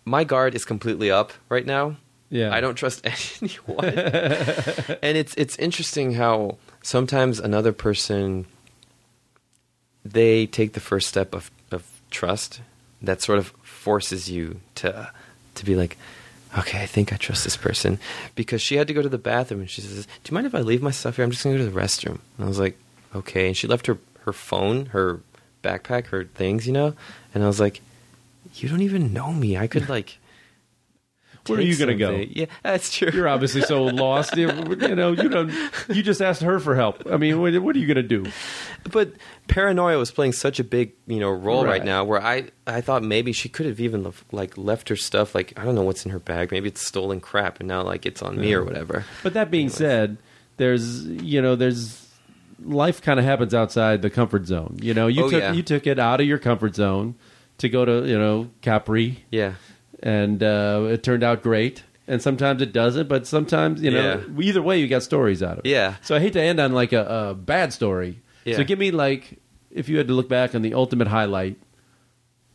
my 0.05 0.25
guard 0.25 0.55
is 0.55 0.67
completely 0.67 1.11
up 1.11 1.33
right 1.49 1.65
now 1.65 1.97
Yeah. 2.29 2.53
I 2.55 2.61
don't 2.61 2.75
trust 2.77 3.01
anyone. 3.41 3.85
and 5.05 5.17
it's 5.17 5.33
it's 5.37 5.57
interesting 5.57 6.13
how 6.15 6.59
sometimes 6.83 7.39
another 7.39 7.73
person 7.73 8.47
they 10.05 10.47
take 10.47 10.73
the 10.73 10.81
first 10.81 11.09
step 11.09 11.35
of, 11.35 11.51
of 11.71 11.87
trust 12.11 12.61
that 13.01 13.23
sort 13.23 13.39
of 13.39 13.49
forces 13.63 14.31
you 14.31 14.61
to 14.77 15.11
to 15.55 15.65
be 15.65 15.75
like, 15.75 15.97
okay, 16.59 16.83
I 16.83 16.87
think 16.87 17.13
I 17.13 17.17
trust 17.17 17.45
this 17.45 17.57
person 17.57 17.99
because 18.35 18.63
she 18.63 18.77
had 18.77 18.89
to 18.89 18.95
go 18.95 19.03
to 19.03 19.09
the 19.09 19.19
bathroom 19.19 19.61
and 19.61 19.71
she 19.71 19.81
says, 19.81 20.07
"Do 20.07 20.31
you 20.31 20.35
mind 20.35 20.47
if 20.47 20.55
I 20.55 20.61
leave 20.61 20.83
my 20.83 20.91
stuff 20.91 21.17
here? 21.17 21.25
I'm 21.25 21.31
just 21.31 21.45
going 21.45 21.57
to 21.57 21.63
go 21.63 21.69
to 21.69 21.75
the 21.75 21.81
restroom." 21.81 22.21
And 22.37 22.45
I 22.45 22.47
was 22.47 22.59
like, 22.59 22.79
"Okay." 23.15 23.47
And 23.47 23.57
she 23.57 23.67
left 23.67 23.87
her 23.87 23.99
her 24.21 24.33
phone, 24.33 24.87
her 24.87 25.21
backpack, 25.63 26.07
her 26.07 26.25
things, 26.25 26.67
you 26.67 26.73
know. 26.73 26.95
And 27.35 27.45
I 27.45 27.47
was 27.47 27.61
like, 27.61 27.81
"You 28.55 28.69
don't 28.69 28.83
even 28.83 29.13
know 29.13 29.33
me. 29.33 29.57
I 29.57 29.67
could 29.67 29.89
like." 29.89 30.19
Where 31.47 31.59
are 31.59 31.63
you 31.63 31.77
gonna 31.77 31.97
go? 31.97 32.11
Yeah, 32.29 32.47
that's 32.63 32.95
true. 32.97 33.11
You're 33.13 33.29
obviously 33.29 33.63
so 33.63 33.85
lost. 33.85 34.37
You 34.37 34.47
know, 34.95 35.13
you 35.13 35.29
don't. 35.29 35.53
You 35.89 36.03
just 36.03 36.23
asked 36.23 36.43
her 36.43 36.61
for 36.61 36.77
help. 36.77 37.03
I 37.11 37.17
mean, 37.17 37.41
what, 37.41 37.53
what 37.63 37.75
are 37.75 37.79
you 37.81 37.87
going 37.87 37.97
to 37.97 38.03
do? 38.03 38.31
But 38.91 39.13
paranoia 39.49 39.99
was 39.99 40.11
playing 40.13 40.33
such 40.33 40.61
a 40.61 40.65
big, 40.65 40.93
you 41.07 41.19
know, 41.19 41.31
role 41.31 41.65
right, 41.65 41.71
Right. 41.81 41.85
now. 41.85 42.05
Where 42.05 42.23
I, 42.23 42.51
I 42.67 42.81
thought 42.81 43.03
maybe 43.03 43.33
she 43.33 43.49
could 43.49 43.67
have 43.67 43.81
even 43.81 44.05
lef- 44.05 44.25
like 44.31 44.57
left 44.57 44.89
her 44.89 44.97
stuff. 44.97 45.35
Like 45.35 45.53
I 45.57 45.65
don't 45.65 45.75
know 45.75 45.83
what's 45.83 46.05
in 46.05 46.13
her 46.13 46.19
bag. 46.21 46.53
Maybe 46.53 46.69
it's 46.69 46.87
stolen 46.87 47.21
crap, 47.21 47.59
and 47.59 47.69
now 47.69 47.83
like 47.83 48.07
it's 48.07 48.23
on 48.23 48.39
me 48.41 48.53
or 48.55 48.65
whatever. 48.65 49.05
But 49.23 49.35
that 49.35 49.51
being 49.51 49.65
Anyways. 49.67 49.77
said, 49.79 50.19
there's 50.59 51.05
you 51.07 51.43
know 51.43 51.57
there's 51.57 52.09
life 52.65 53.03
kind 53.03 53.19
of 53.19 53.25
happens 53.27 53.53
outside 53.55 54.03
the 54.03 54.11
comfort 54.11 54.47
zone. 54.47 54.79
You 54.81 54.95
know, 54.95 55.09
you 55.09 55.25
Oh, 55.25 55.31
took 55.31 55.41
yeah. 55.41 55.53
you 55.53 55.63
took 55.65 55.87
it 55.89 55.99
out 55.99 56.21
of 56.21 56.27
your 56.27 56.39
comfort 56.39 56.77
zone 56.77 57.17
to 57.59 57.69
go 57.69 57.85
to 57.85 58.07
you 58.09 58.19
know 58.19 58.51
Capri, 58.61 59.25
Yeah. 59.31 59.55
And 60.03 60.43
uh, 60.43 60.87
it 60.91 61.03
turned 61.03 61.23
out 61.23 61.43
great. 61.43 61.85
And 62.09 62.21
sometimes 62.21 62.61
it 62.61 62.73
doesn't, 62.73 63.09
but 63.09 63.27
sometimes 63.27 63.81
you 63.83 63.91
know. 63.91 64.25
Either 64.41 64.61
way, 64.61 64.79
you 64.81 64.89
got 64.89 65.03
stories 65.03 65.43
out 65.43 65.59
of 65.59 65.65
it. 65.65 65.69
Yeah. 65.69 65.95
So 66.03 66.17
I 66.17 66.21
hate 66.21 66.33
to 66.33 66.43
end 66.43 66.59
on 66.59 66.73
like 66.73 66.93
a, 66.93 67.31
a 67.31 67.35
bad 67.35 67.73
story. 67.73 68.21
Yeah. 68.45 68.57
So 68.57 68.65
give 68.65 68.79
me 68.79 68.91
like 68.91 69.39
if 69.71 69.89
you 69.89 69.99
had 69.99 70.09
to 70.09 70.15
look 70.15 70.29
back 70.29 70.55
on 70.55 70.63
the 70.63 70.75
ultimate 70.75 71.09
highlight 71.09 71.57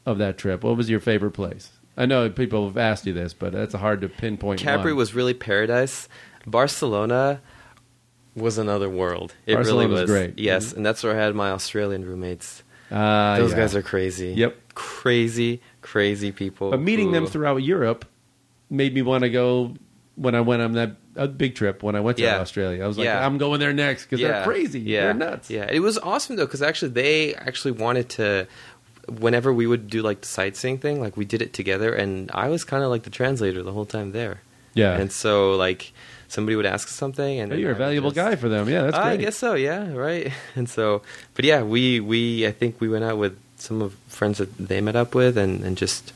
of 0.05 0.17
that 0.17 0.37
trip, 0.37 0.63
what 0.63 0.75
was 0.75 0.89
your 0.89 0.99
favorite 0.99 1.31
place? 1.31 1.71
I 1.95 2.05
know 2.05 2.29
people 2.29 2.67
have 2.67 2.77
asked 2.77 3.05
you 3.07 3.13
this, 3.13 3.33
but 3.33 3.53
that's 3.53 3.73
hard 3.73 4.01
to 4.01 4.09
pinpoint. 4.09 4.59
Capri 4.59 4.91
one. 4.91 4.97
was 4.97 5.15
really 5.15 5.33
paradise. 5.33 6.07
Barcelona 6.45 7.41
was 8.35 8.57
another 8.57 8.89
world. 8.89 9.33
It 9.45 9.55
Barcelona 9.55 9.87
really 9.87 9.91
was 9.93 10.01
was 10.01 10.11
great. 10.11 10.29
Mm-hmm. 10.31 10.39
Yes, 10.45 10.73
and 10.73 10.85
that's 10.85 11.03
where 11.03 11.13
I 11.13 11.23
had 11.23 11.33
my 11.33 11.51
Australian 11.51 12.05
roommates. 12.05 12.63
Ah, 12.91 13.35
Those 13.37 13.51
yeah. 13.51 13.57
guys 13.57 13.75
are 13.75 13.81
crazy. 13.81 14.33
Yep. 14.33 14.55
Crazy, 15.01 15.61
crazy 15.81 16.31
people. 16.31 16.71
But 16.71 16.81
meeting 16.81 17.11
them 17.11 17.27
throughout 17.27 17.57
Europe 17.57 18.05
made 18.69 18.93
me 18.95 19.01
want 19.03 19.21
to 19.23 19.29
go 19.29 19.75
when 20.15 20.33
I 20.33 20.41
went 20.41 20.61
on 20.63 20.71
that 20.73 20.91
a 21.15 21.27
big 21.27 21.53
trip 21.55 21.83
when 21.83 21.95
I 21.95 21.99
went 21.99 22.17
to 22.17 22.23
Yeah. 22.23 22.39
Australia. 22.39 22.83
I 22.83 22.87
was 22.87 22.97
like, 22.97 23.05
Yeah. 23.05 23.25
I'm 23.25 23.37
going 23.37 23.59
there 23.59 23.73
next 23.73 24.05
because 24.05 24.19
they're 24.21 24.43
crazy. 24.43 24.79
Yeah, 24.79 25.01
They're 25.01 25.13
nuts. 25.13 25.49
Yeah, 25.49 25.67
it 25.69 25.79
was 25.81 25.97
awesome 25.99 26.35
though 26.35 26.45
because 26.45 26.61
actually 26.63 26.91
they 26.91 27.35
actually 27.35 27.71
wanted 27.85 28.09
to. 28.17 28.47
Whenever 29.07 29.53
we 29.53 29.65
would 29.67 29.87
do 29.87 30.01
like 30.01 30.19
the 30.21 30.27
sightseeing 30.27 30.79
thing, 30.79 30.99
like 30.99 31.15
we 31.15 31.23
did 31.25 31.41
it 31.41 31.53
together, 31.53 31.93
and 31.93 32.29
I 32.33 32.49
was 32.49 32.63
kind 32.65 32.83
of 32.83 32.89
like 32.89 33.03
the 33.03 33.09
translator 33.09 33.63
the 33.63 33.71
whole 33.71 33.85
time 33.85 34.11
there. 34.11 34.41
Yeah. 34.73 34.97
And 34.99 35.11
so 35.11 35.55
like 35.55 35.93
somebody 36.27 36.55
would 36.57 36.65
ask 36.65 36.87
something, 36.89 37.39
and 37.39 37.51
Hey, 37.53 37.59
you're 37.61 37.71
a 37.71 37.75
I 37.75 37.77
valuable 37.77 38.11
just- 38.11 38.25
guy 38.29 38.35
for 38.35 38.49
them. 38.49 38.67
Yeah, 38.67 38.81
that's 38.83 38.97
great. 38.97 39.13
I 39.13 39.15
guess 39.17 39.37
so. 39.37 39.53
Yeah, 39.53 39.93
right. 39.93 40.33
And 40.57 40.67
so, 40.67 41.03
but 41.35 41.45
yeah, 41.45 41.61
we 41.63 41.99
we 42.01 42.45
I 42.47 42.51
think 42.51 42.81
we 42.81 42.89
went 42.89 43.05
out 43.05 43.17
with 43.17 43.37
some 43.57 43.81
of 43.81 43.93
friends 44.07 44.37
that 44.39 44.55
they 44.57 44.81
met 44.81 44.95
up 44.95 45.13
with, 45.15 45.37
and 45.37 45.63
and 45.63 45.77
just 45.77 46.13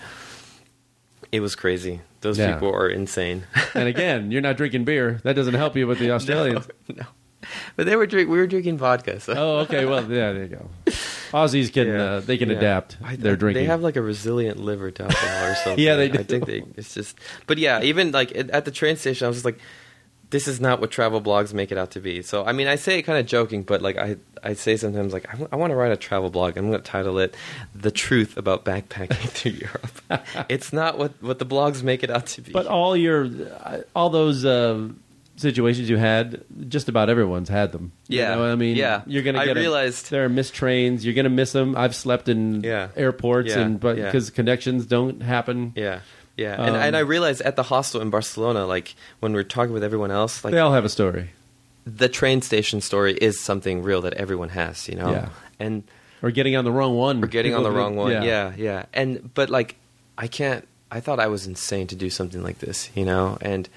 it 1.32 1.40
was 1.40 1.56
crazy. 1.56 2.02
Those 2.22 2.38
Yeah. 2.38 2.54
people 2.54 2.74
are 2.74 2.88
insane. 2.90 3.44
and 3.74 3.88
again, 3.88 4.32
you're 4.32 4.42
not 4.42 4.58
drinking 4.58 4.84
beer. 4.86 5.20
That 5.24 5.36
doesn't 5.36 5.54
help 5.56 5.76
you 5.76 5.88
with 5.88 6.00
the 6.00 6.12
Australians. 6.18 6.68
no, 6.90 6.96
no. 7.02 7.06
But 7.76 7.88
they 7.88 7.96
were 7.96 8.06
drink. 8.06 8.30
We 8.30 8.38
were 8.38 8.46
drinking 8.46 8.78
vodka. 8.78 9.20
So. 9.20 9.34
oh, 9.36 9.58
okay. 9.62 9.86
Well, 9.86 10.02
yeah, 10.04 10.32
there 10.32 10.44
you 10.44 10.48
go. 10.56 10.70
Aussies 11.32 11.74
can 11.74 11.88
Yeah. 11.88 12.04
uh, 12.04 12.20
they 12.20 12.38
can 12.38 12.50
Yeah. 12.50 12.58
adapt 12.58 12.98
I- 13.04 13.16
their 13.16 13.36
drinking. 13.36 13.64
They 13.64 13.68
have 13.68 13.82
like 13.82 13.96
a 13.96 14.02
resilient 14.02 14.60
liver 14.60 14.92
to 14.92 15.04
alcohol 15.04 15.50
or 15.52 15.56
something. 15.56 15.84
Yeah, 15.84 15.96
they 15.96 16.10
do. 16.10 16.20
I 16.20 16.24
think 16.24 16.46
they. 16.46 16.64
It's 16.78 16.94
just. 16.94 17.18
But 17.48 17.58
yeah, 17.58 17.82
even 17.82 18.12
like 18.12 18.36
at 18.36 18.50
at 18.52 18.66
the 18.66 18.72
train 18.72 18.96
station, 18.98 19.26
I 19.26 19.28
was 19.30 19.38
just 19.38 19.46
like, 19.46 19.58
"This 20.32 20.48
is 20.48 20.60
not 20.60 20.82
what 20.82 20.90
travel 20.92 21.22
blogs 21.22 21.54
make 21.54 21.72
it 21.72 21.78
out 21.78 21.92
to 21.92 22.00
be." 22.02 22.22
So 22.24 22.44
I 22.44 22.52
mean, 22.52 22.68
I 22.68 22.76
say 22.76 22.98
it 23.00 23.04
kind 23.04 23.20
of 23.20 23.26
joking, 23.28 23.62
but 23.64 23.82
like 23.82 23.98
I 23.98 24.18
I 24.44 24.54
say 24.56 24.76
sometimes 24.78 25.14
like 25.14 25.26
I 25.54 25.56
want 25.56 25.72
to 25.72 25.76
write 25.76 25.92
a 25.92 25.98
travel 25.98 26.30
blog. 26.32 26.58
I'm 26.58 26.70
going 26.70 26.82
to 26.82 26.84
title 26.92 27.20
it 27.20 27.36
"The 27.76 27.92
Truth 27.92 28.36
About 28.38 28.66
Backpacking 28.66 29.30
Through 29.38 29.52
Europe." 29.52 30.26
it's 30.50 30.74
not 30.74 30.98
what 30.98 31.14
what 31.22 31.38
the 31.40 31.46
blogs 31.46 31.84
make 31.84 32.04
it 32.04 32.10
out 32.10 32.26
to 32.28 32.42
be. 32.42 32.52
but 32.52 32.66
all 32.66 32.98
your 32.98 33.26
uh, 33.64 33.82
all 33.96 34.10
those 34.10 34.44
uh, 34.44 34.88
situations 35.38 35.90
you 35.90 35.98
had, 35.98 36.44
just 36.70 36.88
about 36.88 37.10
everyone's 37.10 37.50
had 37.50 37.72
them. 37.72 37.92
You 38.08 38.20
Yeah. 38.20 38.36
know, 38.36 38.46
I 38.52 38.56
mean, 38.56 38.76
Yeah. 38.76 39.02
you're 39.08 39.24
gonna 39.24 39.44
Get 39.46 39.58
I 39.58 39.60
realized- 39.60 40.12
there 40.12 40.24
are 40.26 40.30
missed 40.30 40.54
trains. 40.54 41.04
You're 41.04 41.16
gonna 41.16 41.30
miss 41.30 41.52
them. 41.52 41.76
I've 41.76 41.96
slept 41.96 42.30
in 42.30 42.62
Yeah. 42.64 42.90
airports, 42.96 43.50
Yeah. 43.50 43.62
and 43.62 43.80
but 43.80 43.98
Yeah. 43.98 44.06
because 44.06 44.30
connections 44.30 44.86
don't 44.86 45.24
happen, 45.24 45.74
yeah. 45.76 46.00
Yeah, 46.38 46.54
and, 46.60 46.76
Um, 46.76 46.82
and 46.82 46.96
I 46.96 47.00
realized 47.02 47.42
at 47.42 47.56
the 47.56 47.64
hostel 47.64 48.02
in 48.02 48.10
Barcelona, 48.10 48.66
like 48.66 48.96
when 49.20 49.34
we're 49.34 49.44
talking 49.44 49.74
with 49.74 49.84
everyone 49.84 50.12
else, 50.12 50.44
like 50.44 50.54
they 50.54 50.60
all 50.60 50.74
have 50.74 50.86
a 50.86 50.90
story. 50.90 51.30
the 51.86 52.08
train 52.10 52.42
station 52.42 52.82
story 52.82 53.14
is 53.14 53.40
something 53.40 53.84
real 53.84 54.02
that 54.02 54.14
everyone 54.14 54.50
has, 54.50 54.88
you 54.88 54.96
know. 54.96 55.12
Yeah. 55.12 55.30
And 55.60 55.84
Or 56.22 56.32
getting 56.32 56.56
on 56.56 56.64
the 56.66 56.72
wrong 56.72 56.96
one. 56.96 57.22
we're 57.22 57.28
getting 57.28 57.54
on 57.56 57.64
the 57.64 57.72
wrong 57.72 57.96
one. 57.96 58.12
Yeah. 58.12 58.54
yeah, 58.58 58.86
And 58.94 59.34
but 59.34 59.50
like 59.50 59.76
I 60.18 60.28
can't 60.28 60.68
I 60.92 61.00
thought 61.00 61.20
I 61.20 61.28
was 61.28 61.48
insane 61.48 61.88
to 61.88 61.96
do 61.96 62.10
something 62.10 62.44
like 62.44 62.60
this, 62.60 62.90
you 62.96 63.06
know? 63.06 63.38
And 63.42 63.68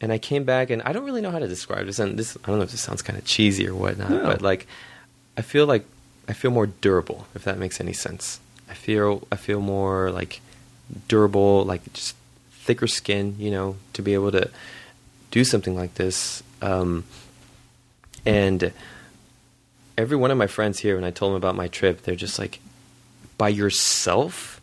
and 0.00 0.12
I 0.12 0.18
came 0.18 0.44
back 0.44 0.70
and 0.70 0.82
I 0.82 0.92
don't 0.92 1.04
really 1.04 1.20
know 1.22 1.30
how 1.30 1.38
to 1.38 1.48
describe 1.48 1.86
this 1.86 1.98
and 1.98 2.18
this 2.18 2.36
I 2.44 2.46
don't 2.48 2.58
know 2.58 2.64
if 2.64 2.70
this 2.70 2.80
sounds 2.82 3.02
kind 3.02 3.18
of 3.18 3.24
cheesy 3.24 3.66
or 3.68 3.74
whatnot, 3.74 4.10
No. 4.10 4.22
but 4.24 4.42
like 4.42 4.66
I 5.36 5.42
feel 5.42 5.66
like 5.66 5.84
I 6.28 6.32
feel 6.32 6.50
more 6.50 6.66
durable, 6.66 7.26
if 7.34 7.44
that 7.44 7.58
makes 7.58 7.80
any 7.80 7.92
sense. 7.92 8.40
I 8.70 8.74
feel 8.74 9.26
I 9.30 9.36
feel 9.36 9.60
more 9.60 10.10
like 10.10 10.40
durable, 11.08 11.64
like 11.64 11.92
just 11.92 12.16
thicker 12.50 12.86
skin, 12.86 13.36
you 13.38 13.50
know, 13.50 13.76
to 13.92 14.02
be 14.02 14.14
able 14.14 14.32
to 14.32 14.50
do 15.30 15.44
something 15.44 15.76
like 15.76 15.94
this. 15.94 16.42
Um, 16.62 17.04
and 18.24 18.72
every 19.98 20.16
one 20.16 20.30
of 20.30 20.38
my 20.38 20.46
friends 20.46 20.78
here, 20.78 20.94
when 20.94 21.04
I 21.04 21.10
told 21.10 21.32
them 21.32 21.36
about 21.36 21.56
my 21.56 21.68
trip, 21.68 22.02
they're 22.02 22.14
just 22.16 22.38
like, 22.38 22.60
"By 23.36 23.48
yourself? 23.48 24.60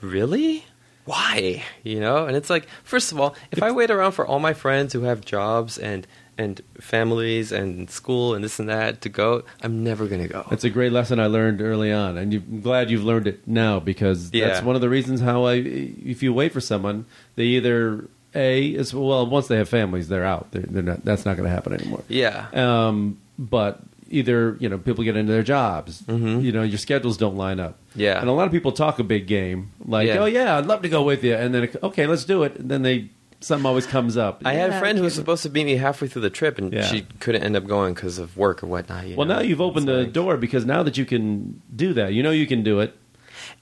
Really? 0.00 0.64
Why? 1.04 1.64
You 1.82 2.00
know?" 2.00 2.26
And 2.26 2.36
it's 2.36 2.50
like, 2.50 2.68
first 2.84 3.12
of 3.12 3.20
all, 3.20 3.34
if 3.50 3.62
I 3.62 3.72
wait 3.72 3.90
around 3.90 4.12
for 4.12 4.26
all 4.26 4.38
my 4.38 4.54
friends 4.54 4.92
who 4.92 5.02
have 5.02 5.24
jobs 5.24 5.78
and 5.78 6.06
and 6.38 6.60
families 6.80 7.50
and 7.52 7.90
school 7.90 8.34
and 8.34 8.42
this 8.44 8.58
and 8.60 8.68
that 8.68 9.00
to 9.02 9.08
go, 9.08 9.42
I'm 9.60 9.82
never 9.82 10.06
gonna 10.06 10.28
go. 10.28 10.46
That's 10.48 10.64
a 10.64 10.70
great 10.70 10.92
lesson 10.92 11.18
I 11.20 11.26
learned 11.26 11.60
early 11.60 11.92
on, 11.92 12.16
and 12.16 12.32
you, 12.32 12.40
I'm 12.48 12.60
glad 12.60 12.90
you've 12.90 13.04
learned 13.04 13.26
it 13.26 13.46
now 13.46 13.80
because 13.80 14.30
that's 14.30 14.62
one 14.62 14.76
of 14.76 14.80
the 14.80 14.88
reasons 14.88 15.20
how 15.20 15.44
I. 15.44 15.54
If 15.56 16.22
you 16.22 16.32
wait 16.32 16.52
for 16.52 16.60
someone, 16.60 17.04
they 17.34 17.44
either 17.44 18.08
a 18.34 18.66
is 18.68 18.94
well 18.94 19.26
once 19.26 19.48
they 19.48 19.56
have 19.56 19.68
families, 19.68 20.08
they're 20.08 20.24
out. 20.24 20.52
They're, 20.52 20.62
they're 20.62 20.82
not. 20.82 21.04
That's 21.04 21.24
not 21.26 21.36
going 21.36 21.48
to 21.48 21.54
happen 21.54 21.72
anymore. 21.72 22.04
yeah. 22.08 22.46
Um, 22.54 23.18
but 23.38 23.80
either 24.10 24.56
you 24.60 24.68
know 24.68 24.78
people 24.78 25.02
get 25.04 25.16
into 25.16 25.32
their 25.32 25.42
jobs. 25.42 26.02
Mhm. 26.02 26.42
You 26.42 26.52
know 26.52 26.62
your 26.62 26.78
schedules 26.78 27.16
don't 27.16 27.36
line 27.36 27.58
up. 27.60 27.78
Yeah. 27.94 28.20
and 28.20 28.28
a 28.28 28.32
lot 28.32 28.46
of 28.46 28.52
people 28.52 28.70
talk 28.72 28.98
a 29.00 29.04
big 29.04 29.26
game 29.26 29.72
like, 29.84 30.06
Yeah. 30.06 30.18
oh 30.18 30.24
yeah, 30.26 30.56
I'd 30.56 30.66
love 30.66 30.82
to 30.82 30.88
go 30.88 31.02
with 31.02 31.24
you, 31.24 31.34
and 31.34 31.52
then 31.54 31.68
okay, 31.82 32.06
let's 32.06 32.24
do 32.24 32.42
it. 32.44 32.56
And 32.56 32.70
then 32.70 32.82
they 32.82 33.08
something 33.40 33.66
always 33.66 33.86
comes 33.86 34.16
up. 34.16 34.42
I 34.44 34.54
had 34.54 34.70
a 34.70 34.78
friend 34.78 34.98
who 34.98 35.04
was 35.04 35.14
supposed 35.14 35.42
to 35.44 35.50
meet 35.50 35.64
me 35.64 35.76
halfway 35.76 36.08
through 36.08 36.22
the 36.22 36.30
trip, 36.30 36.58
and 36.58 36.72
Yeah. 36.72 36.82
she 36.82 37.02
couldn't 37.20 37.42
end 37.42 37.56
up 37.56 37.66
going 37.66 37.94
because 37.94 38.18
of 38.18 38.36
work 38.36 38.62
or 38.62 38.66
whatnot. 38.66 39.06
you 39.06 39.16
Well, 39.16 39.26
know? 39.26 39.36
now 39.36 39.40
you've 39.40 39.60
opened 39.60 39.88
It's 39.88 39.94
the 39.96 40.02
like- 40.04 40.12
door 40.12 40.36
because 40.36 40.64
now 40.66 40.82
that 40.82 40.96
you 40.98 41.04
can 41.04 41.62
do 41.74 41.92
that, 41.94 42.12
you 42.12 42.22
know 42.22 42.30
you 42.30 42.46
can 42.46 42.62
do 42.62 42.80
it. 42.80 42.96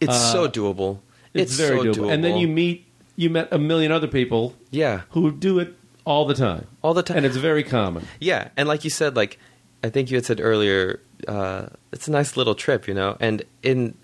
It's 0.01 0.13
uh, 0.13 0.33
so 0.33 0.49
doable. 0.49 1.01
It's, 1.35 1.53
It's, 1.53 1.61
very 1.61 1.79
so 1.79 1.85
doable. 2.03 2.13
And 2.13 2.25
then 2.25 2.37
you 2.39 2.49
meet 2.49 2.85
you 3.19 3.31
met 3.31 3.49
a 3.51 3.59
million 3.59 3.93
other 3.93 4.07
people 4.09 4.55
yeah, 4.71 5.03
who 5.11 5.31
do 5.33 5.59
it 5.59 5.75
all 6.05 6.27
the 6.27 6.35
time, 6.35 6.67
all 6.83 6.93
the 6.93 7.03
time. 7.03 7.17
and 7.19 7.27
it's 7.27 7.37
very 7.37 7.63
common. 7.63 8.07
Yeah, 8.21 8.49
and 8.59 8.69
like 8.69 8.85
you 8.85 8.91
said, 8.91 9.17
like 9.17 9.39
I 9.83 9.89
think 9.91 10.11
you 10.11 10.17
had 10.17 10.25
said 10.27 10.41
earlier, 10.41 11.01
uh, 11.29 11.67
it's 11.93 12.09
a 12.09 12.11
nice 12.11 12.37
little 12.37 12.55
trip, 12.55 12.87
you 12.89 12.93
know. 12.95 13.17
And 13.21 13.43
in 13.63 13.95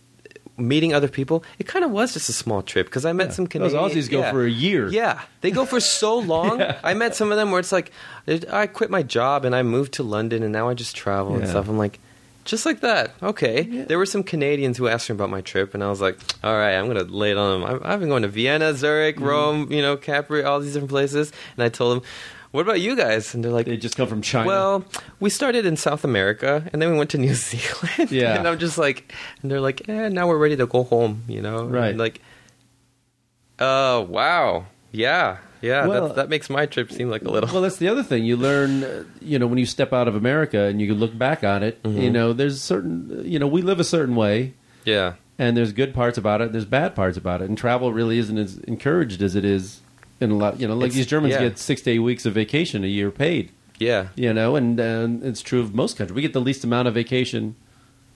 meeting 0.68 0.94
other 0.94 1.08
people, 1.08 1.44
it 1.58 1.66
kind 1.66 1.84
of 1.84 1.90
was 1.90 2.12
just 2.14 2.28
a 2.28 2.32
small 2.32 2.62
trip 2.62 2.86
because 2.86 3.04
I 3.04 3.12
met 3.12 3.28
Yeah. 3.28 3.32
some 3.32 3.44
Those 3.46 3.72
Canadians. 3.72 4.08
Aussies 4.08 4.10
go 4.10 4.22
for 4.30 4.44
a 4.44 4.50
year. 4.50 4.88
Yeah, 4.88 5.20
they 5.42 5.50
go 5.50 5.64
for 5.66 5.80
so 5.80 6.18
long. 6.34 6.60
Yeah. 6.60 6.78
I 6.82 6.94
met 6.94 7.14
some 7.14 7.30
of 7.30 7.36
them 7.36 7.50
where 7.50 7.60
it's 7.60 7.72
like, 7.72 7.90
I 8.50 8.66
quit 8.66 8.90
my 8.90 9.02
job 9.02 9.44
and 9.44 9.54
I 9.54 9.62
moved 9.62 9.92
to 9.94 10.02
London 10.02 10.42
and 10.42 10.52
now 10.52 10.68
I 10.68 10.74
just 10.74 10.96
travel 10.96 11.34
and 11.36 11.48
stuff. 11.48 11.68
I'm 11.68 11.78
like. 11.78 11.98
Just 12.44 12.66
like 12.66 12.80
that. 12.80 13.14
Okay. 13.22 13.62
Yeah. 13.70 13.84
There 13.84 13.98
were 13.98 14.04
some 14.04 14.24
Canadians 14.24 14.76
who 14.76 14.88
asked 14.88 15.08
me 15.08 15.14
about 15.14 15.30
my 15.30 15.42
trip, 15.42 15.74
and 15.74 15.84
I 15.84 15.88
was 15.88 16.00
like, 16.00 16.18
all 16.42 16.52
right, 16.56 16.74
I'm 16.74 16.86
going 16.92 16.96
to 16.96 17.04
lay 17.04 17.30
it 17.30 17.36
on 17.38 17.60
them. 17.60 17.70
I've, 17.70 17.84
I've 17.86 18.00
been 18.00 18.08
going 18.08 18.22
to 18.22 18.28
Vienna, 18.28 18.74
Zurich, 18.74 19.14
Mm-hmm. 19.14 19.24
Rome, 19.24 19.72
you 19.72 19.80
know, 19.80 19.96
Capri, 19.96 20.42
all 20.42 20.58
these 20.58 20.72
different 20.72 20.90
places. 20.90 21.30
And 21.56 21.62
I 21.62 21.68
told 21.68 21.98
them, 22.02 22.08
what 22.52 22.60
about 22.62 22.80
you 22.80 22.94
guys? 22.94 23.34
And 23.34 23.42
they're 23.44 23.50
like, 23.50 23.66
They 23.66 23.76
just 23.76 23.96
come 23.96 24.06
from 24.08 24.22
China. 24.22 24.46
well, 24.46 24.84
we 25.20 25.28
started 25.30 25.66
in 25.66 25.76
South 25.76 26.04
America 26.04 26.68
and 26.72 26.80
then 26.80 26.90
we 26.92 26.96
went 26.96 27.10
to 27.10 27.18
New 27.18 27.34
Zealand. 27.48 28.10
Yeah. 28.12 28.36
and 28.38 28.46
I'm 28.46 28.58
just 28.58 28.78
like, 28.78 29.12
and 29.42 29.50
they're 29.50 29.60
like, 29.60 29.88
eh, 29.88 30.08
now 30.08 30.28
we're 30.28 30.38
ready 30.38 30.56
to 30.56 30.66
go 30.66 30.84
home, 30.84 31.22
you 31.28 31.42
know? 31.42 31.64
Right. 31.64 31.88
And 31.88 31.98
like, 31.98 32.20
oh, 33.58 34.02
wow. 34.02 34.66
Yeah. 34.90 35.38
Yeah. 35.60 35.86
Well- 35.86 36.08
that, 36.08 36.16
that 36.16 36.28
makes 36.28 36.50
my 36.50 36.66
trip 36.66 36.90
seem 36.92 37.08
like 37.08 37.22
a 37.22 37.30
little. 37.30 37.48
well, 37.52 37.62
that's 37.62 37.76
the 37.76 37.88
other 37.88 38.02
thing 38.02 38.24
you 38.24 38.36
learn. 38.36 38.82
uh, 38.84 39.04
You 39.20 39.38
know, 39.38 39.46
when 39.46 39.58
you 39.58 39.66
step 39.66 39.92
out 39.92 40.08
of 40.08 40.14
America 40.16 40.58
and 40.64 40.80
you 40.80 40.94
look 40.94 41.16
back 41.16 41.44
on 41.44 41.62
it, 41.62 41.82
Mm-hmm. 41.82 42.00
you 42.00 42.10
know, 42.10 42.32
there's 42.32 42.60
certain. 42.60 43.22
You 43.24 43.38
know, 43.38 43.46
we 43.46 43.62
live 43.62 43.78
a 43.80 43.84
certain 43.84 44.16
way, 44.16 44.54
yeah. 44.84 45.14
and 45.38 45.56
there's 45.56 45.72
good 45.72 45.94
parts 45.94 46.18
about 46.18 46.40
it. 46.40 46.50
There's 46.52 46.64
bad 46.64 46.94
parts 46.96 47.16
about 47.16 47.42
it, 47.42 47.48
and 47.48 47.56
travel 47.56 47.92
really 47.92 48.18
isn't 48.18 48.36
as 48.38 48.58
encouraged 48.66 49.22
as 49.22 49.36
it 49.36 49.44
is 49.44 49.80
in 50.22 50.30
a 50.30 50.36
lot. 50.36 50.60
You 50.60 50.68
know, 50.68 50.74
like 50.74 50.86
It's- 50.86 50.96
these 50.96 51.06
Germans 51.06 51.34
yeah. 51.34 51.42
get 51.42 51.58
six 51.58 51.82
to 51.82 51.90
eight 51.90 51.98
weeks 51.98 52.24
of 52.24 52.32
vacation 52.34 52.84
a 52.84 52.86
year 52.88 53.10
paid. 53.10 53.50
Yeah. 53.78 54.08
You 54.16 54.32
know, 54.32 54.54
and 54.56 54.78
uh, 54.80 55.08
it's 55.28 55.42
true 55.42 55.60
of 55.60 55.74
most 55.74 55.96
countries. 55.98 56.14
We 56.14 56.22
get 56.22 56.32
the 56.32 56.40
least 56.40 56.62
amount 56.64 56.86
of 56.88 56.94
vacation, 56.94 57.56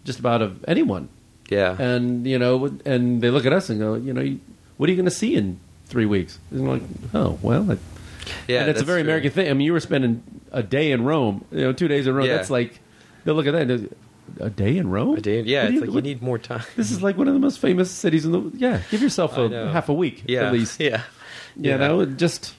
just 0.04 0.18
about 0.20 0.40
of 0.42 0.64
anyone. 0.68 1.08
Yeah. 1.50 1.80
and 1.80 2.26
you 2.26 2.38
know, 2.38 2.76
and 2.84 3.20
they 3.20 3.30
look 3.30 3.46
at 3.46 3.52
us 3.52 3.68
and 3.70 3.78
go, 3.78 3.94
you 3.94 4.12
know, 4.12 4.36
what 4.78 4.88
are 4.88 4.92
you 4.92 4.96
going 4.96 5.04
to 5.04 5.10
see 5.12 5.34
in 5.36 5.60
three 5.86 6.06
weeks? 6.06 6.38
And 6.50 6.60
I'm 6.60 6.66
like, 6.68 6.82
oh 7.14 7.38
well, 7.42 7.70
I, 7.70 7.78
yeah. 8.48 8.60
and 8.62 8.70
it's 8.70 8.80
a 8.80 8.84
very 8.84 9.02
true. 9.02 9.10
American 9.10 9.30
thing. 9.30 9.48
I 9.50 9.52
mean, 9.54 9.64
you 9.66 9.72
were 9.72 9.80
spending 9.80 10.22
a 10.52 10.62
day 10.62 10.90
in 10.92 11.04
Rome, 11.04 11.44
you 11.52 11.60
know, 11.60 11.72
two 11.72 11.86
days 11.88 12.06
in 12.06 12.14
Rome. 12.14 12.26
Yeah. 12.26 12.36
That's 12.36 12.50
like 12.50 12.80
they'll 13.24 13.34
look 13.36 13.46
at 13.46 13.52
that. 13.52 13.70
And 13.70 13.94
a 14.40 14.50
day 14.50 14.76
in 14.76 14.90
Rome? 14.90 15.16
A 15.16 15.20
day- 15.20 15.42
Yeah. 15.42 15.62
What 15.62 15.66
It's 15.66 15.74
you- 15.74 15.80
like 15.82 15.94
you 15.94 16.02
need 16.02 16.20
more 16.22 16.38
time. 16.38 16.62
This 16.76 16.90
is 16.90 17.00
like 17.00 17.16
one 17.16 17.28
of 17.28 17.34
the 17.34 17.40
most 17.40 17.60
famous 17.60 17.90
cities 17.92 18.24
in 18.24 18.32
the. 18.32 18.50
Yeah, 18.56 18.80
give 18.90 19.00
yourself 19.02 19.36
a 19.38 19.70
half 19.72 19.88
a 19.88 19.94
week 19.94 20.24
Yeah. 20.26 20.46
at 20.48 20.52
least. 20.52 20.80
Yeah. 20.80 21.02
Yeah. 21.58 21.76
know, 21.76 22.04
just 22.06 22.54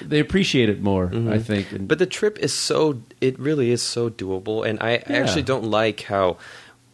they 0.00 0.18
appreciate 0.20 0.68
it 0.68 0.80
more. 0.82 1.10
I 1.28 1.38
think. 1.38 1.72
And, 1.72 1.88
But 1.88 1.98
the 1.98 2.06
trip 2.06 2.38
is 2.38 2.56
so 2.56 3.02
it 3.20 3.38
really 3.38 3.70
is 3.70 3.82
so 3.82 4.10
doable, 4.10 4.66
and 4.66 4.78
I, 4.80 5.02
I 5.06 5.14
actually 5.14 5.42
don't 5.42 5.64
like 5.64 6.02
how 6.02 6.36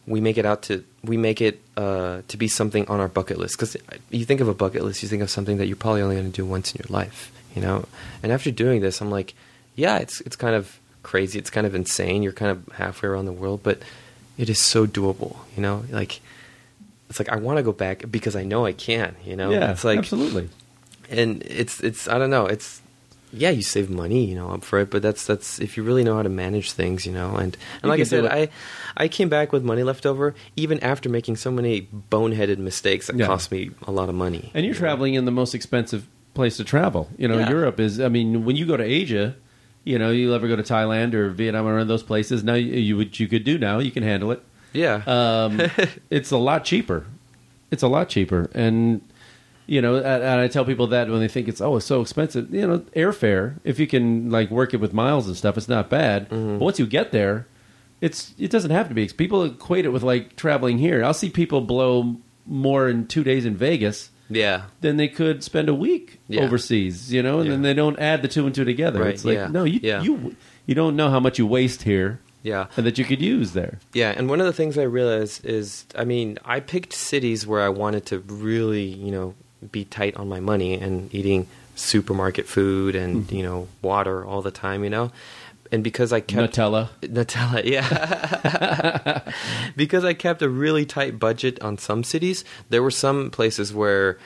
we 0.05 0.21
make 0.21 0.37
it 0.37 0.45
out 0.45 0.63
to 0.63 0.83
we 1.03 1.17
make 1.17 1.41
it 1.41 1.61
uh, 1.75 2.21
to 2.27 2.37
be 2.37 2.47
something 2.47 2.87
on 2.87 2.99
our 2.99 3.07
bucket 3.07 3.37
list 3.37 3.57
because 3.57 3.77
you 4.09 4.25
think 4.25 4.41
of 4.41 4.47
a 4.47 4.53
bucket 4.53 4.83
list, 4.83 5.03
you 5.03 5.09
think 5.09 5.21
of 5.21 5.29
something 5.29 5.57
that 5.57 5.67
you're 5.67 5.75
probably 5.75 6.01
only 6.01 6.15
going 6.15 6.31
to 6.31 6.35
do 6.35 6.45
once 6.45 6.73
in 6.73 6.81
your 6.83 6.91
life, 6.95 7.31
you 7.55 7.61
know. 7.61 7.85
And 8.23 8.31
after 8.31 8.51
doing 8.51 8.81
this, 8.81 9.01
I'm 9.01 9.11
like, 9.11 9.33
yeah, 9.75 9.97
it's 9.97 10.21
it's 10.21 10.35
kind 10.35 10.55
of 10.55 10.79
crazy, 11.03 11.39
it's 11.39 11.49
kind 11.49 11.67
of 11.67 11.75
insane. 11.75 12.23
You're 12.23 12.33
kind 12.33 12.51
of 12.51 12.67
halfway 12.75 13.09
around 13.09 13.25
the 13.25 13.31
world, 13.31 13.61
but 13.63 13.81
it 14.37 14.49
is 14.49 14.59
so 14.59 14.85
doable, 14.87 15.37
you 15.55 15.61
know. 15.61 15.83
Like 15.89 16.19
it's 17.09 17.19
like 17.19 17.29
I 17.29 17.37
want 17.37 17.57
to 17.57 17.63
go 17.63 17.71
back 17.71 18.03
because 18.09 18.35
I 18.35 18.43
know 18.43 18.65
I 18.65 18.73
can, 18.73 19.15
you 19.23 19.35
know. 19.35 19.51
yeah, 19.51 19.71
it's 19.71 19.83
like 19.83 19.99
absolutely. 19.99 20.49
And 21.09 21.43
it's 21.43 21.79
it's 21.81 22.07
I 22.07 22.17
don't 22.17 22.29
know 22.29 22.45
it's 22.45 22.81
yeah 23.33 23.49
you 23.49 23.61
save 23.61 23.89
money 23.89 24.23
you 24.25 24.35
know 24.35 24.49
up 24.51 24.63
for 24.63 24.79
it 24.79 24.89
but 24.89 25.01
that's 25.01 25.25
that's 25.25 25.59
if 25.59 25.75
you 25.77 25.83
really 25.83 26.03
know 26.03 26.15
how 26.15 26.23
to 26.23 26.29
manage 26.29 26.71
things 26.71 27.05
you 27.05 27.11
know 27.11 27.35
and 27.35 27.57
and 27.81 27.83
You 27.83 27.89
like 27.89 27.99
I 27.99 28.03
said. 28.03 28.25
I 28.25 28.49
I 28.95 29.07
came 29.09 29.27
back 29.29 29.51
with 29.51 29.63
money 29.63 29.83
left 29.83 30.05
over 30.05 30.33
even 30.55 30.79
after 30.79 31.09
making 31.09 31.35
so 31.35 31.51
many 31.51 31.87
boneheaded 32.09 32.57
mistakes 32.57 33.07
that 33.07 33.17
Yeah. 33.17 33.25
cost 33.27 33.51
me 33.51 33.71
a 33.85 33.91
lot 33.91 34.07
of 34.09 34.15
money 34.15 34.51
And 34.53 34.65
you're 34.65 34.73
you 34.75 34.79
know? 34.79 34.87
traveling 34.87 35.13
in 35.15 35.25
the 35.25 35.31
most 35.31 35.53
expensive 35.53 36.07
place 36.33 36.55
to 36.57 36.63
travel. 36.63 37.09
You 37.17 37.27
know, 37.27 37.39
Yeah. 37.39 37.49
Europe 37.49 37.79
is. 37.79 37.99
I 37.99 38.09
mean, 38.09 38.45
when 38.45 38.55
you 38.55 38.65
go 38.67 38.77
to 38.77 38.83
Asia, 38.83 39.35
you 39.83 39.97
know, 39.97 40.11
you'll 40.11 40.35
ever 40.35 40.47
go 40.47 40.55
to 40.55 40.63
Thailand 40.63 41.13
or 41.15 41.29
Vietnam 41.29 41.65
or 41.67 41.73
one 41.73 41.81
of 41.81 41.87
those 41.87 42.03
places. 42.03 42.43
Now, 42.43 42.53
you, 42.53 42.73
you 42.73 42.95
what 42.97 43.19
you 43.19 43.27
could 43.27 43.43
do 43.43 43.57
now, 43.57 43.79
you 43.79 43.89
can 43.91 44.03
handle 44.03 44.31
it. 44.31 44.41
yeah 44.71 45.01
Um, 45.07 45.59
it's 46.11 46.29
a 46.31 46.37
lot 46.37 46.63
cheaper. 46.63 47.05
It's 47.71 47.83
a 47.83 47.87
lot 47.87 48.07
cheaper, 48.09 48.49
and 48.53 49.01
you 49.67 49.81
know, 49.81 49.97
and, 49.97 50.23
I 50.23 50.47
tell 50.47 50.65
people 50.65 50.87
that 50.87 51.09
when 51.09 51.19
they 51.19 51.27
think 51.27 51.47
it's 51.47 51.61
oh, 51.61 51.75
it's 51.75 51.85
so 51.85 52.01
expensive. 52.01 52.53
You 52.53 52.65
know, 52.67 52.79
airfare. 52.95 53.59
If 53.63 53.79
you 53.79 53.85
can 53.87 54.31
like 54.31 54.49
work 54.49 54.73
it 54.73 54.77
with 54.77 54.93
miles 54.93 55.27
and 55.27 55.35
stuff, 55.35 55.57
it's 55.57 55.67
not 55.67 55.89
bad. 55.89 56.29
Mm-hmm. 56.29 56.57
But 56.57 56.65
once 56.65 56.79
you 56.79 56.87
get 56.87 57.11
there, 57.11 57.47
it's 58.01 58.33
it 58.39 58.49
doesn't 58.49 58.71
have 58.71 58.87
to 58.87 58.95
be. 58.95 59.07
People 59.09 59.43
equate 59.43 59.85
it 59.85 59.89
with 59.89 60.03
like 60.03 60.35
traveling 60.35 60.77
here. 60.77 61.03
I'll 61.03 61.13
see 61.13 61.29
people 61.29 61.61
blow 61.61 62.15
more 62.45 62.87
in 62.87 63.07
two 63.07 63.23
days 63.23 63.45
in 63.45 63.55
Vegas 63.55 64.09
yeah 64.29 64.63
than 64.81 64.97
they 64.97 65.07
could 65.07 65.41
spend 65.43 65.69
a 65.69 65.73
week 65.73 66.19
Yeah. 66.27 66.41
overseas. 66.41 67.13
You 67.13 67.21
know, 67.21 67.39
and 67.39 67.51
then 67.51 67.61
they 67.61 67.73
don't 67.73 67.99
add 67.99 68.21
the 68.21 68.27
two 68.27 68.45
and 68.45 68.55
two 68.55 68.65
together. 68.65 69.01
Right, 69.01 69.13
It's 69.13 69.25
like 69.25 69.35
yeah, 69.35 69.47
no, 69.47 69.63
you 69.65 69.79
yeah. 69.83 70.01
you 70.01 70.35
you 70.65 70.75
don't 70.75 70.95
know 70.95 71.09
how 71.09 71.19
much 71.19 71.37
you 71.39 71.45
waste 71.45 71.83
here 71.83 72.19
yeah 72.43 72.67
and 72.77 72.85
that 72.85 72.97
you 72.97 73.03
could 73.03 73.21
use 73.21 73.51
there. 73.53 73.79
Yeah, 73.93 74.13
and 74.15 74.29
one 74.29 74.39
of 74.39 74.45
the 74.45 74.53
things 74.53 74.77
I 74.77 74.83
realized 74.83 75.45
is, 75.45 75.85
I 75.95 76.05
mean, 76.05 76.37
I 76.45 76.59
picked 76.61 76.93
cities 76.93 77.45
where 77.45 77.61
I 77.61 77.69
wanted 77.69 78.05
to 78.07 78.19
really, 78.19 78.83
you 78.83 79.11
know, 79.11 79.33
be 79.71 79.85
tight 79.85 80.15
on 80.17 80.27
my 80.29 80.39
money 80.39 80.75
and 80.75 81.13
eating 81.13 81.47
supermarket 81.75 82.45
food 82.47 82.95
and 82.95 83.25
Mm-hmm. 83.25 83.35
you 83.35 83.43
know 83.43 83.67
water 83.81 84.25
all 84.25 84.41
the 84.41 84.51
time, 84.51 84.83
you 84.83 84.89
know, 84.89 85.11
and 85.71 85.83
because 85.83 86.11
I 86.13 86.19
kept 86.21 86.55
Nutella. 86.55 86.89
Nutella, 87.01 87.63
yeah. 87.65 89.21
because 89.75 90.03
I 90.05 90.13
kept 90.13 90.41
a 90.41 90.49
really 90.49 90.85
tight 90.85 91.19
budget 91.19 91.61
on 91.61 91.77
some 91.77 92.03
cities, 92.03 92.43
there 92.69 92.81
were 92.83 92.91
some 92.91 93.29
places 93.31 93.73
where 93.73 94.17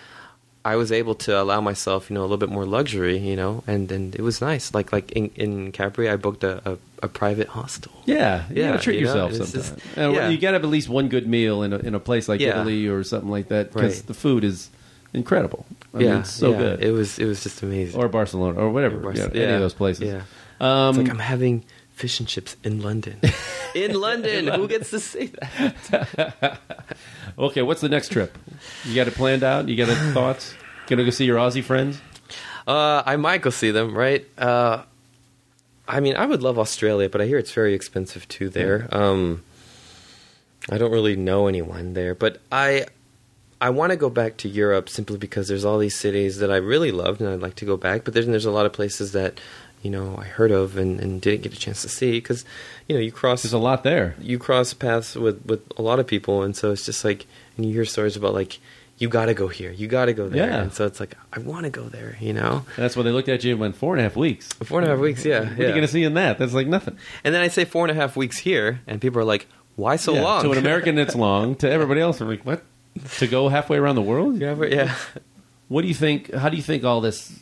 I 0.63 0.75
was 0.75 0.91
able 0.91 1.15
to 1.15 1.41
allow 1.41 1.59
myself, 1.59 2.09
you 2.09 2.13
know, 2.13 2.21
a 2.21 2.23
little 2.29 2.37
bit 2.37 2.49
more 2.49 2.65
luxury, 2.65 3.17
you 3.17 3.35
know, 3.35 3.63
and, 3.65 3.91
and 3.91 4.13
it 4.13 4.21
was 4.21 4.41
nice. 4.41 4.73
Like 4.75 4.91
like 4.93 5.11
in, 5.13 5.31
in 5.35 5.71
Capri, 5.71 6.07
I 6.09 6.17
booked 6.17 6.43
a, 6.43 6.61
a, 6.73 6.77
a 7.03 7.07
private 7.07 7.47
hostel. 7.47 7.91
Yeah, 8.05 8.45
you 8.49 8.61
Yeah, 8.61 8.77
treat 8.77 8.99
you 8.99 9.07
yourself 9.07 9.31
sometimes. 9.33 9.51
just- 9.53 9.97
yeah. 9.97 10.29
You 10.29 10.37
gotta 10.37 10.55
have 10.55 10.63
at 10.63 10.69
least 10.69 10.87
one 10.87 11.07
good 11.09 11.27
meal 11.27 11.63
in 11.63 11.73
a, 11.73 11.77
in 11.79 11.95
a 11.95 11.99
place 11.99 12.29
like 12.29 12.39
Yeah. 12.39 12.49
Italy 12.61 12.87
or 12.87 13.03
something 13.03 13.29
like 13.31 13.47
that 13.49 13.73
because 13.73 13.97
Right. 13.97 14.07
the 14.07 14.13
food 14.13 14.43
is 14.43 14.69
incredible. 15.13 15.65
I 15.93 15.99
yeah, 15.99 16.09
mean, 16.11 16.19
it's 16.21 16.31
so 16.31 16.51
yeah, 16.51 16.57
good. 16.57 16.83
It 16.83 16.91
was 16.91 17.19
it 17.19 17.25
was 17.25 17.43
just 17.43 17.61
amazing. 17.63 17.99
or 17.99 18.07
Barcelona 18.07 18.59
or 18.59 18.69
whatever, 18.69 18.97
Or 18.97 19.13
yeah, 19.13 19.23
Barce- 19.27 19.31
any 19.35 19.39
yeah, 19.41 19.55
of 19.55 19.61
those 19.61 19.73
places. 19.73 20.03
Yeah. 20.07 20.21
Um, 20.59 20.89
It's 20.89 20.97
like 20.99 21.09
I'm 21.09 21.19
having 21.19 21.63
fish 21.93 22.19
and 22.19 22.27
chips 22.27 22.55
in 22.63 22.81
London. 22.81 23.19
in 23.75 23.93
London, 23.99 24.47
who 24.47 24.67
gets 24.67 24.89
to 24.91 24.99
say 24.99 25.27
that? 25.27 26.59
okay, 27.37 27.61
what's 27.61 27.81
the 27.81 27.89
next 27.89 28.09
trip? 28.11 28.37
You 28.85 28.95
got 28.95 29.07
it 29.07 29.15
planned 29.15 29.43
out? 29.43 29.67
You 29.67 29.75
got 29.75 29.89
any 29.89 30.11
thoughts? 30.13 30.53
Gonna 30.87 31.03
go 31.03 31.09
see 31.09 31.25
your 31.25 31.37
Aussie 31.37 31.63
friends? 31.63 31.99
Uh, 32.67 33.01
I 33.05 33.15
might 33.17 33.41
go 33.41 33.49
see 33.49 33.71
them. 33.71 33.95
Right? 33.97 34.25
Uh, 34.37 34.83
I 35.87 35.99
mean, 35.99 36.15
I 36.15 36.25
would 36.25 36.41
love 36.41 36.57
Australia, 36.59 37.09
but 37.09 37.21
I 37.21 37.25
hear 37.25 37.37
it's 37.37 37.51
very 37.51 37.73
expensive 37.73 38.27
too 38.27 38.49
there. 38.49 38.87
Um, 38.91 39.43
I 40.69 40.77
don't 40.77 40.91
really 40.91 41.15
know 41.15 41.47
anyone 41.47 41.93
there, 41.93 42.13
but 42.15 42.39
I 42.51 42.85
I 43.61 43.69
want 43.69 43.91
to 43.91 43.95
go 43.95 44.09
back 44.09 44.37
to 44.37 44.49
Europe 44.49 44.89
simply 44.89 45.17
because 45.17 45.47
there's 45.47 45.63
all 45.63 45.77
these 45.77 45.95
cities 45.95 46.39
that 46.39 46.51
I 46.51 46.57
really 46.57 46.91
loved 46.91 47.21
and 47.21 47.29
I'd 47.29 47.39
like 47.41 47.55
to 47.55 47.65
go 47.65 47.77
back. 47.77 48.03
But 48.03 48.13
there's 48.13 48.25
there's 48.25 48.45
a 48.45 48.51
lot 48.51 48.65
of 48.65 48.73
places 48.73 49.11
that 49.13 49.39
you 49.83 49.89
know 49.91 50.17
I 50.17 50.23
heard 50.25 50.51
of 50.51 50.77
and, 50.77 50.99
and 50.99 51.21
didn't 51.21 51.43
get 51.43 51.53
a 51.53 51.57
chance 51.57 51.81
to 51.83 51.89
see 51.89 52.11
because 52.13 52.43
you 52.87 52.95
know 52.95 53.01
you 53.01 53.11
cross 53.11 53.43
There's 53.43 53.53
a 53.53 53.57
lot 53.59 53.83
there. 53.83 54.15
you 54.19 54.37
cross 54.39 54.73
paths 54.73 55.15
with 55.15 55.45
with 55.45 55.61
a 55.77 55.81
lot 55.81 55.99
of 55.99 56.07
people, 56.07 56.41
and 56.43 56.55
so 56.55 56.71
it's 56.71 56.85
just 56.85 57.05
like, 57.05 57.27
and 57.55 57.65
you 57.65 57.73
hear 57.73 57.85
stories 57.85 58.15
about 58.15 58.33
like, 58.33 58.59
you 58.97 59.07
got 59.09 59.25
to 59.27 59.33
go 59.33 59.47
here, 59.47 59.71
you 59.71 59.87
got 59.87 60.05
to 60.05 60.13
go 60.13 60.27
there, 60.29 60.47
Yeah. 60.49 60.61
and 60.61 60.73
so 60.73 60.85
it's 60.85 60.99
like, 60.99 61.15
I 61.33 61.39
want 61.39 61.63
to 61.65 61.69
go 61.71 61.83
there, 61.83 62.17
you 62.19 62.33
know. 62.33 62.65
And 62.75 62.83
that's 62.83 62.95
why 62.95 63.03
they 63.03 63.11
looked 63.11 63.29
at 63.29 63.43
you 63.43 63.51
and 63.51 63.59
went 63.59 63.75
four 63.75 63.93
and 63.95 63.99
a 63.99 64.03
half 64.03 64.15
weeks. 64.15 64.47
Four 64.63 64.79
and 64.79 64.87
a 64.87 64.91
half 64.91 64.99
weeks, 64.99 65.23
yeah, 65.25 65.41
What 65.41 65.59
are 65.59 65.67
you 65.69 65.73
gonna 65.73 65.87
see 65.87 66.03
in 66.03 66.13
that? 66.15 66.37
That's 66.39 66.53
like 66.53 66.67
nothing. 66.67 66.97
And 67.23 67.33
then 67.33 67.41
I 67.41 67.47
say 67.47 67.65
four 67.65 67.83
and 67.85 67.91
a 67.91 67.99
half 67.99 68.15
weeks 68.15 68.37
here, 68.39 68.81
and 68.87 68.99
people 69.01 69.19
are 69.21 69.25
like, 69.25 69.47
why 69.75 69.95
so 69.95 70.13
Yeah, 70.13 70.21
long? 70.23 70.43
To 70.43 70.51
an 70.51 70.57
American, 70.57 70.97
it's 70.99 71.15
long. 71.27 71.55
To 71.57 71.69
everybody 71.69 72.01
else, 72.01 72.21
I'm 72.21 72.27
like, 72.27 72.43
what? 72.45 72.63
To 73.19 73.27
go 73.27 73.47
halfway 73.49 73.77
around 73.77 73.95
the 73.95 74.01
world? 74.01 74.37
yeah, 74.37 74.53
but- 74.53 74.71
yeah. 74.71 74.95
What 75.69 75.83
do 75.83 75.87
you 75.87 75.93
think? 75.93 76.33
How 76.33 76.49
do 76.49 76.57
you 76.57 76.63
think 76.63 76.83
all 76.83 76.99
this 76.99 77.39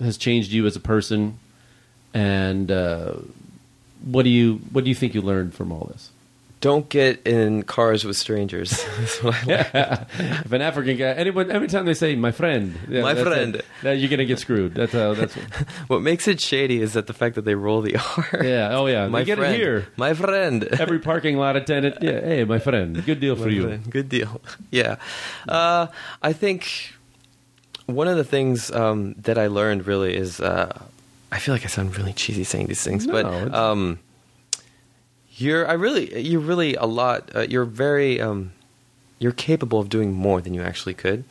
has 0.00 0.16
changed 0.16 0.50
you 0.50 0.66
as 0.66 0.76
a 0.76 0.80
person? 0.80 1.38
And 2.14 2.70
uh, 2.70 3.16
what 4.02 4.22
do 4.22 4.30
you 4.30 4.60
what 4.72 4.84
do 4.84 4.88
you 4.88 4.94
think 4.94 5.14
you 5.14 5.20
learned 5.20 5.52
from 5.54 5.70
all 5.70 5.90
this? 5.92 6.10
Don't 6.62 6.88
get 6.88 7.26
in 7.26 7.62
cars 7.64 8.04
with 8.04 8.16
strangers. 8.16 8.70
That's 8.98 9.22
what 9.22 9.34
I 9.34 9.46
like. 9.46 9.74
if 10.44 10.52
an 10.52 10.62
African 10.62 10.96
guy, 10.96 11.08
anyone, 11.12 11.50
every 11.50 11.68
time 11.68 11.84
they 11.84 11.92
say 11.94 12.16
"my 12.16 12.32
friend," 12.32 12.78
yeah, 12.88 13.02
My 13.02 13.14
friend. 13.14 13.62
That 13.82 13.98
you're 13.98 14.08
gonna 14.08 14.24
get 14.24 14.38
screwed. 14.38 14.74
That's 14.74 14.92
how. 14.92 15.12
That's 15.14 15.34
what, 15.36 15.52
What 15.88 16.02
makes 16.02 16.26
it 16.26 16.40
shady 16.40 16.80
is 16.80 16.94
that 16.94 17.06
the 17.06 17.12
fact 17.12 17.34
that 17.34 17.44
they 17.44 17.54
roll 17.54 17.82
the 17.82 17.96
R. 17.96 18.42
yeah. 18.42 18.70
Oh 18.76 18.86
yeah. 18.86 19.06
my 19.06 19.20
they 19.20 19.26
get 19.26 19.38
friend. 19.38 19.54
it 19.54 19.58
here. 19.58 19.86
My 19.96 20.14
friend. 20.14 20.64
Every 20.64 20.98
parking 20.98 21.36
lot 21.36 21.56
attendant. 21.56 21.96
Yeah. 22.00 22.20
Hey, 22.20 22.44
my 22.44 22.58
friend. 22.58 23.04
Good 23.04 23.20
deal 23.20 23.36
for 23.36 23.46
My 23.46 23.48
you. 23.50 23.76
Good 23.90 24.08
deal. 24.08 24.40
Yeah. 24.70 24.96
Uh, 25.46 25.88
I 26.22 26.32
think 26.32 26.94
one 27.84 28.08
of 28.08 28.16
the 28.16 28.24
things 28.24 28.70
um, 28.72 29.14
that 29.18 29.36
I 29.38 29.48
learned 29.48 29.86
really 29.86 30.16
is 30.16 30.40
uh, 30.40 30.82
I 31.30 31.38
feel 31.38 31.54
like 31.54 31.64
I 31.64 31.68
sound 31.68 31.96
really 31.96 32.14
cheesy 32.14 32.44
saying 32.44 32.66
these 32.68 32.82
things, 32.82 33.06
No, 33.06 33.12
but 33.12 33.54
um, 33.54 33.98
you're 35.36 35.68
I 35.68 35.74
really 35.74 36.20
you're 36.20 36.40
really 36.40 36.74
a 36.74 36.86
lot. 36.86 37.30
Uh, 37.34 37.40
you're 37.48 37.64
very 37.64 38.20
um, 38.20 38.52
you're 39.18 39.32
capable 39.32 39.78
of 39.78 39.88
doing 39.88 40.12
more 40.12 40.40
than 40.40 40.54
you 40.54 40.62
actually 40.62 40.94
could. 40.94 41.24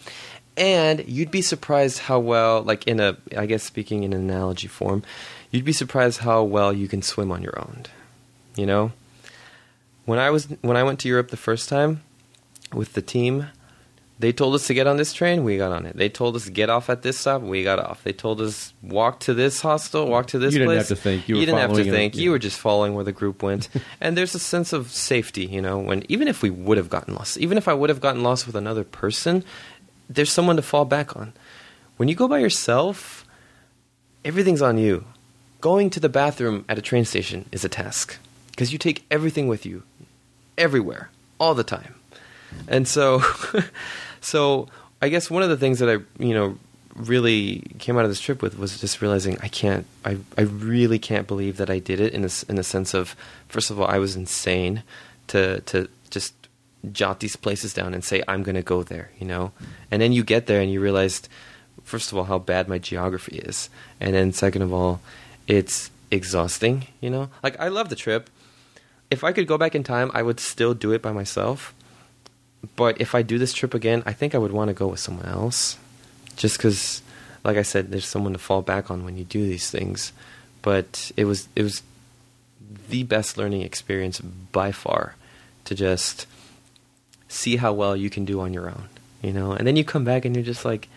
And 0.57 1.05
you'd 1.07 1.31
be 1.31 1.41
surprised 1.41 1.99
how 1.99 2.19
well, 2.19 2.61
like 2.61 2.87
in 2.87 3.01
a, 3.01 3.17
I 3.37 3.45
guess 3.45 3.61
speaking 3.61 4.03
in 4.03 4.13
an 4.13 4.21
analogy 4.21 4.67
form, 4.67 5.03
you'd 5.51 5.65
be 5.65 5.73
surprised 5.73 6.19
how 6.19 6.43
well 6.43 6.71
you 6.71 6.87
can 6.87 7.01
swim 7.01 7.29
on 7.29 7.41
your 7.41 7.59
own. 7.59 7.83
You 8.55 8.65
know, 8.65 8.91
when 10.05 10.17
I 10.17 10.29
was 10.29 10.47
when 10.61 10.77
I 10.77 10.83
went 10.83 10.99
to 11.01 11.09
Europe 11.09 11.29
the 11.29 11.37
first 11.37 11.67
time 11.67 12.03
with 12.73 12.93
the 12.93 13.01
team, 13.01 13.47
they 14.17 14.31
told 14.31 14.55
us 14.55 14.67
to 14.67 14.73
get 14.73 14.87
on 14.87 14.95
this 14.97 15.11
train, 15.11 15.43
we 15.43 15.57
got 15.57 15.71
on 15.73 15.85
it. 15.85 15.97
They 15.97 16.07
told 16.07 16.35
us 16.37 16.45
to 16.45 16.51
get 16.51 16.69
off 16.69 16.89
at 16.89 17.01
this 17.01 17.17
stop, 17.19 17.41
we 17.41 17.63
got 17.63 17.79
off. 17.79 18.03
They 18.03 18.13
told 18.13 18.39
us 18.39 18.73
walk 18.81 19.19
to 19.21 19.33
this 19.33 19.59
hostel, 19.61 20.07
walk 20.07 20.27
to 20.27 20.39
this 20.39 20.53
You 20.53 20.59
didn't 20.59 20.69
place. 20.75 20.87
have 20.89 20.97
to 20.97 21.03
think. 21.03 21.27
You 21.27 21.35
were 21.35 21.41
didn't 21.41 21.57
have 21.57 21.73
to 21.73 21.81
it, 21.81 21.91
think. 21.91 22.15
yeah. 22.15 22.21
You 22.21 22.31
were 22.31 22.39
just 22.39 22.57
following 22.57 22.93
where 22.93 23.03
the 23.03 23.11
group 23.11 23.43
went. 23.43 23.67
and 24.01 24.17
there's 24.17 24.33
a 24.33 24.39
sense 24.39 24.71
of 24.71 24.89
safety, 24.91 25.45
you 25.45 25.61
know, 25.61 25.77
when 25.79 26.03
even 26.07 26.27
if 26.29 26.41
we 26.41 26.49
would 26.49 26.77
have 26.77 26.89
gotten 26.89 27.13
lost, 27.13 27.37
even 27.37 27.57
if 27.57 27.67
I 27.67 27.73
would 27.73 27.89
have 27.89 27.99
gotten 27.99 28.23
lost 28.23 28.47
with 28.47 28.55
another 28.55 28.85
person, 28.85 29.43
there's 30.09 30.31
someone 30.31 30.55
to 30.55 30.61
fall 30.61 30.85
back 30.85 31.15
on. 31.17 31.33
When 31.97 32.07
you 32.07 32.15
go 32.15 32.27
by 32.29 32.39
yourself, 32.39 33.25
everything's 34.23 34.61
on 34.61 34.77
you. 34.77 35.03
Going 35.59 35.89
to 35.89 35.99
the 35.99 36.09
bathroom 36.09 36.63
at 36.69 36.77
a 36.77 36.81
train 36.81 37.05
station 37.05 37.49
is 37.51 37.65
a 37.65 37.69
task 37.69 38.17
because 38.51 38.71
you 38.71 38.77
take 38.77 39.03
everything 39.11 39.47
with 39.47 39.65
you, 39.65 39.83
everywhere, 40.57 41.09
all 41.39 41.53
the 41.55 41.63
time. 41.63 41.94
And 42.67 42.87
so, 42.87 43.21
so 44.21 44.67
I 45.01 45.09
guess 45.09 45.29
one 45.29 45.43
of 45.43 45.49
the 45.49 45.57
things 45.57 45.79
that 45.79 45.89
I, 45.89 46.23
you 46.23 46.33
know, 46.33 46.57
really 46.95 47.59
came 47.79 47.97
out 47.97 48.05
of 48.05 48.09
this 48.11 48.21
trip 48.21 48.41
with 48.41 48.57
was 48.57 48.79
just 48.79 49.01
realizing 49.01 49.37
I 49.41 49.49
can't, 49.49 49.85
I, 50.05 50.17
I 50.37 50.43
really 50.43 50.97
can't 50.97 51.27
believe 51.27 51.57
that 51.57 51.69
I 51.69 51.79
did 51.79 51.99
it 51.99 52.13
in 52.13 52.23
a, 52.23 52.27
s- 52.27 52.43
in 52.43 52.55
the 52.55 52.63
sense 52.63 52.93
of, 52.93 53.15
first 53.49 53.69
of 53.69 53.79
all, 53.79 53.87
I 53.87 53.97
was 53.97 54.15
insane 54.15 54.81
to, 55.27 55.59
to 55.61 55.89
just 56.09 56.33
jot 56.93 57.19
these 57.19 57.35
places 57.35 57.73
down 57.73 57.93
and 57.93 58.01
say, 58.03 58.23
I'm 58.27 58.43
going 58.43 58.55
to 58.55 58.61
go 58.61 58.81
there, 58.81 59.11
you 59.19 59.27
know? 59.27 59.51
And 59.91 60.01
then 60.01 60.13
you 60.13 60.23
get 60.23 60.47
there 60.47 60.61
and 60.61 60.71
you 60.71 60.79
realized, 60.79 61.27
first 61.83 62.11
of 62.13 62.17
all, 62.17 62.23
how 62.23 62.39
bad 62.39 62.69
my 62.69 62.77
geography 62.79 63.39
is. 63.39 63.69
And 63.99 64.13
then 64.15 64.31
second 64.31 64.61
of 64.61 64.71
all, 64.71 65.01
it's 65.47 65.91
exhausting, 66.11 66.87
you 67.01 67.09
know? 67.09 67.29
Like, 67.43 67.59
I 67.59 67.67
love 67.67 67.89
the 67.89 67.95
trip. 67.97 68.29
If 69.11 69.23
I 69.25 69.33
could 69.33 69.47
go 69.47 69.57
back 69.57 69.75
in 69.75 69.83
time, 69.83 70.11
I 70.13 70.21
would 70.23 70.39
still 70.39 70.73
do 70.73 70.93
it 70.93 71.01
by 71.01 71.11
myself. 71.11 71.74
But 72.75 72.99
if 73.01 73.15
I 73.15 73.21
do 73.21 73.37
this 73.37 73.53
trip 73.53 73.73
again, 73.73 74.03
I 74.05 74.13
think 74.13 74.33
I 74.35 74.37
would 74.37 74.51
want 74.51 74.69
to 74.69 74.73
go 74.73 74.87
with 74.87 74.99
someone 74.99 75.25
else. 75.25 75.77
Just 76.35 76.57
because 76.57 77.01
like 77.43 77.57
I 77.57 77.61
said, 77.61 77.91
there's 77.91 78.07
someone 78.07 78.33
to 78.33 78.39
fall 78.39 78.61
back 78.61 78.89
on 78.89 79.05
when 79.05 79.17
you 79.17 79.23
do 79.23 79.45
these 79.45 79.69
things. 79.69 80.11
But 80.61 81.11
it 81.15 81.25
was 81.25 81.47
it 81.55 81.63
was 81.63 81.83
the 82.89 83.03
best 83.03 83.37
learning 83.37 83.61
experience 83.61 84.19
by 84.19 84.71
far 84.71 85.15
to 85.65 85.75
just 85.75 86.25
see 87.27 87.55
how 87.57 87.73
well 87.73 87.95
you 87.95 88.09
can 88.09 88.25
do 88.25 88.39
on 88.41 88.53
your 88.53 88.67
own, 88.69 88.89
you 89.21 89.31
know. 89.33 89.51
And 89.51 89.65
then 89.67 89.75
you 89.75 89.83
come 89.83 90.03
back 90.03 90.25
and 90.25 90.35
you're 90.35 90.45
just 90.45 90.65
like, 90.65 90.87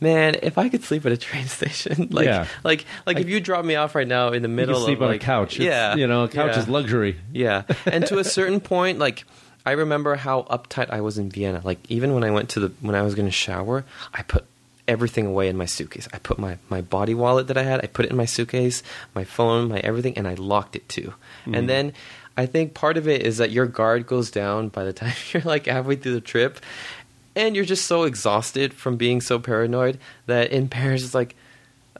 man, 0.00 0.36
if 0.42 0.58
I 0.58 0.68
could 0.68 0.84
sleep 0.84 1.04
at 1.06 1.12
a 1.12 1.16
train 1.28 1.46
station, 1.46 2.08
like 2.12 2.26
Yeah. 2.26 2.46
like 2.64 2.84
like 3.06 3.18
if 3.18 3.28
you 3.28 3.40
drop 3.40 3.64
me 3.64 3.74
off 3.74 3.94
right 3.94 4.06
now 4.06 4.28
in 4.32 4.42
the 4.42 4.48
middle 4.48 4.80
sleep 4.84 4.98
of 4.98 5.02
on 5.04 5.08
like 5.08 5.22
a 5.22 5.24
couch. 5.24 5.54
It's- 5.60 5.66
yeah, 5.66 5.96
you 5.96 6.06
know, 6.06 6.24
a 6.24 6.28
couch 6.28 6.52
yeah. 6.54 6.60
is 6.60 6.68
luxury. 6.68 7.16
Yeah. 7.32 7.62
And 7.86 8.06
to 8.06 8.18
a 8.18 8.24
certain 8.24 8.60
point, 8.74 8.98
like 8.98 9.24
I 9.66 9.72
remember 9.72 10.14
how 10.14 10.42
uptight 10.44 10.90
I 10.90 11.00
was 11.02 11.18
in 11.18 11.28
Vienna. 11.28 11.60
Like 11.64 11.78
even 11.90 12.14
when 12.14 12.24
I 12.24 12.30
went 12.30 12.48
to 12.50 12.60
the 12.60 12.68
when 12.80 12.94
I 12.94 13.02
was 13.02 13.14
going 13.14 13.26
to 13.26 13.32
shower, 13.32 13.84
I 14.14 14.22
put 14.22 14.44
everything 14.88 15.26
away 15.26 15.48
in 15.48 15.56
my 15.56 15.66
suitcase. 15.66 16.08
I 16.14 16.18
put 16.18 16.38
my 16.38 16.58
my 16.70 16.80
body 16.80 17.14
wallet 17.14 17.48
that 17.48 17.58
I 17.58 17.64
had, 17.64 17.82
I 17.84 17.88
put 17.88 18.04
it 18.04 18.10
in 18.12 18.16
my 18.16 18.24
suitcase, 18.24 18.82
my 19.14 19.24
phone, 19.24 19.68
my 19.68 19.80
everything 19.80 20.16
and 20.16 20.26
I 20.28 20.34
locked 20.34 20.76
it 20.76 20.88
too. 20.88 21.12
And 21.52 21.68
then 21.68 21.92
I 22.36 22.46
think 22.46 22.74
part 22.74 22.96
of 22.96 23.08
it 23.08 23.22
is 23.22 23.38
that 23.38 23.50
your 23.50 23.66
guard 23.66 24.06
goes 24.06 24.30
down 24.30 24.68
by 24.68 24.84
the 24.84 24.92
time 24.92 25.14
you're 25.32 25.42
like 25.42 25.66
halfway 25.66 25.96
through 25.96 26.14
the 26.14 26.20
trip 26.20 26.60
and 27.34 27.56
you're 27.56 27.64
just 27.64 27.86
so 27.86 28.04
exhausted 28.04 28.72
from 28.72 28.96
being 28.96 29.20
so 29.20 29.38
paranoid 29.38 29.98
that 30.26 30.52
in 30.52 30.68
Paris 30.68 31.02
it's 31.02 31.14
like 31.14 31.34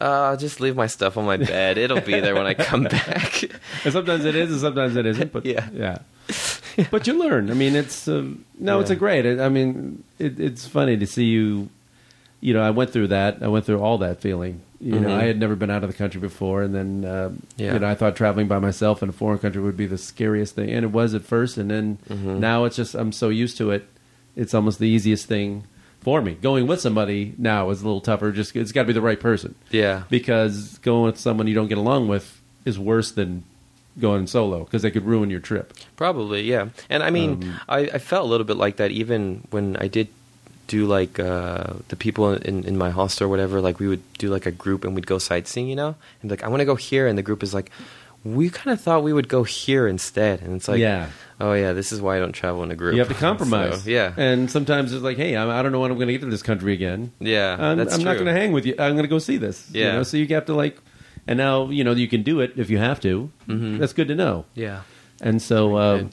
uh, 0.01 0.36
just 0.36 0.60
leave 0.60 0.76
my 0.76 0.86
stuff 0.86 1.16
on 1.16 1.24
my 1.24 1.38
bed. 1.38 1.78
It'll 1.78 2.02
be 2.02 2.20
there 2.20 2.34
when 2.34 2.47
I 2.47 2.52
come 2.55 2.84
back. 2.98 3.43
And 3.82 3.93
sometimes 3.93 4.26
it 4.26 4.34
is, 4.34 4.51
and 4.52 4.60
sometimes 4.60 4.94
it 4.94 5.06
isn't. 5.06 5.32
But 5.32 5.47
Yeah. 5.55 5.68
yeah. 5.72 5.98
but 6.90 7.07
you 7.07 7.19
learn. 7.19 7.51
I 7.51 7.55
mean, 7.55 7.74
it's 7.77 8.07
um, 8.09 8.44
no, 8.59 8.81
it's 8.81 8.90
a 8.90 8.97
great. 8.97 9.27
I 9.40 9.48
mean, 9.48 10.05
it, 10.19 10.39
it's 10.40 10.66
funny 10.66 10.97
to 10.97 11.07
see 11.07 11.24
you. 11.24 11.69
You 12.40 12.53
know, 12.55 12.61
I 12.62 12.70
went 12.70 12.90
through 12.90 13.09
that. 13.09 13.43
I 13.43 13.48
went 13.48 13.65
through 13.65 13.81
all 13.81 13.98
that 13.98 14.20
feeling. 14.20 14.61
You 14.78 15.01
know, 15.01 15.09
Mhm. 15.09 15.20
I 15.20 15.24
had 15.24 15.40
never 15.40 15.57
been 15.57 15.70
out 15.70 15.85
of 15.85 15.90
the 15.90 15.97
country 15.97 16.20
before, 16.20 16.62
and 16.62 16.74
then 16.74 17.05
um, 17.11 17.43
Yeah. 17.57 17.73
you 17.73 17.78
know, 17.78 17.86
I 17.89 17.94
thought 17.94 18.15
traveling 18.15 18.47
by 18.47 18.59
myself 18.59 19.03
in 19.03 19.09
a 19.09 19.12
foreign 19.12 19.39
country 19.39 19.62
would 19.62 19.77
be 19.77 19.86
the 19.86 19.97
scariest 19.97 20.55
thing, 20.55 20.69
and 20.70 20.85
it 20.85 20.93
was 20.93 21.15
at 21.15 21.23
first. 21.23 21.57
And 21.57 21.70
then 21.70 21.98
Mhm. 22.11 22.39
now 22.40 22.65
it's 22.66 22.77
just 22.77 22.94
I'm 22.94 23.11
so 23.12 23.31
used 23.31 23.57
to 23.59 23.70
it. 23.70 23.86
It's 24.36 24.53
almost 24.53 24.78
the 24.78 24.86
easiest 24.89 25.27
thing 25.27 25.65
for 26.03 26.20
me. 26.20 26.36
Going 26.43 26.66
with 26.66 26.81
somebody 26.82 27.32
now 27.39 27.70
is 27.70 27.81
a 27.81 27.86
little 27.86 28.03
tougher. 28.03 28.31
Just 28.32 28.55
it's 28.55 28.70
got 28.70 28.82
to 28.82 28.86
be 28.89 28.93
the 28.93 29.01
right 29.01 29.19
person 29.19 29.55
Yeah. 29.70 30.03
because 30.11 30.77
going 30.82 31.05
with 31.07 31.19
someone 31.19 31.47
you 31.47 31.55
don't 31.55 31.69
get 31.69 31.78
along 31.78 32.09
with 32.09 32.39
is 32.66 32.78
worse 32.78 33.11
than 33.11 33.44
going 33.98 34.27
solo 34.27 34.64
because 34.64 34.82
they 34.82 34.90
could 34.90 35.05
ruin 35.06 35.31
your 35.31 35.40
trip. 35.40 35.73
Probably, 35.97 36.43
yeah. 36.43 36.68
And 36.90 37.02
I 37.02 37.10
mean, 37.10 37.43
Um, 37.43 37.60
I, 37.68 37.78
I 37.94 37.98
felt 37.98 38.24
a 38.27 38.28
little 38.28 38.47
bit 38.47 38.56
like 38.56 38.77
that 38.77 38.90
even 38.90 39.47
when 39.51 39.77
I 39.77 39.89
did 39.89 40.09
do 40.66 40.85
like 40.86 41.18
uh, 41.20 41.74
the 41.89 41.97
people 41.97 42.32
in, 42.35 42.64
in 42.64 42.77
my 42.77 42.90
hostel 42.90 43.27
or 43.27 43.28
whatever. 43.28 43.60
Like 43.60 43.78
we 43.78 43.86
would 43.89 44.02
do 44.18 44.28
like 44.31 44.47
a 44.47 44.51
group 44.51 44.85
and 44.85 44.94
we'd 44.97 45.06
go 45.06 45.18
sightseeing, 45.18 45.68
you 45.68 45.77
know. 45.77 45.94
And 46.23 46.31
like 46.31 46.43
I 46.43 46.48
want 46.48 46.60
to 46.60 46.64
go 46.64 46.74
here, 46.74 47.06
and 47.06 47.16
the 47.16 47.23
group 47.23 47.43
is 47.44 47.55
like, 47.55 47.70
we 48.24 48.51
kind 48.51 48.73
of 48.74 48.81
thought 48.81 49.05
we 49.05 49.12
would 49.12 49.28
go 49.28 49.44
here 49.44 49.86
instead. 49.86 50.43
And 50.43 50.55
it's 50.56 50.66
like, 50.66 50.81
Yeah. 50.81 51.10
oh 51.40 51.52
yeah, 51.52 51.73
this 51.73 51.93
is 51.93 52.01
why 52.01 52.16
I 52.16 52.18
don't 52.18 52.32
travel 52.32 52.64
in 52.64 52.73
a 52.73 52.74
group. 52.74 52.94
You 52.94 52.98
have 52.98 53.09
to 53.09 53.14
compromise. 53.31 53.85
So, 53.85 53.90
yeah, 53.90 54.12
and 54.16 54.51
sometimes 54.51 54.93
it's 54.93 55.05
like, 55.05 55.16
hey, 55.16 55.36
I 55.36 55.60
I 55.60 55.62
don't 55.62 55.70
know 55.70 55.78
when 55.81 55.93
I'm 55.93 55.97
going 55.98 56.09
to 56.09 56.12
get 56.14 56.23
to 56.23 56.27
this 56.31 56.43
country 56.43 56.73
again. 56.74 57.12
yeah. 57.20 57.55
I'm, 57.59 57.78
I'm 57.78 58.02
not 58.02 58.14
going 58.14 58.27
to 58.27 58.32
hang 58.32 58.51
with 58.51 58.66
you. 58.66 58.74
I'm 58.78 58.93
going 58.94 59.05
to 59.05 59.09
go 59.09 59.20
see 59.20 59.36
this. 59.36 59.70
you 59.73 59.82
Yeah. 59.85 59.93
know? 59.93 60.02
So 60.02 60.16
you 60.16 60.27
have 60.35 60.47
to 60.47 60.55
like, 60.55 60.78
and 61.27 61.36
now 61.39 61.69
you 61.70 61.85
know 61.85 61.93
you 61.93 62.09
can 62.09 62.23
do 62.23 62.40
it 62.40 62.53
if 62.57 62.70
you 62.70 62.78
have 62.78 63.01
to. 63.01 63.31
Mhm. 63.48 63.78
That's 63.78 63.93
good 63.93 64.09
to 64.09 64.15
know. 64.15 64.44
Yeah. 64.55 64.81
And 65.20 65.40
so, 65.40 65.77
uh, 65.77 66.05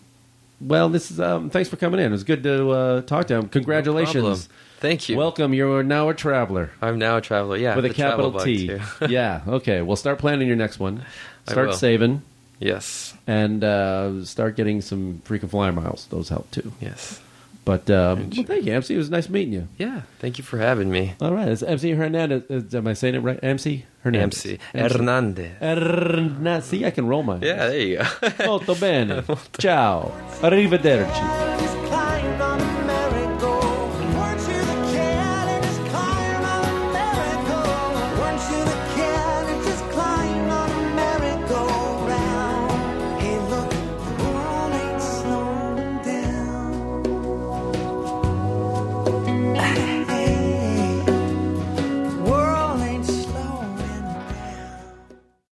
well, 0.62 0.88
this 0.90 1.12
is 1.12 1.20
um, 1.20 1.50
thanks 1.50 1.70
for 1.70 1.76
coming 1.76 2.00
in. 2.00 2.08
It 2.08 2.12
was 2.12 2.24
good 2.24 2.44
to 2.44 2.70
uh, 2.70 3.02
talk 3.02 3.28
to 3.28 3.36
him. 3.36 3.50
Congratulations. 3.50 4.24
problem. 4.48 4.58
Thank 4.80 5.08
you. 5.10 5.18
Welcome. 5.18 5.54
You're 5.54 5.84
now 5.84 6.10
a 6.10 6.14
traveler. 6.14 6.72
I'm 6.82 7.00
now 7.00 7.18
a 7.18 7.22
traveler. 7.22 7.58
Yeah, 7.58 7.76
with 7.76 7.86
a 7.86 7.90
capital 7.94 8.38
T. 8.40 8.78
yeah. 9.08 9.42
Okay. 9.48 9.82
Well, 9.82 9.96
start 9.96 10.20
planning 10.20 10.48
your 10.48 10.58
next 10.58 10.80
one. 10.80 11.06
I 11.48 11.52
Start 11.52 11.74
saving 11.76 12.22
yes. 12.60 13.14
and 13.28 13.64
uh, 13.64 14.24
start 14.26 14.56
getting 14.56 14.82
some 14.82 15.22
frequent 15.26 15.52
flyer 15.52 15.72
miles. 15.74 16.08
Those 16.08 16.30
help 16.30 16.50
too. 16.52 16.72
Yes. 16.82 17.20
But 17.66 17.90
um, 17.90 18.30
well, 18.36 18.44
thank 18.46 18.66
you, 18.66 18.74
Amzi. 18.74 18.92
It 18.92 18.98
was 18.98 19.10
nice 19.10 19.30
meeting 19.30 19.54
you. 19.54 19.68
Yeah. 19.78 20.02
Thank 20.20 20.38
you 20.38 20.44
for 20.44 20.58
having 20.58 20.92
me. 20.92 21.14
All 21.22 21.34
right. 21.34 21.48
It's 21.48 21.62
Amzi 21.64 21.96
Hernandez. 21.96 22.44
is- 22.50 22.76
Am 22.76 22.88
I 22.88 22.94
saying 22.94 23.16
it 23.16 23.20
right? 23.20 23.40
Amzi 23.42 23.84
Hernandez. 24.04 24.44
Amzi 24.44 24.60
Hernandez. 24.74 25.52
Hernandez. 25.62 26.66
See, 26.66 26.86
I 26.86 26.92
can 26.92 27.08
roll 27.08 27.24
mine. 27.24 27.40
Yeah, 27.42 27.68
there 27.68 27.80
you 27.80 27.98
go. 28.00 28.46
Molto 28.46 28.76
bene. 28.76 29.24
Ciao. 29.58 30.12
Arrivederci. 30.42 31.73